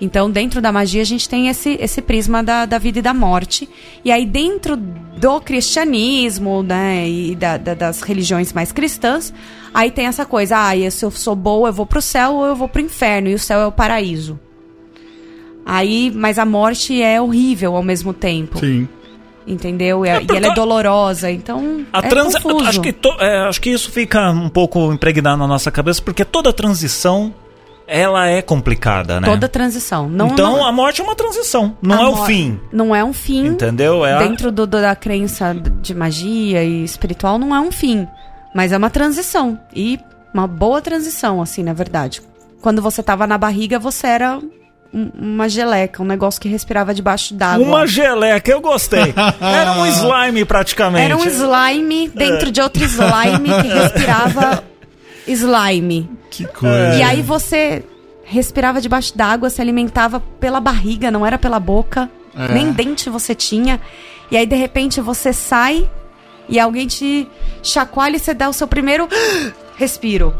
Então, 0.00 0.28
dentro 0.30 0.60
da 0.60 0.72
magia, 0.72 1.02
a 1.02 1.04
gente 1.04 1.28
tem 1.28 1.46
esse, 1.48 1.76
esse 1.80 2.02
prisma 2.02 2.42
da, 2.42 2.66
da 2.66 2.76
vida 2.78 2.98
e 2.98 3.02
da 3.02 3.14
morte. 3.14 3.68
E 4.04 4.10
aí, 4.10 4.26
dentro 4.26 4.76
do 4.76 5.40
cristianismo, 5.40 6.62
né, 6.62 7.08
e 7.08 7.36
da- 7.36 7.56
da- 7.56 7.74
das 7.74 8.00
religiões 8.02 8.52
mais 8.52 8.72
cristãs, 8.72 9.32
aí 9.72 9.90
tem 9.92 10.06
essa 10.06 10.24
coisa, 10.26 10.56
ah, 10.70 10.90
se 10.90 11.04
eu 11.04 11.10
sou 11.12 11.36
boa, 11.36 11.68
eu 11.68 11.72
vou 11.72 11.86
pro 11.86 12.02
céu 12.02 12.32
ou 12.34 12.46
eu 12.46 12.56
vou 12.56 12.68
pro 12.68 12.80
inferno, 12.82 13.28
e 13.28 13.34
o 13.34 13.38
céu 13.38 13.60
é 13.60 13.66
o 13.66 13.70
paraíso. 13.70 14.40
Aí, 15.64 16.10
mas 16.12 16.38
a 16.38 16.44
morte 16.44 17.00
é 17.00 17.20
horrível 17.20 17.76
ao 17.76 17.82
mesmo 17.84 18.12
tempo, 18.12 18.58
Sim. 18.58 18.88
Entendeu? 19.46 20.04
E, 20.04 20.08
É, 20.08 20.22
e 20.22 20.36
ela 20.36 20.46
é 20.46 20.50
a- 20.50 20.54
dolorosa, 20.54 21.30
então 21.30 21.84
A 21.92 21.98
é 22.00 22.08
transa, 22.08 22.40
confuso. 22.40 22.68
acho 22.68 22.80
que 22.80 22.92
to- 22.92 23.16
é, 23.20 23.48
acho 23.48 23.60
que 23.60 23.70
isso 23.70 23.90
fica 23.90 24.30
um 24.30 24.48
pouco 24.48 24.92
impregnado 24.92 25.38
na 25.38 25.46
nossa 25.46 25.70
cabeça 25.70 26.00
porque 26.02 26.24
toda 26.24 26.52
transição 26.52 27.34
ela 27.86 28.26
é 28.28 28.40
complicada, 28.40 29.20
né? 29.20 29.26
Toda 29.28 29.48
transição. 29.48 30.08
Não, 30.08 30.28
então 30.28 30.56
não, 30.58 30.66
a 30.66 30.72
morte 30.72 31.00
é 31.00 31.04
uma 31.04 31.14
transição, 31.16 31.76
não 31.82 32.00
a 32.00 32.04
é 32.04 32.08
o 32.08 32.24
fim, 32.24 32.60
Não 32.72 32.94
é 32.94 33.04
um 33.04 33.12
fim. 33.12 33.46
entendeu? 33.46 34.06
É 34.06 34.14
a- 34.14 34.18
dentro 34.18 34.50
do, 34.52 34.66
do- 34.66 34.80
da 34.80 34.94
crença 34.96 35.54
de 35.54 35.94
magia 35.94 36.62
e 36.64 36.84
espiritual 36.84 37.38
não 37.38 37.54
é 37.54 37.60
um 37.60 37.72
fim, 37.72 38.06
mas 38.54 38.72
é 38.72 38.76
uma 38.78 38.88
transição 38.90 39.58
e 39.74 39.98
uma 40.32 40.46
boa 40.46 40.80
transição 40.80 41.42
assim, 41.42 41.62
na 41.62 41.72
verdade. 41.74 42.22
Quando 42.62 42.80
você 42.80 43.02
tava 43.02 43.26
na 43.26 43.36
barriga, 43.36 43.78
você 43.78 44.06
era 44.06 44.38
uma 44.92 45.48
geleca, 45.48 46.02
um 46.02 46.06
negócio 46.06 46.40
que 46.40 46.48
respirava 46.48 46.92
debaixo 46.92 47.34
d'água. 47.34 47.66
Uma 47.66 47.86
geleca, 47.86 48.50
eu 48.50 48.60
gostei. 48.60 49.14
Era 49.40 49.72
um 49.72 49.86
slime 49.86 50.44
praticamente. 50.44 51.04
Era 51.04 51.16
um 51.16 51.24
slime 51.24 52.08
dentro 52.08 52.50
de 52.50 52.60
outro 52.60 52.84
slime 52.84 53.48
que 53.62 53.68
respirava 53.68 54.64
slime. 55.26 56.10
Que 56.30 56.46
coisa. 56.46 56.96
E 56.96 57.02
aí 57.02 57.22
você 57.22 57.84
respirava 58.24 58.80
debaixo 58.80 59.16
d'água, 59.16 59.50
se 59.50 59.60
alimentava 59.60 60.20
pela 60.40 60.60
barriga, 60.60 61.10
não 61.10 61.24
era 61.26 61.38
pela 61.38 61.60
boca. 61.60 62.08
É. 62.34 62.52
Nem 62.52 62.72
dente 62.72 63.10
você 63.10 63.34
tinha. 63.34 63.80
E 64.30 64.36
aí, 64.36 64.46
de 64.46 64.56
repente, 64.56 65.00
você 65.00 65.32
sai 65.32 65.88
e 66.48 66.58
alguém 66.58 66.86
te 66.86 67.28
chacoalha 67.62 68.16
e 68.16 68.18
você 68.18 68.32
dá 68.32 68.48
o 68.48 68.52
seu 68.52 68.66
primeiro 68.66 69.08
respiro. 69.76 70.34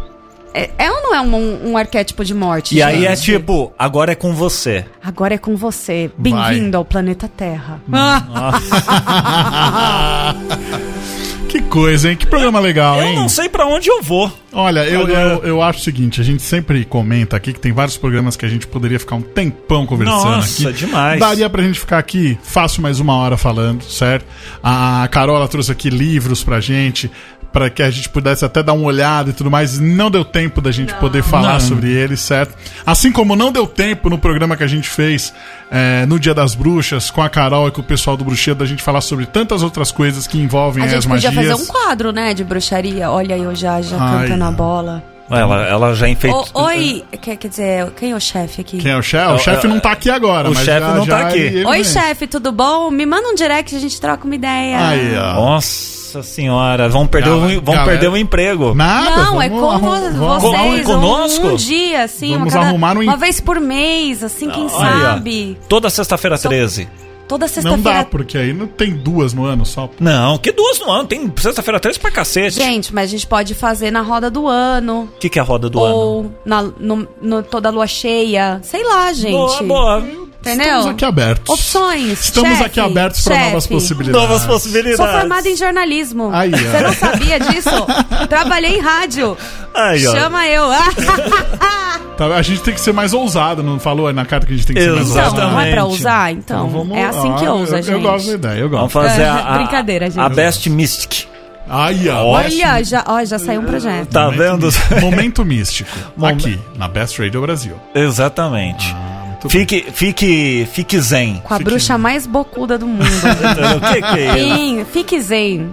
É, 0.54 0.70
é 0.78 0.90
ou 0.90 1.02
não 1.02 1.14
é 1.14 1.20
um, 1.20 1.70
um 1.70 1.76
arquétipo 1.76 2.24
de 2.24 2.34
morte? 2.34 2.74
E 2.74 2.82
aí 2.82 3.06
é 3.06 3.16
gente? 3.16 3.38
tipo, 3.38 3.72
agora 3.78 4.12
é 4.12 4.14
com 4.14 4.34
você. 4.34 4.84
Agora 5.02 5.34
é 5.34 5.38
com 5.38 5.56
você. 5.56 6.10
Bem-vindo 6.16 6.76
ao 6.76 6.84
planeta 6.84 7.28
Terra. 7.28 7.80
Que 11.52 11.60
coisa, 11.60 12.08
hein? 12.08 12.16
Que 12.16 12.26
programa 12.26 12.58
legal, 12.58 12.98
Eu 12.98 13.08
hein? 13.08 13.14
não 13.14 13.28
sei 13.28 13.46
pra 13.46 13.66
onde 13.66 13.86
eu 13.86 14.02
vou. 14.02 14.32
Olha, 14.50 14.86
eu, 14.86 15.06
eu, 15.06 15.44
eu 15.44 15.62
acho 15.62 15.80
o 15.80 15.82
seguinte, 15.82 16.18
a 16.18 16.24
gente 16.24 16.42
sempre 16.42 16.82
comenta 16.82 17.36
aqui 17.36 17.52
que 17.52 17.60
tem 17.60 17.72
vários 17.72 17.98
programas 17.98 18.38
que 18.38 18.46
a 18.46 18.48
gente 18.48 18.66
poderia 18.66 18.98
ficar 18.98 19.16
um 19.16 19.20
tempão 19.20 19.84
conversando 19.84 20.36
Nossa, 20.36 20.70
aqui. 20.70 20.78
demais. 20.78 21.20
Daria 21.20 21.50
pra 21.50 21.62
gente 21.62 21.78
ficar 21.78 21.98
aqui 21.98 22.38
fácil 22.42 22.80
mais 22.80 23.00
uma 23.00 23.14
hora 23.16 23.36
falando, 23.36 23.84
certo? 23.84 24.24
A 24.62 25.06
Carola 25.10 25.46
trouxe 25.46 25.70
aqui 25.70 25.90
livros 25.90 26.42
pra 26.42 26.58
gente, 26.58 27.10
para 27.52 27.68
que 27.68 27.82
a 27.82 27.90
gente 27.90 28.08
pudesse 28.08 28.44
até 28.44 28.62
dar 28.62 28.72
uma 28.72 28.86
olhada 28.86 29.30
e 29.30 29.32
tudo 29.32 29.50
mais. 29.50 29.78
Não 29.78 30.10
deu 30.10 30.24
tempo 30.24 30.60
da 30.60 30.70
gente 30.72 30.94
poder 30.94 31.22
falar 31.22 31.54
Não. 31.54 31.60
sobre 31.60 31.90
ele, 31.90 32.16
certo? 32.16 32.54
Assim 32.86 33.12
como 33.12 33.36
não 33.36 33.52
deu 33.52 33.66
tempo 33.66 34.08
no 34.08 34.18
programa 34.18 34.56
que 34.56 34.64
a 34.64 34.66
gente 34.66 34.88
fez 34.88 35.32
é, 35.70 36.06
no 36.06 36.18
Dia 36.18 36.32
das 36.34 36.54
Bruxas, 36.54 37.10
com 37.10 37.22
a 37.22 37.28
Carol 37.28 37.68
e 37.68 37.70
com 37.70 37.80
o 37.80 37.84
pessoal 37.84 38.16
do 38.16 38.24
Bruxedo, 38.24 38.60
da 38.60 38.66
gente 38.66 38.82
falar 38.82 39.00
sobre 39.02 39.26
tantas 39.26 39.62
outras 39.62 39.92
coisas 39.92 40.26
que 40.26 40.38
envolvem 40.38 40.82
A 40.82 40.86
as 40.86 40.92
gente 40.92 41.08
podia 41.08 41.30
magias. 41.30 41.50
fazer 41.58 41.62
um 41.62 41.66
quadro, 41.66 42.10
né, 42.12 42.32
de 42.34 42.42
bruxaria. 42.44 43.10
Olha 43.10 43.36
eu 43.36 43.54
já, 43.54 43.80
já 43.82 43.96
Ai. 44.00 44.22
cantando 44.28 44.44
a 44.44 44.50
bola. 44.50 45.02
Ela, 45.30 45.66
ela 45.66 45.94
já 45.94 46.08
enfeitou. 46.08 46.46
Oi, 46.52 47.04
quer, 47.20 47.36
quer 47.36 47.48
dizer, 47.48 47.90
quem 47.92 48.10
é 48.12 48.14
o 48.16 48.20
chefe 48.20 48.60
aqui? 48.60 48.78
Quem 48.78 48.90
é 48.90 48.96
o 48.96 49.02
chefe? 49.02 49.32
O 49.32 49.38
chefe 49.38 49.66
não 49.66 49.80
tá 49.80 49.92
aqui 49.92 50.10
agora, 50.10 50.50
o 50.50 50.54
chefe 50.54 50.80
já- 50.80 50.94
não 50.94 51.06
tá 51.06 51.20
já 51.20 51.28
aqui. 51.28 51.38
ele 51.38 51.64
Oi, 51.64 51.84
chefe, 51.84 52.26
tudo 52.26 52.52
bom? 52.52 52.90
Me 52.90 53.06
manda 53.06 53.28
um 53.28 53.34
direct, 53.34 53.74
a 53.74 53.78
gente 53.78 53.98
troca 53.98 54.24
uma 54.26 54.34
ideia. 54.34 54.88
Aí, 54.88 55.16
ó. 55.16 55.34
Nossa 55.34 56.01
senhora, 56.20 56.88
vão 56.88 57.06
perder, 57.06 57.30
Galera, 57.30 57.58
o, 57.60 57.62
vão 57.62 57.84
perder 57.84 58.08
o 58.08 58.16
emprego. 58.16 58.74
Nada, 58.74 59.24
Não, 59.26 59.40
é 59.40 59.48
vamos 59.48 59.62
com 59.62 59.70
arrum- 59.70 60.10
vo- 60.10 60.18
vamos- 60.18 60.42
vocês, 60.42 60.62
Vamos 60.62 60.80
um- 60.80 60.84
conosco? 60.84 61.46
Um, 61.46 61.54
dia, 61.54 62.02
assim, 62.02 62.32
Vamos 62.32 62.52
uma, 62.52 62.60
cada- 62.60 62.66
arrumar 62.70 62.96
um 62.98 63.02
uma 63.02 63.16
vez 63.16 63.40
por 63.40 63.60
mês, 63.60 64.24
assim, 64.24 64.50
quem 64.50 64.64
Aí, 64.64 64.68
ó. 64.72 64.78
sabe? 64.78 65.58
Toda 65.68 65.88
sexta-feira 65.88 66.36
13. 66.36 66.88
Toda 67.28 67.46
Não 67.46 67.48
dá, 67.48 67.62
sexta-feira. 67.62 68.04
porque 68.10 68.36
aí 68.36 68.52
não 68.52 68.66
tem 68.66 68.90
duas 68.94 69.32
no 69.32 69.46
ano 69.46 69.64
só. 69.64 69.88
Não, 69.98 70.36
que 70.36 70.52
duas 70.52 70.78
no 70.80 70.90
ano. 70.90 71.06
Tem 71.06 71.32
sexta-feira 71.38 71.80
13 71.80 71.98
pra 71.98 72.10
cacete. 72.10 72.56
Gente, 72.56 72.92
mas 72.94 73.04
a 73.04 73.10
gente 73.12 73.26
pode 73.26 73.54
fazer 73.54 73.90
na 73.90 74.02
roda 74.02 74.28
do 74.30 74.46
ano. 74.46 75.08
O 75.14 75.18
que, 75.18 75.30
que 75.30 75.38
é 75.38 75.42
a 75.42 75.44
roda 75.44 75.70
do 75.70 75.82
ano? 75.82 75.94
ou 75.94 76.32
na, 76.44 76.62
no, 76.62 77.08
no- 77.22 77.42
toda 77.42 77.70
lua 77.70 77.86
cheia. 77.86 78.60
Sei 78.62 78.84
lá, 78.84 79.10
gente. 79.14 79.32
Boa, 79.32 79.62
boa. 79.62 80.04
Entendeu? 80.42 80.66
Estamos 80.66 80.86
aqui 80.88 81.04
abertos. 81.04 81.54
Opções. 81.54 82.20
Estamos 82.24 82.50
chefe, 82.50 82.64
aqui 82.64 82.80
abertos 82.80 83.22
para 83.22 83.38
novas 83.44 83.66
possibilidades. 83.68 84.28
Novas 84.28 84.44
possibilidades. 84.44 84.96
Sou 84.96 85.20
formada 85.20 85.48
em 85.48 85.56
jornalismo. 85.56 86.30
Aí. 86.32 86.50
Você 86.50 86.80
não 86.80 86.92
sabia 86.92 87.38
disso? 87.38 87.70
Trabalhei 88.28 88.76
em 88.78 88.80
rádio. 88.80 89.36
Aí, 89.72 90.04
ó. 90.06 90.12
Chama 90.12 90.46
eu. 90.48 90.64
Tá, 92.16 92.26
a 92.26 92.42
gente 92.42 92.60
tem 92.60 92.74
que 92.74 92.80
ser 92.80 92.92
mais 92.92 93.14
ousado, 93.14 93.62
não 93.62 93.80
falou 93.80 94.12
na 94.12 94.26
carta 94.26 94.46
que 94.46 94.52
a 94.52 94.56
gente 94.56 94.66
tem 94.66 94.76
que 94.76 94.82
ser 94.82 94.90
mais 94.92 95.08
Exatamente. 95.08 95.32
ousado? 95.32 95.40
Então, 95.40 95.50
não 95.50 95.60
é 95.60 95.70
pra 95.72 95.84
usar? 95.86 96.32
Então, 96.32 96.68
vamos- 96.68 96.96
é 96.96 97.04
assim 97.06 97.34
que 97.36 97.46
ah, 97.46 97.52
ousa, 97.54 97.76
eu, 97.78 97.82
gente. 97.82 97.92
Eu 97.92 98.00
gosto 98.02 98.26
da 98.26 98.34
ideia, 98.34 98.60
eu 98.60 98.68
Vamos 98.68 98.92
gosto. 98.92 99.08
fazer 99.08 99.24
a, 99.24 99.34
a, 99.54 99.54
Brincadeira, 99.58 100.10
gente. 100.10 100.20
a 100.20 100.28
Best 100.28 100.68
Mystic. 100.68 101.24
Ó. 101.70 102.32
Olha, 102.34 102.84
já, 102.84 103.02
ó, 103.06 103.24
já 103.24 103.38
saiu 103.38 103.62
um 103.62 103.64
projeto. 103.64 104.08
Tá 104.10 104.24
Momento 104.30 104.38
vendo? 104.42 104.66
místico. 104.66 105.00
Momento 105.00 105.44
místico. 105.44 105.90
Aqui, 106.22 106.60
na 106.76 106.86
Best 106.86 107.18
Radio 107.18 107.40
Brasil. 107.40 107.76
Exatamente. 107.94 108.94
Ah, 108.94 109.21
muito. 109.44 109.50
Fique, 109.50 109.86
fique, 109.92 110.68
fique 110.72 111.00
zen. 111.00 111.40
Com 111.44 111.54
a 111.54 111.58
bruxa 111.58 111.98
mais 111.98 112.26
bocuda 112.26 112.78
do 112.78 112.86
mundo. 112.86 113.04
Entendeu? 113.06 113.76
O 113.76 113.80
que, 113.80 114.02
que 114.02 114.20
é 114.20 114.38
isso? 114.38 114.54
Sim, 114.56 114.86
fique 114.92 115.20
zen. 115.20 115.70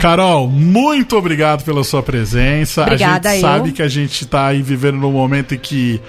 Carol, 0.00 0.48
muito 0.48 1.16
obrigado 1.16 1.64
pela 1.64 1.82
sua 1.84 2.02
presença. 2.02 2.82
Obrigada, 2.82 3.30
a 3.30 3.32
gente 3.32 3.42
eu. 3.42 3.48
sabe 3.48 3.72
que 3.72 3.82
a 3.82 3.88
gente 3.88 4.26
tá 4.26 4.48
aí 4.48 4.60
vivendo 4.60 4.98
num 4.98 5.12
momento 5.12 5.54
em 5.54 5.58
que 5.58 6.00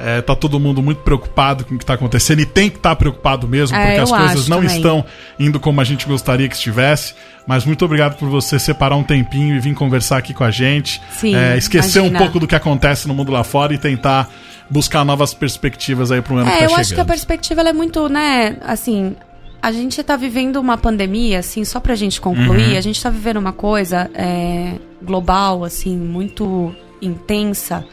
é, 0.00 0.20
tá 0.22 0.34
todo 0.36 0.60
mundo 0.60 0.80
muito 0.80 0.98
preocupado 1.02 1.64
com 1.64 1.74
o 1.74 1.78
que 1.78 1.84
tá 1.84 1.94
acontecendo 1.94 2.40
e 2.40 2.46
tem 2.46 2.70
que 2.70 2.76
estar 2.76 2.94
preocupado 2.96 3.48
mesmo, 3.48 3.76
É, 3.76 3.84
porque 3.86 4.00
as 4.00 4.10
coisas 4.10 4.48
não 4.48 4.58
também. 4.62 4.76
estão 4.76 5.04
indo 5.38 5.58
como 5.58 5.80
a 5.80 5.84
gente 5.84 6.06
gostaria 6.06 6.48
que 6.48 6.54
estivesse. 6.54 7.14
Mas 7.46 7.64
muito 7.64 7.84
obrigado 7.84 8.16
por 8.18 8.28
você 8.28 8.58
separar 8.58 8.94
um 8.96 9.02
tempinho 9.02 9.56
e 9.56 9.58
vir 9.58 9.74
conversar 9.74 10.18
aqui 10.18 10.32
com 10.34 10.44
a 10.44 10.50
gente. 10.50 11.00
Sim, 11.10 11.34
É, 11.34 11.56
esquecer 11.56 11.98
imagina. 12.00 12.18
um 12.18 12.22
pouco 12.22 12.38
do 12.38 12.46
que 12.46 12.54
acontece 12.54 13.08
no 13.08 13.14
mundo 13.14 13.32
lá 13.32 13.42
fora 13.42 13.74
e 13.74 13.78
tentar 13.78 14.30
buscar 14.70 15.04
novas 15.04 15.32
perspectivas 15.34 16.12
aí 16.12 16.20
pro 16.22 16.36
ano 16.36 16.44
que 16.44 16.50
É, 16.52 16.58
tá 16.58 16.64
eu 16.64 16.68
chegando. 16.68 16.80
acho 16.80 16.94
que 16.94 17.00
a 17.00 17.04
perspectiva 17.04 17.62
é 17.62 17.72
muito, 17.72 18.06
né, 18.08 18.58
assim, 18.62 19.16
a 19.62 19.72
gente 19.72 20.00
tá 20.02 20.14
vivendo 20.14 20.56
uma 20.60 20.76
pandemia, 20.76 21.38
assim, 21.38 21.64
só 21.64 21.80
pra 21.80 21.94
gente 21.94 22.20
concluir, 22.20 22.72
Uhum. 22.72 22.76
a 22.78 22.80
gente 22.82 23.02
tá 23.02 23.08
vivendo 23.10 23.38
uma 23.38 23.52
coisa 23.52 24.10
é, 24.14 24.74
global, 25.02 25.64
assim, 25.64 25.96
muito 25.96 26.72
intensa. 27.00 27.84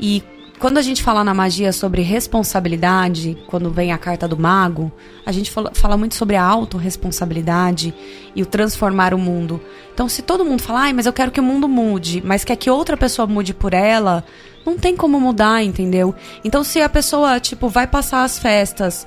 E 0.00 0.22
quando 0.64 0.78
a 0.78 0.82
gente 0.82 1.02
fala 1.02 1.22
na 1.22 1.34
magia 1.34 1.74
sobre 1.74 2.00
responsabilidade, 2.00 3.36
quando 3.46 3.70
vem 3.70 3.92
a 3.92 3.98
carta 3.98 4.26
do 4.26 4.38
mago, 4.38 4.90
a 5.26 5.30
gente 5.30 5.50
fala, 5.50 5.70
fala 5.74 5.94
muito 5.94 6.14
sobre 6.14 6.36
a 6.36 6.42
autorresponsabilidade 6.42 7.92
e 8.34 8.42
o 8.42 8.46
transformar 8.46 9.12
o 9.12 9.18
mundo. 9.18 9.60
Então, 9.92 10.08
se 10.08 10.22
todo 10.22 10.42
mundo 10.42 10.62
fala, 10.62 10.84
ai, 10.84 10.94
mas 10.94 11.04
eu 11.04 11.12
quero 11.12 11.30
que 11.30 11.38
o 11.38 11.42
mundo 11.42 11.68
mude, 11.68 12.22
mas 12.24 12.44
quer 12.44 12.56
que 12.56 12.70
outra 12.70 12.96
pessoa 12.96 13.26
mude 13.26 13.52
por 13.52 13.74
ela, 13.74 14.24
não 14.64 14.78
tem 14.78 14.96
como 14.96 15.20
mudar, 15.20 15.62
entendeu? 15.62 16.14
Então, 16.42 16.64
se 16.64 16.80
a 16.80 16.88
pessoa, 16.88 17.38
tipo, 17.38 17.68
vai 17.68 17.86
passar 17.86 18.24
as 18.24 18.38
festas, 18.38 19.06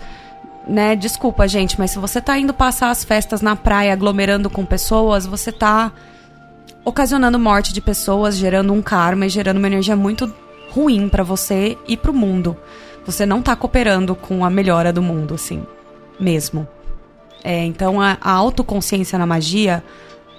né? 0.68 0.96
Desculpa, 0.96 1.48
gente, 1.48 1.80
mas 1.80 1.90
se 1.90 1.98
você 1.98 2.22
tá 2.22 2.38
indo 2.38 2.54
passar 2.54 2.92
as 2.92 3.04
festas 3.04 3.42
na 3.42 3.56
praia 3.56 3.94
aglomerando 3.94 4.48
com 4.48 4.64
pessoas, 4.64 5.26
você 5.26 5.52
tá 5.52 5.92
ocasionando 6.86 7.40
morte 7.40 7.74
de 7.74 7.82
pessoas, 7.82 8.38
gerando 8.38 8.72
um 8.72 8.82
karma 8.84 9.26
e 9.26 9.30
gerando 9.30 9.58
uma 9.58 9.66
energia 9.66 9.96
muito 9.96 10.32
ruim 10.78 11.10
pra 11.10 11.24
você 11.24 11.76
e 11.88 11.98
pro 11.98 12.14
mundo. 12.14 12.56
Você 13.04 13.26
não 13.26 13.42
tá 13.42 13.56
cooperando 13.56 14.14
com 14.14 14.46
a 14.46 14.50
melhora 14.50 14.94
do 14.94 15.02
mundo, 15.02 15.34
assim, 15.34 15.66
mesmo. 16.20 16.68
É, 17.44 17.66
então 17.66 18.00
a, 18.00 18.18
a 18.22 18.32
autoconsciência 18.32 19.18
na 19.18 19.26
magia 19.26 19.84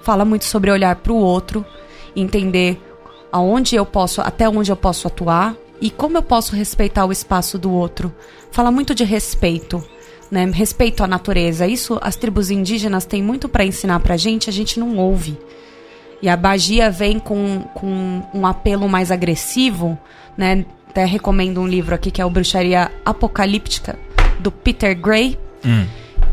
fala 0.00 0.24
muito 0.24 0.44
sobre 0.44 0.70
olhar 0.70 0.94
pro 0.96 1.16
outro, 1.16 1.66
entender 2.14 2.80
aonde 3.32 3.74
eu 3.74 3.84
posso, 3.84 4.20
até 4.20 4.48
onde 4.48 4.70
eu 4.70 4.76
posso 4.76 5.08
atuar 5.08 5.56
e 5.80 5.90
como 5.90 6.16
eu 6.16 6.22
posso 6.22 6.54
respeitar 6.54 7.04
o 7.04 7.12
espaço 7.12 7.58
do 7.58 7.72
outro. 7.72 8.14
Fala 8.52 8.70
muito 8.70 8.94
de 8.94 9.02
respeito, 9.02 9.82
né? 10.30 10.44
Respeito 10.52 11.02
à 11.02 11.08
natureza. 11.08 11.66
Isso 11.66 11.98
as 12.00 12.14
tribos 12.14 12.48
indígenas 12.48 13.04
têm 13.04 13.22
muito 13.22 13.48
para 13.48 13.64
ensinar 13.64 13.98
pra 14.00 14.16
gente, 14.16 14.48
a 14.48 14.52
gente 14.52 14.78
não 14.78 14.98
ouve. 14.98 15.36
E 16.20 16.28
a 16.28 16.36
magia 16.36 16.90
vem 16.90 17.18
com, 17.18 17.62
com 17.74 18.22
um 18.34 18.46
apelo 18.46 18.88
mais 18.88 19.10
agressivo, 19.10 19.98
né? 20.36 20.64
Até 20.88 21.04
recomendo 21.04 21.60
um 21.60 21.66
livro 21.66 21.94
aqui 21.94 22.10
que 22.10 22.20
é 22.20 22.24
o 22.24 22.30
Bruxaria 22.30 22.90
Apocalíptica, 23.04 23.98
do 24.40 24.50
Peter 24.50 24.98
Gray, 24.98 25.38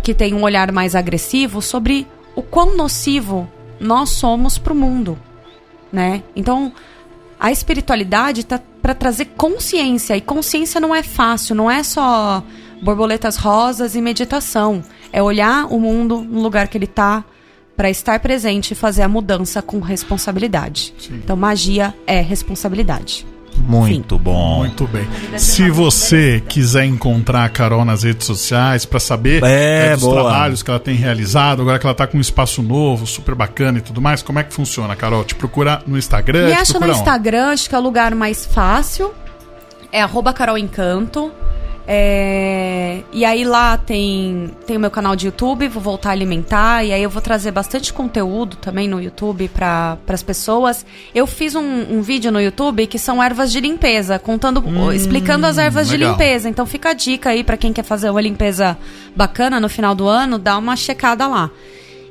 que 0.02 0.14
tem 0.14 0.34
um 0.34 0.44
olhar 0.44 0.72
mais 0.72 0.95
agressivo 0.95 1.62
sobre 1.62 2.07
o 2.36 2.41
quão 2.41 2.76
nocivo 2.76 3.48
nós 3.80 4.10
somos 4.10 4.57
pro 4.57 4.74
mundo, 4.74 5.18
né? 5.91 6.24
Então, 6.36 6.72
a 7.40 7.52
espiritualidade 7.52 8.45
tá 8.45 8.60
para 8.82 8.94
trazer 8.94 9.26
consciência, 9.38 10.16
e 10.16 10.22
consciência 10.22 10.80
não 10.80 10.94
é 10.94 11.03
fácil, 11.03 11.56
não 11.56 11.70
é 11.70 11.84
só 11.84 12.44
borboletas 12.82 13.36
rosas 13.36 13.95
e 13.95 14.02
meditação. 14.02 14.84
É 15.12 15.22
olhar 15.22 15.66
o 15.74 15.80
mundo 15.80 16.22
no 16.22 16.41
lugar 16.41 16.68
que 16.68 16.78
ele 16.78 16.88
tá 16.88 17.24
para 17.76 17.89
estar 17.89 18.19
presente 18.19 18.72
e 18.72 18.76
fazer 18.76 19.02
a 19.02 19.07
mudança 19.07 19.61
com 19.61 19.80
responsabilidade. 19.80 20.93
Então, 21.11 21.35
magia 21.35 21.93
é 22.07 22.22
responsabilidade. 22.22 23.26
Muito 23.57 24.19
bom. 24.19 24.57
Muito 24.60 24.85
bem. 24.88 25.07
Se 25.38 25.69
você 25.69 26.43
quiser 26.47 26.85
encontrar 26.85 27.45
a 27.45 27.49
Carol 27.49 27.85
nas 27.85 28.03
redes 28.03 28.27
sociais 28.27 28.85
pra 28.85 28.99
saber 28.99 29.41
É, 29.43 29.88
eh, 29.88 29.93
dos 29.93 30.02
boa. 30.03 30.23
trabalhos 30.23 30.61
que 30.61 30.69
ela 30.69 30.80
tem 30.80 30.95
realizado, 30.95 31.61
agora 31.61 31.80
que 31.80 31.85
ela 31.85 31.95
tá 31.95 32.06
com 32.06 32.18
um 32.18 32.22
espaço 32.22 32.61
novo, 32.61 33.07
super 33.07 33.34
bacana 33.34 33.77
e 33.77 33.81
tudo 33.81 34.02
mais, 34.02 34.22
como 34.22 34.39
é 34.39 34.43
que 34.43 34.53
funciona, 34.53 34.93
Carol? 34.95 35.23
Te 35.23 35.35
procura 35.35 35.81
no 35.88 35.97
Instagram? 35.97 36.47
Me 36.47 36.53
acha 36.53 36.73
no 36.73 36.80
procura 36.80 36.91
onde? 36.91 36.99
Instagram, 36.99 37.47
acho 37.52 37.69
que 37.69 37.76
é 37.76 37.80
o 37.80 37.81
lugar 37.81 38.14
mais 38.14 38.45
fácil. 38.45 39.14
É 39.89 40.02
arroba 40.02 40.34
Carol 40.34 40.57
Encanto. 40.57 41.31
É, 41.88 43.03
E 43.12 43.24
aí 43.24 43.44
lá 43.44 43.78
tem, 43.78 44.52
tem 44.66 44.76
o 44.76 44.80
meu 44.80 44.90
canal 44.90 45.16
de 45.16 45.28
YouTube, 45.28 45.68
vou 45.68 45.82
voltar 45.82 46.10
a 46.10 46.12
alimentar. 46.12 46.84
E 46.84 46.91
aí 46.91 47.02
eu 47.02 47.10
vou 47.10 47.22
trazer 47.22 47.52
bastante 47.52 47.94
conteúdo 47.94 48.57
também 48.57 48.88
no 48.88 49.02
YouTube 49.02 49.48
para 49.49 49.98
as 50.07 50.24
pessoas. 50.24 50.86
Eu 51.14 51.28
fiz 51.28 51.56
um, 51.56 51.98
um 51.98 52.02
vídeo 52.02 52.32
no 52.32 52.41
YouTube 52.41 52.88
que 52.88 52.98
são 52.98 53.22
ervas 53.22 53.52
de 53.52 53.60
limpeza, 53.60 54.18
contando, 54.18 54.64
explicando 54.94 55.45
as 55.45 55.57
ervas 55.57 55.88
de 55.88 55.98
legal. 55.98 56.14
limpeza. 56.14 56.49
Então 56.49 56.66
fica 56.66 56.90
a 56.90 56.94
dica 56.94 57.30
aí 57.30 57.44
para 57.44 57.57
quem 57.57 57.72
quer 57.72 57.84
fazer 57.84 58.10
uma 58.10 58.22
limpeza 58.22 58.78
bacana 59.16 59.60
no 59.60 59.70
final 59.70 59.94
do 59.94 60.07
ano, 60.07 60.40
dá 60.40 60.57
uma 60.57 60.76
checada 60.76 61.28
lá. 61.28 61.52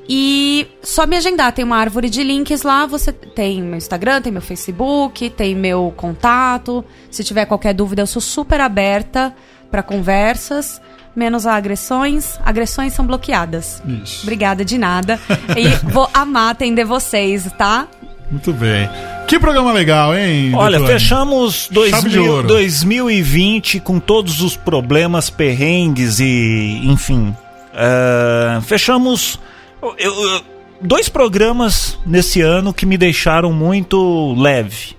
E 0.06 0.66
só 0.82 1.06
me 1.06 1.16
agendar, 1.16 1.50
tem 1.52 1.64
uma 1.64 1.78
árvore 1.78 2.10
de 2.10 2.22
links 2.22 2.62
lá, 2.62 2.84
você 2.84 3.10
tem 3.10 3.62
meu 3.62 3.78
Instagram, 3.78 4.20
tem 4.20 4.30
meu 4.30 4.42
Facebook, 4.42 5.30
tem 5.30 5.54
meu 5.54 5.94
contato. 5.96 6.84
Se 7.10 7.24
tiver 7.24 7.46
qualquer 7.46 7.72
dúvida, 7.72 8.02
eu 8.02 8.06
sou 8.06 8.20
super 8.20 8.60
aberta 8.60 9.34
para 9.70 9.82
conversas, 9.82 10.80
menos 11.14 11.46
a 11.46 11.54
agressões. 11.54 12.38
Agressões 12.44 12.92
são 12.92 13.06
bloqueadas. 13.06 13.82
Isso. 14.02 14.22
Obrigada 14.22 14.64
de 14.64 14.78
nada. 14.78 15.18
E 15.56 15.68
vou 15.90 16.08
amar 16.12 16.50
atender 16.52 16.84
vocês, 16.84 17.50
tá? 17.58 17.86
Muito 18.30 18.52
bem. 18.52 18.88
Que 19.28 19.38
programa 19.38 19.72
legal, 19.72 20.16
hein? 20.16 20.52
Olha, 20.54 20.78
doutor? 20.78 20.92
fechamos 20.94 21.68
2000, 21.70 22.24
ouro. 22.32 22.48
2020 22.48 23.80
com 23.80 23.98
todos 24.00 24.40
os 24.40 24.56
problemas, 24.56 25.30
perrengues 25.30 26.20
e, 26.20 26.80
enfim. 26.84 27.34
é, 27.74 28.60
fechamos 28.62 29.38
eu- 29.82 29.94
eu- 29.98 30.40
dois 30.80 31.08
programas 31.08 31.98
nesse 32.06 32.40
ano 32.40 32.72
que 32.72 32.84
me 32.86 32.96
deixaram 32.98 33.52
muito 33.52 34.34
leve. 34.38 34.96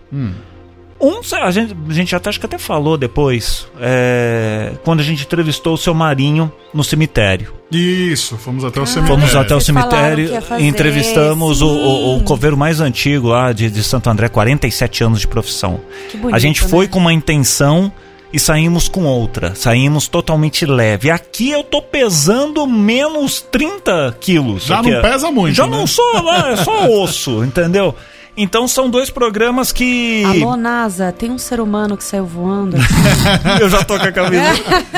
Um, 0.99 1.19
a 1.41 1.51
gente, 1.51 1.75
a 1.89 1.93
gente 1.93 2.15
até, 2.15 2.29
acho 2.29 2.39
que 2.39 2.45
até 2.45 2.57
falou 2.57 2.97
depois, 2.97 3.67
é, 3.79 4.71
quando 4.83 5.01
a 5.01 5.03
gente 5.03 5.23
entrevistou 5.23 5.73
o 5.73 5.77
seu 5.77 5.93
Marinho 5.93 6.51
no 6.73 6.83
cemitério. 6.83 7.53
Isso, 7.69 8.37
fomos 8.37 8.63
até 8.63 8.79
o 8.79 8.85
cemitério. 8.85 9.19
Fomos 9.19 9.35
até 9.35 9.55
o 9.55 9.59
cemitério 9.59 10.29
e 10.57 10.65
entrevistamos 10.65 11.61
o, 11.61 11.67
o, 11.67 12.15
o 12.15 12.19
sim. 12.19 12.23
coveiro 12.23 12.55
mais 12.55 12.79
antigo 12.79 13.27
lá 13.27 13.51
de, 13.51 13.69
de 13.69 13.83
Santo 13.83 14.09
André, 14.09 14.29
47 14.29 15.03
anos 15.03 15.19
de 15.19 15.27
profissão. 15.27 15.81
Que 16.09 16.17
bonito, 16.17 16.35
a 16.35 16.39
gente 16.39 16.61
foi 16.61 16.85
né? 16.85 16.91
com 16.91 16.99
uma 16.99 17.11
intenção 17.11 17.91
e 18.31 18.39
saímos 18.39 18.87
com 18.87 19.03
outra. 19.03 19.53
Saímos 19.55 20.07
totalmente 20.07 20.65
leve. 20.65 21.09
Aqui 21.09 21.51
eu 21.51 21.63
tô 21.63 21.81
pesando 21.81 22.65
menos 22.65 23.41
30 23.41 24.15
quilos. 24.19 24.65
Já 24.65 24.81
não 24.81 24.93
é- 24.93 25.01
pesa 25.01 25.29
muito, 25.31 25.55
Já 25.55 25.65
né? 25.65 25.77
não 25.77 25.85
sou 25.87 26.21
lá, 26.21 26.51
é 26.51 26.55
só 26.57 26.87
osso, 27.03 27.43
entendeu? 27.43 27.95
Então 28.37 28.67
são 28.67 28.89
dois 28.89 29.09
programas 29.09 29.71
que. 29.71 30.23
Alô, 30.25 30.57
NASA, 30.57 31.11
tem 31.11 31.31
um 31.31 31.37
ser 31.37 31.61
humano 31.61 31.95
que 31.95 32.03
saiu 32.03 32.25
voando. 32.25 32.75
Eu 33.59 33.69
já 33.69 33.83
tô 33.83 33.97
com 33.97 34.05
a 34.05 34.11
camisa. 34.11 34.43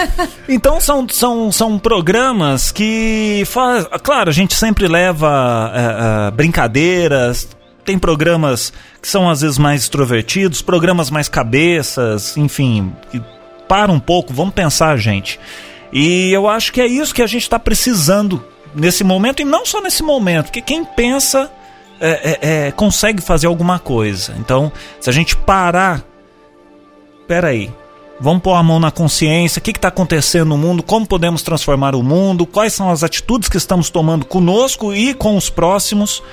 então 0.49 0.81
são, 0.81 1.07
são, 1.07 1.51
são 1.51 1.77
programas 1.77 2.71
que 2.71 3.43
faz, 3.45 3.85
claro, 4.01 4.29
a 4.29 4.33
gente 4.33 4.55
sempre 4.55 4.87
leva 4.87 5.71
é, 5.73 6.27
é, 6.27 6.31
brincadeiras. 6.31 7.47
Tem 7.85 7.97
programas 7.97 8.73
que 9.01 9.07
são 9.07 9.29
às 9.29 9.41
vezes 9.41 9.57
mais 9.57 9.83
extrovertidos, 9.83 10.61
programas 10.61 11.09
mais 11.09 11.29
cabeças, 11.29 12.35
enfim, 12.35 12.91
para 13.67 13.91
um 13.91 13.99
pouco, 13.99 14.33
vamos 14.33 14.53
pensar, 14.53 14.97
gente. 14.97 15.39
E 15.93 16.31
eu 16.33 16.49
acho 16.49 16.73
que 16.73 16.81
é 16.81 16.87
isso 16.87 17.15
que 17.15 17.21
a 17.21 17.27
gente 17.27 17.43
está 17.43 17.57
precisando 17.57 18.43
nesse 18.75 19.05
momento, 19.05 19.41
e 19.41 19.45
não 19.45 19.65
só 19.65 19.79
nesse 19.79 20.03
momento, 20.03 20.45
porque 20.45 20.61
quem 20.61 20.83
pensa 20.83 21.49
é, 21.99 22.09
é, 22.09 22.67
é, 22.67 22.71
consegue 22.71 23.21
fazer 23.21 23.47
alguma 23.47 23.79
coisa. 23.79 24.35
Então, 24.37 24.71
se 24.99 25.09
a 25.09 25.13
gente 25.13 25.35
parar 25.35 26.03
peraí, 27.27 27.69
vamos 28.19 28.41
pôr 28.41 28.53
a 28.53 28.63
mão 28.63 28.79
na 28.79 28.89
consciência, 28.89 29.59
o 29.59 29.61
que 29.61 29.71
está 29.71 29.89
acontecendo 29.89 30.49
no 30.49 30.57
mundo, 30.57 30.81
como 30.81 31.05
podemos 31.05 31.41
transformar 31.41 31.93
o 31.93 32.01
mundo, 32.01 32.45
quais 32.45 32.73
são 32.73 32.89
as 32.89 33.03
atitudes 33.03 33.49
que 33.49 33.57
estamos 33.57 33.89
tomando 33.89 34.25
conosco 34.25 34.93
e 34.95 35.13
com 35.13 35.35
os 35.35 35.49
próximos. 35.49 36.23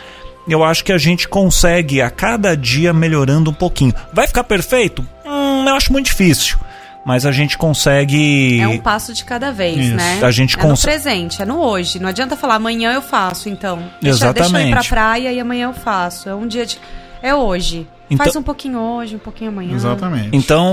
Eu 0.47 0.63
acho 0.63 0.85
que 0.85 0.93
a 0.93 0.99
gente 0.99 1.27
consegue 1.27 2.01
a 2.01 2.11
cada 2.11 2.57
dia 2.57 2.93
melhorando 2.93 3.51
um 3.51 3.55
pouquinho. 3.55 3.95
Vai 4.13 4.27
ficar 4.27 4.45
perfeito? 4.45 5.05
Hum, 5.25 5.65
eu 5.67 5.75
acho 5.75 5.93
muito 5.93 6.07
difícil. 6.07 6.59
Mas 7.05 7.27
a 7.27 7.33
gente 7.33 7.59
consegue. 7.59 8.61
É 8.61 8.67
um 8.69 8.79
passo 8.79 9.13
de 9.13 9.25
cada 9.25 9.53
vez, 9.53 9.77
Isso. 9.79 9.95
né? 9.95 10.21
A 10.23 10.31
gente 10.31 10.59
é 10.59 10.63
no 10.63 10.69
cons- 10.69 10.83
presente, 10.83 11.43
é 11.43 11.45
no 11.45 11.59
hoje. 11.61 11.99
Não 12.01 12.09
adianta 12.09 12.35
falar 12.37 12.55
amanhã 12.55 12.93
eu 12.93 13.03
faço, 13.03 13.49
então. 13.49 13.77
Deixa, 13.79 13.91
deixa 14.01 14.25
eu 14.25 14.29
ir 14.31 14.39
Exatamente. 14.41 14.71
pra 14.71 14.85
praia 14.85 15.33
e 15.33 15.39
amanhã 15.39 15.67
eu 15.69 15.75
faço. 15.75 16.29
É 16.29 16.35
um 16.35 16.47
dia 16.47 16.65
de. 16.65 16.79
É 17.23 17.35
hoje. 17.35 17.87
Então- 18.11 18.25
Faz 18.25 18.37
um 18.37 18.43
pouquinho 18.43 18.79
hoje, 18.79 19.17
um 19.17 19.19
pouquinho 19.19 19.51
amanhã. 19.51 19.75
Exatamente. 19.75 20.29
Então, 20.33 20.67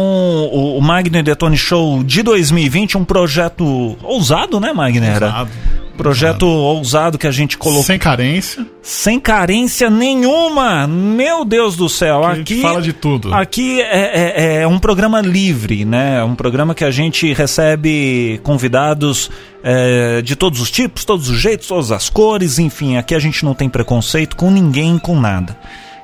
o, 0.52 0.78
o 0.78 0.82
Magner 0.82 1.24
Detone 1.24 1.58
Show 1.58 2.03
de 2.03 2.22
2020, 2.24 2.98
um 2.98 3.06
projeto 3.06 3.98
ousado, 4.03 4.60
né, 4.60 4.74
Magner? 4.74 5.16
Era? 5.16 5.26
Ousado. 5.28 5.52
Projeto 5.98 6.48
ousado 6.48 7.18
que 7.18 7.28
a 7.28 7.32
gente 7.32 7.58
colocou 7.58 7.84
Sem 7.84 7.99
carência. 7.99 8.66
sem 8.82 9.20
carência 9.20 9.88
nenhuma. 9.90 10.88
Meu 10.88 11.45
Deus 11.45 11.76
do 11.76 11.88
céu. 11.88 12.24
a 12.26 12.34
gente 12.36 12.53
aqui 12.53 12.62
fala 12.62 12.82
de 12.82 12.91
tudo. 12.91 13.32
Aqui 13.34 13.80
é, 13.82 14.56
é- 14.58 14.62
é 14.64 14.68
um 14.68 14.80
programa 14.80 15.22
livre, 15.22 15.86
né? 15.86 16.18
É 16.20 16.24
um 16.24 16.34
programa 16.34 16.74
que 16.74 16.84
a 16.84 16.90
gente 16.91 17.32
recebe 17.34 18.40
convidados 18.41 19.30
é, 19.64 20.22
de 20.24 20.36
todos 20.36 20.60
os 20.60 20.72
tipos, 20.72 21.06
todos 21.06 21.30
os 21.30 21.38
jeitos, 21.38 21.68
todas 21.68 21.91
as 21.91 22.10
cores, 22.10 22.58
enfim. 22.58 22.98
Aqui 22.98 23.14
a 23.14 23.20
gente 23.20 23.45
não 23.45 23.53
tem 23.53 23.70
preconceito 23.70 24.36
com 24.36 24.49
ninguém, 24.49 24.98
com 24.98 25.20
nada. 25.20 25.56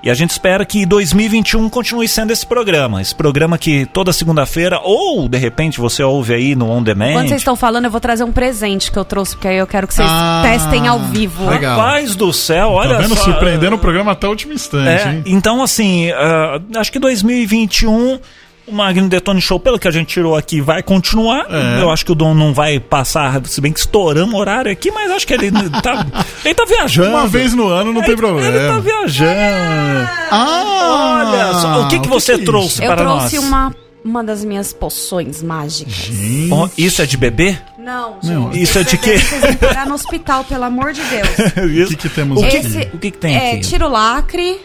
E 0.03 0.09
a 0.11 0.13
gente 0.13 0.29
espera 0.29 0.63
que 0.65 0.85
2021 0.85 1.67
continue 1.69 2.07
sendo 2.07 2.31
esse 2.31 2.45
programa. 2.45 3.01
Esse 3.01 3.15
programa 3.15 3.57
que 3.57 3.85
toda 3.87 4.13
segunda-feira, 4.13 4.79
ou 4.83 5.27
de 5.27 5.37
repente 5.37 5.79
você 5.79 6.03
ouve 6.03 6.33
aí 6.33 6.55
no 6.55 6.69
On 6.69 6.83
Demand. 6.83 7.09
Enquanto 7.09 7.29
vocês 7.29 7.41
estão 7.41 7.55
falando, 7.55 7.85
eu 7.85 7.91
vou 7.91 7.99
trazer 7.99 8.23
um 8.23 8.31
presente 8.31 8.91
que 8.91 8.97
eu 8.97 9.03
trouxe, 9.03 9.35
porque 9.35 9.47
aí 9.47 9.57
eu 9.57 9.65
quero 9.67 9.87
que 9.87 9.93
vocês 9.95 10.07
Ah, 10.09 10.41
testem 10.43 10.87
ao 10.87 10.99
vivo. 10.99 11.49
legal. 11.49 11.77
Paz 11.79 12.15
do 12.15 12.31
céu, 12.31 12.69
olha 12.69 12.95
tá 12.95 13.01
vendo? 13.01 13.15
só. 13.15 13.23
Surpreendendo 13.23 13.75
o 13.75 13.79
programa 13.79 14.11
até 14.11 14.27
o 14.27 14.29
último 14.29 14.53
instante, 14.53 14.87
É, 15.07 15.11
hein? 15.13 15.23
então, 15.25 15.63
assim, 15.63 16.11
ah, 16.11 16.59
acho 16.77 16.91
que 16.91 16.99
2021, 16.99 18.19
o 18.67 18.71
Magno 18.73 19.07
Detone 19.07 19.39
Show, 19.41 19.59
pelo 19.59 19.79
que 19.79 19.87
a 19.87 19.91
gente 19.91 20.07
tirou 20.07 20.35
aqui, 20.35 20.59
vai 20.61 20.83
continuar. 20.83 21.45
É. 21.49 21.81
Eu 21.81 21.89
acho 21.89 22.05
que 22.05 22.11
o 22.11 22.15
Dom 22.15 22.33
não 22.33 22.53
vai 22.53 22.79
passar, 22.79 23.41
se 23.45 23.61
bem 23.61 23.71
que 23.71 23.79
estouramos 23.79 24.33
o 24.33 24.37
horário 24.37 24.71
aqui, 24.71 24.91
mas 24.91 25.09
acho 25.11 25.25
que 25.25 25.33
ele 25.33 25.51
tá, 25.81 26.05
ele 26.43 26.53
tá 26.55 26.65
viajando. 26.65 27.09
Uma 27.09 27.27
vez 27.27 27.53
no 27.53 27.67
ano 27.67 27.93
não 27.93 28.01
tem 28.01 28.11
Ele- 28.11 28.17
problema. 28.17 28.55
Ele 28.57 28.67
tá 28.67 28.79
viajando. 28.79 30.09
Ah! 30.31 31.23
Olha 31.27 31.53
só, 31.53 31.81
o 31.83 31.87
que 31.87 31.99
que 31.99 32.07
você 32.09 32.33
é 32.33 32.37
trouxe? 32.39 32.67
isso? 32.67 32.83
Eu 32.83 32.87
para 32.93 33.03
trouxe 33.05 33.35
nós. 33.37 33.45
uma, 33.45 33.75
uma 34.03 34.23
das 34.23 34.43
minhas 34.43 34.73
poções 34.73 35.41
mágicas. 35.41 35.93
Gente. 35.93 36.51
Ó, 36.53 36.67
isso 36.77 37.01
é 37.01 37.05
de 37.05 37.17
bebê? 37.17 37.57
Não, 37.77 38.17
Não, 38.21 38.51
gente. 38.51 38.61
Isso 38.63 38.79
é 38.79 38.83
de 38.83 38.97
quê? 38.97 39.17
Vocês 39.17 39.41
vão 39.41 39.55
parar 39.55 39.85
no 39.85 39.93
hospital, 39.95 40.43
pelo 40.43 40.63
amor 40.65 40.91
de 40.91 41.01
Deus. 41.03 41.27
O 41.85 41.87
que, 41.89 41.95
que 41.95 42.09
temos 42.09 42.37
O 42.37 42.41
que- 42.41 42.57
aqui? 42.57 42.67
Esse 42.67 42.89
o 42.93 42.97
que 42.97 43.11
que 43.11 43.17
tem 43.17 43.35
é, 43.35 43.51
aqui? 43.53 43.61
Tira 43.61 43.87
o 43.87 43.89
lacre. 43.91 44.59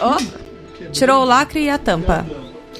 Ó, 0.00 0.16
tirou 0.90 1.22
o 1.22 1.24
lacre 1.24 1.60
e 1.64 1.70
a 1.70 1.78
tampa. 1.78 2.26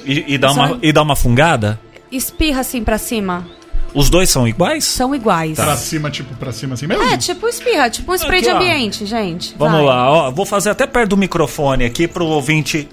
E, 0.05 0.33
e 0.33 0.37
dá 0.37 0.51
uma, 0.51 0.79
e 0.81 0.91
dá 0.91 1.01
uma 1.01 1.15
fungada? 1.15 1.79
Espirra 2.11 2.61
assim 2.61 2.83
pra 2.83 2.97
cima. 2.97 3.45
Os 3.93 4.09
dois 4.09 4.29
são 4.29 4.47
iguais? 4.47 4.83
São 4.85 5.13
iguais. 5.13 5.55
Pra 5.55 5.75
cima, 5.77 6.09
tipo, 6.09 6.33
pra 6.35 6.51
cima 6.51 6.73
assim 6.73 6.87
mesmo? 6.87 7.03
É, 7.03 7.15
tipo 7.17 7.47
espirra, 7.47 7.89
tipo 7.89 8.11
um 8.11 8.15
spray 8.15 8.39
Aqui, 8.39 8.47
de 8.49 8.53
ó. 8.53 8.57
ambiente, 8.57 9.05
gente. 9.05 9.55
Vamos 9.57 9.77
Vai. 9.77 9.85
lá, 9.85 10.09
ó. 10.11 10.31
Vou 10.31 10.45
fazer 10.45 10.71
até 10.71 10.87
perto 10.87 11.11
do 11.11 11.17
microfone 11.17 11.85
aqui 11.85 12.07
pro 12.07 12.25
ouvinte. 12.25 12.89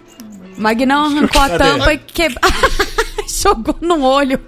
Magnão 0.58 1.06
arrancou 1.06 1.40
a 1.40 1.48
Cadê? 1.48 1.64
tampa 1.64 1.94
e 1.94 1.98
quebrou. 1.98 2.40
Jogou 3.26 3.76
no 3.80 4.02
olho. 4.02 4.38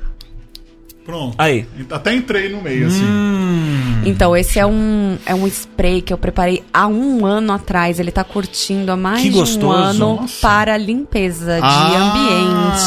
Pronto. 1.06 1.34
Aí. 1.38 1.66
Até 1.90 2.14
entrei 2.14 2.50
no 2.50 2.60
meio, 2.60 2.86
assim. 2.86 3.02
Hum. 3.02 3.41
Então, 4.04 4.36
esse 4.36 4.58
é 4.58 4.66
um, 4.66 5.16
é 5.24 5.32
um 5.34 5.46
spray 5.46 6.02
que 6.02 6.12
eu 6.12 6.18
preparei 6.18 6.64
há 6.74 6.88
um 6.88 7.24
ano 7.24 7.52
atrás. 7.52 8.00
Ele 8.00 8.10
tá 8.10 8.24
curtindo 8.24 8.90
há 8.90 8.96
mais 8.96 9.22
Que 9.22 9.30
de 9.30 9.64
um 9.64 9.70
ano 9.70 10.16
Nossa. 10.16 10.40
para 10.40 10.76
limpeza 10.76 11.56
de 11.56 11.62
Ah. 11.62 12.10
ambiente. 12.10 12.80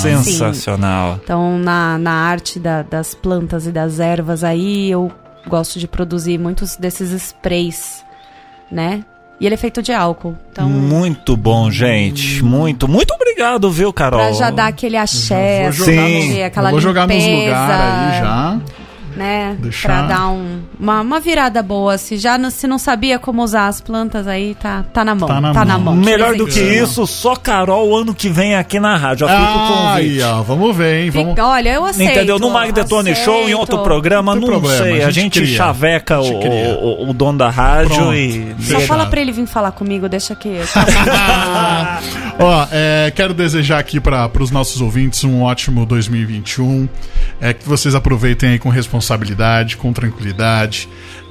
Sensacional. 0.00 1.18
Então, 1.22 1.58
na, 1.58 1.98
na 1.98 2.12
arte 2.12 2.58
da- 2.60 2.82
das 2.82 3.14
plantas 3.14 3.66
e 3.66 3.72
das 3.72 3.98
ervas 3.98 4.44
aí, 4.44 4.90
eu 4.90 5.10
gosto 5.48 5.78
de 5.78 5.88
produzir 5.88 6.38
muitos 6.38 6.76
desses 6.76 7.10
sprays, 7.10 8.04
né? 8.70 9.04
E 9.40 9.46
ele 9.46 9.54
é 9.54 9.58
feito 9.58 9.82
de 9.82 9.92
álcool. 9.92 10.36
Então, 10.52 10.68
Muito 10.68 11.36
bom, 11.36 11.70
gente. 11.70 12.42
Muito, 12.42 12.86
muito 12.86 13.12
obrigado, 13.12 13.68
viu, 13.70 13.92
Carol? 13.92 14.20
pra 14.20 14.32
já 14.32 14.50
dar 14.50 14.68
aquele 14.68 14.96
axé, 14.96 15.62
Vou 15.62 15.68
assim, 15.70 15.78
jogar, 15.84 16.06
Sim. 16.08 16.28
nos, 16.34 16.42
aquela 16.44 16.70
vou 16.70 16.80
jogar 16.80 17.08
nos 17.08 17.16
limpeza, 17.16 17.50
lugares 17.50 18.14
aí 18.14 18.20
já. 18.20 18.60
Né? 19.16 19.56
Deixar- 19.60 20.06
Pra 20.06 20.16
dar 20.16 20.28
um, 20.28 20.62
uma, 20.78 21.00
uma 21.00 21.20
virada 21.20 21.62
boa. 21.62 21.96
Se 21.98 22.16
já 22.16 22.36
não, 22.38 22.50
se 22.50 22.66
não 22.66 22.78
sabia 22.78 23.18
como 23.18 23.42
usar 23.42 23.68
as 23.68 23.80
plantas, 23.80 24.26
aí 24.26 24.54
tá, 24.54 24.84
tá 24.92 25.04
na 25.04 25.14
mão. 25.14 25.28
Tá 25.28 25.34
Tá 25.34 25.40
na 25.40 25.64
na, 25.64 25.78
mão. 25.78 25.94
mão. 25.94 26.04
Melhor 26.04 26.34
do 26.36 26.46
que 26.46 26.60
isso, 26.60 27.06
só 27.06 27.36
Carol 27.36 27.96
ano 27.96 28.14
que 28.14 28.28
vem 28.28 28.54
aqui 28.56 28.78
na 28.80 28.96
rádio. 28.96 29.26
Já 29.28 29.34
fica 29.34 29.72
o 29.72 29.88
aí, 29.88 30.22
ó, 30.22 30.42
vamos 30.42 30.76
ver, 30.76 31.04
hein? 31.04 31.10
Vamos... 31.10 31.30
Fica- 31.30 31.46
olha, 31.46 31.68
eu 31.74 31.84
aceito. 31.84 32.10
Entendeu? 32.12 32.38
No 32.38 32.50
Magdetone 32.50 33.10
aceito. 33.12 33.24
Show, 33.24 33.48
em 33.48 33.54
outro 33.54 33.78
programa, 33.82 34.34
Não 34.34 34.40
não, 34.42 34.48
problema, 34.48 34.82
sei. 34.84 35.02
a 35.02 35.06
A 35.08 35.10
gente 35.10 35.24
gente, 35.24 35.40
cria. 35.42 35.56
chaveca 35.56 36.16
A 36.16 36.20
o, 36.20 36.24
gente 36.24 36.40
cria. 36.40 36.78
o, 36.80 37.10
o 37.10 37.12
dono 37.12 37.38
da 37.38 37.50
rádio 37.50 37.94
Pronto. 37.96 38.14
e. 38.14 38.54
Só 38.60 38.72
Deixa. 38.76 38.86
fala 38.86 39.06
pra 39.06 39.20
ele 39.20 39.32
vir 39.32 39.46
falar 39.46 39.72
comigo, 39.72 40.08
deixa 40.08 40.34
que. 40.34 40.58
Ó, 42.38 42.66
é, 42.72 43.12
quero 43.14 43.32
desejar 43.32 43.78
aqui 43.78 44.00
para 44.00 44.30
os 44.40 44.50
nossos 44.50 44.80
ouvintes 44.80 45.22
um 45.24 45.42
ótimo 45.42 45.86
2021. 45.86 46.88
É, 47.40 47.52
que 47.52 47.66
vocês 47.68 47.94
aproveitem 47.94 48.50
aí 48.50 48.58
com 48.58 48.68
responsabilidade, 48.68 49.76
com 49.76 49.92
tranquilidade. 49.92 50.63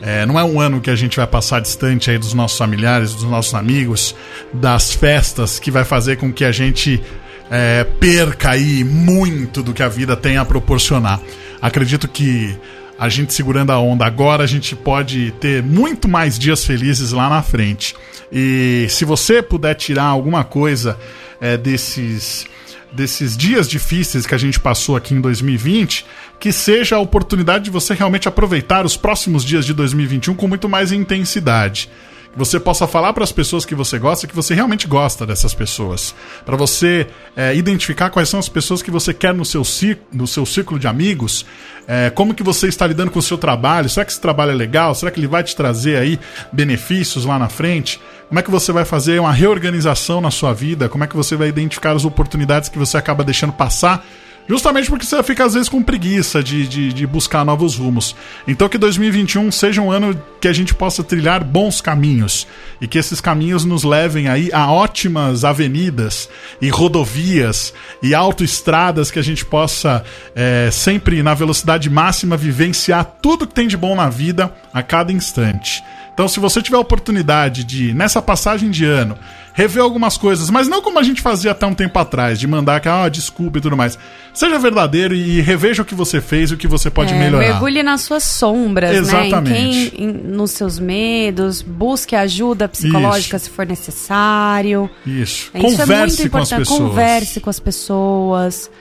É, 0.02 0.26
não 0.26 0.40
é 0.40 0.44
um 0.44 0.60
ano 0.60 0.82
que 0.82 0.90
a 0.90 0.96
gente 0.96 1.18
vai 1.18 1.28
passar 1.28 1.62
distante 1.62 2.12
aí 2.12 2.18
dos 2.18 2.34
nossos 2.34 2.58
familiares, 2.58 3.14
dos 3.14 3.24
nossos 3.24 3.54
amigos, 3.54 4.16
das 4.54 4.94
festas, 4.94 5.60
que 5.60 5.72
vai 5.72 5.86
fazer 5.86 6.18
com 6.18 6.32
que 6.32 6.44
a 6.44 6.52
gente 6.52 7.02
é, 7.50 7.84
perca 8.00 8.52
aí 8.52 8.84
muito 8.84 9.64
do 9.64 9.74
que 9.74 9.84
a 9.84 9.88
vida 9.88 10.16
tem 10.16 10.38
a 10.38 10.44
proporcionar. 10.46 11.22
Acredito 11.62 12.08
que 12.08 12.58
a 12.98 13.10
gente 13.10 13.34
segurando 13.34 13.72
a 13.72 13.80
onda 13.80 14.06
agora, 14.06 14.44
a 14.44 14.48
gente 14.48 14.76
pode 14.76 15.32
ter 15.40 15.64
muito 15.64 16.08
mais 16.08 16.38
dias 16.38 16.66
felizes 16.66 17.12
lá 17.12 17.30
na 17.30 17.42
frente. 17.42 17.96
E 18.32 18.88
se 18.90 19.06
você 19.06 19.42
puder 19.42 19.76
tirar 19.76 20.06
alguma 20.06 20.44
coisa 20.44 20.98
é, 21.40 21.58
desses, 21.58 22.46
desses 22.92 23.36
dias 23.38 23.70
difíceis 23.70 24.26
que 24.26 24.34
a 24.34 24.38
gente 24.38 24.60
passou 24.60 24.96
aqui 24.96 25.14
em 25.14 25.22
2020, 25.22 26.06
que 26.44 26.52
seja 26.52 26.98
a 26.98 27.00
oportunidade 27.00 27.64
de 27.64 27.72
você 27.72 27.94
realmente 27.94 28.28
aproveitar 28.28 28.86
os 28.86 28.98
próximos 28.98 29.46
dias 29.46 29.66
de 29.66 29.74
2021 29.74 30.36
com 30.36 30.46
muito 30.46 30.68
mais 30.68 30.92
intensidade. 30.92 31.90
Que 32.34 32.38
você 32.38 32.60
possa 32.60 32.86
falar 32.86 33.14
para 33.14 33.24
as 33.24 33.32
pessoas 33.32 33.64
que 33.64 33.74
você 33.74 33.98
gosta 33.98 34.28
que 34.28 34.36
você 34.36 34.54
realmente 34.54 34.86
gosta 34.86 35.26
dessas 35.26 35.54
pessoas. 35.54 36.14
Para 36.46 36.58
você 36.58 37.08
é, 37.34 37.56
identificar 37.56 38.10
quais 38.10 38.28
são 38.28 38.42
as 38.42 38.50
pessoas 38.50 38.82
que 38.82 38.92
você 38.92 39.14
quer 39.14 39.34
no 39.34 39.46
seu, 39.46 39.64
no 40.12 40.28
seu 40.28 40.46
círculo 40.46 40.78
de 40.78 40.86
amigos. 40.86 41.46
É, 41.88 42.10
como 42.10 42.34
que 42.34 42.44
você 42.44 42.68
está 42.68 42.86
lidando 42.86 43.12
com 43.12 43.20
o 43.20 43.24
seu 43.24 43.38
trabalho? 43.38 43.88
Será 43.88 44.04
que 44.04 44.12
esse 44.12 44.20
trabalho 44.20 44.52
é 44.52 44.56
legal? 44.56 44.94
Será 44.94 45.12
que 45.12 45.22
ele 45.22 45.28
vai 45.28 45.46
te 45.46 45.56
trazer 45.56 45.96
aí 45.96 46.20
benefícios 46.52 47.24
lá 47.24 47.40
na 47.40 47.48
frente? 47.48 48.02
Como 48.28 48.38
é 48.38 48.44
que 48.44 48.52
você 48.52 48.74
vai 48.74 48.84
fazer 48.84 49.18
uma 49.18 49.32
reorganização 49.32 50.20
na 50.20 50.30
sua 50.30 50.52
vida? 50.52 50.90
Como 50.90 51.06
é 51.06 51.08
que 51.08 51.16
você 51.16 51.38
vai 51.38 51.48
identificar 51.48 51.96
as 51.96 52.04
oportunidades 52.04 52.68
que 52.68 52.78
você 52.78 52.98
acaba 52.98 53.24
deixando 53.24 53.54
passar 53.54 54.06
Justamente 54.48 54.90
porque 54.90 55.06
você 55.06 55.24
fica 55.24 55.46
às 55.46 55.54
vezes 55.54 55.70
com 55.70 55.82
preguiça 55.82 56.44
de, 56.44 56.68
de, 56.68 56.92
de, 56.92 57.08
buscar 57.08 57.46
novos 57.46 57.78
rumos. 57.78 58.16
Então 58.48 58.68
que 58.68 58.78
2021 58.78 59.52
seja 59.52 59.82
um 59.82 59.90
ano 59.90 60.22
que 60.42 60.48
a 60.48 60.54
gente 60.54 60.76
possa 60.76 61.04
trilhar 61.04 61.44
bons 61.44 61.80
caminhos 61.80 62.46
e 62.82 62.88
que 62.88 62.98
esses 62.98 63.22
caminhos 63.22 63.64
nos 63.64 63.84
levem 63.84 64.28
aí 64.28 64.50
a 64.52 64.70
ótimas 64.70 65.46
avenidas 65.46 66.30
e 66.62 66.70
rodovias 66.70 67.74
e 68.02 68.14
autoestradas 68.14 69.10
que 69.10 69.20
a 69.20 69.24
gente 69.24 69.46
possa 69.46 70.04
é, 70.36 70.70
sempre 70.72 71.24
na 71.24 71.34
velocidade 71.34 71.90
máxima 71.90 72.36
vivenciar 72.36 73.06
tudo 73.22 73.48
que 73.48 73.54
tem 73.54 73.68
de 73.68 73.78
bom 73.78 73.96
na 73.96 74.10
vida 74.10 74.54
a 74.74 74.84
cada 74.84 75.14
instante. 75.14 75.82
Então, 76.14 76.28
se 76.28 76.40
você 76.40 76.62
tiver 76.62 76.78
a 76.78 76.82
oportunidade 76.82 77.64
de, 77.64 77.92
nessa 77.94 78.22
passagem 78.22 78.70
de 78.70 78.86
ano, 78.86 79.18
rever 79.54 79.84
algumas 79.84 80.18
coisas, 80.18 80.50
mas 80.50 80.68
não 80.68 80.82
como 80.82 80.98
a 81.00 81.04
gente 81.04 81.22
fazia 81.22 81.52
até 81.52 81.66
um 81.66 81.76
tempo 81.76 81.98
atrás, 82.00 82.40
de 82.40 82.48
mandar 82.48 82.82
que, 82.82 82.90
ah, 82.90 83.08
desculpa 83.08 83.60
e 83.60 83.62
tudo 83.62 83.78
mais. 83.78 83.98
Seja 84.34 84.58
verdadeiro 84.58 85.14
e 85.14 85.40
reveja 85.42 85.84
o 85.84 85.86
que 85.86 85.94
você 85.94 86.20
fez 86.20 86.50
e 86.50 86.56
o 86.56 86.58
que 86.58 86.68
você 86.68 86.90
pode 86.90 87.14
é, 87.14 87.20
melhorar. 87.20 87.48
Mergulhe 87.48 87.84
nas 87.84 88.02
suas 88.02 88.24
sombras, 88.24 88.98
Exatamente. 88.98 89.50
né? 89.50 89.60
Em 89.60 89.90
quem, 89.90 90.04
em, 90.04 90.12
nos 90.12 90.52
seus 90.52 90.80
medos, 90.80 91.62
busque 91.62 92.16
ajuda 92.16 92.68
psicológica 92.68 93.38
Isso. 93.38 93.46
se 93.46 93.52
for 93.52 93.66
necessário. 93.66 94.90
Isso. 95.06 95.52
É, 95.54 95.60
Converse 95.62 95.92
é 95.92 96.24
muito 96.24 96.30
com 96.32 96.38
as 96.40 96.50
pessoas. 96.50 96.80
Converse 96.80 97.40
com 97.40 97.50
as 97.50 97.60
pessoas. 97.60 98.72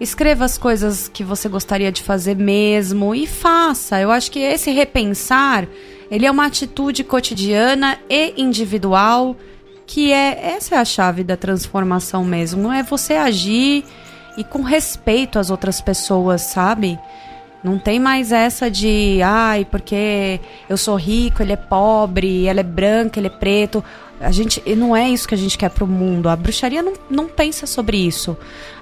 Escreva 0.00 0.46
as 0.46 0.56
coisas 0.56 1.08
que 1.08 1.22
você 1.22 1.48
gostaria 1.48 1.92
de 1.92 2.02
fazer 2.02 2.36
mesmo 2.36 3.14
e 3.14 3.26
faça. 3.26 4.00
Eu 4.00 4.10
acho 4.10 4.30
que 4.30 4.38
esse 4.38 4.70
repensar 4.70 5.68
ele 6.10 6.26
é 6.26 6.30
uma 6.30 6.46
atitude 6.46 7.04
cotidiana 7.04 7.98
e 8.08 8.34
individual 8.36 9.36
que 9.92 10.10
é 10.10 10.54
essa 10.56 10.76
é 10.76 10.78
a 10.78 10.86
chave 10.86 11.22
da 11.22 11.36
transformação 11.36 12.24
mesmo. 12.24 12.62
Não 12.62 12.72
é 12.72 12.82
você 12.82 13.12
agir 13.12 13.84
e 14.38 14.42
com 14.42 14.62
respeito 14.62 15.38
às 15.38 15.50
outras 15.50 15.82
pessoas, 15.82 16.40
sabe? 16.40 16.98
Não 17.62 17.78
tem 17.78 18.00
mais 18.00 18.32
essa 18.32 18.70
de, 18.70 19.20
ai, 19.22 19.66
porque 19.70 20.40
eu 20.66 20.78
sou 20.78 20.96
rico, 20.96 21.42
ele 21.42 21.52
é 21.52 21.56
pobre, 21.56 22.46
ela 22.46 22.60
é 22.60 22.62
branca, 22.62 23.20
ele 23.20 23.26
é 23.26 23.30
preto. 23.30 23.84
A 24.18 24.30
gente, 24.30 24.62
não 24.74 24.96
é 24.96 25.10
isso 25.10 25.28
que 25.28 25.34
a 25.34 25.38
gente 25.38 25.58
quer 25.58 25.68
pro 25.68 25.86
mundo. 25.86 26.30
A 26.30 26.36
bruxaria 26.36 26.82
não, 26.82 26.94
não 27.10 27.28
pensa 27.28 27.66
sobre 27.66 27.98
isso. 27.98 28.34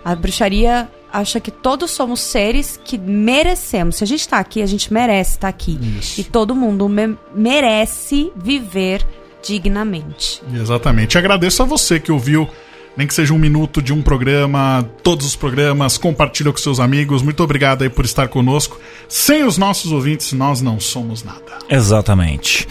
A 0.05 0.15
bruxaria 0.15 0.89
acha 1.13 1.41
que 1.41 1.51
todos 1.51 1.91
somos 1.91 2.21
seres 2.21 2.81
que 2.85 2.97
merecemos. 2.97 3.97
Se 3.97 4.05
a 4.05 4.07
gente 4.07 4.21
está 4.21 4.39
aqui, 4.39 4.63
a 4.63 4.67
gente 4.67 4.93
merece 4.93 5.33
estar 5.33 5.41
tá 5.41 5.49
aqui. 5.49 5.77
Isso. 5.99 6.21
E 6.21 6.25
todo 6.25 6.55
mundo 6.55 6.89
me 6.89 7.19
merece 7.35 8.33
viver 8.37 9.05
dignamente. 9.43 10.43
Exatamente. 10.55 11.19
Agradeço 11.19 11.63
a 11.63 11.67
você 11.67 11.99
que 11.99 12.13
ouviu, 12.13 12.49
nem 12.97 13.07
que 13.07 13.15
seja 13.15 13.33
um 13.33 13.39
minuto 13.39 13.81
de 13.81 13.93
um 13.93 14.03
programa, 14.03 14.89
todos 15.03 15.27
os 15.27 15.37
programas, 15.37 15.99
compartilha 15.99 16.53
com 16.53 16.59
seus 16.59 16.81
amigos. 16.81 17.23
Muito 17.23 17.43
obrigado 17.43 17.83
aí 17.83 17.89
por 17.89 18.05
estar 18.05 18.29
conosco. 18.29 18.79
Sem 19.09 19.45
os 19.45 19.57
nossos 19.59 19.93
ouvintes, 19.93 20.33
nós 20.33 20.61
não 20.61 20.79
somos 20.81 21.23
nada. 21.23 21.59
Exatamente 21.69 22.67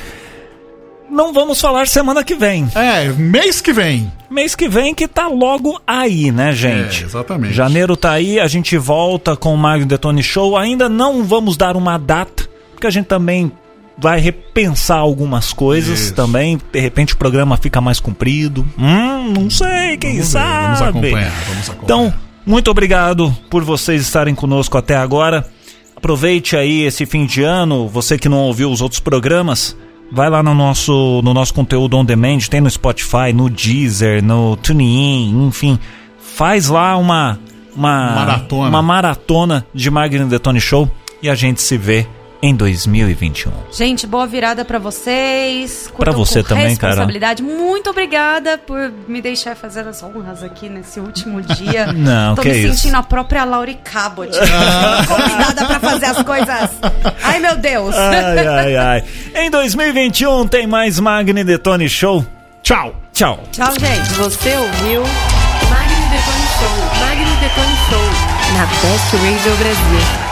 não 1.10 1.34
vamos 1.34 1.60
falar 1.60 1.88
semana 1.88 2.24
que 2.24 2.36
vem. 2.36 2.70
É, 2.76 3.10
mês 3.14 3.60
que 3.60 3.74
vem. 3.74 4.12
Mês 4.30 4.56
que 4.56 4.70
vem 4.70 4.94
que 4.94 5.08
tá 5.08 5.28
logo 5.28 5.82
aí, 5.86 6.32
né, 6.32 6.54
gente? 6.54 7.04
É, 7.04 7.06
exatamente. 7.06 7.54
Janeiro 7.54 7.98
tá 7.98 8.12
aí, 8.12 8.40
a 8.40 8.48
gente 8.48 8.78
volta 8.78 9.36
com 9.36 9.54
o 9.54 9.58
Mario 9.58 9.86
Detone 9.86 10.22
Show. 10.22 10.56
Ainda 10.56 10.88
não 10.88 11.24
vamos 11.24 11.58
dar 11.58 11.76
uma 11.76 11.98
data, 11.98 12.48
porque 12.72 12.88
a 12.88 12.91
gente 12.91 13.08
também 13.08 13.52
vai 14.02 14.20
repensar 14.20 14.98
algumas 14.98 15.54
coisas 15.54 16.00
Isso. 16.00 16.14
também. 16.14 16.60
De 16.72 16.80
repente 16.80 17.14
o 17.14 17.18
programa 17.18 17.58
fica 17.58 17.82
mais 17.82 18.00
comprido. 18.00 18.66
Hum, 18.78 19.34
não 19.38 19.50
sei, 19.50 19.98
quem 19.98 20.14
vamos 20.14 20.28
sabe. 20.28 20.52
Ver, 20.54 20.66
vamos 20.66 20.82
acompanhar, 20.82 21.44
vamos 21.48 21.70
acompanhar. 21.70 21.84
Então, 21.84 22.14
muito 22.46 22.72
obrigado 22.72 23.36
por 23.50 23.64
vocês 23.64 24.02
estarem 24.02 24.36
conosco 24.36 24.78
até 24.78 24.96
agora. 24.96 25.48
Aproveite 25.96 26.56
aí 26.56 26.84
esse 26.84 27.06
fim 27.06 27.26
de 27.26 27.44
ano, 27.44 27.88
você 27.88 28.18
que 28.18 28.30
não 28.30 28.38
ouviu 28.38 28.72
os 28.72 28.82
outros 28.82 29.02
programas 29.02 29.76
Vai 30.12 30.30
lá 30.30 30.42
no 30.42 30.56
nosso, 30.56 31.22
no 31.24 31.34
nosso 31.34 31.54
conteúdo 31.54 31.96
on 31.96 32.04
demand, 32.04 32.40
tem 32.50 32.60
no 32.60 32.70
Spotify, 32.70 33.32
no 33.34 33.50
Deezer, 33.50 34.24
no 34.24 34.56
TuneIn, 34.58 35.48
enfim. 35.48 35.78
Faz 36.20 36.68
lá 36.68 36.98
uma, 36.98 37.40
uma 37.76 38.16
maratona, 38.16 38.70
uma 38.70 38.82
maratona 38.82 39.68
de 39.74 39.92
Magno 39.92 40.28
Detone 40.28 40.60
Show 40.60 40.90
e 41.22 41.30
a 41.30 41.36
gente 41.36 41.62
se 41.62 41.78
vê 41.78 42.08
em 42.41 42.56
2021. 42.56 43.52
Gente, 43.72 44.07
boa 44.07 44.26
virada 44.26 44.64
para 44.64 44.80
vocês. 44.80 45.91
Para 45.98 46.11
você 46.11 46.41
também, 46.41 46.76
cara. 46.76 47.07
Muito 47.41 47.90
obrigada 47.90 48.57
por 48.57 48.91
me 49.07 49.22
deixar 49.22 49.56
fazer 49.56 49.88
as 49.88 50.02
honras 50.02 50.41
aqui 50.44 50.70
nesse 50.70 50.99
último 50.99 51.41
dia. 51.41 51.91
Não, 51.94 52.36
Tô 52.36 52.41
que 52.41 52.49
me 52.49 52.57
isso. 52.60 52.78
sentindo 52.78 52.95
a 52.95 53.03
própria 53.03 53.44
Laura 53.44 53.74
Cabot. 53.74 54.30
convidada 55.07 55.66
para 55.66 55.80
fazer 55.80 56.06
as 56.06 56.24
coisas. 56.24 56.70
Ai, 57.24 57.40
meu 57.40 57.57
Deus. 57.57 57.95
Ai, 57.95 58.48
ai, 58.48 58.76
ai. 58.76 59.03
Em 59.36 59.49
2021 59.49 60.48
tem 60.48 60.66
mais 60.66 60.99
Magni 60.99 61.44
Detone 61.44 61.90
Show. 61.90 62.26
Tchau. 62.64 62.95
Tchau. 63.14 63.44
Tchau, 63.52 63.74
gente. 63.80 64.14
Você 64.14 64.56
ouviu 64.56 65.02
Magni 65.70 65.95
Detone 66.10 66.48
Show. 66.57 66.99
Magni 66.99 67.36
Detone 67.41 67.76
Show. 67.90 68.57
Na 68.57 68.66
Best 68.66 69.11
Radio 69.16 69.57
Brasil. 69.57 70.28